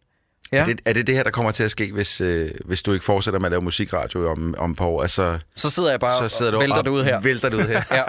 Ja, 0.51 0.61
Er, 0.61 0.65
det, 0.65 0.81
er 0.85 0.93
det 0.93 1.07
det 1.07 1.15
her, 1.15 1.23
der 1.23 1.31
kommer 1.31 1.51
til 1.51 1.63
at 1.63 1.71
ske, 1.71 1.91
hvis, 1.91 2.21
øh, 2.21 2.51
hvis 2.65 2.83
du 2.83 2.93
ikke 2.93 3.05
fortsætter 3.05 3.39
med 3.39 3.45
at 3.47 3.51
lave 3.51 3.61
musikradio 3.61 4.31
om, 4.31 4.55
om 4.57 4.71
et 4.71 4.77
par 4.77 4.85
år? 4.85 5.01
Altså, 5.01 5.39
så 5.55 5.69
sidder 5.69 5.89
jeg 5.89 5.99
bare 5.99 6.29
så 6.29 6.37
sidder 6.37 6.51
du 6.51 6.57
og 6.57 6.61
vælter 6.61 6.81
det 6.81 6.89
ud 6.89 7.03
her. 7.03 7.21
Vælter 7.21 7.49
det 7.49 7.57
ud 7.57 7.63
her. 7.63 7.81
Ja. 7.95 8.03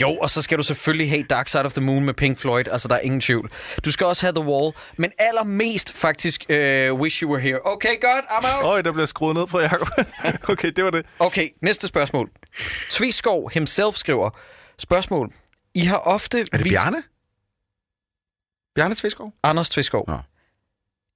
Jo, 0.00 0.10
og 0.16 0.30
så 0.30 0.42
skal 0.42 0.58
du 0.58 0.62
selvfølgelig 0.62 1.10
have 1.10 1.22
Dark 1.22 1.48
Side 1.48 1.62
of 1.62 1.72
the 1.72 1.84
Moon 1.84 2.04
med 2.04 2.14
Pink 2.14 2.38
Floyd. 2.38 2.64
Altså, 2.68 2.88
der 2.88 2.94
er 2.94 3.00
ingen 3.00 3.20
tvivl. 3.20 3.50
Du 3.84 3.92
skal 3.92 4.06
også 4.06 4.26
have 4.26 4.34
The 4.34 4.44
Wall. 4.44 4.72
Men 4.96 5.12
allermest 5.18 5.92
faktisk 5.92 6.44
uh, 6.48 6.54
Wish 7.00 7.22
You 7.22 7.30
Were 7.30 7.40
Here. 7.40 7.58
Okay, 7.66 8.00
godt. 8.00 8.24
I'm 8.28 8.56
out. 8.56 8.64
Øj, 8.64 8.82
der 8.82 8.92
bliver 8.92 9.06
skruet 9.06 9.36
ned 9.36 9.46
for 9.48 9.60
Jacob. 9.60 9.88
okay, 10.52 10.72
det 10.76 10.84
var 10.84 10.90
det. 10.90 11.06
Okay, 11.18 11.48
næste 11.62 11.86
spørgsmål. 11.88 12.30
Tviskov 12.90 13.50
himself 13.52 13.94
skriver, 13.94 14.30
spørgsmål. 14.78 15.32
I 15.74 15.80
har 15.80 15.96
ofte 15.96 16.40
Er 16.40 16.56
det 16.56 16.64
Bjarne? 16.64 17.02
Bjarne 18.74 18.94
Tveskov? 18.94 19.32
Anders 19.42 19.70
Tviskov. 19.70 20.04
Nå. 20.08 20.18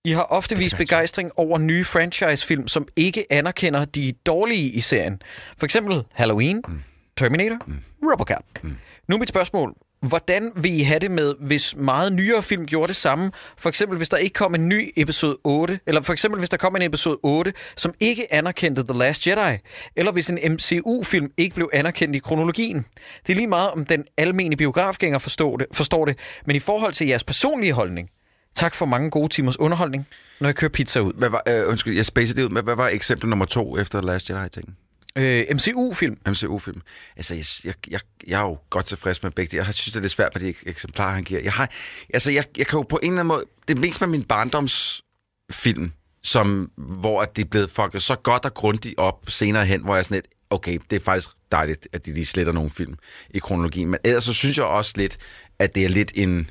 I 0.04 0.10
har 0.10 0.22
ofte 0.22 0.56
vist 0.56 0.76
begejstring 0.76 1.30
over 1.36 1.58
nye 1.58 1.84
franchisefilm, 1.84 2.68
som 2.68 2.88
ikke 2.96 3.26
anerkender 3.30 3.84
de 3.84 4.12
dårlige 4.12 4.70
i 4.70 4.80
serien. 4.80 5.22
For 5.58 5.64
eksempel 5.64 6.04
Halloween, 6.12 6.62
mm. 6.68 6.82
Terminator, 7.16 7.58
mm. 7.66 7.82
Robocop. 8.02 8.44
Mm. 8.62 8.76
Nu 9.08 9.14
er 9.14 9.18
mit 9.18 9.28
spørgsmål. 9.28 9.76
Hvordan 10.08 10.52
vil 10.56 10.80
I 10.80 10.82
have 10.82 10.98
det 10.98 11.10
med, 11.10 11.34
hvis 11.40 11.76
meget 11.76 12.12
nyere 12.12 12.42
film 12.42 12.66
gjorde 12.66 12.88
det 12.88 12.96
samme? 12.96 13.30
For 13.58 13.68
eksempel, 13.68 13.96
hvis 13.96 14.08
der 14.08 14.16
ikke 14.16 14.32
kom 14.32 14.54
en 14.54 14.68
ny 14.68 14.92
episode 14.96 15.36
8, 15.44 15.80
eller 15.86 16.02
for 16.02 16.12
eksempel, 16.12 16.38
hvis 16.38 16.50
der 16.50 16.56
kom 16.56 16.76
en 16.76 16.82
episode 16.82 17.18
8, 17.22 17.52
som 17.76 17.94
ikke 18.00 18.34
anerkendte 18.34 18.82
The 18.82 18.98
Last 18.98 19.26
Jedi, 19.26 19.58
eller 19.96 20.12
hvis 20.12 20.30
en 20.30 20.38
MCU-film 20.52 21.30
ikke 21.36 21.54
blev 21.54 21.70
anerkendt 21.72 22.16
i 22.16 22.18
kronologien. 22.18 22.86
Det 23.26 23.32
er 23.32 23.36
lige 23.36 23.46
meget, 23.46 23.70
om 23.70 23.86
den 23.86 24.04
almene 24.16 24.56
biografgænger 24.56 25.18
forstår 25.18 25.56
det, 25.56 25.66
forstår 25.72 26.04
det, 26.04 26.18
men 26.46 26.56
i 26.56 26.58
forhold 26.58 26.92
til 26.92 27.06
jeres 27.06 27.24
personlige 27.24 27.72
holdning, 27.72 28.08
tak 28.54 28.74
for 28.74 28.86
mange 28.86 29.10
gode 29.10 29.28
timers 29.28 29.60
underholdning, 29.60 30.06
når 30.40 30.48
jeg 30.48 30.56
kører 30.56 30.70
pizza 30.70 31.00
ud. 31.00 31.12
Hvad 31.12 31.28
var, 31.28 31.42
øh, 31.48 31.68
undskyld, 31.68 31.96
jeg 31.96 32.06
spacede 32.06 32.40
det 32.40 32.46
ud. 32.46 32.52
Hvad, 32.52 32.62
hvad 32.62 32.76
var 32.76 32.88
eksempel 32.88 33.28
nummer 33.28 33.44
to 33.44 33.78
efter 33.78 34.02
Last 34.02 34.30
Jedi-tingen? 34.30 34.76
Øh, 35.18 35.46
MCU-film. 35.50 36.18
MCU-film. 36.28 36.80
Altså, 37.16 37.34
jeg, 37.34 37.44
jeg, 37.64 37.74
jeg, 37.90 38.00
jeg 38.26 38.40
er 38.40 38.44
jo 38.44 38.58
godt 38.70 38.86
tilfreds 38.86 39.22
med 39.22 39.30
begge. 39.30 39.56
Jeg 39.56 39.64
synes, 39.64 39.92
det 39.92 39.96
er 39.96 40.00
lidt 40.00 40.12
svært 40.12 40.32
med 40.34 40.42
de 40.42 40.54
eksemplarer, 40.66 41.14
han 41.14 41.24
giver. 41.24 41.40
Jeg, 41.40 41.52
har, 41.52 41.70
altså, 42.14 42.30
jeg, 42.30 42.44
jeg 42.58 42.66
kan 42.66 42.76
jo 42.76 42.82
på 42.82 43.00
en 43.02 43.08
eller 43.08 43.20
anden 43.20 43.28
måde... 43.28 43.44
Det 43.68 43.76
er 43.76 43.80
mest 43.80 44.00
med 44.00 44.08
min 44.08 44.22
barndomsfilm, 44.22 45.92
som, 46.22 46.70
hvor 46.76 47.22
at 47.22 47.36
det 47.36 47.44
er 47.44 47.48
blevet 47.48 47.70
fucket 47.70 48.02
så 48.02 48.16
godt 48.16 48.44
og 48.44 48.54
grundigt 48.54 48.94
op 48.98 49.24
senere 49.28 49.64
hen, 49.66 49.82
hvor 49.82 49.94
jeg 49.94 49.98
er 49.98 50.02
sådan 50.02 50.14
lidt, 50.14 50.26
okay, 50.50 50.78
det 50.90 50.96
er 50.96 51.00
faktisk 51.00 51.30
dejligt, 51.52 51.88
at 51.92 52.06
de 52.06 52.12
lige 52.12 52.26
sletter 52.26 52.52
nogle 52.52 52.70
film 52.70 52.94
i 53.30 53.38
kronologien. 53.38 53.88
Men 53.88 54.00
ellers 54.04 54.24
så 54.24 54.32
synes 54.32 54.56
jeg 54.56 54.66
også 54.66 54.92
lidt, 54.96 55.18
at 55.58 55.74
det 55.74 55.84
er 55.84 55.88
lidt 55.88 56.12
en... 56.14 56.50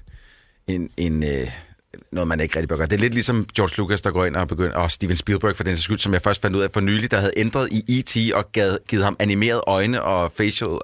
en, 0.68 0.90
en 0.98 1.24
øh, 1.24 1.52
noget, 2.14 2.28
man 2.28 2.40
ikke 2.40 2.56
rigtig 2.56 2.70
bør 2.70 2.78
gøre. 2.78 2.88
Det 2.88 2.94
er 2.94 3.00
lidt 3.00 3.14
ligesom 3.14 3.46
George 3.56 3.78
Lucas, 3.78 4.02
der 4.02 4.12
går 4.12 4.26
ind 4.26 4.36
og 4.36 4.48
begynder, 4.48 4.78
og 4.78 4.92
Steven 4.92 5.16
Spielberg 5.16 5.56
for 5.56 5.64
den 5.64 5.76
sags 5.76 5.84
skyld, 5.84 6.00
som 6.00 6.14
jeg 6.14 6.22
først 6.22 6.42
fandt 6.42 6.56
ud 6.56 6.62
af 6.62 6.72
for 6.72 6.80
nylig, 6.80 7.12
der 7.12 7.18
havde 7.18 7.34
ændret 7.38 7.70
i 7.72 8.00
E.T. 8.00 8.34
og 8.34 8.52
gav, 8.52 8.78
givet 8.88 9.04
ham 9.04 9.16
animerede 9.20 9.64
øjne 9.68 10.04
og 10.04 10.32
facial 10.32 10.70
uh, 10.70 10.80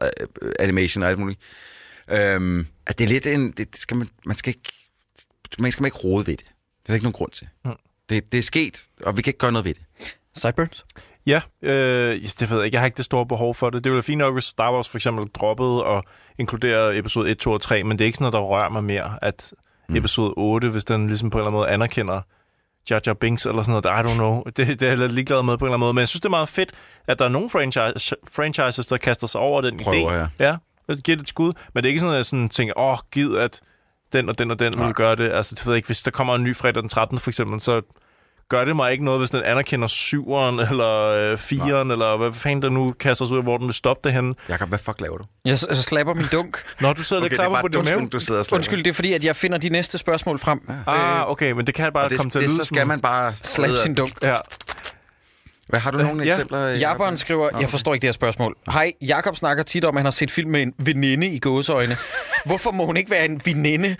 animation 0.59 1.03
og 1.03 1.09
alt 1.09 1.19
muligt. 1.19 1.39
Øhm, 2.11 2.67
at 2.86 2.99
det 2.99 3.05
er 3.05 3.09
lidt 3.09 3.27
en... 3.27 3.51
Det, 3.51 3.67
skal 3.77 3.97
man, 3.97 4.09
man, 4.25 4.36
skal 4.36 4.49
ikke, 4.49 4.71
man 5.59 5.71
skal 5.71 5.82
man 5.82 5.88
ikke 5.88 5.97
rode 5.97 6.27
ved 6.27 6.38
det. 6.38 6.45
Det 6.45 6.86
er 6.86 6.88
der 6.88 6.93
ikke 6.93 7.05
nogen 7.05 7.13
grund 7.13 7.32
til. 7.32 7.47
Mm. 7.65 7.71
Det, 8.09 8.32
det 8.32 8.38
er 8.38 8.41
sket, 8.41 8.84
og 9.03 9.17
vi 9.17 9.21
kan 9.21 9.30
ikke 9.30 9.39
gøre 9.39 9.51
noget 9.51 9.65
ved 9.65 9.73
det. 9.73 9.84
Sideburns? 10.36 10.86
Ja, 11.25 11.41
øh, 11.61 12.21
det 12.39 12.49
ved 12.49 12.57
jeg 12.57 12.65
ikke. 12.65 12.75
Jeg 12.75 12.82
har 12.82 12.86
ikke 12.86 12.97
det 12.97 13.05
store 13.05 13.25
behov 13.25 13.55
for 13.55 13.69
det. 13.69 13.84
Det 13.84 13.89
ville 13.89 13.95
være 13.95 14.03
fint 14.03 14.17
nok, 14.17 14.34
hvis 14.34 14.43
Star 14.43 14.73
Wars 14.73 14.89
for 14.89 14.97
eksempel 14.97 15.27
droppede 15.27 15.84
og 15.84 16.03
inkluderede 16.38 16.97
episode 16.97 17.32
1, 17.32 17.38
2 17.38 17.51
og 17.51 17.61
3, 17.61 17.84
men 17.84 17.97
det 17.97 18.03
er 18.03 18.05
ikke 18.05 18.15
sådan 18.15 18.23
noget, 18.23 18.34
der 18.34 18.39
rører 18.39 18.69
mig 18.69 18.84
mere, 18.84 19.19
at 19.21 19.53
mm. 19.90 19.96
episode 19.96 20.34
8, 20.38 20.70
hvis 20.70 20.84
den 20.84 21.08
ligesom 21.08 21.30
på 21.30 21.38
en 21.38 21.40
eller 21.40 21.48
anden 21.48 21.60
måde 21.60 21.70
anerkender 21.70 22.22
Jar 22.90 23.02
Jar 23.08 23.14
Binks 23.14 23.46
eller 23.46 23.64
sådan 23.64 23.82
noget, 23.84 24.06
I 24.06 24.10
don't 24.10 24.14
know. 24.16 24.44
Det, 24.44 24.68
det 24.68 24.82
er 24.82 24.88
jeg 24.88 24.98
lidt 24.98 25.14
ligeglad 25.14 25.44
med 25.44 25.58
på 25.58 25.66
en 25.66 25.68
eller 25.68 25.74
anden 25.74 25.80
måde. 25.80 25.94
Men 25.94 26.00
jeg 26.00 26.08
synes, 26.08 26.22
det 26.22 26.26
er 26.26 26.30
meget 26.30 26.50
fedt, 26.50 26.72
at 27.08 27.20
der 27.20 27.26
er 27.26 27.30
nogle 27.30 27.50
franchise, 27.50 28.16
franchises, 28.32 28.88
der 28.88 28.98
kaster 28.98 29.28
sig 29.28 29.42
over 29.42 29.62
den 29.62 29.80
Prøver, 29.84 30.10
idé. 30.10 30.44
ja. 30.44 30.56
Ja, 30.90 30.96
giver 30.96 31.16
det 31.16 31.24
et 31.24 31.30
skud. 31.30 31.54
Men 31.74 31.84
det 31.84 31.90
er 31.90 31.90
ikke 31.90 32.00
sådan, 32.00 32.14
at 32.14 32.18
jeg 32.18 32.26
sådan 32.26 32.50
tænker, 32.50 32.74
åh, 32.78 32.92
oh, 32.92 32.98
giv 33.12 33.36
at 33.38 33.60
den 34.14 34.30
og 34.30 34.38
den 34.38 34.52
og 34.52 34.60
den 34.60 34.86
vil 34.86 34.94
gøre 34.94 35.16
det. 35.16 35.32
Altså, 35.32 35.56
det 35.56 35.66
ved 35.66 35.74
jeg 35.74 35.78
ikke, 35.78 35.86
hvis 35.88 36.04
der 36.04 36.12
kommer 36.12 36.36
en 36.36 36.44
ny 36.44 36.56
fredag 36.56 36.82
den 36.82 36.90
13. 36.90 37.20
for 37.20 37.30
eksempel, 37.30 37.62
så 37.62 37.82
gør 38.50 38.66
det 38.66 38.76
mig 38.76 38.91
ikke 38.91 39.06
noget, 39.06 39.20
hvis 39.20 39.30
den 39.30 39.43
anerkender 39.43 39.88
syveren 39.88 40.60
eller 40.70 40.95
øh, 41.06 41.38
fireren, 41.38 41.91
eller 41.91 42.18
hvad 42.18 42.34
fanden 42.34 42.62
der 42.62 42.70
nu 42.70 42.91
kaster 43.00 43.26
sig 43.26 43.34
ud 43.34 43.38
af, 43.38 43.43
hvor 43.43 43.58
den 43.58 43.68
vil 43.68 43.74
stoppe 43.74 44.02
det 44.04 44.14
henne. 44.14 44.36
Jakob, 44.50 44.70
hvad 44.70 44.80
fuck 44.80 45.02
laver 45.02 45.18
du? 45.18 45.24
Jeg, 45.45 45.58
jeg 45.70 45.78
slapper 45.78 46.14
min 46.14 46.26
dunk. 46.32 46.64
Når 46.82 46.93
du 46.93 47.04
sidder 47.04 47.22
okay, 47.24 47.30
det 47.30 47.39
og 47.39 47.45
er 47.45 47.50
klapper 47.50 47.70
bare 47.70 47.84
på 47.84 47.89
din 47.89 47.97
mave. 47.97 48.10
du 48.10 48.20
sidder 48.20 48.39
og 48.39 48.45
slapper. 48.45 48.58
Undskyld, 48.58 48.84
det 48.84 48.89
er 48.89 48.93
fordi, 48.93 49.14
at 49.14 49.24
jeg 49.24 49.36
finder 49.36 49.58
de 49.58 49.70
næste 49.70 49.97
spørgsmål 49.97 50.39
frem. 50.39 50.60
Ja. 50.70 50.93
Ah, 51.22 51.32
okay, 51.32 51.52
men 51.52 51.68
det 51.68 51.76
kan 51.76 51.93
bare 51.93 52.04
Og 52.04 52.10
det, 52.10 52.18
komme 52.20 52.32
til 52.32 52.39
at 52.39 52.41
det, 52.43 52.50
lyde 52.50 52.58
så 52.58 52.66
skal 52.66 52.88
man 52.88 53.02
bare... 53.02 53.34
Slap 53.43 53.70
sin 53.84 53.95
dunk. 53.95 54.14
Ja. 54.24 54.36
Hvad, 55.70 55.80
har 55.80 55.91
du 55.91 55.97
nogle 55.97 56.24
ja. 56.24 56.30
eksempler? 56.30 56.67
Jaberen 56.67 57.17
skriver, 57.17 57.59
jeg 57.59 57.70
forstår 57.70 57.93
ikke 57.93 58.01
det 58.01 58.07
her 58.07 58.13
spørgsmål. 58.13 58.55
Hej, 58.72 58.93
Jakob 59.01 59.36
snakker 59.36 59.63
tit 59.63 59.86
om, 59.86 59.97
at 59.97 59.99
han 59.99 60.05
har 60.05 60.11
set 60.11 60.32
film 60.32 60.51
med 60.51 60.61
en 60.61 60.74
veninde 60.78 61.28
i 61.28 61.39
gåseøjne. 61.39 61.95
Hvorfor 62.45 62.72
må 62.72 62.86
hun 62.86 62.97
ikke 62.97 63.11
være 63.11 63.26
en 63.26 63.41
veninde? 63.45 63.95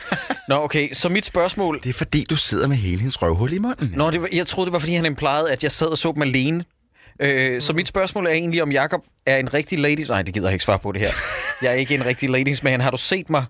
Nå, 0.48 0.56
okay, 0.56 0.94
så 0.94 1.10
mit 1.10 1.26
spørgsmål... 1.26 1.80
Det 1.84 1.90
er 1.90 1.94
fordi, 1.94 2.26
du 2.30 2.36
sidder 2.36 2.68
med 2.68 2.78
hele 2.78 3.00
hendes 3.00 3.22
røvhul 3.22 3.54
i 3.54 3.58
munden. 3.58 3.92
Nå, 3.96 4.12
det 4.12 4.22
var, 4.22 4.28
jeg 4.34 4.48
troede, 4.48 4.66
det 4.66 4.74
var, 4.74 4.80
fordi 4.80 4.94
han 4.94 5.06
implejede, 5.06 5.52
at 5.52 5.64
jeg 5.64 5.72
sad 5.72 5.88
og 5.88 5.98
så 5.98 6.12
dem 6.12 6.22
alene. 6.22 6.64
Øh, 7.22 7.62
så 7.62 7.74
mit 7.74 7.88
spørgsmål 7.88 8.28
er 8.28 8.32
egentlig, 8.32 8.64
om 8.64 8.72
Jakob 8.72 9.02
er 9.26 9.38
en 9.38 9.54
rigtig 9.54 9.80
ladies... 9.80 10.10
Nej, 10.10 10.22
det 10.22 10.34
gider 10.34 10.48
jeg 10.48 10.54
ikke 10.54 10.66
svare 10.66 10.80
på 10.80 10.92
det 10.92 11.02
her. 11.02 11.10
Jeg 11.62 11.72
er 11.72 11.76
ikke 11.76 11.96
en 11.96 12.06
rigtig 12.06 12.30
ladies 12.30 12.64
man. 12.64 12.82
Har 12.82 12.92
du 12.92 12.98
set 12.98 13.30
mig? 13.30 13.44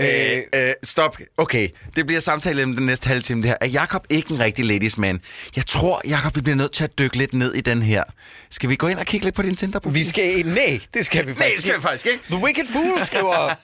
Øh, 0.00 0.38
øh, 0.54 0.72
stop. 0.82 1.16
Okay, 1.36 1.68
det 1.96 2.06
bliver 2.06 2.20
samtale 2.20 2.64
om 2.64 2.76
den 2.76 2.86
næste 2.86 3.08
halve 3.08 3.22
time, 3.22 3.42
det 3.42 3.50
her. 3.50 3.56
Er 3.60 3.66
Jakob 3.66 4.06
ikke 4.10 4.30
en 4.30 4.40
rigtig 4.40 4.64
ladies 4.64 4.98
man? 4.98 5.20
Jeg 5.56 5.66
tror, 5.66 6.00
Jakob, 6.08 6.36
vi 6.36 6.40
bliver 6.40 6.56
nødt 6.56 6.72
til 6.72 6.84
at 6.84 6.98
dykke 6.98 7.16
lidt 7.16 7.34
ned 7.34 7.54
i 7.54 7.60
den 7.60 7.82
her. 7.82 8.04
Skal 8.50 8.70
vi 8.70 8.76
gå 8.76 8.86
ind 8.86 8.98
og 8.98 9.06
kigge 9.06 9.26
lidt 9.26 9.34
på 9.34 9.42
din 9.42 9.56
tinder 9.56 9.90
Vi 9.90 10.04
skal... 10.04 10.46
Nej, 10.46 10.80
det 10.94 11.06
skal 11.06 11.26
vi 11.26 11.32
Nej, 11.32 11.36
faktisk 11.36 11.56
det 11.56 11.62
skal 11.62 11.76
vi 11.76 11.82
faktisk 11.82 12.06
ikke. 12.06 12.20
The 12.30 12.44
Wicked 12.44 12.64
Fool 12.72 13.04
skriver, 13.04 13.54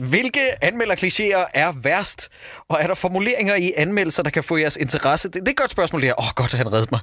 hvilke 0.00 0.64
anmelderklichéer 0.64 1.50
er 1.54 1.72
værst? 1.82 2.28
Og 2.68 2.78
er 2.80 2.86
der 2.86 2.94
formuleringer 2.94 3.54
i 3.54 3.72
anmeldelser, 3.76 4.22
der 4.22 4.30
kan 4.30 4.44
få 4.44 4.56
jeres 4.56 4.76
interesse... 4.76 5.28
Det, 5.28 5.34
det 5.34 5.48
er 5.48 5.50
et 5.50 5.56
godt 5.56 5.70
spørgsmål, 5.70 6.00
det 6.00 6.08
her. 6.08 6.20
Åh, 6.20 6.26
oh, 6.26 6.32
godt, 6.34 6.52
han 6.52 6.72
reddede 6.72 6.88
mig. 6.90 7.00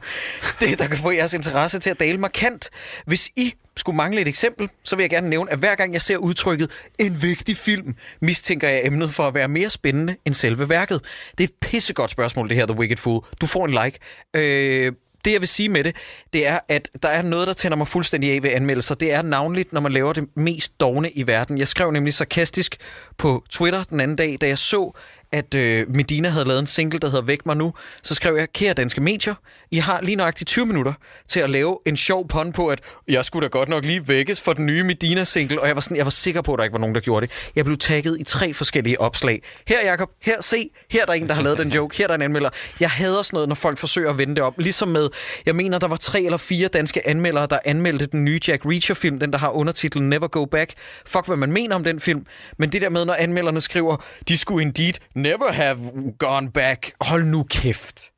Det, 0.59 0.79
der 0.79 0.87
kan 0.87 0.97
få 0.97 1.11
jeres 1.11 1.33
interesse 1.33 1.79
til 1.79 1.89
at 1.89 1.99
dale 1.99 2.17
markant. 2.17 2.69
Hvis 3.05 3.29
I 3.35 3.53
skulle 3.77 3.95
mangle 3.95 4.21
et 4.21 4.27
eksempel, 4.27 4.69
så 4.83 4.95
vil 4.95 5.03
jeg 5.03 5.09
gerne 5.09 5.29
nævne, 5.29 5.51
at 5.51 5.57
hver 5.57 5.75
gang 5.75 5.93
jeg 5.93 6.01
ser 6.01 6.17
udtrykket 6.17 6.71
en 6.99 7.21
vigtig 7.21 7.57
film, 7.57 7.95
mistænker 8.21 8.69
jeg 8.69 8.81
emnet 8.85 9.13
for 9.13 9.23
at 9.23 9.33
være 9.33 9.47
mere 9.47 9.69
spændende 9.69 10.15
end 10.25 10.33
selve 10.33 10.69
værket. 10.69 11.01
Det 11.37 11.43
er 11.43 11.47
et 11.47 11.53
pissegodt 11.61 12.11
spørgsmål, 12.11 12.49
det 12.49 12.57
her, 12.57 12.65
The 12.65 12.77
Wicked 12.77 12.97
Fool. 12.97 13.25
Du 13.41 13.45
får 13.45 13.65
en 13.65 13.71
like. 13.71 13.99
Øh, 14.33 14.93
det, 15.25 15.31
jeg 15.31 15.39
vil 15.39 15.47
sige 15.47 15.69
med 15.69 15.83
det, 15.83 15.95
det 16.33 16.47
er, 16.47 16.59
at 16.69 16.89
der 17.03 17.09
er 17.09 17.21
noget, 17.21 17.47
der 17.47 17.53
tænder 17.53 17.77
mig 17.77 17.87
fuldstændig 17.87 18.31
af 18.31 18.43
ved 18.43 18.49
anmeldelser. 18.49 18.95
Det 18.95 19.13
er 19.13 19.21
navnligt, 19.21 19.73
når 19.73 19.81
man 19.81 19.91
laver 19.91 20.13
det 20.13 20.27
mest 20.35 20.79
dogne 20.79 21.11
i 21.11 21.27
verden. 21.27 21.57
Jeg 21.57 21.67
skrev 21.67 21.91
nemlig 21.91 22.13
sarkastisk 22.13 22.77
på 23.17 23.43
Twitter 23.49 23.83
den 23.83 23.99
anden 23.99 24.17
dag, 24.17 24.37
da 24.41 24.47
jeg 24.47 24.57
så, 24.57 24.97
at 25.33 25.55
øh, 25.55 25.95
Medina 25.95 26.29
havde 26.29 26.45
lavet 26.45 26.59
en 26.59 26.67
single, 26.67 26.99
der 26.99 27.09
hedder 27.09 27.25
Væk 27.25 27.45
mig 27.45 27.57
nu, 27.57 27.73
så 28.03 28.15
skrev 28.15 28.35
jeg, 28.35 28.47
kære 28.53 28.73
danske 28.73 29.01
medier, 29.01 29.35
I 29.71 29.77
har 29.77 30.01
lige 30.01 30.15
nøjagtigt 30.15 30.47
20 30.47 30.65
minutter 30.65 30.93
til 31.27 31.39
at 31.39 31.49
lave 31.49 31.77
en 31.85 31.97
sjov 31.97 32.27
pun 32.27 32.51
på, 32.51 32.67
at 32.67 32.79
jeg 33.07 33.25
skulle 33.25 33.43
da 33.43 33.49
godt 33.49 33.69
nok 33.69 33.85
lige 33.85 34.07
vækkes 34.07 34.41
for 34.41 34.53
den 34.53 34.65
nye 34.65 34.83
Medina-single, 34.83 35.61
og 35.61 35.67
jeg 35.67 35.75
var, 35.75 35.81
sådan, 35.81 35.97
jeg 35.97 36.05
var 36.05 36.09
sikker 36.09 36.41
på, 36.41 36.53
at 36.53 36.57
der 36.57 36.63
ikke 36.63 36.73
var 36.73 36.79
nogen, 36.79 36.95
der 36.95 37.01
gjorde 37.01 37.27
det. 37.27 37.51
Jeg 37.55 37.65
blev 37.65 37.77
tagget 37.77 38.19
i 38.19 38.23
tre 38.23 38.53
forskellige 38.53 39.01
opslag. 39.01 39.41
Her, 39.67 39.77
Jacob, 39.85 40.09
her, 40.21 40.41
se, 40.41 40.69
her 40.89 41.01
er 41.01 41.05
der 41.05 41.13
en, 41.13 41.27
der 41.27 41.33
har 41.33 41.41
lavet 41.41 41.57
den 41.57 41.69
joke, 41.69 41.97
her 41.97 42.03
er 42.03 42.07
der 42.07 42.15
en 42.15 42.21
anmelder. 42.21 42.49
Jeg 42.79 42.89
hader 42.89 43.21
sådan 43.21 43.35
noget, 43.35 43.47
når 43.49 43.55
folk 43.55 43.77
forsøger 43.77 44.09
at 44.09 44.17
vende 44.17 44.35
det 44.35 44.43
om. 44.43 44.53
Ligesom 44.57 44.87
med, 44.87 45.09
jeg 45.45 45.55
mener, 45.55 45.79
der 45.79 45.87
var 45.87 45.95
tre 45.95 46.21
eller 46.21 46.37
fire 46.37 46.67
danske 46.67 47.07
anmeldere, 47.07 47.47
der 47.49 47.59
anmeldte 47.65 48.05
den 48.05 48.25
nye 48.25 48.39
Jack 48.47 48.65
Reacher-film, 48.65 49.19
den 49.19 49.31
der 49.31 49.37
har 49.37 49.49
undertitlen 49.49 50.09
Never 50.09 50.27
Go 50.27 50.45
Back. 50.45 50.73
Fuck, 51.05 51.25
hvad 51.27 51.37
man 51.37 51.51
mener 51.51 51.75
om 51.75 51.83
den 51.83 51.99
film. 51.99 52.25
Men 52.57 52.71
det 52.71 52.81
der 52.81 52.89
med, 52.89 53.05
når 53.05 53.13
anmelderne 53.13 53.61
skriver, 53.61 53.95
de 54.27 54.37
skulle 54.37 54.61
indeed 54.61 54.93
never 55.23 55.51
have 55.51 55.77
gone 56.19 56.51
back. 56.51 56.93
Hold 57.01 57.23
nu 57.23 57.43
kæft. 57.43 58.11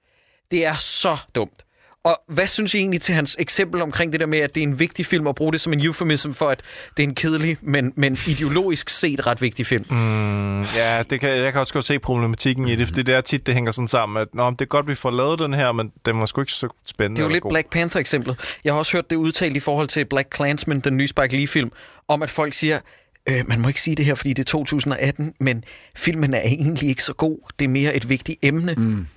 Det 0.51 0.65
er 0.65 0.75
så 0.75 1.17
dumt. 1.35 1.65
Og 2.03 2.21
hvad 2.27 2.47
synes 2.47 2.73
I 2.73 2.77
egentlig 2.77 3.01
til 3.01 3.15
hans 3.15 3.35
eksempel 3.39 3.81
omkring 3.81 4.11
det 4.11 4.19
der 4.19 4.25
med, 4.25 4.39
at 4.39 4.55
det 4.55 4.63
er 4.63 4.67
en 4.67 4.79
vigtig 4.79 5.05
film, 5.05 5.27
og 5.27 5.35
bruge 5.35 5.51
det 5.51 5.61
som 5.61 5.73
en 5.73 5.81
euphemism 5.81 6.31
for, 6.31 6.49
at 6.49 6.61
det 6.97 7.03
er 7.03 7.07
en 7.07 7.15
kedelig, 7.15 7.57
men, 7.61 7.93
men 7.95 8.17
ideologisk 8.27 8.89
set 8.89 9.27
ret 9.27 9.41
vigtig 9.41 9.67
film? 9.67 9.85
Mm. 9.89 10.61
Ja, 10.61 11.03
det 11.09 11.19
kan, 11.19 11.29
jeg 11.29 11.51
kan 11.51 11.61
også 11.61 11.73
godt 11.73 11.85
se 11.85 11.99
problematikken 11.99 12.67
i 12.67 12.75
det, 12.75 12.87
for 12.87 12.95
det 12.95 13.09
er 13.09 13.21
tit, 13.21 13.45
det 13.45 13.53
hænger 13.53 13.71
sådan 13.71 13.87
sammen, 13.87 14.21
at 14.21 14.27
Nå, 14.33 14.49
det 14.51 14.61
er 14.61 14.65
godt, 14.65 14.87
vi 14.87 14.95
får 14.95 15.11
lavet 15.11 15.39
den 15.39 15.53
her, 15.53 15.71
men 15.71 15.91
den 16.05 16.19
var 16.19 16.25
sgu 16.25 16.41
ikke 16.41 16.53
så 16.53 16.67
spændende. 16.87 17.15
Det 17.17 17.23
er 17.23 17.27
jo 17.27 17.33
lidt 17.33 17.41
god. 17.41 17.51
Black 17.51 17.69
Panther-eksemplet. 17.69 18.57
Jeg 18.63 18.73
har 18.73 18.79
også 18.79 18.97
hørt 18.97 19.09
det 19.09 19.15
udtalt 19.15 19.55
i 19.55 19.59
forhold 19.59 19.87
til 19.87 20.05
Black 20.05 20.27
Klansman, 20.29 20.79
den 20.79 20.97
nye 20.97 21.07
Spike 21.07 21.35
Lee-film, 21.35 21.71
om 22.07 22.23
at 22.23 22.29
folk 22.29 22.53
siger, 22.53 22.79
øh, 23.29 23.47
man 23.47 23.61
må 23.61 23.67
ikke 23.67 23.81
sige 23.81 23.95
det 23.95 24.05
her, 24.05 24.15
fordi 24.15 24.29
det 24.33 24.39
er 24.39 24.51
2018, 24.51 25.33
men 25.39 25.63
filmen 25.95 26.33
er 26.33 26.41
egentlig 26.41 26.89
ikke 26.89 27.03
så 27.03 27.13
god. 27.13 27.37
Det 27.59 27.65
er 27.65 27.69
mere 27.69 27.95
et 27.95 28.09
vigtigt 28.09 28.39
emne. 28.41 28.73
Mm. 28.77 29.07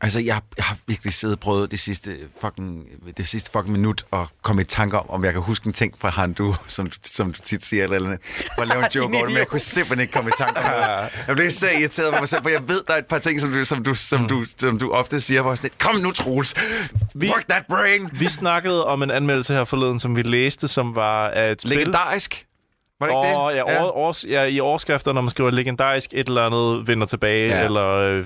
Altså, 0.00 0.18
jeg, 0.20 0.40
jeg 0.56 0.64
har 0.64 0.76
virkelig 0.86 1.12
siddet 1.12 1.36
og 1.36 1.40
prøvet 1.40 1.70
det 1.70 1.80
sidste 1.80 2.16
fucking, 2.40 2.84
det 3.16 3.28
sidste 3.28 3.50
fucking 3.50 3.72
minut 3.72 4.04
og 4.10 4.28
komme 4.42 4.62
i 4.62 4.64
tanke 4.64 4.98
om, 4.98 5.10
om 5.10 5.24
jeg 5.24 5.32
kan 5.32 5.42
huske 5.42 5.66
en 5.66 5.72
ting 5.72 5.94
fra 5.98 6.08
Han 6.08 6.32
Du, 6.32 6.54
som, 6.66 6.86
du- 6.90 6.96
som 7.02 7.32
du 7.32 7.40
tit 7.40 7.64
siger, 7.64 7.84
eller 7.84 7.96
andet. 8.08 8.18
For 8.54 8.62
at 8.62 8.68
lave 8.68 8.80
en 8.84 8.90
joke 8.96 9.14
over 9.16 9.24
det, 9.24 9.32
men 9.32 9.38
jeg 9.38 9.46
kunne 9.46 9.60
simpelthen 9.60 10.00
ikke 10.00 10.12
komme 10.12 10.28
i 10.30 10.32
tanke 10.38 10.56
om 10.58 10.64
det. 10.64 10.72
Jeg 11.28 11.36
blev 11.36 11.50
så 11.50 11.68
irriteret 11.70 12.14
på 12.14 12.20
mig 12.20 12.28
selv, 12.28 12.42
for 12.42 12.48
jeg 12.50 12.68
ved, 12.68 12.82
der 12.86 12.94
er 12.94 12.98
et 12.98 13.06
par 13.06 13.18
ting, 13.18 13.40
som 13.40 13.52
du, 13.52 13.64
som 13.64 13.82
du, 13.84 13.94
som 13.94 14.28
du, 14.28 14.44
som 14.56 14.78
du 14.78 14.90
ofte 14.90 15.20
siger, 15.20 15.42
hvor 15.42 15.50
jeg 15.50 15.58
sådan 15.58 15.70
lidt, 15.72 15.78
kom 15.78 15.96
nu, 16.00 16.10
Troels, 16.10 16.54
work 17.16 17.48
that 17.48 17.64
brain! 17.68 18.08
Vi 18.12 18.28
snakkede 18.28 18.84
om 18.86 19.02
en 19.02 19.10
anmeldelse 19.10 19.54
her 19.54 19.64
forleden, 19.64 20.00
som 20.00 20.16
vi 20.16 20.22
læste, 20.22 20.68
som 20.68 20.94
var 20.94 21.28
af 21.28 21.52
et 21.52 21.62
spil. 21.62 21.76
Legendarisk. 21.76 22.46
Var 23.00 23.06
det 23.06 23.12
ikke 23.14 23.38
Åh, 23.40 23.50
det? 23.50 23.56
ja, 23.56 23.84
År, 23.84 23.96
års, 23.96 24.24
ja, 24.28 24.42
i 24.44 24.60
overskrifter, 24.60 25.12
når 25.12 25.20
man 25.20 25.30
skriver 25.30 25.50
legendarisk 25.50 26.10
et 26.12 26.28
eller 26.28 26.42
andet, 26.42 26.88
vender 26.88 27.06
tilbage, 27.06 27.48
Ja. 27.48 27.58
ja. 27.58 27.64
eller 27.64 27.86
øh, 27.86 28.24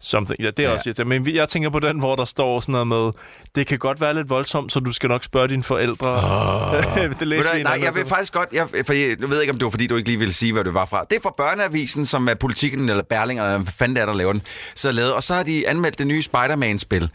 something. 0.00 0.40
Ja, 0.40 0.46
det 0.46 0.58
er 0.58 0.62
Ja. 0.62 0.68
ja. 0.68 0.74
også 0.74 0.88
irriterende. 0.88 1.20
Men 1.20 1.34
jeg 1.34 1.48
tænker 1.48 1.70
på 1.70 1.78
den, 1.80 1.98
hvor 1.98 2.16
der 2.16 2.24
står 2.24 2.60
sådan 2.60 2.72
noget 2.72 2.86
med, 2.86 3.10
det 3.54 3.66
kan 3.66 3.78
godt 3.78 4.00
være 4.00 4.14
lidt 4.14 4.30
voldsomt, 4.30 4.72
så 4.72 4.80
du 4.80 4.92
skal 4.92 5.08
nok 5.08 5.24
spørge 5.24 5.48
dine 5.48 5.62
forældre. 5.62 6.10
Oh. 6.12 7.08
det 7.18 7.26
læste 7.28 7.58
du, 7.58 7.62
nej, 7.62 7.80
jeg 7.84 7.94
vil 7.94 8.06
faktisk 8.06 8.32
godt... 8.32 8.48
Jeg, 8.52 8.66
for 8.86 8.92
jeg, 8.92 9.16
jeg 9.20 9.30
ved 9.30 9.40
ikke, 9.40 9.52
om 9.52 9.58
det 9.58 9.64
var, 9.64 9.70
fordi 9.70 9.86
du 9.86 9.96
ikke 9.96 10.08
lige 10.08 10.18
ville 10.18 10.34
sige, 10.34 10.52
hvad 10.52 10.64
det 10.64 10.74
var 10.74 10.84
fra. 10.84 11.04
Det 11.10 11.16
er 11.16 11.20
fra 11.22 11.34
Børneavisen, 11.36 12.06
som 12.06 12.28
er 12.28 12.34
politikken, 12.34 12.88
eller 12.88 13.02
Berling, 13.02 13.40
eller 13.40 13.58
hvad 13.58 13.72
fanden 13.72 13.96
det 13.96 14.02
er, 14.02 14.06
der 14.06 14.14
laver 14.14 14.32
den. 14.32 14.42
Så, 14.74 14.92
lavet, 14.92 15.12
og 15.12 15.22
så 15.22 15.34
har 15.34 15.42
de 15.42 15.68
anmeldt 15.68 15.98
det 15.98 16.06
nye 16.06 16.22
Spider-Man-spil, 16.22 17.10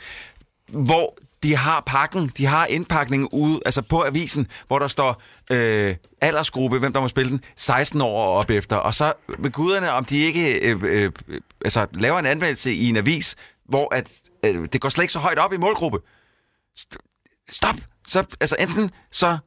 hvor 0.68 1.18
de 1.44 1.56
har 1.56 1.84
pakken, 1.86 2.28
de 2.28 2.46
har 2.46 2.66
indpakningen 2.66 3.30
ude, 3.32 3.60
altså 3.66 3.82
på 3.82 4.04
avisen, 4.04 4.48
hvor 4.68 4.80
der 4.80 4.88
står 4.88 5.22
øh, 5.52 5.96
aldersgruppe, 6.22 6.80
hvem 6.80 6.94
der 6.94 7.00
må 7.02 7.08
spille 7.08 7.32
den, 7.32 7.42
16 7.56 8.02
år 8.02 8.24
og 8.24 8.34
op 8.34 8.50
efter. 8.50 8.76
Og 8.76 8.96
så 8.96 9.14
ved 9.40 9.52
guderne, 9.52 9.92
om 9.92 10.06
de 10.06 10.18
ikke 10.20 10.60
øh, 10.60 10.84
øh, 10.84 11.12
øh, 11.28 11.42
altså, 11.66 11.88
laver 11.94 12.20
en 12.20 12.26
anmeldelse 12.26 12.74
i 12.74 12.90
en 12.90 12.98
avis, 12.98 13.36
hvor 13.66 13.96
at, 13.96 14.22
øh, 14.46 14.68
det 14.74 14.82
går 14.82 14.90
slet 14.90 15.04
ikke 15.04 15.14
så 15.14 15.20
højt 15.20 15.38
op 15.40 15.54
i 15.54 15.58
målgruppe. 15.58 16.00
St- 16.80 17.44
Stop! 17.50 17.76
Så, 18.08 18.24
altså 18.42 18.56
enten 18.60 18.92
så 19.12 19.38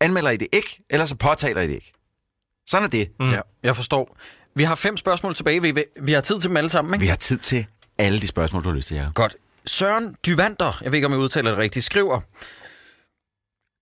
anmelder 0.00 0.30
I 0.30 0.36
det 0.36 0.48
ikke, 0.52 0.80
eller 0.90 1.06
så 1.06 1.14
påtaler 1.14 1.60
I 1.60 1.66
det 1.68 1.74
ikke. 1.74 1.92
Sådan 2.68 2.84
er 2.86 2.90
det. 2.90 3.08
Mm. 3.20 3.30
Ja, 3.30 3.40
jeg 3.62 3.76
forstår. 3.76 4.16
Vi 4.54 4.64
har 4.64 4.74
fem 4.74 4.96
spørgsmål 4.96 5.34
tilbage. 5.34 5.62
Vi, 5.62 5.84
vi 6.02 6.12
har 6.12 6.20
tid 6.20 6.40
til 6.40 6.48
dem 6.48 6.56
alle 6.56 6.70
sammen, 6.70 6.94
ikke? 6.94 7.00
Vi 7.02 7.06
har 7.08 7.16
tid 7.16 7.38
til 7.38 7.66
alle 7.98 8.20
de 8.20 8.26
spørgsmål, 8.26 8.64
du 8.64 8.68
har 8.68 8.76
lyst 8.76 8.88
til, 8.88 8.96
ja. 8.96 9.06
Godt. 9.14 9.36
Søren 9.68 10.14
Dyvander, 10.26 10.78
jeg 10.82 10.92
ved 10.92 10.96
ikke, 10.96 11.06
om 11.06 11.12
jeg 11.12 11.20
udtaler 11.20 11.50
det 11.50 11.58
rigtigt, 11.58 11.84
skriver... 11.84 12.20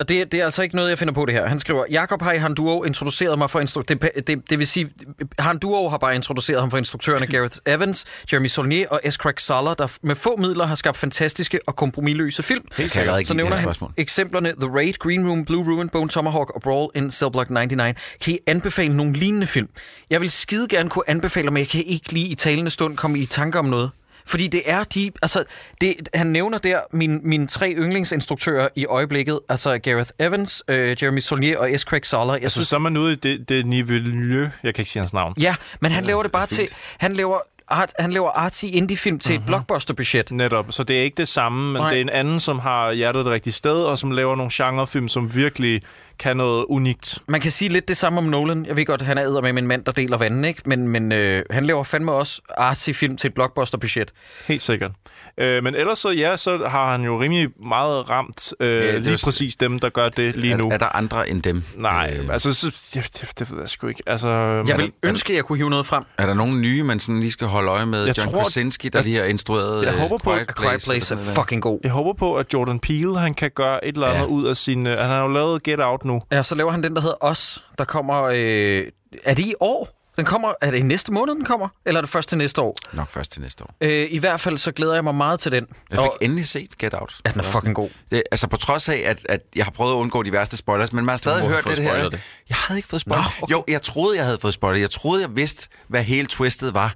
Og 0.00 0.08
det, 0.08 0.32
det 0.32 0.40
er 0.40 0.44
altså 0.44 0.62
ikke 0.62 0.76
noget, 0.76 0.90
jeg 0.90 0.98
finder 0.98 1.14
på 1.14 1.26
det 1.26 1.34
her. 1.34 1.46
Han 1.46 1.60
skriver, 1.60 1.84
Jakob 1.90 2.22
har 2.22 2.32
i 2.32 2.38
Han 2.38 2.54
Duo 2.54 2.82
introduceret 2.84 3.38
mig 3.38 3.50
for 3.50 3.60
instru- 3.60 3.82
det, 3.88 4.26
det, 4.26 4.50
det 4.50 4.58
vil 4.58 4.66
sige, 4.66 4.90
Han 5.38 5.58
Duo 5.58 5.88
har 5.88 5.98
bare 5.98 6.14
introduceret 6.14 6.60
ham 6.60 6.70
for 6.70 6.78
instruktørerne 6.78 7.26
Gareth 7.26 7.56
Evans, 7.66 8.04
Jeremy 8.32 8.46
Saulnier 8.46 8.88
og 8.88 9.00
S. 9.10 9.14
Craig 9.14 9.34
Salla, 9.40 9.74
der 9.78 9.96
med 10.02 10.14
få 10.14 10.36
midler 10.36 10.66
har 10.66 10.74
skabt 10.74 10.96
fantastiske 10.96 11.60
og 11.66 11.76
kompromilløse 11.76 12.42
film. 12.42 12.64
Helt 12.76 12.92
kan 12.92 13.04
jeg 13.06 13.26
Så 13.26 13.32
det 13.32 13.36
nævner 13.36 13.56
han 13.56 13.64
spørgsmål. 13.64 13.92
eksemplerne 13.96 14.52
The 14.60 14.70
Raid, 14.74 14.94
Green 14.98 15.28
Room, 15.28 15.44
Blue 15.44 15.64
Ruin, 15.76 15.88
Bone 15.88 16.08
Tomahawk 16.08 16.50
og 16.50 16.60
Brawl 16.62 16.90
in 16.94 17.10
Cell 17.10 17.30
Block 17.30 17.50
99. 17.50 17.96
Kan 18.20 18.34
I 18.34 18.38
anbefale 18.46 18.96
nogle 18.96 19.12
lignende 19.12 19.46
film? 19.46 19.68
Jeg 20.10 20.20
vil 20.20 20.30
skide 20.30 20.68
gerne 20.68 20.90
kunne 20.90 21.10
anbefale, 21.10 21.50
men 21.50 21.56
jeg 21.60 21.68
kan 21.68 21.84
ikke 21.84 22.12
lige 22.12 22.26
i 22.28 22.34
talende 22.34 22.70
stund 22.70 22.96
komme 22.96 23.18
i 23.18 23.26
tanke 23.26 23.58
om 23.58 23.64
noget. 23.64 23.90
Fordi 24.26 24.46
det 24.46 24.62
er 24.66 24.84
de... 24.84 25.10
Altså, 25.22 25.44
det, 25.80 25.94
han 26.14 26.26
nævner 26.26 26.58
der 26.58 26.80
min, 26.92 27.20
mine 27.22 27.46
tre 27.46 27.74
yndlingsinstruktører 27.78 28.68
i 28.76 28.86
øjeblikket. 28.86 29.40
Altså 29.48 29.78
Gareth 29.78 30.10
Evans, 30.18 30.62
øh, 30.68 30.96
Jeremy 31.02 31.18
Saulnier 31.18 31.58
og 31.58 31.70
S. 31.76 31.80
Craig 31.82 32.06
Salla. 32.06 32.32
Jeg 32.32 32.42
Altså, 32.42 32.56
synes, 32.56 32.68
så 32.68 32.76
er 32.76 32.80
man 32.80 32.96
ude 32.96 33.12
i 33.12 33.16
det, 33.16 33.48
det 33.48 33.66
niveau, 33.66 33.94
jeg 33.94 34.50
kan 34.62 34.74
ikke 34.78 34.90
sige 34.90 35.00
hans 35.02 35.12
navn. 35.12 35.34
ja, 35.40 35.54
men 35.80 35.90
han 35.92 36.04
laver 36.04 36.22
det 36.22 36.32
bare 36.32 36.46
til... 36.46 36.68
Han 36.98 37.12
laver, 37.14 37.38
art, 37.68 37.92
han 37.98 38.10
laver 38.12 38.30
artsy 38.30 38.64
indie-film 38.68 39.18
til 39.18 39.34
et 39.34 39.42
blockbuster-budget. 39.46 40.30
Netop, 40.30 40.66
så 40.70 40.82
det 40.82 40.98
er 40.98 41.02
ikke 41.02 41.16
det 41.16 41.28
samme, 41.28 41.72
men. 41.72 41.82
Nej. 41.82 41.90
det 41.90 41.96
er 41.96 42.00
en 42.00 42.08
anden, 42.10 42.40
som 42.40 42.58
har 42.58 42.92
hjertet 42.92 43.24
det 43.24 43.32
rigtige 43.32 43.52
sted, 43.52 43.72
og 43.76 43.98
som 43.98 44.10
laver 44.10 44.36
nogle 44.36 44.50
genrefilm, 44.54 45.08
som 45.08 45.34
virkelig 45.34 45.82
kan 46.18 46.36
noget 46.36 46.64
unikt. 46.68 47.18
Man 47.28 47.40
kan 47.40 47.50
sige 47.50 47.68
lidt 47.68 47.88
det 47.88 47.96
samme 47.96 48.18
om 48.18 48.24
Nolan. 48.24 48.66
Jeg 48.66 48.76
ved 48.76 48.86
godt, 48.86 49.02
han 49.02 49.18
er 49.18 49.24
æder 49.24 49.40
med 49.42 49.58
en 49.58 49.66
mand, 49.66 49.84
der 49.84 49.92
deler 49.92 50.16
vandet, 50.16 50.48
ikke? 50.48 50.62
Men, 50.66 50.88
men 50.88 51.12
øh, 51.12 51.42
han 51.50 51.66
laver 51.66 51.84
fandme 51.84 52.12
også 52.12 52.40
artsy-film 52.58 53.16
til 53.16 53.28
et 53.28 53.34
blockbuster-budget. 53.34 54.12
Helt 54.46 54.62
sikkert. 54.62 54.90
Øh, 55.38 55.64
men 55.64 55.74
ellers 55.74 55.98
så, 55.98 56.10
ja, 56.10 56.36
så 56.36 56.58
har 56.66 56.90
han 56.92 57.02
jo 57.04 57.20
rimelig 57.20 57.48
meget 57.66 58.10
ramt 58.10 58.54
øh, 58.60 58.72
det 58.72 58.88
er 58.88 58.92
ja, 58.92 58.98
lige 58.98 59.18
s- 59.18 59.24
præcis 59.24 59.56
dem, 59.56 59.78
der 59.78 59.88
gør 59.88 60.08
det 60.08 60.36
lige 60.36 60.56
nu. 60.56 60.68
Er, 60.68 60.72
er 60.74 60.78
der 60.78 60.96
andre 60.96 61.28
end 61.30 61.42
dem? 61.42 61.62
Nej, 61.76 62.16
Øh, 62.20 62.28
altså, 62.32 62.54
så, 62.54 62.66
det, 62.94 63.08
det, 63.20 63.30
det 63.38 63.50
ved 63.52 63.60
jeg 63.60 63.68
sgu 63.68 63.86
ikke. 63.86 64.02
Altså, 64.06 64.28
Jeg 64.68 64.78
vil 64.78 64.92
ønske, 65.02 65.32
at 65.32 65.36
jeg 65.36 65.44
kunne 65.44 65.58
hive 65.58 65.70
noget 65.70 65.86
frem. 65.86 66.04
er 66.18 66.26
der 66.26 66.34
nogen 66.34 66.60
nye, 66.62 66.82
man 66.82 66.98
sådan 66.98 67.20
lige 67.20 67.30
skal 67.30 67.46
holde 67.46 67.70
øje 67.70 67.86
med? 67.86 68.04
Jeg 68.04 68.18
John 68.18 68.30
tror- 68.30 68.42
Krasinski, 68.42 68.88
der 68.88 69.02
lige 69.02 69.16
har 69.16 69.24
instrueret 69.24 69.84
Jeg 69.84 69.94
øh, 69.94 70.00
håber 70.00 70.18
på, 70.18 70.30
Quiet 70.30 70.48
A 70.48 70.52
Quiet 70.52 70.82
Place 70.86 71.14
er 71.14 71.18
fucking 71.18 71.62
god. 71.62 71.78
Jeg 71.82 71.90
håber 71.92 72.12
på, 72.12 72.34
at 72.36 72.46
Jordan 72.52 72.78
Peele 72.80 73.18
han 73.18 73.34
kan 73.34 73.50
gøre 73.54 73.84
et 73.84 73.94
eller 73.94 74.06
andet 74.06 74.18
Ja. 74.18 74.24
ja. 74.24 74.30
ud 74.30 74.46
af 74.46 74.56
sin... 74.56 74.86
Øh, 74.86 74.98
han 74.98 75.08
har 75.10 75.20
jo 75.22 75.28
lavet 75.28 75.62
Get 75.62 75.80
Out 75.80 76.04
nu. 76.06 76.22
Ja, 76.32 76.42
så 76.42 76.54
laver 76.54 76.70
han 76.70 76.82
den, 76.82 76.94
der 76.94 77.00
hedder 77.00 77.16
Os, 77.20 77.64
der 77.78 77.84
kommer... 77.84 78.22
Øh, 78.22 78.84
er 79.24 79.34
det 79.34 79.44
i 79.44 79.54
år? 79.60 79.88
Den 80.16 80.24
kommer... 80.24 80.52
Er 80.60 80.70
det 80.70 80.78
i 80.78 80.82
næste 80.82 81.12
måned, 81.12 81.34
den 81.34 81.44
kommer? 81.44 81.68
Eller 81.86 81.98
er 81.98 82.02
det 82.02 82.10
først 82.10 82.28
til 82.28 82.38
næste 82.38 82.60
år? 82.62 82.74
Nok 82.92 83.10
først 83.10 83.32
til 83.32 83.42
næste 83.42 83.64
år. 83.64 83.74
Øh, 83.80 84.06
I 84.10 84.18
hvert 84.18 84.40
fald 84.40 84.58
så 84.58 84.72
glæder 84.72 84.94
jeg 84.94 85.04
mig 85.04 85.14
meget 85.14 85.40
til 85.40 85.52
den. 85.52 85.66
Jeg 85.90 85.98
fik 85.98 86.08
Og, 86.08 86.16
endelig 86.20 86.46
set 86.48 86.78
Get 86.78 86.94
Out. 86.94 87.16
ja, 87.26 87.30
den 87.30 87.40
er 87.40 87.44
fucking 87.44 87.74
god. 87.74 87.88
Det, 88.10 88.22
altså 88.30 88.46
på 88.46 88.56
trods 88.56 88.88
af, 88.88 89.02
at, 89.04 89.26
at 89.28 89.40
jeg 89.56 89.64
har 89.64 89.70
prøvet 89.72 89.92
at 89.92 89.96
undgå 89.96 90.22
de 90.22 90.32
værste 90.32 90.56
spoilers, 90.56 90.92
men 90.92 91.04
man 91.04 91.12
har 91.12 91.16
stadig 91.16 91.48
hørt 91.48 91.64
det 91.64 91.78
her. 91.78 92.08
det. 92.08 92.20
Jeg 92.48 92.56
havde 92.56 92.78
ikke 92.78 92.88
fået 92.88 93.02
spoiler. 93.02 93.22
Nå, 93.22 93.28
okay. 93.42 93.52
Jo, 93.52 93.64
jeg 93.68 93.82
troede, 93.82 94.16
jeg 94.16 94.24
havde 94.24 94.38
fået 94.38 94.54
spoiler. 94.54 94.80
Jeg 94.80 94.90
troede, 94.90 95.22
jeg 95.22 95.36
vidste, 95.36 95.68
hvad 95.88 96.02
hele 96.02 96.26
twistet 96.26 96.74
var. 96.74 96.94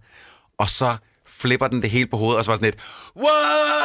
Og 0.58 0.68
så 0.70 0.96
flipper 1.40 1.66
den 1.68 1.82
det 1.82 1.90
hele 1.90 2.06
på 2.06 2.16
hovedet, 2.16 2.38
og 2.38 2.44
så 2.44 2.50
var 2.50 2.56
sådan 2.56 2.68
et, 2.68 2.76
what? 3.16 3.28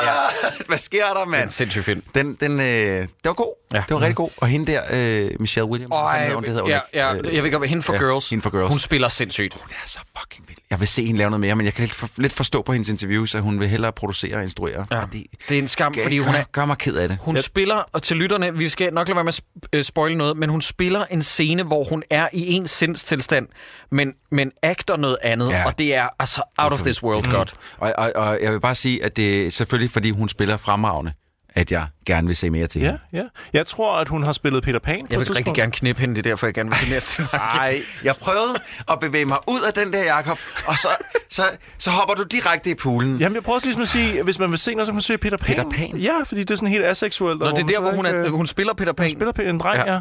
Ja. 0.04 0.12
Hvad 0.70 0.78
sker 0.78 1.06
der, 1.14 1.26
mand? 1.26 1.44
En 1.44 1.50
sindssyg 1.50 1.84
film. 1.84 2.04
Den, 2.16 2.34
den, 2.40 2.60
øh, 2.60 2.66
det 2.66 3.10
var 3.24 3.34
god. 3.34 3.54
Ja. 3.74 3.78
Ja. 3.78 3.84
Det 3.88 3.94
var 3.96 4.02
rigtig 4.02 4.16
god. 4.16 4.30
Og 4.38 4.48
hende 4.48 4.72
der, 4.72 4.82
øh, 4.92 5.32
Michelle 5.40 5.70
Williams. 5.70 5.94
fanden 6.14 6.20
hedder 6.22 6.36
hun? 6.36 6.44
ja, 6.44 6.46
Det 6.46 6.50
hedder 6.50 6.62
hun 6.62 6.70
ja, 6.94 7.14
ikke. 7.14 7.36
jeg 7.36 7.44
ved 7.44 7.52
godt, 7.52 7.70
hende 7.70 7.84
for 7.84 7.94
ja, 7.94 8.00
Girls. 8.00 8.30
Hende 8.30 8.42
for 8.44 8.50
Girls. 8.50 8.70
Hun 8.70 8.80
spiller 8.80 9.10
sindssygt. 9.10 9.54
Det 9.54 9.62
er 9.84 9.88
så 9.88 10.00
fucking 10.20 10.48
vildt. 10.48 10.62
Jeg 10.70 10.80
vil 10.80 10.88
se 10.88 11.06
hende 11.06 11.18
lave 11.18 11.30
noget 11.30 11.40
mere, 11.42 11.56
men 11.56 11.66
jeg 11.66 11.74
kan 11.74 11.82
lidt, 11.82 11.94
for, 11.96 12.10
lidt 12.18 12.34
forstå 12.34 12.62
på 12.62 12.72
hendes 12.74 12.90
interviews, 12.90 13.36
at 13.36 13.42
hun 13.42 13.60
vil 13.60 13.68
hellere 13.68 13.92
producere 13.92 14.36
og 14.38 14.44
instruere. 14.44 14.86
Ja. 14.92 15.02
Og 15.02 15.08
det, 15.14 15.24
Det 15.50 15.58
er 15.58 15.62
en 15.62 15.68
skam, 15.68 15.96
fordi 16.04 16.20
hun 16.20 16.34
gør, 16.34 16.40
er, 16.40 16.44
gør 16.52 16.66
mig 16.66 16.78
ked 16.78 16.96
af 16.96 17.08
det. 17.08 17.18
Hun 17.22 17.38
spiller, 17.38 17.76
og 17.92 18.04
til 18.04 18.18
lytterne, 18.18 18.58
vi 18.58 18.70
skal 18.70 18.94
nok 18.94 19.08
lade 19.08 19.16
være 19.16 19.24
med 19.24 19.34
at 19.34 19.42
øh, 19.74 19.84
spoile 19.84 20.16
noget, 20.18 20.38
men 20.38 20.50
hun 20.50 20.62
spiller 20.62 21.06
en 21.12 21.24
scene, 21.24 21.64
hvor 21.64 21.84
hun 21.84 22.04
er 22.10 22.28
i 22.34 22.54
en 22.54 22.68
sindstilstand, 22.68 23.48
men, 23.92 24.14
men 24.32 24.52
acter 24.64 24.98
noget 24.98 25.18
andet, 25.24 25.50
ja. 25.50 25.58
Ja. 25.58 25.66
og 25.66 25.80
det 25.80 25.96
er 25.96 26.08
altså 26.20 26.42
out 26.58 26.74
of 26.74 26.82
this 26.82 27.04
world 27.04 27.32
godt. 27.32 27.45
Og, 27.78 27.94
og, 27.98 28.12
og 28.16 28.40
jeg 28.42 28.54
vil 28.54 28.60
bare 28.60 28.76
sige, 28.76 29.04
at 29.06 29.16
det 29.18 29.46
er 29.46 29.52
selvfølgelig, 29.52 29.92
fordi 29.92 30.12
hun 30.12 30.30
spiller 30.30 30.58
fremragende, 30.58 31.14
at 31.50 31.72
jeg 31.72 31.88
gerne 32.06 32.28
vil 32.28 32.36
se 32.36 32.50
mere 32.50 32.68
til 32.68 32.82
Ja, 32.82 32.88
hende. 32.88 33.00
ja. 33.14 33.24
Jeg 33.54 33.68
tror, 33.68 33.98
at 33.98 34.08
hun 34.08 34.24
har 34.24 34.32
spillet 34.32 34.64
Peter 34.64 34.80
Pan 34.80 35.08
Jeg 35.10 35.20
vil 35.20 35.34
rigtig 35.34 35.54
gerne 35.54 35.72
knippe 35.72 36.00
hende, 36.02 36.16
det 36.16 36.26
er 36.26 36.30
derfor, 36.32 36.48
jeg 36.48 36.54
gerne 36.54 36.70
vil 36.70 36.78
se 36.80 36.90
mere 36.90 37.00
til 37.00 37.24
Nej, 37.34 37.82
jeg 38.04 38.16
prøvede 38.22 38.56
at 38.92 39.00
bevæge 39.00 39.26
mig 39.26 39.38
ud 39.48 39.62
af 39.62 39.74
den 39.74 39.94
der, 39.94 40.04
Jacob, 40.04 40.40
og 40.68 40.78
så, 40.78 40.88
så, 41.30 41.44
så 41.78 41.92
hopper 41.92 42.16
du 42.16 42.24
direkte 42.24 42.70
i 42.72 42.76
poolen. 42.76 43.18
Jamen, 43.20 43.36
jeg 43.36 43.44
prøver 43.44 43.56
også 43.56 43.68
ligesom 43.68 43.82
at 43.82 43.88
sige, 43.88 44.24
hvis 44.24 44.40
man 44.40 44.50
vil 44.52 44.58
se 44.60 44.72
noget, 44.74 44.86
så 44.88 44.92
kan 44.92 44.96
man 44.96 45.02
se 45.02 45.18
Peter 45.18 45.38
Pan. 45.38 45.48
Peter 45.56 45.70
Pan? 45.70 45.98
Ja, 45.98 46.14
fordi 46.26 46.42
det 46.42 46.52
er 46.52 46.56
sådan 46.56 46.70
helt 46.70 46.86
aseksuelt. 46.86 47.40
Nå, 47.40 47.52
det 47.52 47.60
er 47.60 47.64
der, 47.68 47.82
hvor 47.82 47.92
hun, 47.92 48.06
er, 48.06 48.30
hun 48.30 48.48
spiller 48.48 48.74
Peter 48.74 48.94
Pan. 48.94 49.10
spiller 49.12 49.32
Peter 49.32 49.50
en 49.50 49.58
dreng, 49.60 49.78
Ja. 49.88 49.94
ja. 49.94 50.00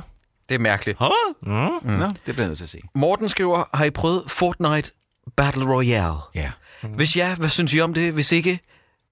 Det 0.49 0.55
er 0.55 0.59
mærkeligt. 0.59 0.99
Huh? 0.99 1.11
Mm. 1.43 1.51
Nå, 1.53 2.07
det 2.07 2.15
bliver 2.25 2.37
jeg 2.39 2.47
nødt 2.47 2.59
til 2.59 2.65
at 2.65 2.71
se. 2.71 2.79
Morten 2.95 3.29
skriver, 3.29 3.65
har 3.75 3.85
I 3.85 3.91
prøvet 3.91 4.23
Fortnite 4.29 4.91
Battle 5.37 5.65
Royale? 5.75 6.15
Ja. 6.35 6.51
Hvis 6.89 7.17
ja, 7.17 7.35
hvad 7.35 7.49
synes 7.49 7.75
I 7.75 7.81
om 7.81 7.95
det? 7.95 8.13
Hvis 8.13 8.33
ikke? 8.33 8.61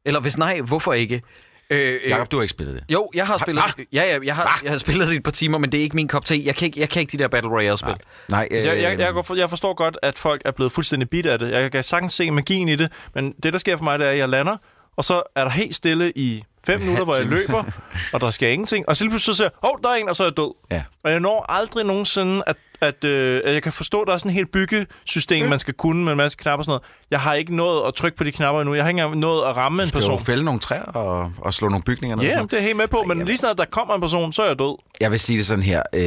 Eller 0.04 0.20
hvis 0.20 0.38
nej, 0.38 0.60
hvorfor 0.60 0.92
ikke? 0.92 1.22
Øh, 1.70 2.00
øh, 2.04 2.10
Jacob, 2.10 2.30
du 2.32 2.36
har 2.36 2.42
ikke 2.42 2.50
spillet 2.50 2.74
det. 2.74 2.84
Jo, 2.94 3.10
jeg 3.14 3.26
har 3.26 3.38
spillet 3.38 3.64
Hva? 3.76 3.84
ja, 3.92 4.02
ja, 4.14 4.18
jeg 4.24 4.34
har, 4.36 4.60
jeg 4.64 4.72
har 4.72 4.78
spillet 4.78 5.08
det 5.08 5.16
et 5.16 5.22
par 5.22 5.30
timer, 5.30 5.58
men 5.58 5.72
det 5.72 5.78
er 5.78 5.82
ikke 5.82 5.96
min 5.96 6.08
kop 6.08 6.24
te. 6.24 6.42
Jeg 6.44 6.56
kan 6.56 6.66
ikke, 6.66 6.80
jeg 6.80 6.88
kan 6.88 7.00
ikke 7.00 7.12
de 7.12 7.18
der 7.22 7.28
Battle 7.28 7.50
Royale-spil. 7.50 7.94
Nej, 8.28 8.48
øh, 8.50 8.56
Jeg, 8.64 8.82
jeg, 8.82 8.98
jeg, 8.98 9.38
jeg 9.38 9.48
forstår 9.50 9.74
godt, 9.74 9.98
at 10.02 10.18
folk 10.18 10.42
er 10.44 10.50
blevet 10.50 10.72
fuldstændig 10.72 11.10
bit 11.10 11.26
af 11.26 11.38
det. 11.38 11.50
Jeg 11.50 11.72
kan 11.72 11.82
sagtens 11.82 12.12
se 12.12 12.30
magien 12.30 12.68
i 12.68 12.76
det, 12.76 12.92
men 13.14 13.32
det, 13.42 13.52
der 13.52 13.58
sker 13.58 13.76
for 13.76 13.84
mig, 13.84 13.98
det 13.98 14.06
er, 14.06 14.10
at 14.10 14.18
jeg 14.18 14.28
lander, 14.28 14.56
og 14.96 15.04
så 15.04 15.22
er 15.36 15.44
der 15.44 15.50
helt 15.50 15.74
stille 15.74 16.12
i 16.16 16.44
fem 16.66 16.80
minutter, 16.80 17.04
hvor 17.04 17.14
jeg 17.14 17.26
løber, 17.26 17.64
og 18.12 18.20
der 18.20 18.30
sker 18.30 18.48
ingenting. 18.48 18.88
Og 18.88 18.96
så 18.96 19.04
lige 19.04 19.10
pludselig 19.10 19.34
så 19.34 19.36
siger 19.36 19.44
jeg, 19.62 19.68
hov, 19.68 19.80
der 19.82 19.88
er 19.90 19.94
en, 19.94 20.08
og 20.08 20.16
så 20.16 20.22
er 20.22 20.26
jeg 20.26 20.36
død. 20.36 20.54
Ja. 20.70 20.82
Og 21.04 21.10
jeg 21.10 21.20
når 21.20 21.46
aldrig 21.48 21.84
nogensinde, 21.84 22.42
at, 22.46 22.56
at, 22.82 23.04
øh, 23.04 23.54
jeg 23.54 23.62
kan 23.62 23.72
forstå, 23.72 24.00
at 24.00 24.06
der 24.06 24.12
er 24.12 24.18
sådan 24.18 24.30
et 24.30 24.34
helt 24.34 24.52
byggesystem, 24.52 25.48
man 25.48 25.58
skal 25.58 25.74
kunne 25.74 26.04
med 26.04 26.12
en 26.12 26.18
masse 26.18 26.38
knapper 26.38 26.58
og 26.58 26.64
sådan 26.64 26.70
noget. 26.70 26.82
Jeg 27.10 27.20
har 27.20 27.34
ikke 27.34 27.56
nået 27.56 27.88
at 27.88 27.94
trykke 27.94 28.16
på 28.16 28.24
de 28.24 28.32
knapper 28.32 28.60
endnu. 28.60 28.74
Jeg 28.74 28.84
har 28.84 28.88
ikke 28.88 29.00
engang 29.00 29.20
nået 29.20 29.48
at 29.48 29.56
ramme 29.56 29.82
en 29.82 29.88
skal 29.88 30.00
jo 30.00 30.06
person. 30.08 30.24
fælde 30.26 30.44
nogle 30.44 30.60
træer 30.60 30.82
og, 30.82 31.32
og 31.38 31.54
slå 31.54 31.68
nogle 31.68 31.82
bygninger 31.82 32.16
ned. 32.16 32.24
Ja, 32.24 32.36
yeah, 32.36 32.50
det 32.50 32.58
er 32.58 32.62
helt 32.62 32.76
med 32.76 32.88
på, 32.88 33.02
men 33.06 33.24
lige 33.24 33.36
snart 33.36 33.58
der 33.58 33.64
kommer 33.64 33.94
en 33.94 34.00
person, 34.00 34.32
så 34.32 34.42
er 34.42 34.46
jeg 34.46 34.58
død. 34.58 34.78
Jeg 35.00 35.10
vil 35.10 35.20
sige 35.20 35.38
det 35.38 35.46
sådan 35.46 35.62
her. 35.62 35.82
Øh, 35.94 36.02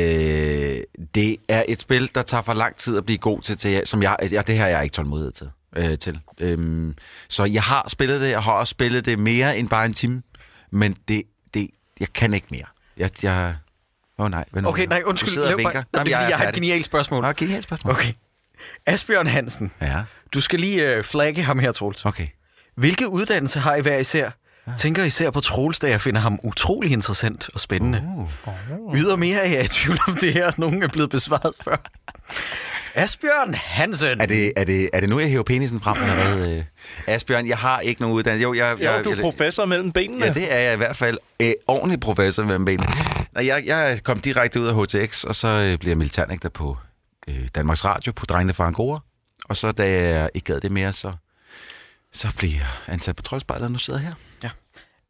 det 1.16 1.38
er 1.50 1.64
et 1.68 1.80
spil, 1.80 2.12
der 2.16 2.22
tager 2.22 2.44
for 2.44 2.54
lang 2.54 2.76
tid 2.76 2.98
at 2.98 3.06
blive 3.06 3.18
god 3.18 3.42
til, 3.42 3.58
til 3.58 3.82
som 3.86 4.04
jeg, 4.04 4.18
jeg, 4.32 4.48
det 4.48 4.58
her 4.58 4.66
er 4.66 4.70
jeg 4.70 4.84
ikke 4.84 4.94
tålmodighed 4.94 5.32
til. 5.32 5.50
Øh, 5.78 5.98
til. 5.98 6.20
Øhm, 6.40 6.96
så 7.30 7.44
jeg 7.44 7.64
har 7.64 7.86
spillet 7.88 8.22
det, 8.22 8.30
jeg 8.30 8.44
har 8.44 8.52
også 8.52 8.72
spillet 8.72 9.06
det 9.06 9.20
mere 9.20 9.58
end 9.58 9.70
bare 9.70 9.86
en 9.86 9.94
time, 9.94 10.22
men 10.72 10.96
det, 11.08 11.24
det, 11.54 11.70
jeg 12.00 12.14
kan 12.14 12.34
ikke 12.34 12.48
mere. 12.52 12.66
Jeg, 12.98 13.24
jeg, 13.24 13.56
Åh 14.20 14.26
oh, 14.26 14.32
nej, 14.32 14.46
nu? 14.54 14.68
Okay, 14.70 14.86
nej, 14.86 15.00
Du 15.00 15.06
undskyld. 15.10 15.34
sidder 15.34 15.52
og 15.52 15.58
vinker. 15.58 15.72
bare- 15.74 15.84
er, 15.94 15.98
fordi, 15.98 16.12
jeg 16.12 16.38
har 16.38 16.48
et 16.48 16.56
genialt 16.56 16.86
spørgsmål. 16.86 17.22
Nå, 17.24 17.32
genialt 17.38 17.64
spørgsmål. 17.64 17.94
Okay. 17.94 18.12
Asbjørn 18.86 19.28
Hansen, 19.28 19.72
Ja, 19.82 20.02
du 20.34 20.42
skal 20.42 20.60
lige 20.60 20.92
øh, 20.92 21.04
flagge 21.04 21.42
ham 21.44 21.60
her, 21.60 21.72
Troels. 21.72 22.06
okay. 22.06 22.28
Hvilke 22.78 23.08
uddannelser 23.10 23.60
har 23.60 23.76
I 23.76 23.82
hver 23.82 23.98
især? 23.98 24.30
Tænker 24.78 25.04
især 25.04 25.30
på 25.30 25.40
Troels, 25.42 25.80
da 25.80 25.90
jeg 25.90 26.02
finder 26.02 26.22
ham 26.22 26.40
utrolig 26.44 26.92
interessant 26.92 27.50
og 27.54 27.60
spændende. 27.60 28.04
Uh. 28.86 28.98
Ydermere 28.98 29.38
er 29.46 29.50
jeg 29.50 29.64
i 29.64 29.68
tvivl 29.68 30.00
om 30.08 30.18
det 30.22 30.34
her. 30.34 30.52
Nogen 30.58 30.84
er 30.84 30.88
blevet 30.88 31.10
besvaret 31.10 31.54
før. 31.64 31.76
Asbjørn 32.96 33.54
Hansen. 33.54 34.22
Er 34.22 34.26
det, 34.26 34.54
er, 34.56 34.64
det, 34.64 34.90
er 34.94 35.00
det 35.00 35.10
nu, 35.10 35.20
jeg 35.20 35.30
hæver 35.30 35.44
penisen 35.44 35.80
frem? 35.82 35.96
Eller 36.04 36.36
hvad? 36.38 36.58
Øh, 36.58 36.64
Asbjørn, 37.08 37.48
jeg 37.48 37.58
har 37.58 37.80
ikke 37.80 38.02
nogen 38.02 38.16
uddannelse. 38.18 38.44
Jo, 38.44 38.54
jeg, 38.54 38.76
Jo, 38.80 38.84
jeg, 38.92 39.04
du 39.06 39.10
er 39.10 39.16
jeg, 39.16 39.22
professor 39.22 39.66
mellem 39.66 39.92
benene. 39.92 40.26
Ja, 40.26 40.34
det 40.34 40.52
er 40.54 40.58
jeg 40.60 40.74
i 40.74 40.78
hvert 40.78 40.96
fald. 40.96 41.18
Øh, 41.40 41.52
ordentlig 41.68 42.00
professor 42.00 42.44
med 42.44 42.60
benene. 42.66 42.88
Nej, 43.36 43.46
jeg, 43.48 43.66
jeg 43.66 44.00
kom 44.04 44.20
direkte 44.20 44.62
ud 44.62 44.68
af 44.68 44.76
HTX, 44.84 45.24
og 45.24 45.36
så 45.36 45.48
øh, 45.48 45.78
blev 45.78 45.90
jeg 45.90 45.98
militærnægter 45.98 46.50
på 46.50 46.78
øh, 47.28 47.48
Danmarks 47.56 47.86
Radio, 47.86 48.12
på 48.12 48.26
Drengene 48.26 48.54
fra 48.54 48.68
Angora. 48.68 49.00
Og 49.46 49.58
så 49.58 49.72
da 49.72 49.92
jeg 50.10 50.30
ikke 50.34 50.46
gad 50.54 50.62
det 50.62 50.72
mere, 50.72 50.94
så, 50.94 51.12
så 52.14 52.28
blev 52.38 52.50
jeg 52.50 52.68
ansat 52.88 53.16
på 53.16 53.22
Troldspejlet, 53.24 53.66
og 53.66 53.72
nu 53.72 53.78
sidder 53.78 54.00
jeg 54.00 54.08
her. 54.42 54.50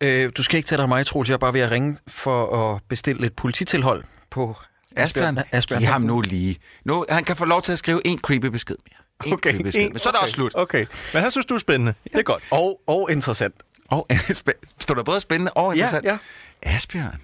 Øh, 0.01 0.31
du 0.37 0.43
skal 0.43 0.57
ikke 0.57 0.67
tage 0.67 0.77
dig 0.77 0.83
af 0.83 0.89
mig, 0.89 1.05
Troels. 1.05 1.29
Jeg 1.29 1.33
er 1.33 1.37
bare 1.37 1.53
ved 1.53 1.61
at 1.61 1.71
ringe 1.71 1.97
for 2.07 2.73
at 2.75 2.81
bestille 2.89 3.25
et 3.27 3.33
polititilhold 3.33 4.03
på 4.31 4.55
Asbjørn, 4.95 5.39
Asbjørn 5.51 5.79
giv 5.79 5.87
ham 5.87 6.01
nu 6.01 6.21
lige. 6.21 6.57
Nu, 6.85 7.05
han 7.09 7.23
kan 7.23 7.35
få 7.35 7.45
lov 7.45 7.61
til 7.61 7.71
at 7.71 7.77
skrive 7.79 8.01
en 8.07 8.19
creepy 8.19 8.45
besked 8.45 8.75
mere. 8.89 9.27
En 9.27 9.33
Okay, 9.33 9.49
creepy 9.51 9.63
besked. 9.63 9.81
En- 9.85 9.93
Men 9.93 9.99
så 9.99 10.09
er 10.09 10.11
det 10.11 10.19
okay, 10.19 10.23
også 10.23 10.33
slut. 10.35 10.51
Okay, 10.55 10.85
men 11.13 11.21
han 11.21 11.31
synes, 11.31 11.45
du 11.45 11.55
er 11.55 11.59
spændende. 11.59 11.93
Det 12.03 12.15
er 12.15 12.23
godt. 12.23 12.43
Og, 12.51 12.81
og 12.87 13.11
interessant. 13.11 13.55
Og, 13.87 14.07
stod 14.79 14.95
der 14.95 15.03
både 15.03 15.19
spændende 15.19 15.51
og 15.51 15.73
interessant? 15.75 16.05
ja. 16.05 16.17
Asbjørn, 16.65 17.19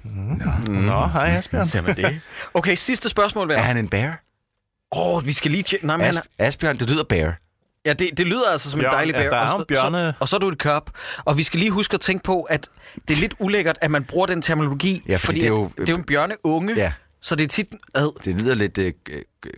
Nå, 0.67 1.05
hej 1.07 1.29
Asbjørn. 1.37 1.65
Ser 1.67 1.81
man 1.81 1.95
det? 1.95 2.19
Okay, 2.53 2.75
sidste 2.75 3.09
spørgsmål, 3.09 3.43
er 3.43 3.47
venner. 3.47 3.61
han 3.63 3.77
en 3.77 3.87
bear? 3.87 4.23
Åh, 4.95 5.15
oh, 5.15 5.25
vi 5.25 5.33
skal 5.33 5.51
lige 5.51 5.63
tjekke. 5.63 5.85
Nej, 5.87 5.97
men 5.97 6.05
han 6.05 6.09
As, 6.17 6.21
er, 6.39 6.47
Asbjørn, 6.47 6.77
det 6.79 6.89
lyder 6.89 7.03
bear. 7.03 7.39
ja, 7.85 7.93
det, 7.93 8.09
det 8.17 8.27
lyder 8.27 8.51
altså 8.51 8.71
som 8.71 8.79
Bjørn, 8.79 8.91
en 8.93 8.95
dejlig 8.95 9.13
ja, 9.13 9.21
bær. 9.21 9.29
der 9.29 9.37
er 9.37 9.49
og, 9.51 9.65
bjørne. 9.67 10.11
så, 10.11 10.13
og 10.19 10.29
så 10.29 10.35
er 10.35 10.39
du 10.39 10.47
et 10.49 10.57
kørp. 10.57 10.89
Og 11.25 11.37
vi 11.37 11.43
skal 11.43 11.59
lige 11.59 11.71
huske 11.71 11.93
at 11.93 11.99
tænke 12.01 12.23
på, 12.23 12.41
at 12.41 12.69
det 13.07 13.13
er 13.13 13.17
lidt 13.21 13.33
ulækkert, 13.39 13.77
at 13.81 13.91
man 13.91 14.03
bruger 14.03 14.25
den 14.27 14.41
terminologi. 14.41 15.03
Ja, 15.07 15.15
fordi 15.17 15.39
det 15.39 15.43
er 15.45 15.47
jo- 15.47 15.65
at 15.65 15.71
det 15.77 15.89
er 15.89 15.93
jo 15.93 15.97
en 15.97 16.03
bjørneunge. 16.03 16.75
Ja. 16.75 16.93
Så 17.21 17.35
det 17.35 17.43
er 17.43 17.47
tit... 17.47 17.67
Ad. 17.95 18.23
Det 18.25 18.41
lyder 18.41 18.55
lidt 18.55 18.77
øh, 18.77 18.93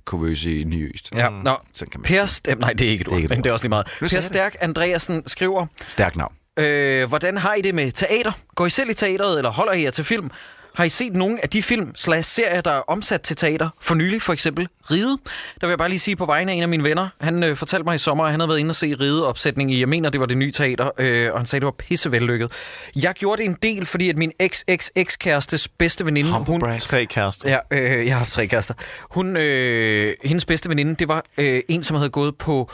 kurvøse 0.05 0.49
nyøst. 0.63 1.09
Ja, 1.15 1.29
nå. 1.29 1.57
Sådan 1.73 1.91
kan 1.91 1.99
man 2.01 2.05
Per 2.07 2.25
sige. 2.25 2.27
Stem, 2.27 2.57
nej, 2.59 2.73
det 2.73 2.88
er 2.88 2.91
ikke 2.91 3.01
et 3.01 3.05
Det 3.07 3.13
er 3.19 3.23
ord, 3.23 3.29
men 3.29 3.38
det 3.43 3.49
er 3.49 3.53
også 3.53 3.63
lige 3.63 3.69
meget. 3.69 3.88
Nu 4.01 4.07
Per 4.07 4.15
det. 4.15 4.23
Stærk 4.25 4.55
Andreasen 4.61 5.27
skriver, 5.27 5.65
Stærk 5.88 6.15
navn. 6.15 6.34
Øh, 6.60 7.08
hvordan 7.08 7.38
har 7.38 7.54
I 7.54 7.62
det 7.62 7.76
med 7.76 7.91
teater? 7.91 8.32
Går 8.56 8.66
I 8.66 8.70
selv 8.70 8.89
i 8.89 8.93
teateret, 8.93 9.38
eller 9.38 9.51
holder 9.51 9.74
I 9.74 9.84
jer 9.84 9.91
til 9.91 10.04
film? 10.04 10.32
Har 10.76 10.84
I 10.84 10.89
set 10.89 11.14
nogle 11.14 11.39
af 11.43 11.49
de 11.49 11.64
film 11.64 11.95
slash 11.95 12.30
serier, 12.30 12.62
der 12.62 12.72
er 12.72 12.82
omsat 12.88 13.22
til 13.22 13.36
teater? 13.36 13.70
For 13.82 13.95
nylig, 13.95 14.22
for 14.22 14.34
eksempel 14.34 14.68
Ride. 14.91 15.18
Der 15.62 15.68
vil 15.68 15.70
jeg 15.70 15.78
bare 15.78 15.89
lige 15.89 15.99
sige 15.99 16.16
på 16.16 16.26
vegne 16.26 16.51
af 16.51 16.56
en 16.56 16.62
af 16.64 16.70
mine 16.70 16.84
venner. 16.84 17.08
Han 17.22 17.43
øh, 17.43 17.58
fortalte 17.58 17.84
mig 17.84 17.95
i 17.95 17.97
sommer, 17.97 18.24
at 18.24 18.32
han 18.32 18.39
havde 18.39 18.49
været 18.49 18.60
inde 18.60 18.72
og 18.72 18.76
se 18.76 18.95
Ride-opsætning 18.99 19.74
i, 19.74 19.80
jeg 19.80 19.89
mener, 19.89 20.10
det 20.10 20.20
var 20.20 20.26
det 20.26 20.38
nye 20.38 20.51
teater, 20.51 20.89
øh, 20.99 21.34
og 21.34 21.39
han 21.39 21.45
sagde, 21.45 21.62
det 21.62 21.66
var 21.66 21.72
pissevellykket. 21.72 22.51
Jeg 22.95 23.14
gjorde 23.14 23.43
det 23.43 23.49
en 23.49 23.58
del, 23.64 23.86
fordi 23.86 24.10
at 24.10 24.18
min 24.18 24.32
ex-ex-ex-kærestes 24.39 25.68
bedste 25.68 26.06
veninde, 26.06 26.30
hun. 26.32 26.62
Tre 26.80 27.06
kærester. 27.06 27.49
Ja, 27.49 27.58
øh, 27.72 28.06
jeg 28.06 28.14
har 28.14 28.20
haft 28.20 28.32
tre 28.32 28.47
kærester. 28.47 28.74
Hun, 29.12 29.38
øh, 29.38 30.14
hendes 30.24 30.45
bedste 30.45 30.70
veninde, 30.70 30.95
det 30.95 31.08
var 31.08 31.24
øh, 31.38 31.62
en, 31.70 31.84
som 31.84 31.95
havde 31.95 32.10
gået 32.10 32.36
på 32.38 32.72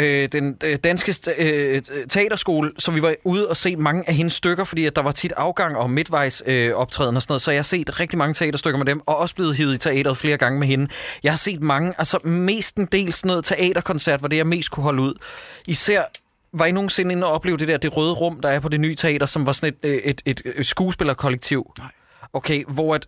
øh, 0.00 0.28
den 0.32 0.56
øh, 0.64 0.76
danske 0.84 1.14
øh, 1.38 1.82
teaterskole, 2.08 2.72
så 2.78 2.90
vi 2.90 3.02
var 3.02 3.14
ude 3.24 3.48
og 3.48 3.56
se 3.56 3.76
mange 3.76 4.08
af 4.08 4.14
hendes 4.14 4.32
stykker, 4.32 4.64
fordi 4.64 4.86
at 4.86 4.96
der 4.96 5.02
var 5.02 5.12
tit 5.12 5.32
afgang 5.36 5.76
og 5.76 5.90
midtvejs 5.90 6.42
øh, 6.46 6.74
optræden 6.74 7.16
og 7.16 7.22
sådan 7.22 7.32
noget, 7.32 7.42
så 7.42 7.50
jeg 7.50 7.58
har 7.58 7.62
set 7.62 8.00
rigtig 8.00 8.18
mange 8.18 8.34
teaterstykker 8.34 8.78
med 8.78 8.86
dem, 8.86 9.00
og 9.06 9.16
også 9.16 9.34
blevet 9.34 9.56
hivet 9.56 9.74
i 9.74 9.78
teateret 9.78 10.16
flere 10.16 10.36
gange 10.36 10.58
med 10.58 10.68
hende. 10.68 10.88
Jeg 11.22 11.32
har 11.32 11.36
set 11.36 11.62
mange, 11.62 11.94
altså 11.98 12.18
mest 12.24 12.76
en 12.76 12.86
del 12.92 13.12
sådan 13.12 13.28
noget 13.28 13.44
teaterkoncert, 13.44 14.22
var 14.22 14.28
det 14.28 14.36
jeg 14.36 14.46
mest 14.46 14.70
kunne 14.70 14.84
holde 14.84 15.02
ud. 15.02 15.14
Især 15.66 16.02
var 16.52 16.66
I 16.66 16.72
nogensinde 16.72 17.12
inde 17.12 17.26
og 17.26 17.32
opleve 17.32 17.56
det 17.56 17.68
der, 17.68 17.76
det 17.76 17.96
røde 17.96 18.12
rum, 18.12 18.40
der 18.40 18.48
er 18.48 18.60
på 18.60 18.68
det 18.68 18.80
nye 18.80 18.94
teater, 18.94 19.26
som 19.26 19.46
var 19.46 19.52
sådan 19.52 19.74
et, 19.82 19.88
øh, 19.88 19.96
et, 19.96 20.22
et, 20.26 20.42
et 20.56 20.66
skuespillerkollektiv? 20.66 21.72
Nej. 21.78 21.88
Okay, 22.32 22.64
hvor 22.64 22.94
at 22.94 23.06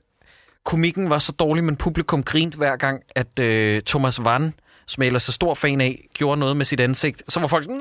komikken 0.64 1.10
var 1.10 1.18
så 1.18 1.32
dårlig, 1.32 1.64
men 1.64 1.76
publikum 1.76 2.22
grinte 2.22 2.56
hver 2.56 2.76
gang, 2.76 3.02
at 3.14 3.38
øh, 3.38 3.82
Thomas 3.86 4.24
Vann, 4.24 4.54
som 4.92 5.02
jeg 5.02 5.06
ellers 5.06 5.28
er 5.28 5.32
stor 5.32 5.54
fan 5.54 5.80
af, 5.80 6.08
gjorde 6.14 6.40
noget 6.40 6.56
med 6.56 6.66
sit 6.66 6.80
ansigt. 6.80 7.22
Så 7.28 7.40
var 7.40 7.46
folk 7.46 7.64
sådan... 7.64 7.80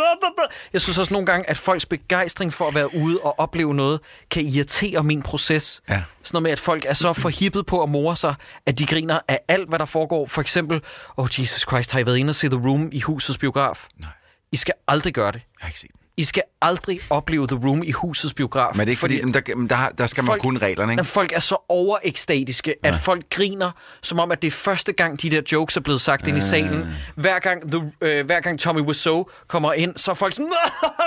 Jeg 0.74 0.82
synes 0.82 0.97
også 0.97 1.14
nogle 1.14 1.26
gange, 1.26 1.49
at 1.49 1.57
folks 1.57 1.86
begejstring 1.86 2.53
for 2.53 2.68
at 2.68 2.76
være 2.76 2.95
ude 2.95 3.20
og 3.20 3.39
opleve 3.39 3.74
noget, 3.74 3.99
kan 4.30 4.45
irritere 4.45 5.03
min 5.03 5.22
proces. 5.22 5.82
Ja. 5.89 6.03
Sådan 6.24 6.36
noget 6.36 6.43
med, 6.43 6.51
at 6.51 6.59
folk 6.59 6.86
er 6.86 6.93
så 6.93 7.14
forhippet 7.14 7.66
på 7.66 7.84
at 7.84 7.89
more 7.89 8.16
sig, 8.16 8.36
at 8.66 8.80
de 8.80 8.86
griner 8.86 9.20
af 9.28 9.39
alt, 9.47 9.70
hvad 9.70 9.80
der 9.80 9.86
foregår. 9.86 10.28
For 10.28 10.41
eksempel, 10.41 10.82
oh 11.18 11.28
Jesus 11.39 11.62
Christ, 11.62 11.91
har 11.91 11.99
I 11.99 12.05
været 12.05 12.18
inde 12.18 12.32
og 12.32 12.36
se 12.36 12.49
The 12.49 12.68
Room 12.68 12.89
i 12.91 12.99
husets 12.99 13.38
biograf? 13.38 13.88
Nej. 13.99 14.12
I 14.51 14.55
skal 14.55 14.74
aldrig 14.88 15.14
gøre 15.14 15.32
det. 15.32 15.41
Jeg 15.59 15.66
har 15.66 15.68
ikke 15.68 15.80
set. 15.80 16.01
I 16.18 16.24
skal 16.24 16.43
aldrig 16.62 16.99
opleve 17.09 17.47
The 17.47 17.55
Room 17.68 17.84
i 17.84 17.91
husets 17.91 18.34
biograf. 18.34 18.70
Men 18.74 18.82
er 18.82 18.86
det 18.86 18.91
ikke 18.91 18.99
fordi, 18.99 19.22
fordi 19.22 19.32
der, 19.68 19.76
der, 19.76 19.89
der 19.97 20.07
skal 20.07 20.24
man 20.24 20.28
Folk- 20.28 20.41
kunne 20.41 20.59
reglerne, 20.59 20.91
ikke? 20.93 21.03
folk 21.03 21.32
er 21.32 21.39
så 21.39 21.66
overekstatiske, 21.70 22.76
at 22.84 22.95
folk 22.95 23.30
griner, 23.30 23.72
som 24.01 24.20
om, 24.20 24.32
at 24.32 24.41
det 24.41 24.47
er 24.47 24.51
første 24.51 24.93
gang, 24.93 25.22
de 25.22 25.30
der 25.30 25.41
jokes 25.51 25.78
er 25.78 25.82
blevet 25.82 26.01
sagt 26.01 26.28
ind 26.28 26.38
i 26.38 26.41
salen. 26.41 26.93
Hver 27.16 27.39
gang, 27.39 27.72
the, 27.72 27.91
øh, 28.01 28.26
hver 28.26 28.39
gang 28.39 28.59
Tommy 28.59 28.82
Wiseau 28.82 29.26
kommer 29.47 29.74
ind, 29.74 29.97
så 29.97 30.12
er 30.12 30.16
folk 30.16 30.34
sådan, 30.36 30.51
da, 30.51 30.55
da, 30.82 30.88
da, 30.97 31.01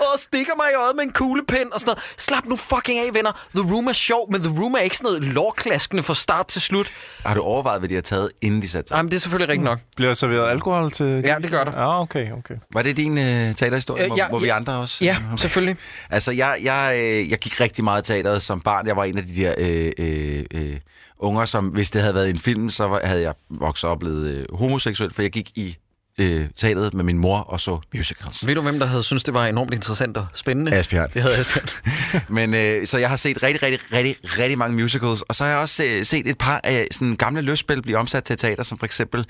og 0.00 0.18
stikker 0.18 0.52
mig 0.56 0.66
i 0.72 0.74
øjet 0.74 0.96
med 0.96 1.04
en 1.04 1.12
kuglepen 1.12 1.72
og 1.72 1.80
sådan 1.80 1.88
noget. 1.90 2.14
Slap 2.18 2.44
nu 2.46 2.56
fucking 2.56 2.98
af, 2.98 3.14
venner. 3.14 3.32
The 3.54 3.72
Room 3.74 3.86
er 3.86 3.92
sjov, 3.92 4.32
men 4.32 4.42
The 4.42 4.60
Room 4.62 4.74
er 4.74 4.78
ikke 4.78 4.96
sådan 4.96 5.06
noget 5.08 5.24
lårklaskende 5.24 6.02
fra 6.02 6.14
start 6.14 6.46
til 6.46 6.60
slut. 6.62 6.92
Har 7.24 7.34
du 7.34 7.40
overvejet, 7.40 7.80
hvad 7.80 7.88
de 7.88 7.94
har 7.94 8.02
taget, 8.02 8.30
inden 8.42 8.62
de 8.62 8.68
satte 8.68 8.88
sig? 8.88 8.96
Jamen, 8.96 9.10
det 9.10 9.16
er 9.16 9.20
selvfølgelig 9.20 9.48
rigtigt 9.48 9.64
nok. 9.64 9.78
Bliver 9.96 10.08
der 10.08 10.14
serveret 10.14 10.50
alkohol 10.50 10.92
til... 10.92 11.22
Ja, 11.24 11.36
det 11.42 11.50
gør 11.50 11.64
der. 11.64 11.72
Ja, 11.72 12.00
okay, 12.00 12.32
okay. 12.32 12.54
Var 12.72 12.82
det 12.82 12.96
din 12.96 13.18
øh, 13.18 13.54
teaterhistorie, 13.54 14.02
Øh, 14.02 14.08
hvor, 14.08 14.16
ja, 14.16 14.28
hvor 14.28 14.38
vi 14.38 14.46
ja. 14.46 14.56
andre 14.56 14.72
også? 14.72 15.04
Ja, 15.04 15.16
Okay. 15.26 15.36
selvfølgelig. 15.40 15.76
Altså, 16.10 16.32
jeg, 16.32 16.58
jeg, 16.62 16.92
øh, 16.98 17.30
jeg 17.30 17.38
gik 17.38 17.60
rigtig 17.60 17.84
meget 17.84 18.02
i 18.02 18.12
teateret 18.12 18.42
som 18.42 18.60
barn. 18.60 18.86
Jeg 18.86 18.96
var 18.96 19.04
en 19.04 19.18
af 19.18 19.24
de 19.24 19.34
der 19.40 19.54
øh, 19.58 19.92
øh, 19.98 20.44
øh, 20.54 20.76
unger, 21.18 21.44
som 21.44 21.64
hvis 21.66 21.90
det 21.90 22.00
havde 22.00 22.14
været 22.14 22.30
en 22.30 22.38
film, 22.38 22.70
så 22.70 22.88
var, 22.88 23.00
havde 23.04 23.22
jeg 23.22 23.34
vokset 23.50 23.90
op 23.90 23.94
og 23.96 23.98
blevet 24.00 24.26
øh, 24.26 24.46
homoseksuel, 24.58 25.14
for 25.14 25.22
jeg 25.22 25.30
gik 25.30 25.50
i 25.54 25.76
øh, 26.20 26.48
teateret 26.56 26.94
med 26.94 27.04
min 27.04 27.18
mor 27.18 27.38
og 27.38 27.60
så 27.60 27.80
musicals. 27.94 28.46
Ved 28.46 28.54
du, 28.54 28.60
hvem 28.60 28.78
der 28.78 28.86
havde 28.86 29.02
synes 29.02 29.22
det 29.22 29.34
var 29.34 29.46
enormt 29.46 29.74
interessant 29.74 30.16
og 30.16 30.26
spændende? 30.34 30.74
Asbjørn. 30.74 31.10
Det 31.14 31.22
havde 31.22 31.36
Asbjørn. 31.36 31.68
Men 32.36 32.54
øh, 32.54 32.86
så 32.86 32.98
jeg 32.98 33.08
har 33.08 33.16
set 33.16 33.42
rigtig, 33.42 33.62
rigtig, 33.62 33.92
rigtig, 33.92 34.16
rigtig 34.38 34.58
mange 34.58 34.82
musicals, 34.82 35.22
og 35.22 35.34
så 35.34 35.44
har 35.44 35.50
jeg 35.50 35.58
også 35.60 35.84
øh, 35.84 36.04
set 36.04 36.26
et 36.26 36.38
par 36.38 36.60
af 36.64 36.88
sådan 36.90 37.16
gamle 37.16 37.40
lystspil 37.40 37.82
blive 37.82 37.98
omsat 37.98 38.24
til 38.24 38.36
teater, 38.36 38.62
som 38.62 38.78
for 38.78 38.86
eksempel 38.86 39.26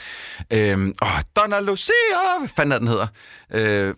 øh, 0.50 0.78
åh, 1.02 1.08
Donna 1.36 1.60
Lucia, 1.60 1.94
hvad 2.38 2.48
fanden 2.56 2.72
er 2.72 2.78
den 2.78 2.88
hedder? 2.88 3.06
Øh, 3.54 3.94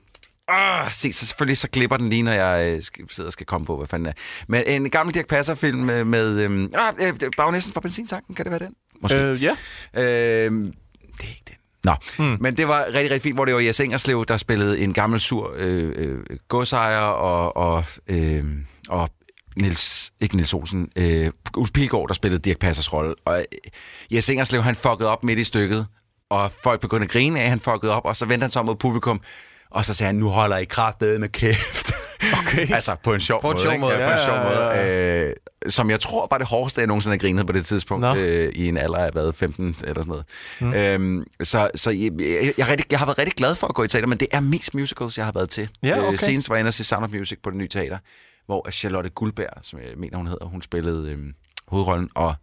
Ah, 0.50 0.92
se, 0.92 1.12
så 1.12 1.26
selvfølgelig 1.26 1.58
så 1.58 1.68
glipper 1.68 1.96
den 1.96 2.08
lige, 2.08 2.22
når 2.22 2.32
jeg 2.32 2.72
øh, 2.76 2.82
skal, 2.82 3.04
sidder 3.10 3.28
og 3.28 3.32
skal 3.32 3.46
komme 3.46 3.66
på, 3.66 3.76
hvad 3.76 3.86
fanden 3.86 4.06
er. 4.08 4.12
Men 4.48 4.62
en 4.66 4.90
gammel 4.90 5.14
Dirk 5.14 5.26
Passer-film 5.26 5.78
med, 5.78 6.04
med 6.04 6.40
øh, 6.40 6.68
ah, 6.74 7.08
øh, 7.08 7.30
Bagnæsten 7.36 7.72
fra 7.72 7.80
benzintanken, 7.80 8.34
kan 8.34 8.44
det 8.44 8.50
være 8.50 8.60
den? 8.60 8.74
Måske. 9.00 9.18
Øh, 9.18 9.42
ja. 9.42 9.50
Øh, 9.94 10.02
det 10.02 11.24
er 11.24 11.28
ikke 11.28 11.42
den. 11.48 11.57
Nå, 11.84 11.94
hmm. 12.18 12.36
men 12.40 12.56
det 12.56 12.68
var 12.68 12.84
rigtig, 12.86 13.10
rigtig 13.10 13.22
fint, 13.22 13.36
hvor 13.36 13.44
det 13.44 13.54
var 13.54 13.60
Jes 13.60 13.80
Engerslev, 13.80 14.24
der 14.28 14.36
spillede 14.36 14.78
en 14.78 14.92
gammel 14.92 15.20
sur 15.20 15.54
øh, 15.56 15.92
øh, 15.96 16.18
godsejer, 16.48 16.98
og, 16.98 17.56
og, 17.56 17.84
øh, 18.08 18.44
og 18.88 19.10
Nils, 19.56 20.12
ikke 20.20 20.36
Nils 20.36 20.54
Olsen, 20.54 20.88
øh, 20.96 21.30
Ulf 21.56 21.70
Pilgaard, 21.72 22.08
der 22.08 22.14
spillede 22.14 22.42
Dirk 22.42 22.58
Passers 22.58 22.92
rolle. 22.92 23.14
Og 23.24 23.38
øh, 23.38 23.44
Jes 24.10 24.30
Engerslev, 24.30 24.62
han 24.62 24.74
fuckede 24.74 25.08
op 25.08 25.24
midt 25.24 25.38
i 25.38 25.44
stykket, 25.44 25.86
og 26.30 26.52
folk 26.62 26.80
begyndte 26.80 27.04
at 27.04 27.10
grine 27.10 27.40
af, 27.40 27.44
at 27.44 27.50
han 27.50 27.60
fuckede 27.60 27.92
op, 27.92 28.04
og 28.04 28.16
så 28.16 28.26
vendte 28.26 28.44
han 28.44 28.50
sig 28.50 28.60
om 28.60 28.66
mod 28.66 28.76
publikum, 28.76 29.20
og 29.70 29.84
så 29.84 29.94
sagde 29.94 30.08
han, 30.08 30.16
nu 30.16 30.28
holder 30.28 30.56
I 30.56 30.64
kraftedet 30.64 31.20
med 31.20 31.28
kæft. 31.28 31.92
Okay. 32.38 32.72
altså 32.78 32.96
på 33.02 33.14
en 33.14 33.20
sjov 33.20 33.40
På 33.40 33.50
en 33.50 33.54
måde. 33.54 33.62
sjov 33.62 33.78
måde. 33.78 33.94
Ja, 33.94 33.98
på 34.06 34.12
en 34.12 34.18
Ja, 34.18 34.24
sjov 34.24 34.34
ja, 34.36 34.42
måde. 34.42 34.64
ja, 34.70 35.28
Øh, 35.28 35.34
som 35.68 35.90
jeg 35.90 36.00
tror 36.00 36.28
var 36.30 36.38
det 36.38 36.46
hårdeste, 36.46 36.80
jeg 36.80 36.86
nogensinde 36.86 37.14
har 37.14 37.18
grinet 37.18 37.46
på 37.46 37.52
det 37.52 37.66
tidspunkt, 37.66 38.16
øh, 38.16 38.52
i 38.54 38.68
en 38.68 38.76
alder 38.76 38.98
af 38.98 39.12
hvad, 39.12 39.32
15 39.32 39.76
eller 39.84 40.02
sådan 40.02 40.08
noget. 40.08 40.24
Mm. 40.60 40.72
Øhm, 41.14 41.26
så 41.42 41.70
så 41.74 41.90
jeg, 41.90 42.12
jeg, 42.20 42.52
jeg, 42.58 42.68
rigtig, 42.68 42.86
jeg 42.90 42.98
har 42.98 43.06
været 43.06 43.18
rigtig 43.18 43.34
glad 43.34 43.54
for 43.54 43.66
at 43.66 43.74
gå 43.74 43.82
i 43.84 43.88
teater, 43.88 44.06
men 44.08 44.18
det 44.18 44.28
er 44.32 44.40
mest 44.40 44.74
musicals, 44.74 45.18
jeg 45.18 45.24
har 45.26 45.32
været 45.32 45.50
til. 45.50 45.70
Ja, 45.82 45.98
okay. 46.00 46.12
øh, 46.12 46.18
senest 46.18 46.48
var 46.48 46.54
jeg 46.56 46.60
inde 46.60 46.68
og 46.68 46.74
se 46.74 46.84
Sound 46.84 47.04
of 47.04 47.10
Music 47.12 47.38
på 47.42 47.50
det 47.50 47.58
nye 47.58 47.68
teater, 47.68 47.98
hvor 48.46 48.70
Charlotte 48.70 49.10
Guldberg, 49.10 49.48
som 49.62 49.78
jeg 49.78 49.88
mener, 49.96 50.16
hun 50.16 50.26
hedder, 50.26 50.44
hun 50.46 50.62
spillede 50.62 51.10
øh, 51.12 51.18
hovedrollen, 51.68 52.10
og 52.14 52.34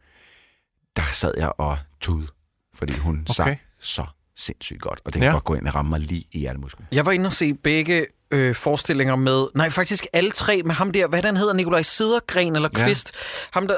der 0.96 1.04
sad 1.14 1.34
jeg 1.38 1.52
og 1.58 1.78
tude, 2.02 2.28
fordi 2.76 2.94
hun 2.94 3.16
okay. 3.30 3.34
sang 3.34 3.60
så 3.80 4.06
sindssygt 4.38 4.82
godt, 4.82 5.00
og 5.06 5.14
det 5.14 5.14
kan 5.14 5.22
Ja. 5.22 5.28
ja. 5.28 5.34
godt 5.34 5.44
gå 5.44 5.54
ind 5.56 5.68
og 5.68 5.76
ramme 5.76 5.90
mig 5.90 6.00
lige 6.00 6.24
i 6.32 6.40
hjertemusklen. 6.40 6.88
Jeg 6.92 7.06
var 7.06 7.12
inde 7.12 7.26
og 7.28 7.34
se 7.34 7.54
begge 7.54 8.06
øh, 8.32 8.56
forestillinger 8.56 9.16
med... 9.16 9.48
Nej, 9.56 9.70
faktisk 9.70 10.08
alle 10.14 10.32
tre 10.32 10.62
med 10.66 10.76
ham 10.76 10.92
der. 10.92 11.08
Hvad 11.08 11.24
han 11.24 11.38
hedder? 11.38 11.54
Nikolaj 11.54 11.82
Sidergren 11.82 12.56
eller 12.56 12.70
Ja. 12.78 12.86
Kvist. 12.86 13.12
Ham 13.52 13.68
der, 13.68 13.78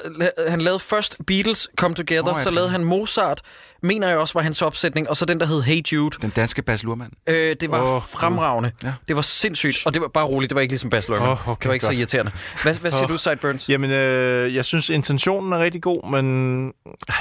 han 0.49 0.62
lavede 0.62 0.80
først 0.80 1.18
Beatles 1.28 1.70
Come 1.76 1.95
Together, 1.95 2.32
oh, 2.32 2.36
ja, 2.38 2.43
så 2.43 2.49
lavede 2.51 2.70
han 2.70 2.84
Mozart. 2.84 3.41
Mener 3.84 4.07
jeg 4.07 4.17
også 4.17 4.34
var 4.34 4.41
hans 4.41 4.61
opsætning. 4.61 5.09
Og 5.09 5.17
så 5.17 5.25
den, 5.25 5.39
der 5.39 5.45
hed 5.45 5.61
Hey 5.61 5.82
Jude. 5.93 6.17
Den 6.21 6.30
danske 6.30 6.61
Bas 6.61 6.84
Luhrmann. 6.84 7.11
Øh, 7.30 7.36
det 7.36 7.71
var 7.71 7.95
oh, 7.95 8.01
fremragende. 8.01 8.71
Ja. 8.84 8.93
Det 9.07 9.15
var 9.15 9.21
sindssygt. 9.21 9.86
Og 9.86 9.93
det 9.93 10.01
var 10.01 10.07
bare 10.07 10.25
roligt. 10.25 10.49
Det 10.49 10.55
var 10.55 10.61
ikke 10.61 10.71
ligesom 10.71 10.89
Bas 10.89 11.09
Lerman. 11.09 11.30
Åh, 11.30 11.49
okay, 11.49 11.63
det 11.63 11.67
var 11.67 11.73
ikke 11.73 11.86
så 11.86 11.91
godt. 11.91 11.97
irriterende. 11.97 12.32
Hvad, 12.63 12.73
hvad 12.73 12.91
siger 12.91 13.03
Åh. 13.03 13.09
du, 13.09 13.17
Sideburns? 13.17 13.69
Jamen, 13.69 13.91
øh, 13.91 14.55
jeg 14.55 14.65
synes, 14.65 14.89
intentionen 14.89 15.53
er 15.53 15.59
rigtig 15.59 15.82
god, 15.82 16.09
men 16.09 16.73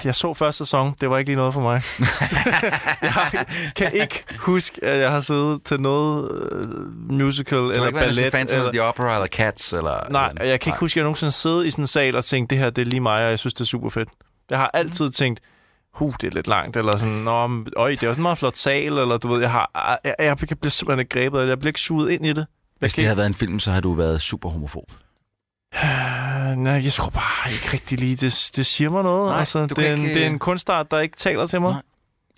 jeg 0.04 0.14
så 0.14 0.34
første 0.34 0.58
sæson. 0.58 0.94
Det 1.00 1.10
var 1.10 1.18
ikke 1.18 1.28
lige 1.28 1.36
noget 1.36 1.54
for 1.54 1.60
mig. 1.60 1.80
jeg 3.02 3.46
kan 3.76 3.92
ikke 3.92 4.24
huske, 4.38 4.84
at 4.84 4.98
jeg 4.98 5.10
har 5.10 5.20
siddet 5.20 5.62
til 5.64 5.80
noget 5.80 6.30
øh, 6.52 6.68
musical 7.12 7.58
eller 7.58 7.90
ballet. 7.90 8.32
Phantom 8.32 8.56
Eller... 8.56 8.68
of 8.68 8.72
the 8.72 8.82
Opera 8.82 9.14
eller 9.14 9.26
Cats? 9.26 9.72
Eller, 9.72 10.10
Nej, 10.10 10.28
eller, 10.28 10.44
jeg 10.44 10.60
kan 10.60 10.70
ikke 10.70 10.80
huske, 10.80 10.92
at 10.92 10.96
jeg 10.96 11.04
nogensinde 11.04 11.32
siddet 11.32 11.66
i 11.66 11.70
sådan 11.70 11.82
en 11.82 11.88
sal 11.88 12.16
og 12.16 12.24
tænkt, 12.24 12.50
det 12.50 12.58
her 12.58 12.70
det 12.70 12.82
er 12.82 12.86
lige 12.86 13.00
mig, 13.00 13.24
og 13.24 13.30
jeg 13.30 13.38
synes, 13.38 13.54
det 13.54 13.60
er 13.60 13.64
super 13.64 13.90
fedt. 13.90 14.08
Jeg 14.50 14.58
har 14.58 14.70
altid 14.74 15.10
tænkt, 15.10 15.40
huh, 15.98 16.12
det 16.20 16.26
er 16.26 16.30
lidt 16.30 16.46
langt, 16.46 16.76
eller 16.76 16.96
sådan, 16.96 17.14
nå, 17.14 17.46
men, 17.46 17.66
øj, 17.76 17.90
det 17.90 18.02
er 18.02 18.08
også 18.08 18.18
en 18.18 18.22
meget 18.22 18.38
flot 18.38 18.56
sal, 18.56 18.98
eller 18.98 19.18
du 19.18 19.28
ved, 19.28 19.40
jeg 19.40 19.50
har, 19.50 19.98
jeg, 20.04 20.14
jeg, 20.18 20.36
jeg 20.48 20.58
bliver 20.58 20.70
simpelthen 20.70 21.00
ikke 21.00 21.20
grebet, 21.20 21.40
det. 21.40 21.48
jeg 21.48 21.58
bliver 21.58 21.70
ikke 21.70 21.80
suget 21.80 22.10
ind 22.10 22.26
i 22.26 22.28
det. 22.28 22.36
Jeg 22.36 22.46
Hvis 22.78 22.94
det 22.94 23.04
havde 23.04 23.16
været 23.16 23.26
en 23.26 23.34
film, 23.34 23.58
så 23.58 23.70
havde 23.70 23.82
du 23.82 23.92
været 23.92 24.22
super 24.22 24.48
homofob. 24.48 24.90
Nej, 26.56 26.72
jeg 26.84 26.92
tror 26.92 27.10
bare 27.10 27.52
ikke 27.52 27.72
rigtig 27.72 27.98
lige, 28.00 28.16
det, 28.16 28.50
det 28.56 28.66
siger 28.66 28.90
mig 28.90 29.02
noget. 29.02 29.30
Nej, 29.30 29.38
altså, 29.38 29.66
det, 29.66 29.78
er 29.78 29.94
en, 29.94 30.02
ikke, 30.02 30.14
det 30.14 30.22
er 30.22 30.26
øh, 30.26 30.32
en 30.32 30.38
kunstart, 30.38 30.90
der 30.90 31.00
ikke 31.00 31.16
taler 31.16 31.46
til 31.46 31.60
mig. 31.60 31.72
Nej. 31.72 31.82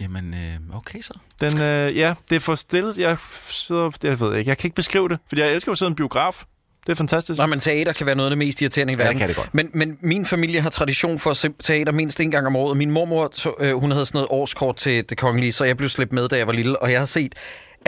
Jamen, 0.00 0.34
øh, 0.34 0.76
okay 0.76 1.00
så. 1.00 1.14
Den, 1.40 1.62
øh, 1.62 1.96
ja, 1.96 2.14
det 2.30 2.36
er 2.36 2.40
for 2.40 2.54
stille. 2.54 2.92
Jeg, 2.96 3.18
sidder, 3.50 3.90
jeg 4.02 4.20
ved 4.20 4.36
ikke, 4.36 4.48
jeg 4.48 4.58
kan 4.58 4.66
ikke 4.66 4.74
beskrive 4.74 5.08
det, 5.08 5.18
fordi 5.28 5.40
jeg 5.40 5.52
elsker 5.52 5.72
at 5.72 5.78
sidde 5.78 5.88
i 5.88 5.92
en 5.92 5.96
biograf. 5.96 6.44
Det 6.88 6.94
er 6.94 6.96
fantastisk. 6.96 7.38
Nej, 7.38 7.46
men 7.46 7.60
teater 7.60 7.92
kan 7.92 8.06
være 8.06 8.16
noget 8.16 8.26
af 8.26 8.30
det 8.30 8.38
mest 8.38 8.62
irriterende 8.62 8.92
i 8.92 8.96
Ja, 8.96 8.98
det 8.98 9.04
verden. 9.06 9.18
kan 9.18 9.28
det 9.28 9.36
godt. 9.36 9.54
Men, 9.54 9.70
men 9.72 9.98
min 10.00 10.26
familie 10.26 10.60
har 10.60 10.70
tradition 10.70 11.18
for 11.18 11.30
at 11.30 11.36
se 11.36 11.48
teater 11.62 11.92
mindst 11.92 12.20
en 12.20 12.30
gang 12.30 12.46
om 12.46 12.56
året. 12.56 12.76
Min 12.76 12.90
mormor, 12.90 13.30
så, 13.32 13.52
øh, 13.60 13.80
hun 13.80 13.90
havde 13.90 14.06
sådan 14.06 14.16
noget 14.16 14.28
årskort 14.30 14.76
til 14.76 15.04
det 15.10 15.18
kongelige, 15.18 15.52
så 15.52 15.64
jeg 15.64 15.76
blev 15.76 15.88
slæbt 15.88 16.12
med, 16.12 16.28
da 16.28 16.36
jeg 16.36 16.46
var 16.46 16.52
lille. 16.52 16.82
Og 16.82 16.92
jeg 16.92 16.98
har 17.00 17.06
set 17.06 17.34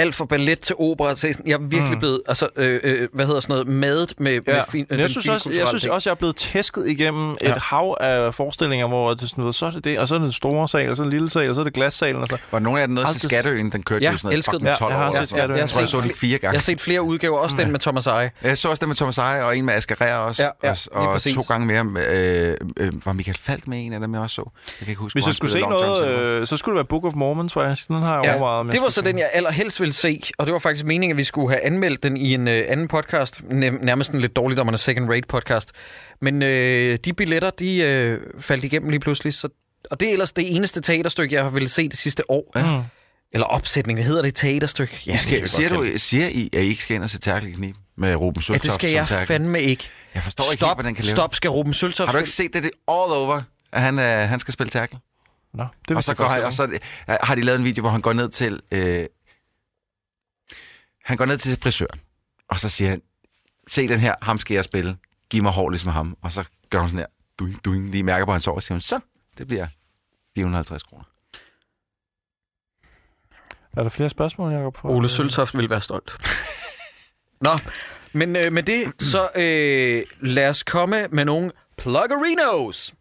alt 0.01 0.15
fra 0.15 0.25
ballet 0.25 0.61
til 0.61 0.77
opera 0.79 1.15
til 1.15 1.35
sådan, 1.35 1.49
jeg 1.51 1.55
er 1.55 1.59
virkelig 1.59 1.93
mm. 1.93 1.99
blevet, 1.99 2.21
altså, 2.29 2.49
øh, 2.57 2.81
øh, 2.83 3.09
hvad 3.13 3.27
hedder 3.27 3.41
sådan 3.41 3.53
noget, 3.55 3.69
madet 3.69 4.15
med, 4.19 4.33
Ja, 4.33 4.53
med 4.55 4.63
fin, 4.71 4.87
den 4.91 5.01
jeg 5.01 5.11
synes, 5.11 5.29
også, 5.29 5.51
jeg 5.51 5.69
synes 5.69 5.83
ting. 5.83 5.93
også, 5.95 6.11
jeg 6.11 6.15
er 6.15 6.19
blevet 6.19 6.37
tæsket 6.37 6.89
igennem 6.89 7.37
Ja. 7.43 7.51
et 7.55 7.63
hav 7.63 7.97
af 8.01 8.35
forestillinger, 8.35 8.89
hvor 8.89 9.15
det 9.15 9.21
sådan 9.31 9.43
noget, 9.43 9.55
så 9.55 9.67
er 9.67 9.71
det 9.71 9.85
det, 9.85 9.99
og 9.99 10.09
så 10.09 10.15
er 10.15 10.19
det 10.19 10.25
den 10.25 10.33
store 10.33 10.69
sal, 10.69 10.91
og 10.91 10.97
så 10.97 11.03
er 11.03 11.05
det 11.05 11.13
lille 11.13 11.31
sal, 11.31 11.49
og 11.49 11.55
så 11.55 11.61
er 11.61 11.65
det 11.65 11.73
glassalen. 11.75 12.23
Og 12.23 12.29
så. 12.29 12.37
Var 12.53 12.59
nogen 12.59 12.79
af 12.81 12.87
dem 12.89 12.95
noget 12.95 13.09
til 13.09 13.21
Skatteøen? 13.21 13.73
Den 13.73 13.83
kørte 13.83 14.05
Ja, 14.05 14.11
jo 14.11 14.17
sådan 14.17 14.27
noget 14.27 14.37
elskede 14.37 14.57
fucking 14.57 14.69
den. 14.69 14.77
12 14.79 14.93
Ja, 14.93 14.99
jeg 14.99 15.05
har 15.05 15.09
år. 15.09 15.13
set 15.13 15.19
eller 15.19 15.27
sådan 15.27 15.37
noget. 15.37 15.59
Skatteøen. 15.59 15.61
Jeg 15.61 15.69
tror, 15.69 15.81
jeg 15.81 15.89
så 15.89 16.01
den 16.01 16.11
fire 16.17 16.39
gange. 16.39 16.53
Jeg 16.53 16.59
har 16.59 16.63
set 16.63 16.81
flere 16.81 17.03
udgaver, 17.03 17.39
også 17.39 17.57
den 17.57 17.71
med 17.73 17.81
Thomas 17.81 18.07
Eje. 18.07 18.31
Jeg 18.43 18.59
så 18.59 18.69
også 18.69 18.81
den 18.81 18.89
med 18.89 18.97
Thomas 18.97 19.19
Eje, 19.19 19.45
og 19.45 19.57
en 19.57 19.65
med 19.65 19.75
Asger 19.75 20.01
Rea 20.01 20.17
også. 20.19 20.43
Ja, 20.43 20.69
ja, 20.69 20.75
og, 20.93 21.09
og 21.09 21.21
to 21.23 21.41
gange 21.41 21.67
mere. 21.67 21.85
med, 21.85 22.01
Øh, 22.11 22.57
øh, 22.77 23.07
var 23.07 23.13
Michael 23.13 23.39
Falk 23.41 23.67
med 23.69 23.87
en 23.87 23.93
af 23.93 24.01
dem, 24.01 24.15
jeg 24.15 24.23
også 24.23 24.35
så? 24.35 24.51
Jeg 24.67 24.73
kan 24.79 24.89
ikke 24.89 25.01
huske, 25.01 25.17
Hvis 25.17 25.27
jeg 25.27 25.35
skulle 25.35 25.53
se 25.53 25.61
noget, 25.61 26.09
øh, 26.09 26.47
så 26.47 26.57
skulle 26.57 26.73
det 26.73 26.77
være 26.77 26.85
Book 26.85 27.05
of 27.05 27.13
Mormons, 27.15 27.53
faktisk. 27.53 27.89
Den 27.89 28.03
har 28.03 28.23
jeg 28.23 28.35
overvejet. 28.35 28.65
jeg 28.65 28.73
det 28.73 28.81
var 28.83 28.89
så 28.89 29.03
den, 29.03 29.19
jeg 29.19 29.31
allerhelst 29.33 29.81
ville 29.81 29.90
se, 29.93 30.23
og 30.39 30.47
det 30.47 30.53
var 30.53 30.59
faktisk 30.59 30.85
meningen, 30.85 31.15
at 31.15 31.19
vi 31.19 31.25
skulle 31.25 31.49
have 31.51 31.65
anmeldt 31.65 32.03
den 32.03 32.17
i 32.17 32.35
en 32.35 32.49
øh, 32.49 32.65
anden 32.69 32.89
podcast, 32.89 33.41
Nem- 33.41 33.85
nærmest 33.85 34.13
en 34.13 34.21
lidt 34.21 34.37
dårligdommerne 34.37 34.79
second-rate 34.79 35.27
podcast. 35.29 35.73
Men 36.21 36.43
øh, 36.43 36.99
de 37.05 37.13
billetter, 37.13 37.51
de 37.51 37.77
øh, 37.77 38.21
faldt 38.41 38.65
igennem 38.65 38.91
lige 38.91 39.01
pludselig, 39.01 39.35
så, 39.35 39.49
og 39.91 40.01
det 40.01 40.09
er 40.09 40.13
ellers 40.13 40.33
det 40.33 40.57
eneste 40.57 40.81
teaterstykke, 40.81 41.35
jeg 41.35 41.43
har 41.43 41.51
ville 41.51 41.69
se 41.69 41.89
det 41.89 41.99
sidste 41.99 42.31
år. 42.31 42.53
Ja. 42.57 42.77
Mm. 42.77 42.83
Eller 43.33 43.47
opsætning, 43.47 43.97
hvad 43.97 44.07
hedder 44.07 44.23
det 44.23 44.35
teaterstykke? 44.35 45.01
Ja, 45.07 45.15
I 45.15 45.17
skal, 45.17 45.41
det 45.41 45.51
siger, 45.51 45.69
du, 45.69 45.87
siger 45.97 46.27
I, 46.29 46.51
at 46.53 46.63
I 46.63 46.67
ikke 46.67 46.83
skal 46.83 46.95
ind 46.95 47.03
og 47.05 47.11
se 47.11 47.19
Tærkelknib 47.19 47.77
med 47.97 48.15
Ruben 48.15 48.35
det. 48.35 48.45
Søltoft 48.45 48.65
Ja, 48.65 48.69
det 48.69 48.75
skal 48.75 48.91
jeg 48.91 49.07
Terkel? 49.09 49.27
fandme 49.27 49.63
ikke. 49.63 49.89
Jeg 50.15 50.23
forstår 50.23 50.45
ikke 50.45 50.55
Stop, 50.55 50.69
helt, 50.69 50.77
hvordan 50.77 50.95
kan 50.95 51.05
leve. 51.05 51.11
stop, 51.11 51.35
skal 51.35 51.51
Ruben 51.51 51.75
Søltoft... 51.75 52.09
Har 52.09 52.13
du 52.13 52.19
ikke 52.19 52.31
set 52.31 52.55
det, 52.55 52.63
det 52.63 52.71
all 52.89 53.13
over, 53.13 53.43
at 53.73 53.81
han, 53.83 53.99
øh, 53.99 54.05
han 54.29 54.39
skal 54.39 54.53
spille 54.55 54.71
Terkel? 54.71 54.99
Nå, 55.55 55.65
det 55.89 55.97
Og 55.97 56.05
så, 56.05 56.15
går 56.15 56.25
han, 56.25 56.45
og 56.45 56.53
så 56.53 56.65
øh, 56.65 56.79
har 57.23 57.35
de 57.35 57.41
lavet 57.43 57.59
en 57.59 57.65
video, 57.65 57.81
hvor 57.83 57.91
han 57.91 58.01
går 58.01 58.13
ned 58.13 58.29
til... 58.29 58.61
Øh, 58.73 59.05
han 61.05 61.17
går 61.17 61.25
ned 61.25 61.39
til 61.39 61.57
frisøren, 61.63 62.01
og 62.49 62.61
så 62.61 62.69
siger 62.69 62.91
han, 62.91 63.03
se 63.69 63.89
den 63.89 64.01
her, 64.01 64.15
ham 64.23 64.39
skal 64.39 64.55
jeg 64.55 64.65
spille. 64.65 64.97
Giv 65.31 65.43
mig 65.43 65.53
hår 65.53 65.71
ligesom 65.71 65.91
ham. 65.91 66.17
Og 66.23 66.33
så 66.33 66.45
gør 66.71 66.79
hun 66.79 66.89
sådan 66.89 66.99
her, 66.99 67.07
duing, 67.39 67.65
duing, 67.65 67.91
lige 67.91 68.03
mærker 68.03 68.27
på 68.27 68.33
hans 68.33 68.45
hår, 68.45 68.55
og 68.55 68.63
siger 68.63 68.75
hun, 68.75 68.81
så, 68.81 69.01
det 69.39 69.47
bliver 69.47 69.67
450 70.35 70.83
kroner. 70.83 71.05
Er 73.77 73.83
der 73.83 73.91
flere 73.91 74.09
spørgsmål, 74.09 74.53
Jacob? 74.53 74.85
Ole 74.85 75.09
Søltoft 75.09 75.57
vil 75.57 75.71
være 75.71 75.81
stolt. 75.81 76.13
Nå, 77.47 77.51
men 78.13 78.37
øh, 78.37 78.53
med 78.53 78.63
det, 78.63 79.03
så 79.03 79.29
øh, 79.37 80.03
lad 80.21 80.49
os 80.49 80.63
komme 80.63 81.07
med 81.11 81.25
nogle 81.25 81.51
pluggerinos. 81.79 82.95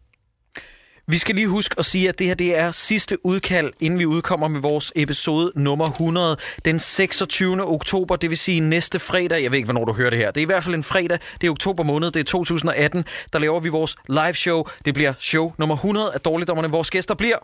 Vi 1.10 1.18
skal 1.18 1.34
lige 1.34 1.48
huske 1.48 1.74
at 1.78 1.84
sige, 1.84 2.08
at 2.08 2.18
det 2.18 2.26
her 2.26 2.34
det 2.34 2.58
er 2.58 2.70
sidste 2.70 3.26
udkald, 3.26 3.72
inden 3.80 3.98
vi 3.98 4.06
udkommer 4.06 4.48
med 4.48 4.60
vores 4.60 4.92
episode 4.96 5.52
nummer 5.56 5.86
100, 5.86 6.36
den 6.64 6.78
26. 6.78 7.66
oktober, 7.66 8.16
det 8.16 8.30
vil 8.30 8.38
sige 8.38 8.60
næste 8.60 8.98
fredag. 8.98 9.42
Jeg 9.42 9.50
ved 9.50 9.58
ikke, 9.58 9.66
hvornår 9.66 9.84
du 9.84 9.92
hører 9.92 10.10
det 10.10 10.18
her. 10.18 10.30
Det 10.30 10.40
er 10.40 10.42
i 10.42 10.44
hvert 10.44 10.64
fald 10.64 10.74
en 10.74 10.84
fredag. 10.84 11.18
Det 11.40 11.46
er 11.46 11.50
oktober 11.50 11.82
måned, 11.82 12.10
det 12.10 12.20
er 12.20 12.24
2018. 12.24 13.04
Der 13.32 13.38
laver 13.38 13.60
vi 13.60 13.68
vores 13.68 13.96
live 14.08 14.34
show. 14.34 14.64
Det 14.84 14.94
bliver 14.94 15.12
show 15.18 15.52
nummer 15.58 15.74
100 15.74 16.10
af 16.14 16.20
Dårligdommerne. 16.20 16.70
Vores 16.70 16.90
gæster 16.90 17.14
bliver 17.14 17.36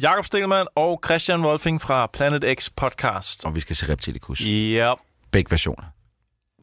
Jakob 0.00 0.24
Stelman 0.26 0.66
og 0.74 1.00
Christian 1.04 1.40
Wolfing 1.40 1.82
fra 1.82 2.06
Planet 2.06 2.44
X 2.58 2.70
podcast. 2.76 3.44
Og 3.44 3.54
vi 3.54 3.60
skal 3.60 3.76
se 3.76 3.92
Reptilicus. 3.92 4.40
Ja, 4.46 4.92
Begge 5.32 5.50
versioner. 5.50 5.84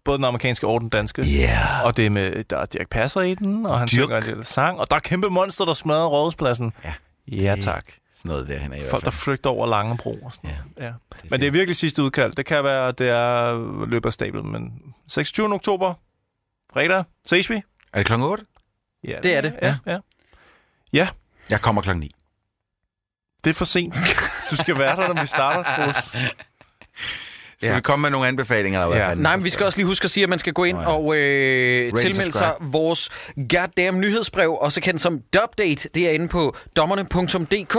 Både 0.08 0.18
den 0.18 0.26
amerikanske 0.26 0.68
og 0.68 0.82
den 0.82 0.90
danske. 0.90 1.22
Yeah. 1.22 1.86
Og 1.86 1.98
det 1.98 2.06
er 2.06 2.10
med, 2.10 2.44
der 2.44 2.58
er 2.58 2.66
Dirk 2.66 2.90
Passer 2.90 3.22
i 3.22 3.36
den, 3.36 3.66
og 3.66 3.80
han 3.80 3.88
Dirk. 3.88 4.04
synger 4.04 4.18
en 4.18 4.24
lille 4.24 4.44
sang. 4.44 4.80
Og 4.80 4.90
der 4.90 4.96
er 4.96 5.00
kæmpe 5.00 5.30
monster, 5.30 5.66
der 5.66 5.74
smadrer 5.74 6.08
rådhuspladsen. 6.08 6.74
Ja. 6.84 6.94
Ja, 7.32 7.56
tak. 7.62 7.86
Sådan 8.16 8.30
noget 8.30 8.48
derhen 8.48 8.74
i 8.74 8.78
hvert 8.78 8.90
Folk, 8.90 9.06
der 9.06 9.12
fald. 9.12 9.22
flygter 9.22 9.50
over 9.50 9.68
Langebro 9.68 10.14
og 10.24 10.34
sådan 10.34 10.50
Ja. 10.78 10.86
Ja. 10.86 10.92
Men 11.30 11.40
det 11.40 11.48
er 11.48 11.52
virkelig 11.52 11.76
sidste 11.76 12.04
udkald. 12.04 12.34
Det 12.34 12.46
kan 12.46 12.64
være, 12.64 12.88
at 12.88 13.00
det 13.00 13.10
er 13.10 13.86
løber 13.86 14.10
stablet, 14.10 14.46
men 14.46 14.72
26. 15.08 15.54
oktober, 15.54 15.94
fredag, 16.74 17.04
ses 17.26 17.50
vi? 17.50 17.56
Er 17.56 17.98
det 17.98 18.06
klokken 18.06 18.28
8? 18.28 18.46
Ja, 19.04 19.20
Det 19.24 19.36
er 19.36 19.42
det, 19.42 19.54
Ja, 19.62 19.76
ja. 20.94 21.08
Jeg 21.50 21.62
kommer 21.62 21.82
klokken 21.82 22.00
9. 22.00 22.12
Det 23.44 23.50
er 23.50 23.54
for 23.54 23.66
sent. 23.66 23.96
Du 24.52 24.56
skal 24.56 24.78
være 24.80 24.96
der, 24.96 25.14
når 25.14 25.22
vi 25.22 25.28
starter, 25.28 25.64
Troels. 25.76 26.12
Skal 27.60 27.68
Ja. 27.70 27.76
vi 27.76 27.82
komme 27.82 28.02
med 28.02 28.10
nogle 28.12 28.28
anbefalinger? 28.28 28.80
Eller 28.80 28.88
hvad 28.90 28.98
Ja. 29.04 29.10
fanden? 29.10 29.24
Nej, 29.24 29.36
men 29.36 29.46
vi 29.46 29.50
skal 29.50 29.66
også 29.66 29.78
lige 29.80 29.86
huske 29.86 30.06
at 30.06 30.12
sige, 30.12 30.24
at 30.24 30.30
man 30.30 30.40
skal 30.40 30.54
gå 30.54 30.64
ind 30.64 30.78
Nå 30.78 30.84
ja. 30.84 30.88
og 30.90 31.16
øh, 31.16 31.94
tilmelde 32.00 32.32
sig 32.32 32.54
vores 32.62 33.10
goddamn 33.50 34.00
nyhedsbrev, 34.00 34.58
også 34.62 34.82
kendt 34.82 35.02
som 35.02 35.20
Dubdate. 35.34 35.90
Det 35.96 36.08
er 36.08 36.12
inde 36.12 36.28
på 36.28 36.56
dommerne.dk, 36.76 37.74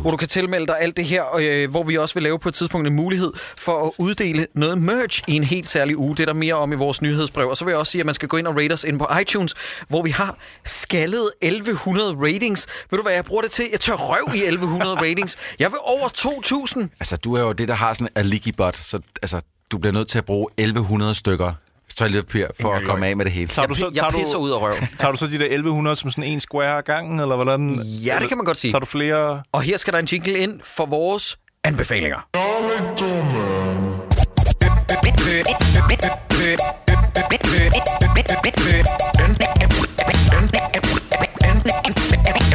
hvor 0.00 0.10
du 0.10 0.16
kan 0.16 0.28
tilmelde 0.28 0.66
dig 0.66 0.76
alt 0.80 0.96
det 0.96 1.04
her, 1.04 1.36
øh, 1.38 1.70
hvor 1.70 1.82
vi 1.82 1.96
også 1.98 2.14
vil 2.14 2.22
lave 2.22 2.38
på 2.38 2.48
et 2.48 2.54
tidspunkt 2.54 2.86
en 2.88 2.94
mulighed 2.94 3.32
for 3.58 3.86
at 3.86 3.90
uddele 3.98 4.46
noget 4.54 4.78
merch 4.78 5.22
i 5.28 5.36
en 5.36 5.44
helt 5.44 5.70
særlig 5.70 5.98
uge. 5.98 6.16
Det 6.16 6.22
er 6.22 6.26
der 6.26 6.32
mere 6.32 6.54
om 6.54 6.72
i 6.72 6.76
vores 6.76 7.02
nyhedsbrev. 7.02 7.48
Og 7.48 7.56
så 7.56 7.64
vil 7.64 7.72
jeg 7.72 7.78
også 7.78 7.90
sige, 7.90 8.00
at 8.02 8.06
man 8.06 8.14
skal 8.14 8.28
gå 8.28 8.36
ind 8.36 8.46
og 8.46 8.56
rate 8.56 8.72
os 8.72 8.84
ind 8.84 8.98
på 8.98 9.06
iTunes, 9.20 9.54
hvor 9.88 10.02
vi 10.02 10.10
har 10.10 10.38
skaldet 10.64 11.30
1100 11.42 12.16
ratings. 12.20 12.66
Ved 12.90 12.96
du 12.98 13.02
hvad 13.02 13.12
jeg 13.12 13.24
bruger 13.24 13.42
det 13.42 13.50
til? 13.50 13.68
Jeg 13.72 13.80
tør 13.80 13.94
røv 13.94 14.34
i 14.34 14.38
1100 14.38 14.94
ratings. 15.10 15.36
Jeg 15.58 15.70
vil 15.70 15.78
over 15.84 16.08
2000. 16.08 16.90
Altså, 17.00 17.16
du 17.16 17.34
er 17.34 17.40
jo 17.40 17.52
det, 17.52 17.68
der 17.68 17.74
har 17.74 17.92
sådan 17.92 18.24
en 18.46 18.54
butt, 18.56 18.76
så 18.76 18.98
altså, 19.24 19.40
du 19.72 19.78
bliver 19.78 19.92
nødt 19.94 20.08
til 20.08 20.18
at 20.18 20.24
bruge 20.24 20.48
1100 20.56 21.14
stykker 21.14 21.52
toiletpapir 21.96 22.46
for 22.60 22.74
at 22.74 22.84
komme 22.84 23.06
af 23.06 23.16
med 23.16 23.24
det 23.24 23.32
hele. 23.32 23.48
Tager 23.48 23.66
du 23.68 23.74
så, 23.74 23.84
Jeg 23.94 23.94
tager 23.94 24.10
du, 24.10 24.18
pisser 24.18 24.38
ud 24.38 24.50
af 24.50 24.60
røven. 24.60 24.88
tager 25.00 25.12
du 25.12 25.16
så 25.18 25.26
de 25.26 25.38
der 25.38 25.44
1100 25.44 25.96
som 25.96 26.10
sådan 26.10 26.24
en 26.24 26.40
square 26.40 26.76
af 26.76 26.84
gangen, 26.84 27.20
eller 27.20 27.34
hvordan? 27.34 27.74
Ja, 27.84 28.16
det 28.20 28.28
kan 28.28 28.36
man 28.36 28.46
godt 28.46 28.58
sige. 28.58 28.72
Tager 28.72 28.80
du 28.80 28.86
flere? 28.86 29.42
Og 29.52 29.62
her 29.62 29.76
skal 29.76 29.92
der 29.92 29.98
en 29.98 30.06
jingle 30.12 30.38
ind 30.38 30.60
for 30.64 30.86
vores 30.86 31.38
anbefalinger. 31.64 32.18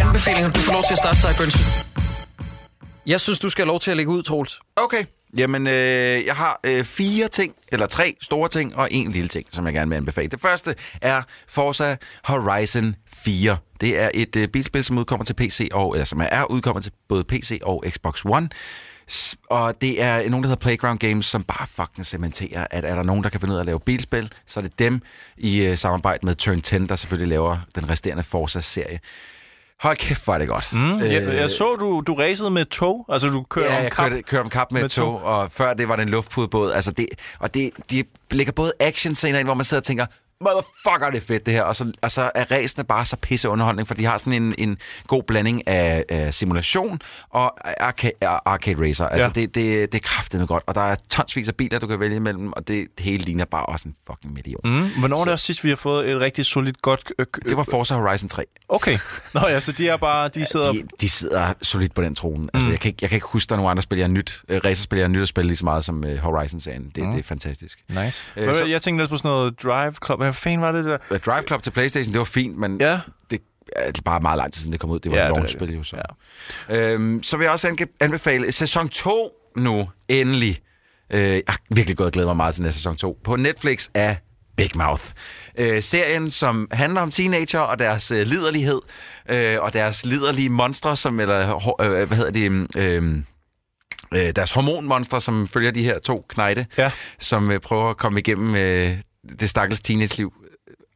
Anbefalinger, 0.02 0.52
du 0.52 0.60
får 0.60 0.74
lov 0.74 0.84
til 0.84 0.94
at 0.94 0.98
starte, 0.98 1.18
Sideburns. 1.22 1.89
Jeg 3.10 3.22
synes, 3.22 3.40
du 3.40 3.50
skal 3.50 3.66
have 3.66 3.68
lov 3.68 3.80
til 3.80 3.92
at 3.92 3.98
lægge 3.98 4.12
ud, 4.12 4.24
Troels. 4.24 4.60
Okay. 4.76 5.04
Jamen, 5.38 5.68
øh, 5.68 6.26
jeg 6.26 6.36
har 6.36 6.60
øh, 6.64 6.84
fire 6.84 7.28
ting, 7.28 7.56
eller 7.68 7.88
tre 7.88 8.16
store 8.22 8.50
ting, 8.50 8.76
og 8.76 8.88
en 8.92 9.12
lille 9.12 9.28
ting, 9.28 9.48
som 9.52 9.66
jeg 9.66 9.74
gerne 9.74 9.90
vil 9.90 9.98
anbefale. 9.98 10.28
Det 10.28 10.42
første 10.42 10.76
er 11.02 11.22
Forza 11.48 11.96
Horizon 12.24 12.96
4. 13.14 13.58
Det 13.82 14.00
er 14.00 14.10
et 14.14 14.36
øh, 14.36 14.48
bilspil, 14.48 14.84
som 14.84 14.98
udkommer 14.98 15.26
til 15.26 15.34
PC, 15.34 15.70
og, 15.74 15.94
eller 15.94 16.06
som 16.06 16.22
er 16.30 16.52
udkommet 16.52 16.84
til 16.84 16.92
både 17.08 17.24
PC 17.24 17.60
og 17.64 17.84
Xbox 17.90 18.22
One. 18.26 18.50
Og 19.50 19.82
det 19.82 20.02
er 20.02 20.30
nogen, 20.30 20.44
der 20.44 20.50
hedder 20.50 20.62
Playground 20.62 21.00
Games, 21.00 21.26
som 21.26 21.44
bare 21.44 21.68
fucking 21.68 22.06
cementerer, 22.06 22.68
at 22.72 22.86
er 22.86 22.96
der 22.96 23.04
nogen, 23.04 23.24
der 23.24 23.30
kan 23.30 23.40
finde 23.40 23.54
ud 23.54 23.58
af 23.58 23.62
at 23.62 23.66
lave 23.66 23.80
bilspil, 23.80 24.32
så 24.46 24.60
er 24.60 24.62
det 24.62 24.80
dem 24.80 25.02
i 25.38 25.66
øh, 25.66 25.78
samarbejde 25.78 26.26
med 26.26 26.36
Turn 26.36 26.62
10, 26.62 26.78
der 26.78 26.96
selvfølgelig 26.96 27.30
laver 27.30 27.58
den 27.76 27.90
resterende 27.90 28.24
Forza-serie. 28.24 29.00
Hold 29.82 29.98
kæft, 29.98 30.24
hvor 30.26 30.34
er 30.34 30.38
det 30.38 30.48
godt. 30.48 30.74
Mm, 30.74 31.00
jeg, 31.00 31.24
jeg 31.24 31.50
så, 31.50 31.76
du, 31.80 32.04
du 32.08 32.14
racede 32.14 32.50
med 32.50 32.66
tog. 32.66 33.06
Altså, 33.10 33.28
du 33.28 33.44
kører 33.44 33.66
Ja, 33.72 33.78
om 33.78 33.84
jeg 33.84 33.92
kap. 33.92 34.10
kørte, 34.10 34.22
kørte 34.24 34.42
om 34.44 34.50
kap 34.50 34.72
med, 34.72 34.82
med 34.82 34.90
tog, 34.90 35.24
og 35.24 35.52
før 35.52 35.74
det 35.74 35.90
var 35.90 35.96
det 35.96 36.04
en 36.04 36.10
luftpudebåd. 36.10 36.72
Altså 36.72 36.92
det, 36.92 37.08
og 37.40 37.54
det, 37.54 37.72
de 37.92 38.04
lægger 38.32 38.54
både 38.54 38.74
actionscener 38.80 39.40
ind, 39.40 39.48
hvor 39.48 39.54
man 39.54 39.66
sidder 39.66 39.82
og 39.82 39.86
tænker, 39.86 40.06
motherfucker, 40.42 41.10
det 41.12 41.18
er 41.18 41.26
fedt 41.26 41.46
det 41.46 41.54
her. 41.54 41.62
Og 41.64 41.76
så, 41.76 41.92
og 42.02 42.12
så 42.12 42.32
er 42.36 42.52
ræsene 42.52 42.84
bare 42.84 43.06
så 43.06 43.16
pisse 43.16 43.50
underholdning, 43.50 43.88
for 43.88 43.96
de 43.96 44.06
har 44.06 44.18
sådan 44.18 44.34
en, 44.34 44.56
en 44.58 44.78
god 45.08 45.24
blanding 45.24 45.68
af, 45.68 46.06
af 46.10 46.34
simulation 46.34 47.00
og 47.30 47.54
arcade, 47.84 48.14
arcade 48.46 48.88
racer. 48.90 49.06
Altså 49.08 49.28
Ja. 49.36 49.42
det, 49.42 49.56
det, 49.56 49.92
det 49.92 49.98
er 50.00 50.08
kraftedeme 50.08 50.48
godt, 50.48 50.64
og 50.68 50.76
der 50.76 50.82
er 50.82 50.96
tonsvis 51.10 51.48
af 51.48 51.56
biler, 51.56 51.80
du 51.80 51.88
kan 51.88 52.00
vælge 52.00 52.16
imellem, 52.16 52.54
og 52.54 52.68
det, 52.68 52.88
det 52.98 53.06
hele 53.06 53.24
ligner 53.24 53.46
bare 53.46 53.66
også 53.66 53.90
en 53.90 53.96
fucking 54.08 54.34
million. 54.34 54.62
Mm. 54.64 54.90
Hvornår 55.00 55.20
er 55.20 55.24
det 55.24 55.34
også 55.34 55.46
sidst, 55.46 55.64
vi 55.64 55.70
har 55.70 55.76
fået 55.76 56.10
et 56.10 56.20
rigtig 56.20 56.46
solidt 56.46 56.82
godt... 56.82 57.12
Øh, 57.20 57.26
Det 57.46 57.58
var 57.58 57.64
Forza 57.64 57.96
Horizon 57.96 58.30
3. 58.30 58.44
Okay. 58.70 58.98
Nå 59.34 59.42
ja, 59.48 59.60
så 59.60 59.72
de 59.72 59.90
er 59.90 59.98
bare... 59.98 60.28
De 60.28 60.46
sidder... 60.46 60.72
De, 60.72 60.84
de 61.02 61.10
sidder 61.10 61.54
solidt 61.62 61.94
på 61.94 62.02
den 62.02 62.16
trone. 62.16 62.44
Mm. 62.44 62.50
Altså, 62.54 62.70
jeg, 62.70 62.80
kan 62.80 62.90
ikke, 62.90 62.98
jeg 63.02 63.10
kan 63.10 63.16
ikke 63.18 63.28
huske, 63.28 63.50
der 63.50 63.56
er 63.56 63.58
nogen 63.58 63.72
andre 63.72 63.84
spil, 63.84 63.98
jeg 63.98 64.04
er 64.04 64.08
nyt. 64.10 64.42
Uh, 64.50 64.56
racerspil, 64.66 64.98
jeg 64.98 65.04
er 65.04 65.08
nyt 65.08 65.22
at 65.22 65.28
spille 65.28 65.48
lige 65.48 65.58
så 65.58 65.66
meget 65.66 65.86
som 65.86 66.04
uh, 66.08 66.16
Horizon-serien. 66.18 66.92
Det, 66.96 67.04
mm. 67.04 67.12
det 67.12 67.20
er 67.20 67.24
fantastisk. 67.24 67.80
Nice. 67.90 68.24
Øh, 68.38 68.48
Øh, 68.50 68.56
så- 68.56 68.66
Jeg 68.66 68.82
tænkte 68.82 69.04
lidt 69.04 69.10
på 69.10 69.18
sådan 69.18 69.30
noget 69.32 69.64
Drive 69.64 69.94
Club. 70.06 70.22
Hvad 70.30 70.34
fanden 70.34 70.62
var 70.62 70.72
det 70.72 70.86
der? 70.86 70.98
Uh, 71.12 71.18
Drive 71.18 71.44
Club 71.48 71.64
til 71.64 71.72
Playstation, 71.72 72.14
det 72.14 72.20
var 72.20 72.26
fint, 72.26 72.58
men 72.58 72.82
Ja. 72.82 73.00
det 73.32 73.42
er 73.76 73.92
bare 74.06 74.20
meget 74.20 74.38
lang 74.38 74.54
tid 74.54 74.60
siden, 74.60 74.72
det 74.72 74.80
kom 74.80 74.90
ud. 74.90 75.00
Det 75.00 75.12
var 75.12 75.18
Ja, 75.18 75.24
et 75.28 75.30
launchspil 75.36 75.74
jo 75.76 75.84
så. 75.84 75.98
Ja. 76.70 76.76
Øhm, 76.78 77.24
så 77.24 77.38
vil 77.38 77.44
jeg 77.44 77.52
også 77.52 77.86
anbefale 78.00 78.52
sæson 78.52 78.90
2 78.90 79.32
nu, 79.58 79.90
endelig. 80.08 80.60
Øh, 81.14 81.22
jeg 81.22 81.42
har 81.48 81.58
virkelig 81.70 81.98
gået 81.98 82.06
og 82.08 82.12
glædet 82.14 82.28
mig 82.28 82.36
meget 82.36 82.56
til 82.56 82.64
næste 82.64 82.78
sæson 82.80 82.96
2. 82.98 83.18
På 83.24 83.36
Netflix 83.36 83.90
af 83.94 84.18
Big 84.58 84.70
Mouth. 84.76 85.04
Øh, 85.58 85.82
serien, 85.84 86.32
som 86.32 86.68
handler 86.72 87.02
om 87.02 87.12
teenager 87.12 87.60
og 87.60 87.80
deres 87.80 88.12
øh, 88.12 88.28
liderlighed, 88.28 88.82
øh, 89.32 89.58
og 89.62 89.74
deres 89.74 90.06
liderlige 90.06 90.50
monstre, 90.50 90.96
som, 90.98 91.20
eller 91.20 91.74
øh, 91.82 92.08
hvad 92.08 92.18
hedder 92.18 92.32
det, 92.32 92.78
øh, 92.78 93.18
øh, 94.14 94.32
deres 94.36 94.52
hormonmonstre, 94.52 95.22
som 95.22 95.48
følger 95.48 95.72
de 95.72 95.84
her 95.84 96.00
to 96.00 96.26
knejte, 96.30 96.66
Ja. 96.78 96.92
som 97.20 97.52
øh, 97.52 97.60
prøver 97.60 97.90
at 97.90 97.98
komme 97.98 98.20
igennem 98.20 98.56
øh, 98.56 98.98
det 99.40 99.50
stakkels 99.50 99.82
teenage-liv. 99.82 100.34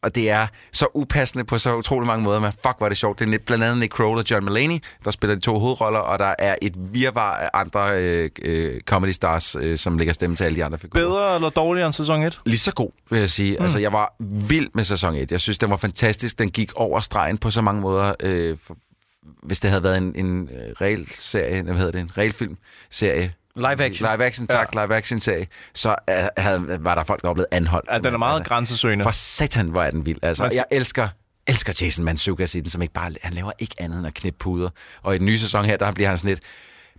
Og 0.04 0.16
det 0.16 0.30
er 0.30 0.48
så 0.72 0.88
upassende 0.94 1.44
på 1.44 1.58
så 1.58 1.76
utrolig 1.76 2.08
mange 2.08 2.24
måder, 2.24 2.40
men 2.40 2.52
fuck, 2.52 2.82
er 2.82 2.90
det 2.90 2.98
sjovt. 2.98 3.20
Det 3.20 3.34
er 3.34 3.38
blandt 3.46 3.64
andet 3.64 3.78
Nick 3.78 3.94
Kroll 3.94 4.18
og 4.18 4.26
John 4.32 4.46
Mulaney, 4.46 4.80
der 5.06 5.12
spiller 5.12 5.36
de 5.36 5.42
to 5.42 5.60
hovedroller, 5.60 6.00
og 6.00 6.20
der 6.20 6.36
er 6.40 6.56
et 6.62 6.74
virvar 6.78 7.38
af 7.38 7.50
andre 7.54 8.02
øh, 8.02 8.30
øh, 8.42 8.82
comedy 8.82 9.12
stars, 9.12 9.56
øh, 9.60 9.78
som 9.78 9.98
lægger 9.98 10.14
stemme 10.14 10.36
til 10.36 10.44
alle 10.44 10.56
de 10.56 10.66
andre 10.66 10.78
figurer. 10.78 11.06
Bedre 11.06 11.36
eller 11.36 11.50
dårligere 11.50 11.86
end 11.86 11.94
sæson 11.94 12.24
1? 12.24 12.42
Lige 12.46 12.58
så 12.58 12.74
god, 12.74 12.90
vil 13.10 13.20
jeg 13.20 13.30
sige. 13.30 13.56
Mm. 13.58 13.64
Altså, 13.64 13.80
jeg 13.80 13.94
var 13.94 14.16
vild 14.20 14.70
med 14.74 14.84
sæson 14.84 15.16
1. 15.16 15.32
Jeg 15.32 15.42
synes, 15.42 15.58
den 15.58 15.70
var 15.70 15.78
fantastisk. 15.78 16.40
Den 16.40 16.50
gik 16.50 16.74
over 16.76 17.00
stregen 17.00 17.38
på 17.38 17.52
så 17.52 17.62
mange 17.62 17.82
måder. 17.82 18.14
Øh, 18.20 18.58
for, 18.58 18.78
hvis 19.44 19.60
det 19.60 19.70
havde 19.70 19.84
været 19.84 19.98
en, 19.98 20.16
en 20.16 20.50
øh, 20.50 20.72
reel 20.82 21.08
serie, 21.12 21.62
hvad 21.62 21.76
hedder 21.76 21.92
det, 21.92 22.02
en 22.02 22.18
reel 22.18 22.34
film 22.34 22.58
serie, 22.90 23.34
Live 23.56 23.84
action. 23.84 24.10
Live 24.12 24.26
action, 24.26 24.48
tak, 24.48 24.70
ja. 24.76 24.86
live 24.86 24.96
action 24.96 25.20
serie, 25.20 25.48
så 25.74 25.96
øh, 26.10 26.16
havde, 26.38 26.78
var 26.80 26.96
der 26.96 27.04
folk, 27.04 27.22
der 27.22 27.28
var 27.28 27.34
blevet 27.34 27.48
anholdt. 27.52 27.90
Ja, 27.92 27.98
den 27.98 28.06
er 28.14 28.18
meget 28.18 28.36
altså, 28.36 28.50
grænsesøgende. 28.50 29.04
For 29.04 29.12
satan, 29.12 29.68
hvor 29.70 29.84
er 29.84 29.92
den 29.92 30.06
vild. 30.06 30.20
Altså, 30.22 30.44
skal- 30.46 30.56
jeg 30.56 30.66
elsker 30.72 31.08
elsker 31.48 31.74
Jason 31.82 32.06
Mantzoukas 32.06 32.56
i 32.56 32.60
den, 32.60 32.70
som 32.70 32.82
ikke 32.82 32.94
bare... 32.94 33.12
Han 33.22 33.34
laver 33.34 33.52
ikke 33.60 33.76
andet 33.80 33.98
end 33.98 34.08
at 34.08 34.14
knippe 34.14 34.38
puder. 34.40 34.70
Og 35.02 35.16
i 35.16 35.18
den 35.18 35.26
nye 35.26 35.40
sæson 35.40 35.66
her, 35.66 35.78
der 35.78 35.92
bliver 35.92 36.08
han 36.10 36.18
sådan 36.18 36.30
lidt... 36.30 36.40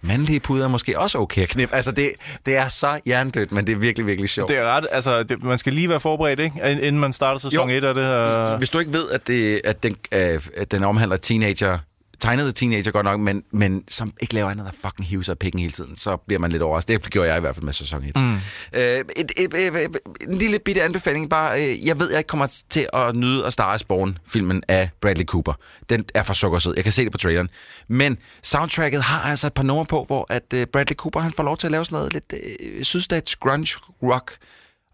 Mandlige 0.03 0.41
puder 0.41 0.65
er 0.65 0.69
måske 0.69 0.99
også 0.99 1.19
okay 1.19 1.43
at 1.43 1.49
knippe. 1.49 1.75
Altså, 1.75 1.93
det, 1.93 2.13
det 2.47 2.57
er 2.57 2.69
så 2.69 3.01
hjernedødt, 3.07 3.53
men 3.53 3.67
det 3.67 3.73
er 3.73 3.77
virkelig, 3.77 4.07
virkelig 4.07 4.31
sjovt. 4.31 4.49
Det 4.49 4.59
er 4.59 4.65
ret, 4.65 4.87
altså, 4.91 5.23
det, 5.23 5.43
man 5.43 5.59
skal 5.59 5.73
lige 5.73 5.89
være 5.89 6.01
forberedt, 6.01 6.41
ikke? 6.41 6.71
Inden 6.71 6.99
man 6.99 7.13
starter 7.13 7.39
sæson 7.39 7.71
Jo. 7.71 7.77
1 7.77 7.85
af 7.85 7.95
det 7.95 8.05
her... 8.05 8.57
Hvis 8.59 8.71
du 8.71 8.79
ikke 8.79 8.93
ved, 8.93 9.11
at, 9.11 9.27
det, 9.27 9.61
at, 9.65 9.83
den, 9.83 9.97
øh, 10.13 10.41
at 10.57 10.71
den 10.71 10.85
omhandler 10.85 11.17
teenager, 11.17 11.79
tegnede 12.25 12.53
teenager 12.53 12.91
godt 12.91 13.05
nok, 13.05 13.21
men, 13.21 13.43
men 13.51 13.85
som 13.89 14.13
ikke 14.21 14.35
laver 14.35 14.51
andet 14.51 14.63
end 14.63 14.69
at 14.69 14.75
fucking 14.85 15.09
hive 15.09 15.25
sig 15.25 15.33
af 15.33 15.39
pikken 15.39 15.61
hele 15.61 15.73
tiden, 15.73 15.97
så 15.97 16.17
bliver 16.17 16.39
man 16.39 16.53
lidt 16.53 16.63
overrasket. 16.63 17.05
Det 17.05 17.13
gjorde 17.13 17.29
jeg 17.29 17.37
i 17.37 17.41
hvert 17.41 17.55
fald 17.55 17.65
med 17.65 17.73
sæson 17.73 18.05
1. 18.05 18.17
Mm. 18.17 18.35
Øh, 18.73 19.05
et, 19.17 19.33
et, 19.37 19.55
et, 19.55 19.55
et, 19.55 19.99
en 20.29 20.39
lille 20.39 20.59
bitte 20.65 20.83
anbefaling, 20.83 21.31
bare, 21.31 21.69
øh, 21.69 21.87
jeg 21.87 22.01
ved, 22.01 22.11
jeg 22.11 22.19
ikke 22.19 22.29
kommer 22.29 22.63
til 22.71 22.87
at 22.93 23.17
nyde 23.17 23.47
at 23.47 23.53
Star 23.53 23.75
is 23.75 23.85
Born-filmen 23.85 24.63
af 24.69 24.91
Bradley 25.01 25.25
Cooper. 25.25 25.53
Den 25.89 26.05
er 26.15 26.23
for 26.23 26.35
sukkersød. 26.35 26.73
Jeg 26.77 26.85
kan 26.85 26.93
se 26.93 27.05
det 27.05 27.13
på 27.13 27.19
traileren. 27.19 27.49
Men 27.89 28.19
soundtracket 28.43 29.03
har 29.03 29.31
altså 29.31 29.47
et 29.47 29.55
par 29.55 29.63
numre 29.63 29.85
på, 29.87 30.05
hvor 30.05 30.27
at 30.29 30.55
øh, 30.55 30.67
Bradley 30.67 30.97
Cooper 30.97 31.21
han 31.21 31.33
får 31.33 31.43
lov 31.43 31.57
til 31.57 31.67
at 31.67 31.71
lave 31.71 31.85
sådan 31.85 31.97
noget 31.97 32.13
lidt 32.13 32.35
øh, 32.61 32.85
sydstats 32.85 33.37
grunge 33.37 33.77
rock. 34.03 34.37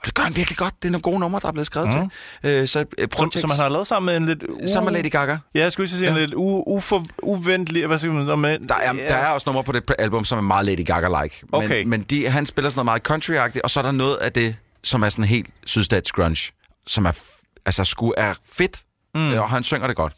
Og 0.01 0.07
det 0.07 0.15
gør 0.15 0.23
han 0.23 0.37
virkelig 0.37 0.57
godt. 0.59 0.75
Det 0.83 0.89
er 0.89 0.93
nogle 0.93 1.03
gode 1.03 1.19
numre, 1.21 1.41
der 1.41 1.49
er 1.49 1.53
blevet 1.53 1.67
skrevet 1.67 1.95
mm. 1.95 2.11
til. 2.43 2.51
Øh, 2.61 2.69
så 2.69 2.85
øh, 2.99 3.09
Som, 3.19 3.33
som 3.33 3.49
man 3.51 3.59
har 3.59 3.69
lavet 3.69 3.87
sammen 3.87 4.07
med 4.07 4.17
en 4.17 4.27
lidt... 4.27 4.43
U- 4.51 4.73
Sammen 4.73 4.93
med 4.93 5.03
Lady 5.03 5.11
Gaga. 5.13 5.37
Ja, 5.55 5.61
jeg 5.61 5.73
skulle 5.73 5.89
sige 5.89 6.09
en 6.09 6.15
Ja. 6.15 6.21
lidt 6.21 6.35
u- 6.35 6.65
ufor, 6.67 7.07
uventlig... 7.23 7.87
Hvad 7.87 7.99
skal 7.99 8.13
man? 8.13 8.39
Med, 8.39 8.59
Der 8.69 8.75
er, 8.75 8.95
ja. 8.95 9.09
der 9.09 9.15
er 9.15 9.29
også 9.29 9.51
numre 9.51 9.65
på 9.65 9.73
det 9.73 9.83
album, 9.99 10.25
som 10.25 10.39
er 10.39 10.43
meget 10.43 10.67
Lady 10.67 10.87
Gaga-like. 10.91 11.43
Men, 11.53 11.63
Okay. 11.65 11.85
men 11.85 12.03
de, 12.03 12.29
han 12.29 12.47
spiller 12.47 12.71
sådan 12.71 12.79
noget 12.79 12.85
meget 12.85 13.03
country 13.03 13.61
og 13.65 13.71
så 13.71 13.81
er 13.81 13.85
der 13.85 13.91
noget 13.93 14.17
af 14.17 14.33
det, 14.33 14.57
som 14.85 15.03
er 15.03 15.09
sådan 15.09 15.25
helt 15.25 15.47
sydstats 15.67 16.13
grunge, 16.13 16.53
som 16.87 17.07
er, 17.07 17.13
altså, 17.67 17.85
sgu 17.85 18.15
er 18.17 18.35
fedt, 18.53 18.83
mm. 19.15 19.33
og 19.33 19.51
han 19.51 19.63
synger 19.63 19.87
det 19.87 19.97
godt. 19.97 20.13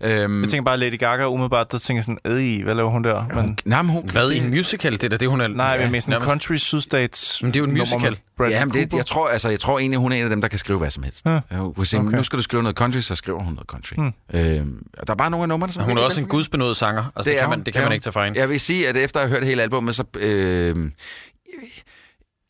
Øhm, 0.00 0.42
Jeg 0.42 0.50
tænker 0.50 0.64
bare, 0.64 0.76
Lady 0.76 0.98
Gaga 0.98 1.26
umiddelbart, 1.28 1.72
der 1.72 1.78
tænker 1.78 1.98
jeg 1.98 2.04
sådan, 2.04 2.58
øh, 2.58 2.64
hvad 2.64 2.74
laver 2.74 2.90
hun 2.90 3.04
der? 3.04 3.24
Men, 3.34 3.58
nej, 3.64 3.82
men 3.82 3.92
hun, 3.92 4.08
Hvad, 4.10 4.28
det, 4.28 4.34
i 4.34 4.38
en 4.38 4.50
musical? 4.50 4.92
Det 4.92 5.04
er 5.04 5.08
da 5.08 5.16
det, 5.16 5.28
hun 5.28 5.40
er... 5.40 5.48
nej, 5.48 5.78
mener 5.78 6.00
sådan 6.00 6.12
nærmest- 6.12 6.28
country 6.28 6.54
sydstats... 6.56 7.42
Men 7.42 7.50
det 7.54 7.56
er 7.56 7.60
jo 7.60 7.66
en 7.66 7.78
musical. 7.78 8.18
Ja, 8.40 8.64
men 8.64 8.74
det, 8.74 8.92
jeg, 8.94 9.06
tror, 9.06 9.28
altså, 9.28 9.48
jeg 9.48 9.60
tror 9.60 9.78
egentlig, 9.78 9.98
hun 9.98 10.12
er 10.12 10.16
en 10.16 10.22
af 10.24 10.30
dem, 10.30 10.40
der 10.40 10.48
kan 10.48 10.58
skrive 10.58 10.78
hvad 10.78 10.90
som 10.90 11.02
helst. 11.02 11.26
Ja. 11.26 11.40
Hun 11.56 11.74
kan 11.74 11.84
sige, 11.84 12.00
Okay. 12.00 12.16
Nu 12.16 12.22
skal 12.22 12.36
du 12.38 12.42
skrive 12.42 12.62
noget 12.62 12.76
country, 12.76 12.98
så 13.00 13.14
skriver 13.14 13.42
hun 13.42 13.52
noget 13.52 13.68
country. 13.68 13.94
Mm. 13.98 14.12
Øhm, 14.34 14.86
og 14.98 15.06
der 15.06 15.12
er 15.12 15.16
bare 15.16 15.30
nogle 15.30 15.44
af 15.44 15.48
numrene, 15.48 15.72
som 15.72 15.82
Hun 15.84 15.98
er 15.98 16.02
også 16.02 16.20
en 16.20 16.26
gudsbenået 16.26 16.76
sanger. 16.76 17.04
Altså, 17.16 17.30
det, 17.30 17.36
er 17.36 17.40
kan 17.40 17.50
man, 17.50 17.58
hun. 17.58 17.64
det 17.64 17.72
kan 17.72 17.80
man 17.80 17.86
hun. 17.88 17.92
ikke 17.92 18.02
tage 18.04 18.12
fra 18.12 18.24
hende. 18.24 18.38
Jeg 18.40 18.48
vil 18.48 18.60
sige, 18.60 18.88
at 18.88 18.96
efter 18.96 19.20
at 19.20 19.28
have 19.28 19.38
hørt 19.38 19.46
hele 19.48 19.62
albumet, 19.62 19.94
så... 19.94 20.04
Øh, 20.16 20.90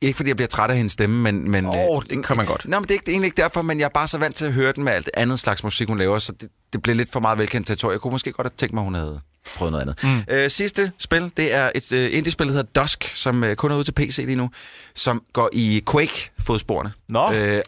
ikke 0.02 0.16
fordi 0.16 0.28
jeg 0.28 0.36
bliver 0.36 0.48
træt 0.48 0.70
af 0.70 0.76
hendes 0.76 0.92
stemme, 0.92 1.22
men... 1.22 1.50
men 1.50 1.66
Åh, 1.66 1.74
oh, 1.76 2.02
det 2.10 2.26
kan 2.26 2.36
man 2.36 2.46
godt. 2.46 2.68
Nå, 2.68 2.78
men 2.78 2.82
det 2.82 2.90
er, 2.90 2.94
ikke, 2.94 3.02
det 3.02 3.08
er 3.08 3.12
egentlig 3.12 3.26
ikke 3.26 3.42
derfor, 3.42 3.62
men 3.62 3.78
jeg 3.78 3.84
er 3.84 3.90
bare 3.94 4.08
så 4.08 4.18
vant 4.18 4.36
til 4.36 4.44
at 4.44 4.52
høre 4.52 4.72
den 4.72 4.84
med 4.84 4.92
alt 4.92 5.10
andet 5.14 5.40
slags 5.40 5.64
musik, 5.64 5.88
hun 5.88 5.98
laver, 5.98 6.18
så 6.18 6.32
det, 6.32 6.48
det 6.72 6.82
blev 6.82 6.96
lidt 6.96 7.12
for 7.12 7.20
meget 7.20 7.38
velkendt 7.38 7.66
territorium. 7.66 7.92
Jeg 7.92 8.00
kunne 8.00 8.10
måske 8.10 8.32
godt 8.32 8.46
have 8.46 8.56
tænkt 8.56 8.74
mig, 8.74 8.84
hun 8.84 8.94
havde 8.94 9.20
prøvet 9.56 9.72
noget 9.72 9.82
andet. 9.82 10.26
Mm. 10.28 10.34
Øh, 10.34 10.50
sidste 10.50 10.92
spil, 10.98 11.32
det 11.36 11.54
er 11.54 11.70
et 11.74 11.92
øh, 11.92 12.08
indie-spil, 12.12 12.46
der 12.46 12.52
hedder 12.52 12.80
Dusk, 12.82 13.12
som 13.14 13.44
øh, 13.44 13.56
kun 13.56 13.70
er 13.70 13.74
ude 13.74 13.84
til 13.84 13.92
PC 13.92 14.16
lige 14.16 14.36
nu, 14.36 14.50
som 14.94 15.22
går 15.32 15.50
i 15.52 15.82
Quake-fodsporene. 15.90 16.92
Nå. 17.08 17.32
Øh, 17.32 17.62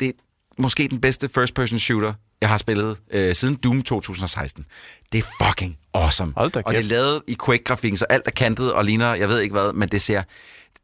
det 0.00 0.08
er 0.08 0.12
måske 0.58 0.88
den 0.88 1.00
bedste 1.00 1.28
first-person 1.28 1.78
shooter, 1.78 2.12
jeg 2.40 2.48
har 2.48 2.58
spillet 2.58 2.96
øh, 3.10 3.34
siden 3.34 3.54
Doom 3.54 3.82
2016. 3.82 4.66
Det 5.12 5.24
er 5.24 5.44
fucking 5.46 5.78
awesome. 5.94 6.32
Hold 6.36 6.50
da 6.50 6.62
og 6.64 6.72
det 6.72 6.76
er 6.76 6.80
kæft. 6.80 6.90
lavet 6.90 7.22
i 7.26 7.36
Quake-grafikken, 7.44 7.96
så 7.96 8.04
alt 8.04 8.22
er 8.26 8.30
kantet 8.30 8.72
og 8.72 8.84
ligner, 8.84 9.14
jeg 9.14 9.28
ved 9.28 9.40
ikke 9.40 9.52
hvad, 9.52 9.72
men 9.72 9.88
det 9.88 10.02
ser, 10.02 10.22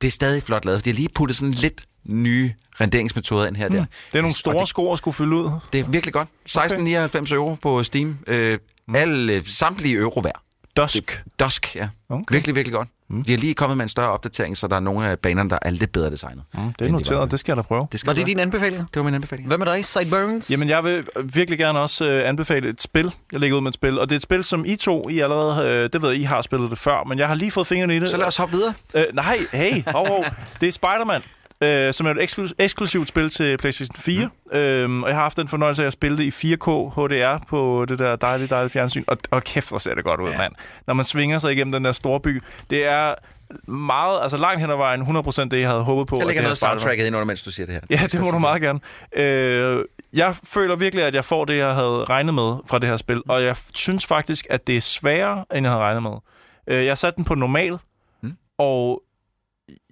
det 0.01 0.07
er 0.07 0.11
stadig 0.13 0.43
flot 0.43 0.65
lavet. 0.65 0.85
De 0.85 0.91
har 0.91 0.95
lige 0.95 1.09
puttet 1.15 1.37
sådan 1.37 1.55
lidt 1.55 1.85
nye 2.05 2.53
renderingsmetoder 2.81 3.47
ind 3.47 3.57
her 3.57 3.65
og 3.65 3.71
der. 3.71 3.77
Det 3.79 3.87
er 4.13 4.23
nogle 4.23 4.29
Og 4.29 4.35
store 4.35 4.61
det, 4.61 4.69
sko 4.69 4.93
at 4.93 4.99
skulle 4.99 5.15
fylde 5.15 5.37
ud. 5.37 5.51
det 5.73 5.81
er 5.81 5.85
virkelig 5.85 6.13
godt. 6.13 6.29
16,99 6.49 7.35
euro 7.35 7.55
på 7.63 7.83
Steam. 7.83 8.19
Øh, 8.27 8.59
alle, 8.95 9.51
samtlige 9.51 9.95
euro 9.97 10.21
hver. 10.21 10.33
Dusk. 10.77 11.23
Dusk, 11.41 11.77
ja. 11.77 11.89
Okay. 12.09 12.35
Virkelig, 12.35 12.55
virkelig 12.55 12.75
godt. 12.75 12.89
Mm. 13.11 13.23
De 13.25 13.33
har 13.33 13.39
lige 13.39 13.55
kommet 13.55 13.77
med 13.77 13.85
en 13.85 13.89
større 13.89 14.11
opdatering, 14.11 14.57
så 14.57 14.67
der 14.69 14.77
er 14.77 14.81
nogle 14.81 15.09
af 15.09 15.19
banerne, 15.19 15.51
der 15.51 15.59
er 15.63 15.71
lidt 15.71 15.93
bedre 15.93 16.11
designet. 16.11 16.43
Mm, 16.55 16.73
Det 16.79 16.87
er 16.89 16.93
noteret, 16.93 17.31
det 17.31 17.41
skal 17.41 17.53
jeg 17.53 17.57
da 17.57 17.63
prøve. 17.63 17.87
Det, 17.93 18.01
skal 18.01 18.07
Var 18.11 18.15
det 18.15 18.27
din 18.27 18.39
anbefaling? 18.39 18.79
det 18.79 18.97
var 18.97 19.03
min 19.03 19.15
anbefaling. 19.15 19.47
Hvad 19.49 19.59
med 19.59 19.67
dig, 19.67 19.85
Sideburns? 19.85 20.51
Jamen, 20.51 20.69
jeg 20.69 20.85
vil 20.85 21.05
virkelig 21.35 21.59
gerne 21.59 21.79
også 21.79 22.09
øh, 22.09 22.29
anbefale 22.29 22.69
et 22.69 22.83
spil. 22.83 23.15
Jeg 23.33 23.41
lægger 23.41 23.57
ud 23.57 23.63
med 23.63 23.69
et 23.71 23.75
spil, 23.75 23.99
og 23.99 24.09
det 24.09 24.15
er 24.15 24.17
et 24.19 24.23
spil, 24.23 24.45
som 24.45 24.65
I 24.67 24.77
to, 24.77 25.09
I 25.09 25.19
allerede, 25.21 25.69
øh, 25.69 25.91
det 25.93 26.03
ved 26.03 26.11
jeg, 26.11 26.19
I 26.19 26.23
har 26.23 26.41
spillet 26.43 26.71
det 26.71 26.79
før, 26.79 27.05
men 27.05 27.19
jeg 27.19 27.29
har 27.29 27.35
lige 27.35 27.51
fået 27.51 27.67
fingrene 27.67 27.97
i 27.97 28.01
det. 28.01 28.09
Så 28.11 28.17
lad 28.17 28.27
os 28.27 28.37
hoppe 28.37 28.55
videre. 28.57 28.75
Øh, 28.95 29.05
nej, 29.15 29.39
hey, 29.53 29.83
hov, 29.93 30.07
hov. 30.09 30.25
det 30.61 30.69
er 30.69 30.73
Spider-Man. 30.73 31.23
Øh, 31.63 31.93
som 31.93 32.07
er 32.07 32.11
et 32.11 32.19
eksklu- 32.19 32.53
eksklusivt 32.59 33.09
spil 33.09 33.31
til 33.31 33.57
PlayStation 33.59 33.97
4. 33.97 34.29
Mm. 34.53 34.59
Øhm, 34.59 35.03
og 35.03 35.09
jeg 35.09 35.17
har 35.17 35.23
haft 35.23 35.37
den 35.37 35.49
fornøjelse 35.49 35.83
af 35.83 35.87
at 35.87 35.93
spille 35.93 36.19
det 36.19 36.25
i 36.43 36.55
4K 36.55 36.95
HDR 36.95 37.45
på 37.49 37.85
det 37.89 37.99
der 37.99 38.17
dejlige, 38.17 38.49
dejlige 38.49 38.71
fjernsyn. 38.71 39.05
Og, 39.07 39.17
og 39.31 39.45
kæft, 39.45 39.69
hvor 39.69 39.79
ser 39.79 39.95
det 39.95 40.05
godt 40.05 40.21
ud, 40.21 40.31
ja. 40.31 40.39
mand. 40.39 40.53
Når 40.87 40.95
man 40.95 41.05
svinger 41.05 41.39
sig 41.39 41.53
igennem 41.53 41.73
den 41.73 41.85
der 41.85 41.93
store 41.93 42.21
by. 42.21 42.43
Det 42.71 42.85
er 42.87 43.15
meget, 43.71 44.23
altså 44.23 44.37
langt 44.37 44.61
hen 44.61 44.71
ad 44.71 44.77
vejen, 44.77 45.03
100% 45.03 45.49
det, 45.49 45.61
jeg 45.61 45.69
havde 45.69 45.83
håbet 45.83 46.07
på. 46.09 46.17
Jeg 46.19 46.27
lægger 46.27 46.41
det 46.43 46.47
noget 46.47 46.59
soundtracket 46.59 47.07
ind 47.07 47.17
under, 47.17 47.25
mens 47.27 47.43
du 47.43 47.51
siger 47.53 47.67
det 47.67 47.75
her. 47.75 47.81
Ja, 47.91 48.07
det 48.13 48.21
må 48.21 48.31
du 48.31 48.39
meget 48.39 48.63
gerne. 48.63 48.81
Øh, 49.17 49.85
jeg 50.13 50.35
føler 50.45 50.77
virkelig, 50.77 51.05
at 51.05 51.15
jeg 51.15 51.25
får 51.25 51.45
det, 51.45 51.57
jeg 51.57 51.75
havde 51.75 52.05
regnet 52.05 52.35
med 52.35 52.57
fra 52.67 52.79
det 52.79 52.89
her 52.89 52.97
spil. 52.97 53.23
Og 53.29 53.43
jeg 53.43 53.57
synes 53.75 54.07
faktisk, 54.07 54.47
at 54.51 54.67
det 54.67 54.77
er 54.77 54.81
sværere, 54.81 55.45
end 55.55 55.67
jeg 55.67 55.71
havde 55.73 55.85
regnet 55.85 56.03
med. 56.03 56.13
Øh, 56.67 56.85
jeg 56.87 56.99
satte 56.99 57.17
den 57.17 57.25
på 57.25 57.35
normal, 57.35 57.79
Mm. 58.23 58.33
og 58.59 59.03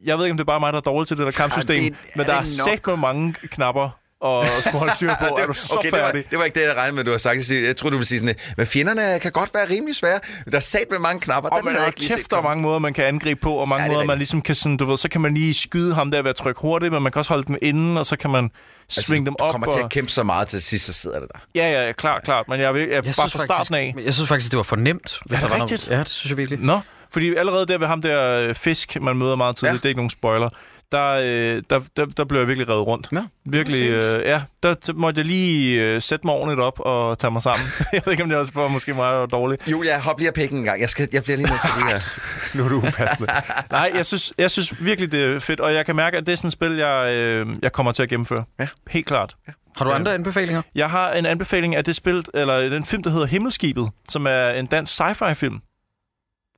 jeg 0.04 0.18
ved 0.18 0.24
ikke, 0.24 0.32
om 0.32 0.36
det 0.36 0.44
er 0.44 0.46
bare 0.46 0.60
mig, 0.60 0.72
der 0.72 0.76
er 0.78 0.82
dårlig 0.82 1.08
til 1.08 1.16
det 1.16 1.24
der 1.26 1.32
kampsystem, 1.32 1.76
Ja, 1.76 1.82
det 1.84 1.94
men 2.16 2.20
er 2.20 2.24
der 2.30 2.34
er 2.34 2.40
det 2.40 2.58
nok. 2.58 2.68
sagt 2.68 2.86
med 2.86 2.96
mange 2.96 3.32
knapper 3.32 3.90
og 4.20 4.44
skulle 4.60 4.78
holde 4.78 4.94
styr 4.94 5.10
på. 5.20 5.24
er 5.42 5.46
du 5.46 5.52
så 5.52 5.74
okay, 5.78 5.90
det 5.90 5.92
var, 5.98 6.04
færdig? 6.06 6.24
det 6.30 6.38
var 6.38 6.44
ikke 6.44 6.60
det, 6.60 6.66
jeg 6.66 6.76
regnede 6.76 6.96
med, 6.96 7.04
du 7.04 7.10
har 7.10 7.18
sagt. 7.18 7.50
Jeg 7.50 7.76
troede, 7.76 7.92
du 7.92 7.96
ville 7.98 8.06
sige 8.06 8.18
sådan, 8.18 8.34
men 8.56 8.66
fjenderne 8.66 9.18
kan 9.20 9.32
godt 9.32 9.54
være 9.54 9.70
rimelig 9.70 9.96
svære. 9.96 10.18
Der 10.50 10.56
er 10.56 10.60
sat 10.60 10.84
med 10.90 10.98
mange 10.98 11.20
knapper. 11.20 11.50
Og 11.50 11.58
Den 11.58 11.64
man 11.64 11.76
har 11.80 11.86
ikke 11.86 12.14
kæft, 12.14 12.30
der 12.30 12.36
er 12.36 12.42
mange 12.42 12.62
måder, 12.62 12.78
man 12.78 12.94
kan 12.94 13.04
angribe 13.04 13.40
på, 13.40 13.52
og 13.54 13.68
mange 13.68 13.82
Ja, 13.82 13.88
det 13.88 13.92
er 13.94 13.96
måder, 13.98 14.06
man 14.06 14.18
ligesom 14.18 14.42
kan 14.42 14.54
sådan, 14.54 14.76
du 14.76 14.84
ved, 14.84 14.96
så 14.96 15.08
kan 15.08 15.20
man 15.20 15.34
lige 15.34 15.54
skyde 15.54 15.94
ham 15.94 16.10
der 16.10 16.22
ved 16.22 16.30
at 16.30 16.36
trykke 16.36 16.60
hurtigt, 16.60 16.92
men 16.92 17.02
man 17.02 17.12
kan 17.12 17.18
også 17.20 17.30
holde 17.30 17.44
dem 17.46 17.56
inden, 17.62 17.96
og 17.96 18.06
så 18.06 18.16
kan 18.16 18.30
man 18.30 18.50
svinge 18.88 19.26
dem 19.26 19.34
du 19.38 19.44
op. 19.44 19.50
kommer 19.52 19.66
og... 19.66 19.72
til 19.72 19.80
at 19.80 19.90
kæmpe 19.90 20.10
så 20.10 20.22
meget 20.22 20.48
til 20.48 20.62
sidst, 20.62 20.84
så 20.86 20.92
sidder 20.92 21.20
det 21.20 21.28
der. 21.34 21.40
Ja, 21.54 21.70
ja, 21.72 21.86
ja, 21.86 21.92
klart, 21.92 22.22
klart. 22.22 22.48
Men 22.48 22.60
jeg 22.60 22.74
vil 22.74 22.80
jeg, 22.82 22.90
jeg 22.90 23.02
bare 23.04 23.30
fra 23.30 23.42
starten 23.44 23.74
af. 23.74 23.94
Jeg 24.04 24.14
synes 24.14 24.28
faktisk, 24.28 24.50
det 24.52 24.56
var 24.56 24.62
for 24.62 24.76
nemt. 24.76 25.18
hvis 25.26 25.38
Er 25.38 25.42
det 25.42 25.50
var 25.50 25.60
rigtigt? 25.62 25.86
Noget, 25.88 25.98
ja, 25.98 26.04
det 26.04 26.08
synes 26.12 26.30
jeg 26.30 26.36
virkelig. 26.36 26.58
Nå, 26.60 26.80
fordi 27.12 27.34
allerede 27.34 27.66
der 27.66 27.78
ved 27.78 27.86
ham 27.86 28.02
der 28.02 28.40
øh, 28.48 28.54
fisk, 28.54 29.00
man 29.00 29.16
møder 29.16 29.36
meget 29.36 29.56
tidligt, 29.56 29.72
Ja. 29.72 29.74
ja. 29.74 29.78
det 29.78 29.84
er 29.84 29.88
ikke 29.88 29.98
nogen 29.98 30.10
spoiler, 30.10 30.48
der, 30.92 31.08
øh, 31.24 31.62
der, 31.70 31.80
der, 31.96 32.06
der 32.06 32.24
blev 32.24 32.38
jeg 32.40 32.48
virkelig 32.48 32.68
revet 32.68 32.86
rundt. 32.86 33.12
Nå, 33.12 33.20
Virkelig, 33.44 33.90
øh, 33.90 34.00
ja, 34.24 34.42
der 34.62 34.92
måtte 34.92 35.18
jeg 35.18 35.26
lige 35.26 35.82
øh, 35.84 36.02
sætte 36.02 36.26
mig 36.26 36.34
ordentligt 36.34 36.60
op 36.60 36.80
og 36.80 37.18
tage 37.18 37.30
mig 37.30 37.42
sammen. 37.42 37.66
jeg 37.92 38.02
ved 38.04 38.12
ikke, 38.12 38.22
om 38.22 38.28
det 38.28 38.38
også 38.38 38.52
var 38.54 38.68
måske 38.68 38.94
meget 38.94 39.32
dårligt. 39.32 39.62
Julia, 39.68 39.98
hop 39.98 40.18
lige 40.18 40.30
og 40.30 40.34
pikken 40.34 40.58
en 40.58 40.64
gang. 40.64 40.80
Jeg, 40.80 40.90
skal, 40.90 41.08
jeg 41.12 41.22
bliver 41.22 41.36
lige 41.36 41.48
nødt 41.50 41.60
til 41.60 41.70
lige 41.84 41.94
at... 41.94 42.18
Nu 42.54 42.64
er 42.64 42.68
du 42.68 42.76
upassende. 42.76 43.28
Nej, 43.70 43.90
jeg 43.94 44.06
synes, 44.06 44.32
jeg 44.38 44.50
synes 44.50 44.84
virkelig, 44.84 45.12
det 45.12 45.24
er 45.24 45.38
fedt, 45.38 45.60
og 45.60 45.74
jeg 45.74 45.86
kan 45.86 45.96
mærke, 45.96 46.16
at 46.16 46.26
det 46.26 46.32
er 46.32 46.36
sådan 46.36 46.48
et 46.48 46.52
spil, 46.52 46.72
jeg, 46.76 47.12
øh, 47.14 47.46
jeg 47.62 47.72
kommer 47.72 47.92
til 47.92 48.02
at 48.02 48.08
gennemføre. 48.08 48.44
Ja. 48.60 48.68
Helt 48.90 49.06
klart. 49.06 49.36
Har 49.76 49.84
du 49.84 49.90
andre 49.90 50.14
anbefalinger? 50.14 50.62
Jeg 50.74 50.90
har 50.90 51.12
en 51.12 51.26
anbefaling 51.26 51.76
af 51.76 51.84
det 51.84 51.96
spil, 51.96 52.24
eller 52.34 52.68
den 52.68 52.84
film, 52.84 53.02
der 53.02 53.10
hedder 53.10 53.26
Himmelskibet, 53.26 53.90
som 54.08 54.26
er 54.26 54.48
en 54.50 54.66
dansk 54.66 55.00
sci-fi 55.00 55.32
film 55.32 55.58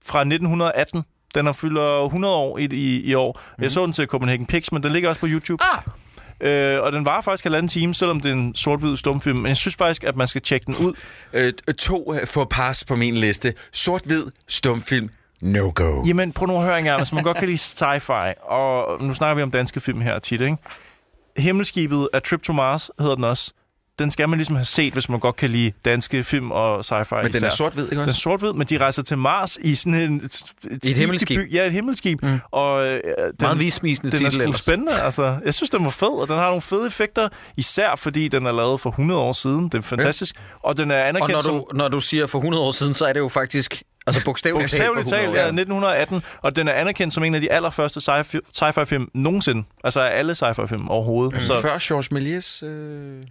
fra 0.05 0.21
1918. 0.21 1.03
Den 1.35 1.47
har 1.47 1.53
fylder 1.53 2.05
100 2.05 2.35
år 2.35 2.59
i, 2.59 2.65
i, 2.65 3.01
i 3.01 3.15
år. 3.15 3.41
Mm. 3.59 3.63
Jeg 3.63 3.73
så 3.73 3.85
den 3.87 3.93
til 3.93 4.07
Copenhagen 4.07 4.47
Pix, 4.47 4.73
men 4.73 4.83
den 4.83 4.93
ligger 4.93 5.09
også 5.09 5.21
på 5.21 5.27
YouTube. 5.31 5.65
Ah! 5.65 5.83
Øh, 6.41 6.83
og 6.83 6.93
den 6.93 7.05
var 7.05 7.21
faktisk 7.21 7.45
halvanden 7.45 7.69
time, 7.69 7.95
selvom 7.95 8.21
det 8.21 8.29
er 8.29 8.33
en 8.33 8.55
sort-hvid 8.55 8.97
stumfilm. 8.97 9.37
Men 9.37 9.47
jeg 9.47 9.57
synes 9.57 9.77
faktisk, 9.77 10.05
at 10.05 10.17
man 10.17 10.29
skal 10.29 10.43
tjekke 10.43 10.67
den 10.67 10.77
ud. 10.77 10.93
Øh, 11.33 11.53
to 11.79 12.15
øh, 12.15 12.27
får 12.27 12.45
pas 12.45 12.85
på 12.85 12.97
min 12.97 13.15
liste. 13.15 13.55
Sort-hvid, 13.73 14.25
stumfilm, 14.49 15.11
no 15.41 15.73
go. 15.75 16.05
Jamen, 16.07 16.33
prøv 16.33 16.47
nu 16.47 16.57
at 16.57 16.63
høre 16.63 16.79
engang. 16.79 17.01
Hvis 17.01 17.13
man 17.13 17.25
godt 17.25 17.37
kan 17.37 17.49
lide 17.49 17.59
sci-fi, 17.59 18.51
og 18.51 19.03
nu 19.03 19.15
snakker 19.15 19.35
vi 19.35 19.43
om 19.43 19.51
danske 19.51 19.81
film 19.81 20.01
her 20.01 20.19
tit, 20.19 20.41
ikke? 20.41 20.57
Himmelskibet 21.37 22.09
af 22.13 22.23
Trip 22.23 22.43
to 22.43 22.53
Mars 22.53 22.91
hedder 23.01 23.15
den 23.15 23.25
også. 23.25 23.53
Den 24.01 24.11
skal 24.11 24.29
man 24.29 24.39
ligesom 24.39 24.57
have 24.57 24.65
set, 24.65 24.93
hvis 24.93 25.09
man 25.09 25.21
godt 25.21 25.37
kan 25.37 25.51
lide 25.51 25.73
danske 25.85 26.25
film 26.25 26.51
og 26.51 26.79
sci-fi 26.81 27.15
Men 27.15 27.25
den 27.25 27.35
især. 27.35 27.47
er 27.47 27.51
sort-hvid, 27.51 27.85
ikke 27.85 27.91
Den 27.97 28.03
er 28.03 28.07
også? 28.07 28.21
sort-hvid, 28.21 28.53
men 28.53 28.67
de 28.67 28.79
rejser 28.79 29.03
til 29.03 29.19
Mars 29.19 29.57
i 29.63 29.75
sådan 29.75 29.95
en... 29.95 30.17
Et, 30.25 30.43
I 30.85 30.91
et 30.91 30.97
himmelskib. 30.97 31.41
by- 31.41 31.55
Ja, 31.55 31.67
et 31.67 31.73
himmelskib. 31.73 32.23
Mm. 32.23 32.41
Og 32.51 32.87
øh, 32.87 32.93
den, 32.93 33.03
Meget 33.41 33.59
vismisende 33.61 34.17
den 34.19 34.27
er 34.27 34.31
sgu 34.31 34.53
spændende, 34.53 34.93
altså. 34.93 35.37
Jeg 35.45 35.55
synes, 35.55 35.71
den 35.71 35.85
var 35.85 35.91
fed, 35.91 36.09
og 36.21 36.29
den 36.29 36.37
har 36.37 36.47
nogle 36.47 36.63
fede 36.63 36.87
effekter, 36.87 37.29
især 37.57 37.95
fordi 37.97 38.29
den 38.29 38.47
er 38.47 38.53
lavet 38.53 38.81
for 38.81 38.91
100 38.91 39.21
år 39.21 39.33
siden. 39.33 39.65
Det 39.69 39.75
er 39.79 39.83
fantastisk. 39.83 40.35
Ja. 40.37 40.41
Og 40.69 40.77
den 40.77 40.91
er 40.91 41.03
Og 41.03 41.09
anerkendt 41.09 41.33
når 41.33 41.41
som... 41.41 41.55
du, 41.55 41.67
når 41.75 41.89
du 41.89 42.01
siger 42.01 42.27
for 42.27 42.39
100 42.39 42.63
år 42.65 42.73
siden, 42.73 42.95
så 42.95 43.05
er 43.05 43.13
det 43.13 43.21
jo 43.21 43.29
faktisk 43.29 43.83
altså 44.07 44.25
bogstaveligt 44.25 44.71
talt 44.71 44.81
Bogstaveligt 44.83 45.07
100 45.07 45.23
talt, 45.23 45.31
år 45.31 45.35
ja, 45.35 45.41
siden. 45.43 45.59
1918, 45.59 46.23
og 46.43 46.57
den 46.57 46.69
er 46.69 46.73
anerkendt 46.73 47.15
som 47.15 47.25
en 47.25 47.35
af 47.35 47.41
de 47.41 47.53
allerførste 47.53 48.01
sci-fi 48.01 48.39
sci-fi-film 48.53 49.09
nogensinde. 49.15 49.63
Altså 49.85 50.01
af 50.01 50.19
alle 50.19 50.35
sci-fi-film 50.35 50.89
overhovedet. 50.89 51.33
Mm. 51.35 51.41
Så, 51.41 51.61
Før 51.61 51.79
Georges 51.81 52.09
Méliès... 52.13 52.67
Øh... 52.67 53.23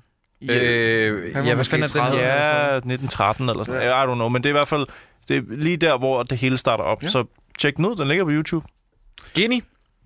Øh, 0.41 1.33
Han 1.35 1.43
var 1.43 1.49
ja, 1.49 1.55
hvad 1.55 1.65
fanden 1.65 1.83
er 1.83 1.87
den 1.87 1.93
30 2.01 2.17
hedder? 2.17 2.33
ja, 2.33 2.75
1913 2.75 3.49
eller 3.49 3.63
sådan 3.63 3.79
noget. 3.87 4.03
I 4.05 4.11
don't 4.11 4.15
know, 4.15 4.29
men 4.29 4.43
det 4.43 4.49
er 4.49 4.51
i 4.51 4.59
hvert 4.59 4.67
fald 4.67 4.85
det 5.27 5.37
er 5.37 5.41
lige 5.47 5.77
der, 5.77 5.97
hvor 5.97 6.23
det 6.23 6.37
hele 6.37 6.57
starter 6.57 6.83
op. 6.83 7.03
Ja. 7.03 7.07
Så 7.07 7.23
tjek 7.59 7.77
den 7.77 7.85
ud, 7.85 7.95
den 7.95 8.07
ligger 8.07 8.23
på 8.23 8.31
YouTube. 8.31 8.67
Guinea. 9.35 9.59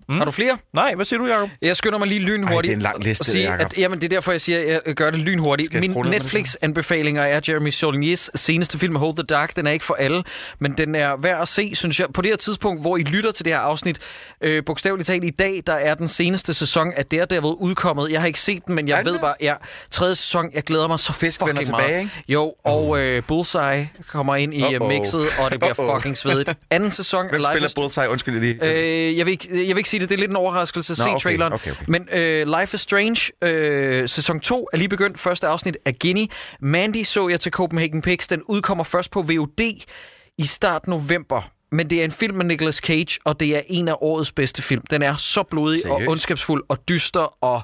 Mm. 0.08 0.14
Har 0.18 0.24
du 0.24 0.30
flere? 0.30 0.58
Nej, 0.72 0.94
hvad 0.94 1.04
siger 1.04 1.20
du, 1.20 1.26
Jacob? 1.26 1.48
Jeg 1.62 1.76
skynder 1.76 1.98
mig 1.98 2.08
lige 2.08 2.20
lynhurtigt. 2.20 2.54
Ej, 2.54 2.60
det 2.62 2.70
er 2.70 2.76
en 2.76 2.82
lang 2.82 3.04
liste, 3.04 3.24
sige, 3.24 3.50
Jacob. 3.52 3.66
at, 3.66 3.78
jamen, 3.78 3.98
det 4.00 4.04
er 4.04 4.08
derfor, 4.08 4.32
jeg 4.32 4.40
siger, 4.40 4.58
at 4.76 4.82
jeg 4.86 4.94
gør 4.94 5.10
det 5.10 5.18
lynhurtigt. 5.20 5.74
Min 5.80 5.90
Netflix-anbefalinger 5.90 7.22
er 7.22 7.40
Jeremy 7.48 7.70
Saulniers 7.70 8.30
seneste 8.34 8.78
film, 8.78 8.96
Hold 8.96 9.16
the 9.16 9.22
Dark. 9.22 9.56
Den 9.56 9.66
er 9.66 9.70
ikke 9.70 9.84
for 9.84 9.94
alle, 9.94 10.22
men 10.58 10.72
den 10.76 10.94
er 10.94 11.16
værd 11.16 11.42
at 11.42 11.48
se, 11.48 11.70
synes 11.74 12.00
jeg. 12.00 12.06
På 12.14 12.22
det 12.22 12.30
her 12.30 12.36
tidspunkt, 12.36 12.80
hvor 12.80 12.96
I 12.96 13.02
lytter 13.02 13.32
til 13.32 13.44
det 13.44 13.52
her 13.52 13.60
afsnit, 13.60 13.98
øh, 14.40 14.62
bogstaveligt 14.66 15.06
talt 15.06 15.24
i 15.24 15.30
dag, 15.30 15.62
der 15.66 15.72
er 15.74 15.94
den 15.94 16.08
seneste 16.08 16.54
sæson 16.54 16.92
af 16.96 17.06
Daredevil 17.06 17.44
udkommet. 17.60 18.10
Jeg 18.10 18.20
har 18.20 18.26
ikke 18.26 18.40
set 18.40 18.66
den, 18.66 18.74
men 18.74 18.88
jeg 18.88 18.94
Er 18.94 18.98
den 18.98 19.06
ved 19.06 19.12
det? 19.12 19.20
bare, 19.20 19.34
ja, 19.40 19.54
tredje 19.90 20.14
sæson, 20.16 20.50
jeg 20.54 20.62
glæder 20.62 20.88
mig 20.88 20.98
så 21.00 21.12
Fisk 21.12 21.40
fucking 21.40 21.54
meget. 21.54 21.66
tilbage, 21.84 21.98
ikke? 22.00 22.10
Jo, 22.28 22.54
og 22.64 23.00
øh, 23.00 23.22
Bullseye 23.28 23.88
kommer 24.08 24.36
ind 24.36 24.54
i 24.54 24.62
uh 24.62 24.68
Uh-oh. 24.70 24.88
mixet, 24.88 25.20
og 25.44 25.50
det 25.50 25.60
bliver 25.60 25.74
Uh-oh. 25.74 25.94
fucking 25.96 26.18
svedigt. 26.18 26.50
Anden 26.70 26.90
sæson 26.90 27.20
Hvem 27.30 27.34
af 27.34 27.38
Life 27.38 27.50
spiller 27.52 27.70
Bullseye? 27.76 28.08
Undskyld 28.08 28.40
lige. 28.40 28.58
Øh, 28.62 29.18
jeg, 29.18 29.26
vil 29.26 29.32
ikke, 29.32 29.48
jeg 29.52 29.66
vil 29.68 29.76
ikke 29.76 29.90
sige 29.94 30.00
det, 30.00 30.08
det 30.08 30.14
er 30.14 30.20
lidt 30.20 30.30
en 30.30 30.36
overraskelse. 30.36 30.96
Se 30.96 31.02
Nå, 31.04 31.10
okay, 31.10 31.20
traileren. 31.20 31.52
okay, 31.52 31.70
okay. 31.70 31.84
Men 31.88 32.08
øh, 32.12 32.60
Life 32.60 32.74
is 32.74 32.80
Strange, 32.80 33.32
øh, 33.42 34.08
sæson 34.08 34.40
2 34.40 34.68
er 34.72 34.76
lige 34.76 34.88
begyndt. 34.88 35.20
Første 35.20 35.46
afsnit 35.46 35.76
af 35.84 35.98
Guinea. 35.98 36.26
Mandy 36.60 37.02
så 37.02 37.28
jeg 37.28 37.40
til 37.40 37.52
Copenhagen 37.52 38.02
Pix. 38.02 38.28
Den 38.28 38.42
udkommer 38.42 38.84
først 38.84 39.10
på 39.10 39.22
VOD 39.22 39.60
i 40.38 40.44
start 40.44 40.86
november. 40.86 41.50
Men 41.72 41.90
det 41.90 42.00
er 42.00 42.04
en 42.04 42.12
film 42.12 42.36
med 42.36 42.44
Nicolas 42.44 42.76
Cage, 42.76 43.18
og 43.24 43.40
det 43.40 43.56
er 43.56 43.62
en 43.66 43.88
af 43.88 43.94
årets 44.00 44.32
bedste 44.32 44.62
film. 44.62 44.82
Den 44.90 45.02
er 45.02 45.16
så 45.16 45.42
blodig 45.42 45.80
Seriøst? 45.80 46.06
og 46.06 46.10
ondskabsfuld 46.10 46.62
og 46.68 46.88
dyster 46.88 47.44
og... 47.44 47.62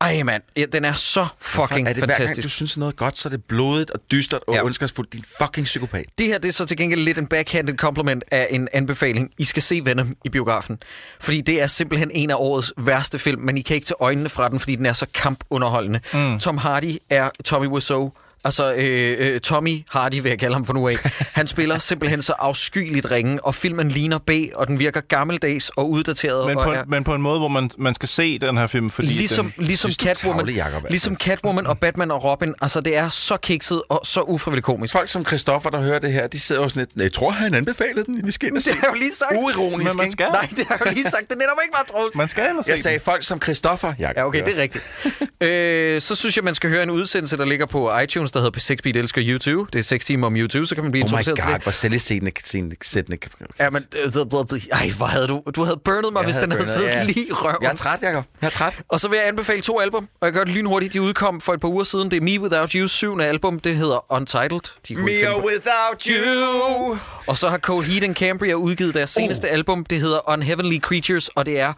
Ej, 0.00 0.22
mand. 0.22 0.42
Ja, 0.56 0.64
den 0.72 0.84
er 0.84 0.92
så 0.92 1.26
fucking 1.38 1.88
er 1.88 1.92
det 1.92 2.00
hver 2.00 2.06
gang, 2.06 2.16
fantastisk. 2.16 2.44
du 2.44 2.48
synes 2.48 2.76
noget 2.76 2.96
godt, 2.96 3.18
så 3.18 3.28
er 3.28 3.30
det 3.30 3.44
blodigt 3.44 3.90
og 3.90 4.00
dystert 4.10 4.42
og 4.46 4.54
ja. 4.54 4.64
ondskabsfuldt. 4.64 5.12
Din 5.12 5.24
fucking 5.42 5.64
psykopat. 5.64 6.04
Det 6.18 6.26
her 6.26 6.38
det 6.38 6.48
er 6.48 6.52
så 6.52 6.66
til 6.66 6.76
gengæld 6.76 7.00
lidt 7.00 7.18
en 7.18 7.26
backhanded 7.26 7.76
compliment 7.76 8.24
af 8.30 8.46
en 8.50 8.68
anbefaling. 8.72 9.30
I 9.38 9.44
skal 9.44 9.62
se 9.62 9.80
Venom 9.84 10.16
i 10.24 10.28
biografen. 10.28 10.78
Fordi 11.20 11.40
det 11.40 11.62
er 11.62 11.66
simpelthen 11.66 12.10
en 12.14 12.30
af 12.30 12.34
årets 12.38 12.72
værste 12.76 13.18
film, 13.18 13.40
men 13.40 13.58
I 13.58 13.60
kan 13.60 13.74
ikke 13.74 13.86
tage 13.86 13.96
øjnene 14.00 14.28
fra 14.28 14.48
den, 14.48 14.60
fordi 14.60 14.76
den 14.76 14.86
er 14.86 14.92
så 14.92 15.06
kampunderholdende. 15.14 16.00
Mm. 16.14 16.38
Tom 16.38 16.58
Hardy 16.58 16.96
er 17.10 17.30
Tommy 17.44 17.66
Wiseau. 17.66 18.12
Altså, 18.44 18.74
øh, 18.74 19.16
øh, 19.34 19.40
Tommy 19.40 19.82
Hardy 19.90 20.14
vil 20.14 20.28
jeg 20.28 20.38
kalde 20.38 20.54
ham 20.54 20.64
for 20.64 20.72
nu 20.72 20.88
af. 20.88 20.94
Han 21.38 21.46
spiller 21.46 21.78
simpelthen 21.78 22.22
så 22.22 22.32
afskyeligt 22.38 23.10
ringe, 23.10 23.44
og 23.44 23.54
filmen 23.54 23.88
ligner 23.90 24.18
B, 24.18 24.30
og 24.54 24.66
den 24.68 24.78
virker 24.78 25.00
gammeldags 25.00 25.68
og 25.76 25.90
uddateret. 25.90 26.46
Men 26.46 26.58
og 26.58 26.64
på, 26.64 26.72
er, 26.72 26.84
men 26.88 27.04
på 27.04 27.14
en 27.14 27.22
måde, 27.22 27.38
hvor 27.38 27.48
man, 27.48 27.70
man 27.78 27.94
skal 27.94 28.08
se 28.08 28.38
den 28.38 28.56
her 28.56 28.66
film, 28.66 28.90
fordi 28.90 29.08
ligesom, 29.08 29.50
den, 29.50 29.64
ligesom, 29.64 29.90
synes, 29.90 30.08
Catwoman, 30.08 30.38
tarvelig, 30.38 30.56
Jacob, 30.56 30.74
altså. 30.74 30.88
ligesom 30.90 31.16
Catwoman 31.16 31.66
og 31.66 31.78
Batman 31.78 32.10
og 32.10 32.24
Robin. 32.24 32.54
Altså, 32.62 32.80
det 32.80 32.96
er 32.96 33.08
så 33.08 33.36
kikset 33.36 33.82
og 33.88 34.00
så 34.04 34.20
ufrivilligt 34.20 34.64
komisk. 34.64 34.92
Folk 34.92 35.08
som 35.08 35.26
Christoffer, 35.26 35.70
der 35.70 35.80
hører 35.82 35.98
det 35.98 36.12
her, 36.12 36.26
de 36.26 36.40
sidder 36.40 36.62
jo 36.62 36.68
sådan 36.68 36.80
lidt, 36.80 36.96
"Nej, 36.96 37.04
jeg 37.04 37.12
tror, 37.12 37.30
han 37.30 37.54
anbefalede 37.54 38.04
den. 38.04 38.20
Vi 38.26 38.32
skal 38.32 38.48
ind 38.48 38.56
og 38.56 38.62
se 38.62 38.70
Det 38.72 38.78
har 38.78 38.88
jo 38.94 38.98
lige 38.98 39.14
sagt. 39.14 39.32
Uironisk, 39.38 39.94
Men 39.94 40.02
man 40.02 40.10
skal. 40.12 40.26
Nej, 40.32 40.48
det 40.56 40.66
har 40.68 40.76
jeg 40.80 40.86
jo 40.86 40.92
lige 40.94 41.10
sagt. 41.10 41.28
Det 41.28 41.32
er 41.32 41.38
netop 41.38 41.56
ikke 41.64 41.72
bare 41.72 41.84
Troels. 41.98 42.14
man 42.16 42.28
skal 42.28 42.48
ind 42.50 42.58
og 42.58 42.64
se 42.64 42.70
Jeg 42.70 42.78
sagde 42.78 43.00
folk 43.00 43.24
som 43.24 43.42
Christoffer, 43.42 43.92
Jacob. 43.98 44.16
Ja, 44.16 44.26
okay, 44.26 44.44
det 44.44 44.58
er 44.58 44.62
rigtigt. 44.62 44.84
øh, 45.40 46.00
så 46.00 46.14
synes 46.14 46.36
jeg, 46.36 46.44
man 46.44 46.54
skal 46.54 46.70
høre 46.70 46.82
en 46.82 46.90
udsendelse, 46.90 47.36
der 47.36 47.44
ligger 47.44 47.66
på 47.66 47.98
iTunes, 47.98 48.29
Rasmus, 48.30 48.32
der 48.32 48.40
hedder 48.40 48.50
på 48.50 48.60
6 48.60 48.82
Beat 48.82 48.96
elsker 48.96 49.22
YouTube. 49.24 49.70
Det 49.72 49.78
er 49.78 49.82
6 49.82 50.04
timer 50.04 50.26
om 50.26 50.36
YouTube, 50.36 50.66
så 50.66 50.74
kan 50.74 50.84
man 50.84 50.90
blive 50.92 51.04
Oh 51.04 51.10
my 51.10 51.18
introduceret 51.18 51.36
til 51.38 51.44
god, 51.46 51.54
det. 51.54 51.62
hvor 51.62 51.72
selvsættende 51.72 52.32
sættende. 52.82 53.18
Ja, 53.58 53.70
men, 53.70 53.86
øh, 53.96 54.12
ej, 54.72 54.90
hvor 54.96 55.06
havde 55.06 55.26
du, 55.28 55.42
du 55.54 55.64
havde 55.64 55.80
burnet 55.84 56.12
mig, 56.12 56.20
Jeg 56.20 56.26
hvis 56.26 56.36
havde 56.36 56.46
den 56.46 56.52
havde 56.52 56.70
siddet 56.72 56.88
ja. 56.88 57.04
lige 57.04 57.26
i 57.28 57.32
røven. 57.32 57.56
Jeg 57.62 57.70
er 57.70 57.74
træt, 57.74 57.98
Jacob. 58.02 58.24
Jeg 58.40 58.46
er 58.46 58.50
træt. 58.50 58.80
Og 58.88 59.00
så 59.00 59.08
vil 59.08 59.16
jeg 59.16 59.28
anbefale 59.28 59.62
to 59.62 59.80
album, 59.80 60.08
og 60.20 60.26
jeg 60.26 60.32
gør 60.34 60.44
det 60.44 60.54
lynhurtigt. 60.54 60.92
De 60.92 61.02
udkom 61.02 61.40
for 61.40 61.54
et 61.54 61.60
par 61.60 61.68
uger 61.68 61.84
siden. 61.84 62.10
Det 62.10 62.16
er 62.16 62.20
Me 62.20 62.40
Without 62.40 62.72
You, 62.72 62.88
syvende 62.88 63.24
album. 63.24 63.58
Det 63.60 63.76
hedder 63.76 64.12
Untitled. 64.12 64.60
De 64.88 64.94
på- 64.94 65.00
without 65.46 66.02
you. 66.08 66.98
Og 67.26 67.38
så 67.38 67.48
har 67.48 67.58
Coheed 67.58 68.02
and 68.02 68.14
Cambria 68.14 68.54
udgivet 68.54 68.94
deres 68.94 69.10
seneste 69.10 69.46
Uh. 69.46 69.52
album. 69.52 69.84
Det 69.84 70.00
hedder 70.00 70.30
Unheavenly 70.32 70.78
Creatures, 70.80 71.28
og 71.28 71.46
det 71.46 71.60
er 71.60 71.72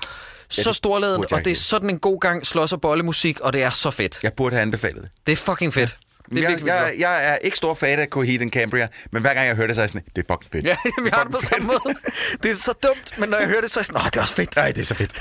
så 0.48 0.72
storladen, 0.72 1.24
og 1.32 1.44
det 1.44 1.50
er 1.50 1.54
sådan 1.54 1.90
en 1.90 1.98
god 1.98 2.20
gang 2.20 2.46
slås- 2.46 2.72
og 2.72 2.80
bollemusik, 2.80 3.40
og 3.40 3.52
det 3.52 3.62
er 3.62 3.70
så 3.70 3.90
fedt. 3.90 4.18
Jeg 4.22 4.32
burde 4.32 4.54
have 4.56 4.62
anbefalet 4.62 5.02
det. 5.02 5.10
Det 5.26 5.32
er 5.32 5.36
fucking 5.36 5.74
fedt. 5.74 5.98
Det 6.36 6.38
er 6.38 6.42
jeg, 6.42 6.48
virkelig, 6.50 6.68
jeg, 6.68 6.94
jeg 6.98 7.28
er 7.32 7.36
ikke 7.36 7.56
stor 7.56 7.74
fan 7.74 7.98
af 7.98 8.06
Coheed 8.06 8.40
and 8.42 8.50
Cambria, 8.50 8.88
men 9.12 9.22
hver 9.22 9.34
gang 9.34 9.46
jeg 9.48 9.56
hører 9.56 9.66
det, 9.66 9.76
så 9.76 9.80
er 9.80 9.82
jeg 9.82 9.88
sådan, 9.90 10.02
det 10.16 10.24
er 10.28 10.34
fucking 10.34 10.52
fedt. 10.52 10.64
Ja, 10.64 10.76
vi 11.04 11.10
har 11.12 11.22
det 11.24 11.32
på 11.32 11.40
samme 11.42 11.66
måde. 11.66 11.96
Det 12.42 12.50
er 12.50 12.54
så 12.54 12.74
dumt, 12.82 13.18
men 13.18 13.28
når 13.28 13.38
jeg 13.38 13.48
hører 13.48 13.60
det, 13.60 13.70
så 13.70 13.78
er 13.78 13.80
jeg 13.80 13.86
sådan, 13.86 14.00
det 14.10 14.16
er 14.16 14.20
også 14.20 14.34
fedt. 14.34 14.56
Nej, 14.56 14.68
det 14.72 14.80
er 14.80 14.84
så 14.84 14.94
fedt. 14.94 15.12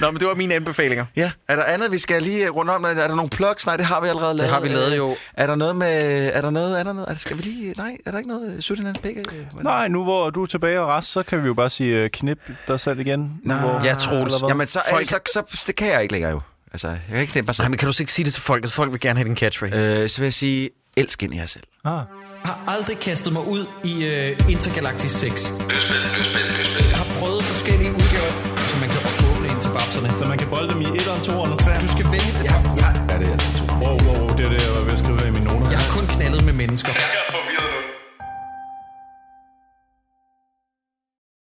Nå, 0.00 0.10
men 0.10 0.20
det 0.20 0.28
var 0.28 0.34
mine 0.34 0.54
anbefalinger. 0.54 1.04
Ja, 1.16 1.30
er 1.48 1.56
der 1.56 1.64
andet, 1.64 1.92
vi 1.92 1.98
skal 1.98 2.22
lige 2.22 2.48
runde 2.48 2.74
om? 2.74 2.84
Er 2.84 2.94
der 2.94 3.14
nogle 3.14 3.30
plugs? 3.30 3.66
Nej, 3.66 3.76
det 3.76 3.86
har 3.86 4.00
vi 4.00 4.08
allerede 4.08 4.34
lavet. 4.34 4.52
har 4.52 4.60
vi 4.60 4.68
lavet, 4.68 4.96
jo. 4.96 5.16
Er 5.34 5.46
der 5.46 5.54
noget 5.54 5.76
med... 5.76 6.30
Er 6.34 6.40
der 6.40 6.50
noget... 6.50 6.80
Er 6.80 6.82
der 6.84 6.92
noget... 6.92 7.08
Er 7.08 7.12
der, 7.12 7.18
skal 7.18 7.36
vi 7.36 7.42
lige... 7.42 7.74
Nej, 7.76 7.96
er 8.06 8.10
der 8.10 8.18
ikke 8.18 8.28
noget 8.30 8.64
Sudanans 8.64 8.98
begge? 8.98 9.22
Nej, 9.62 9.88
nu 9.88 10.02
hvor 10.04 10.30
du 10.30 10.42
er 10.42 10.46
tilbage 10.46 10.80
og 10.80 10.88
rest, 10.88 11.08
så 11.12 11.22
kan 11.22 11.42
vi 11.42 11.46
jo 11.46 11.54
bare 11.54 11.70
sige 11.70 12.08
knip 12.08 12.38
dig 12.68 12.80
selv 12.80 13.00
igen. 13.00 13.32
Nå. 13.44 13.54
Hvor, 13.54 13.80
Ja, 13.84 13.94
Troels. 13.94 14.24
eller 14.24 14.38
hvad? 14.38 14.48
Jamen, 14.48 14.66
så, 14.66 14.80
Folk- 14.90 15.06
så, 15.06 15.18
så, 15.32 15.42
så, 15.54 15.64
det 15.66 15.76
kan 15.76 15.88
jeg 15.92 16.02
ikke 16.02 16.12
længere 16.14 16.30
jo. 16.30 16.40
Altså, 16.72 16.88
jeg 16.88 16.98
kan 17.08 17.20
ikke 17.20 17.42
mig 17.42 17.54
Nej, 17.58 17.68
men 17.68 17.78
kan 17.78 17.86
du 17.86 17.92
så 17.92 18.02
ikke 18.02 18.12
sige 18.12 18.24
det 18.24 18.32
til 18.32 18.42
folket? 18.42 18.72
Folk 18.72 18.92
vil 18.92 19.00
gerne 19.00 19.18
have 19.18 19.28
din 19.28 19.36
catchphrase. 19.36 20.02
Øh, 20.02 20.08
så 20.08 20.20
vil 20.20 20.26
jeg 20.26 20.32
sige, 20.32 20.70
elsk 20.96 21.22
ind 21.22 21.34
i 21.34 21.38
jer 21.38 21.46
selv. 21.46 21.64
Ah. 21.84 22.02
har 22.44 22.58
aldrig 22.68 22.98
kastet 22.98 23.32
mig 23.32 23.44
ud 23.54 23.66
i 23.84 23.94
uh, 23.94 24.52
Intergalactic 24.54 25.10
6. 25.10 25.52
Jeg 26.90 26.98
har 27.02 27.08
prøvet 27.18 27.42
forskellige 27.44 27.90
udgaver, 27.90 28.32
så 28.68 28.74
man 28.82 28.88
kan 28.94 29.00
åbne 29.28 29.46
ind 29.52 29.60
til 29.60 29.70
babserne. 29.76 30.08
Så 30.18 30.24
man 30.32 30.38
kan 30.38 30.48
bolde 30.48 30.68
dem 30.72 30.80
i 30.80 30.84
1'eren, 30.84 31.20
2'eren 31.26 31.52
og 31.54 31.58
3'eren? 31.62 31.82
Du 31.86 31.90
skal 31.96 32.06
vælge 32.16 32.32
det. 32.38 32.44
Ja, 32.50 32.56
ja. 32.82 32.88
Er 33.14 33.18
det 33.18 33.28
altså 33.34 33.50
to? 33.58 33.64
Wow, 33.82 33.96
wow, 34.06 34.16
wow, 34.18 34.36
det 34.36 34.42
er 34.46 34.50
det, 34.54 34.60
jeg 34.66 34.72
var 34.76 34.84
ved 34.88 34.92
at 34.92 34.98
skrive 34.98 35.28
i 35.28 35.30
mine 35.30 35.44
noter. 35.44 35.70
Jeg 35.70 35.78
har 35.78 35.90
kun 35.96 36.06
knaldet 36.06 36.44
med 36.44 36.52
mennesker. 36.52 36.92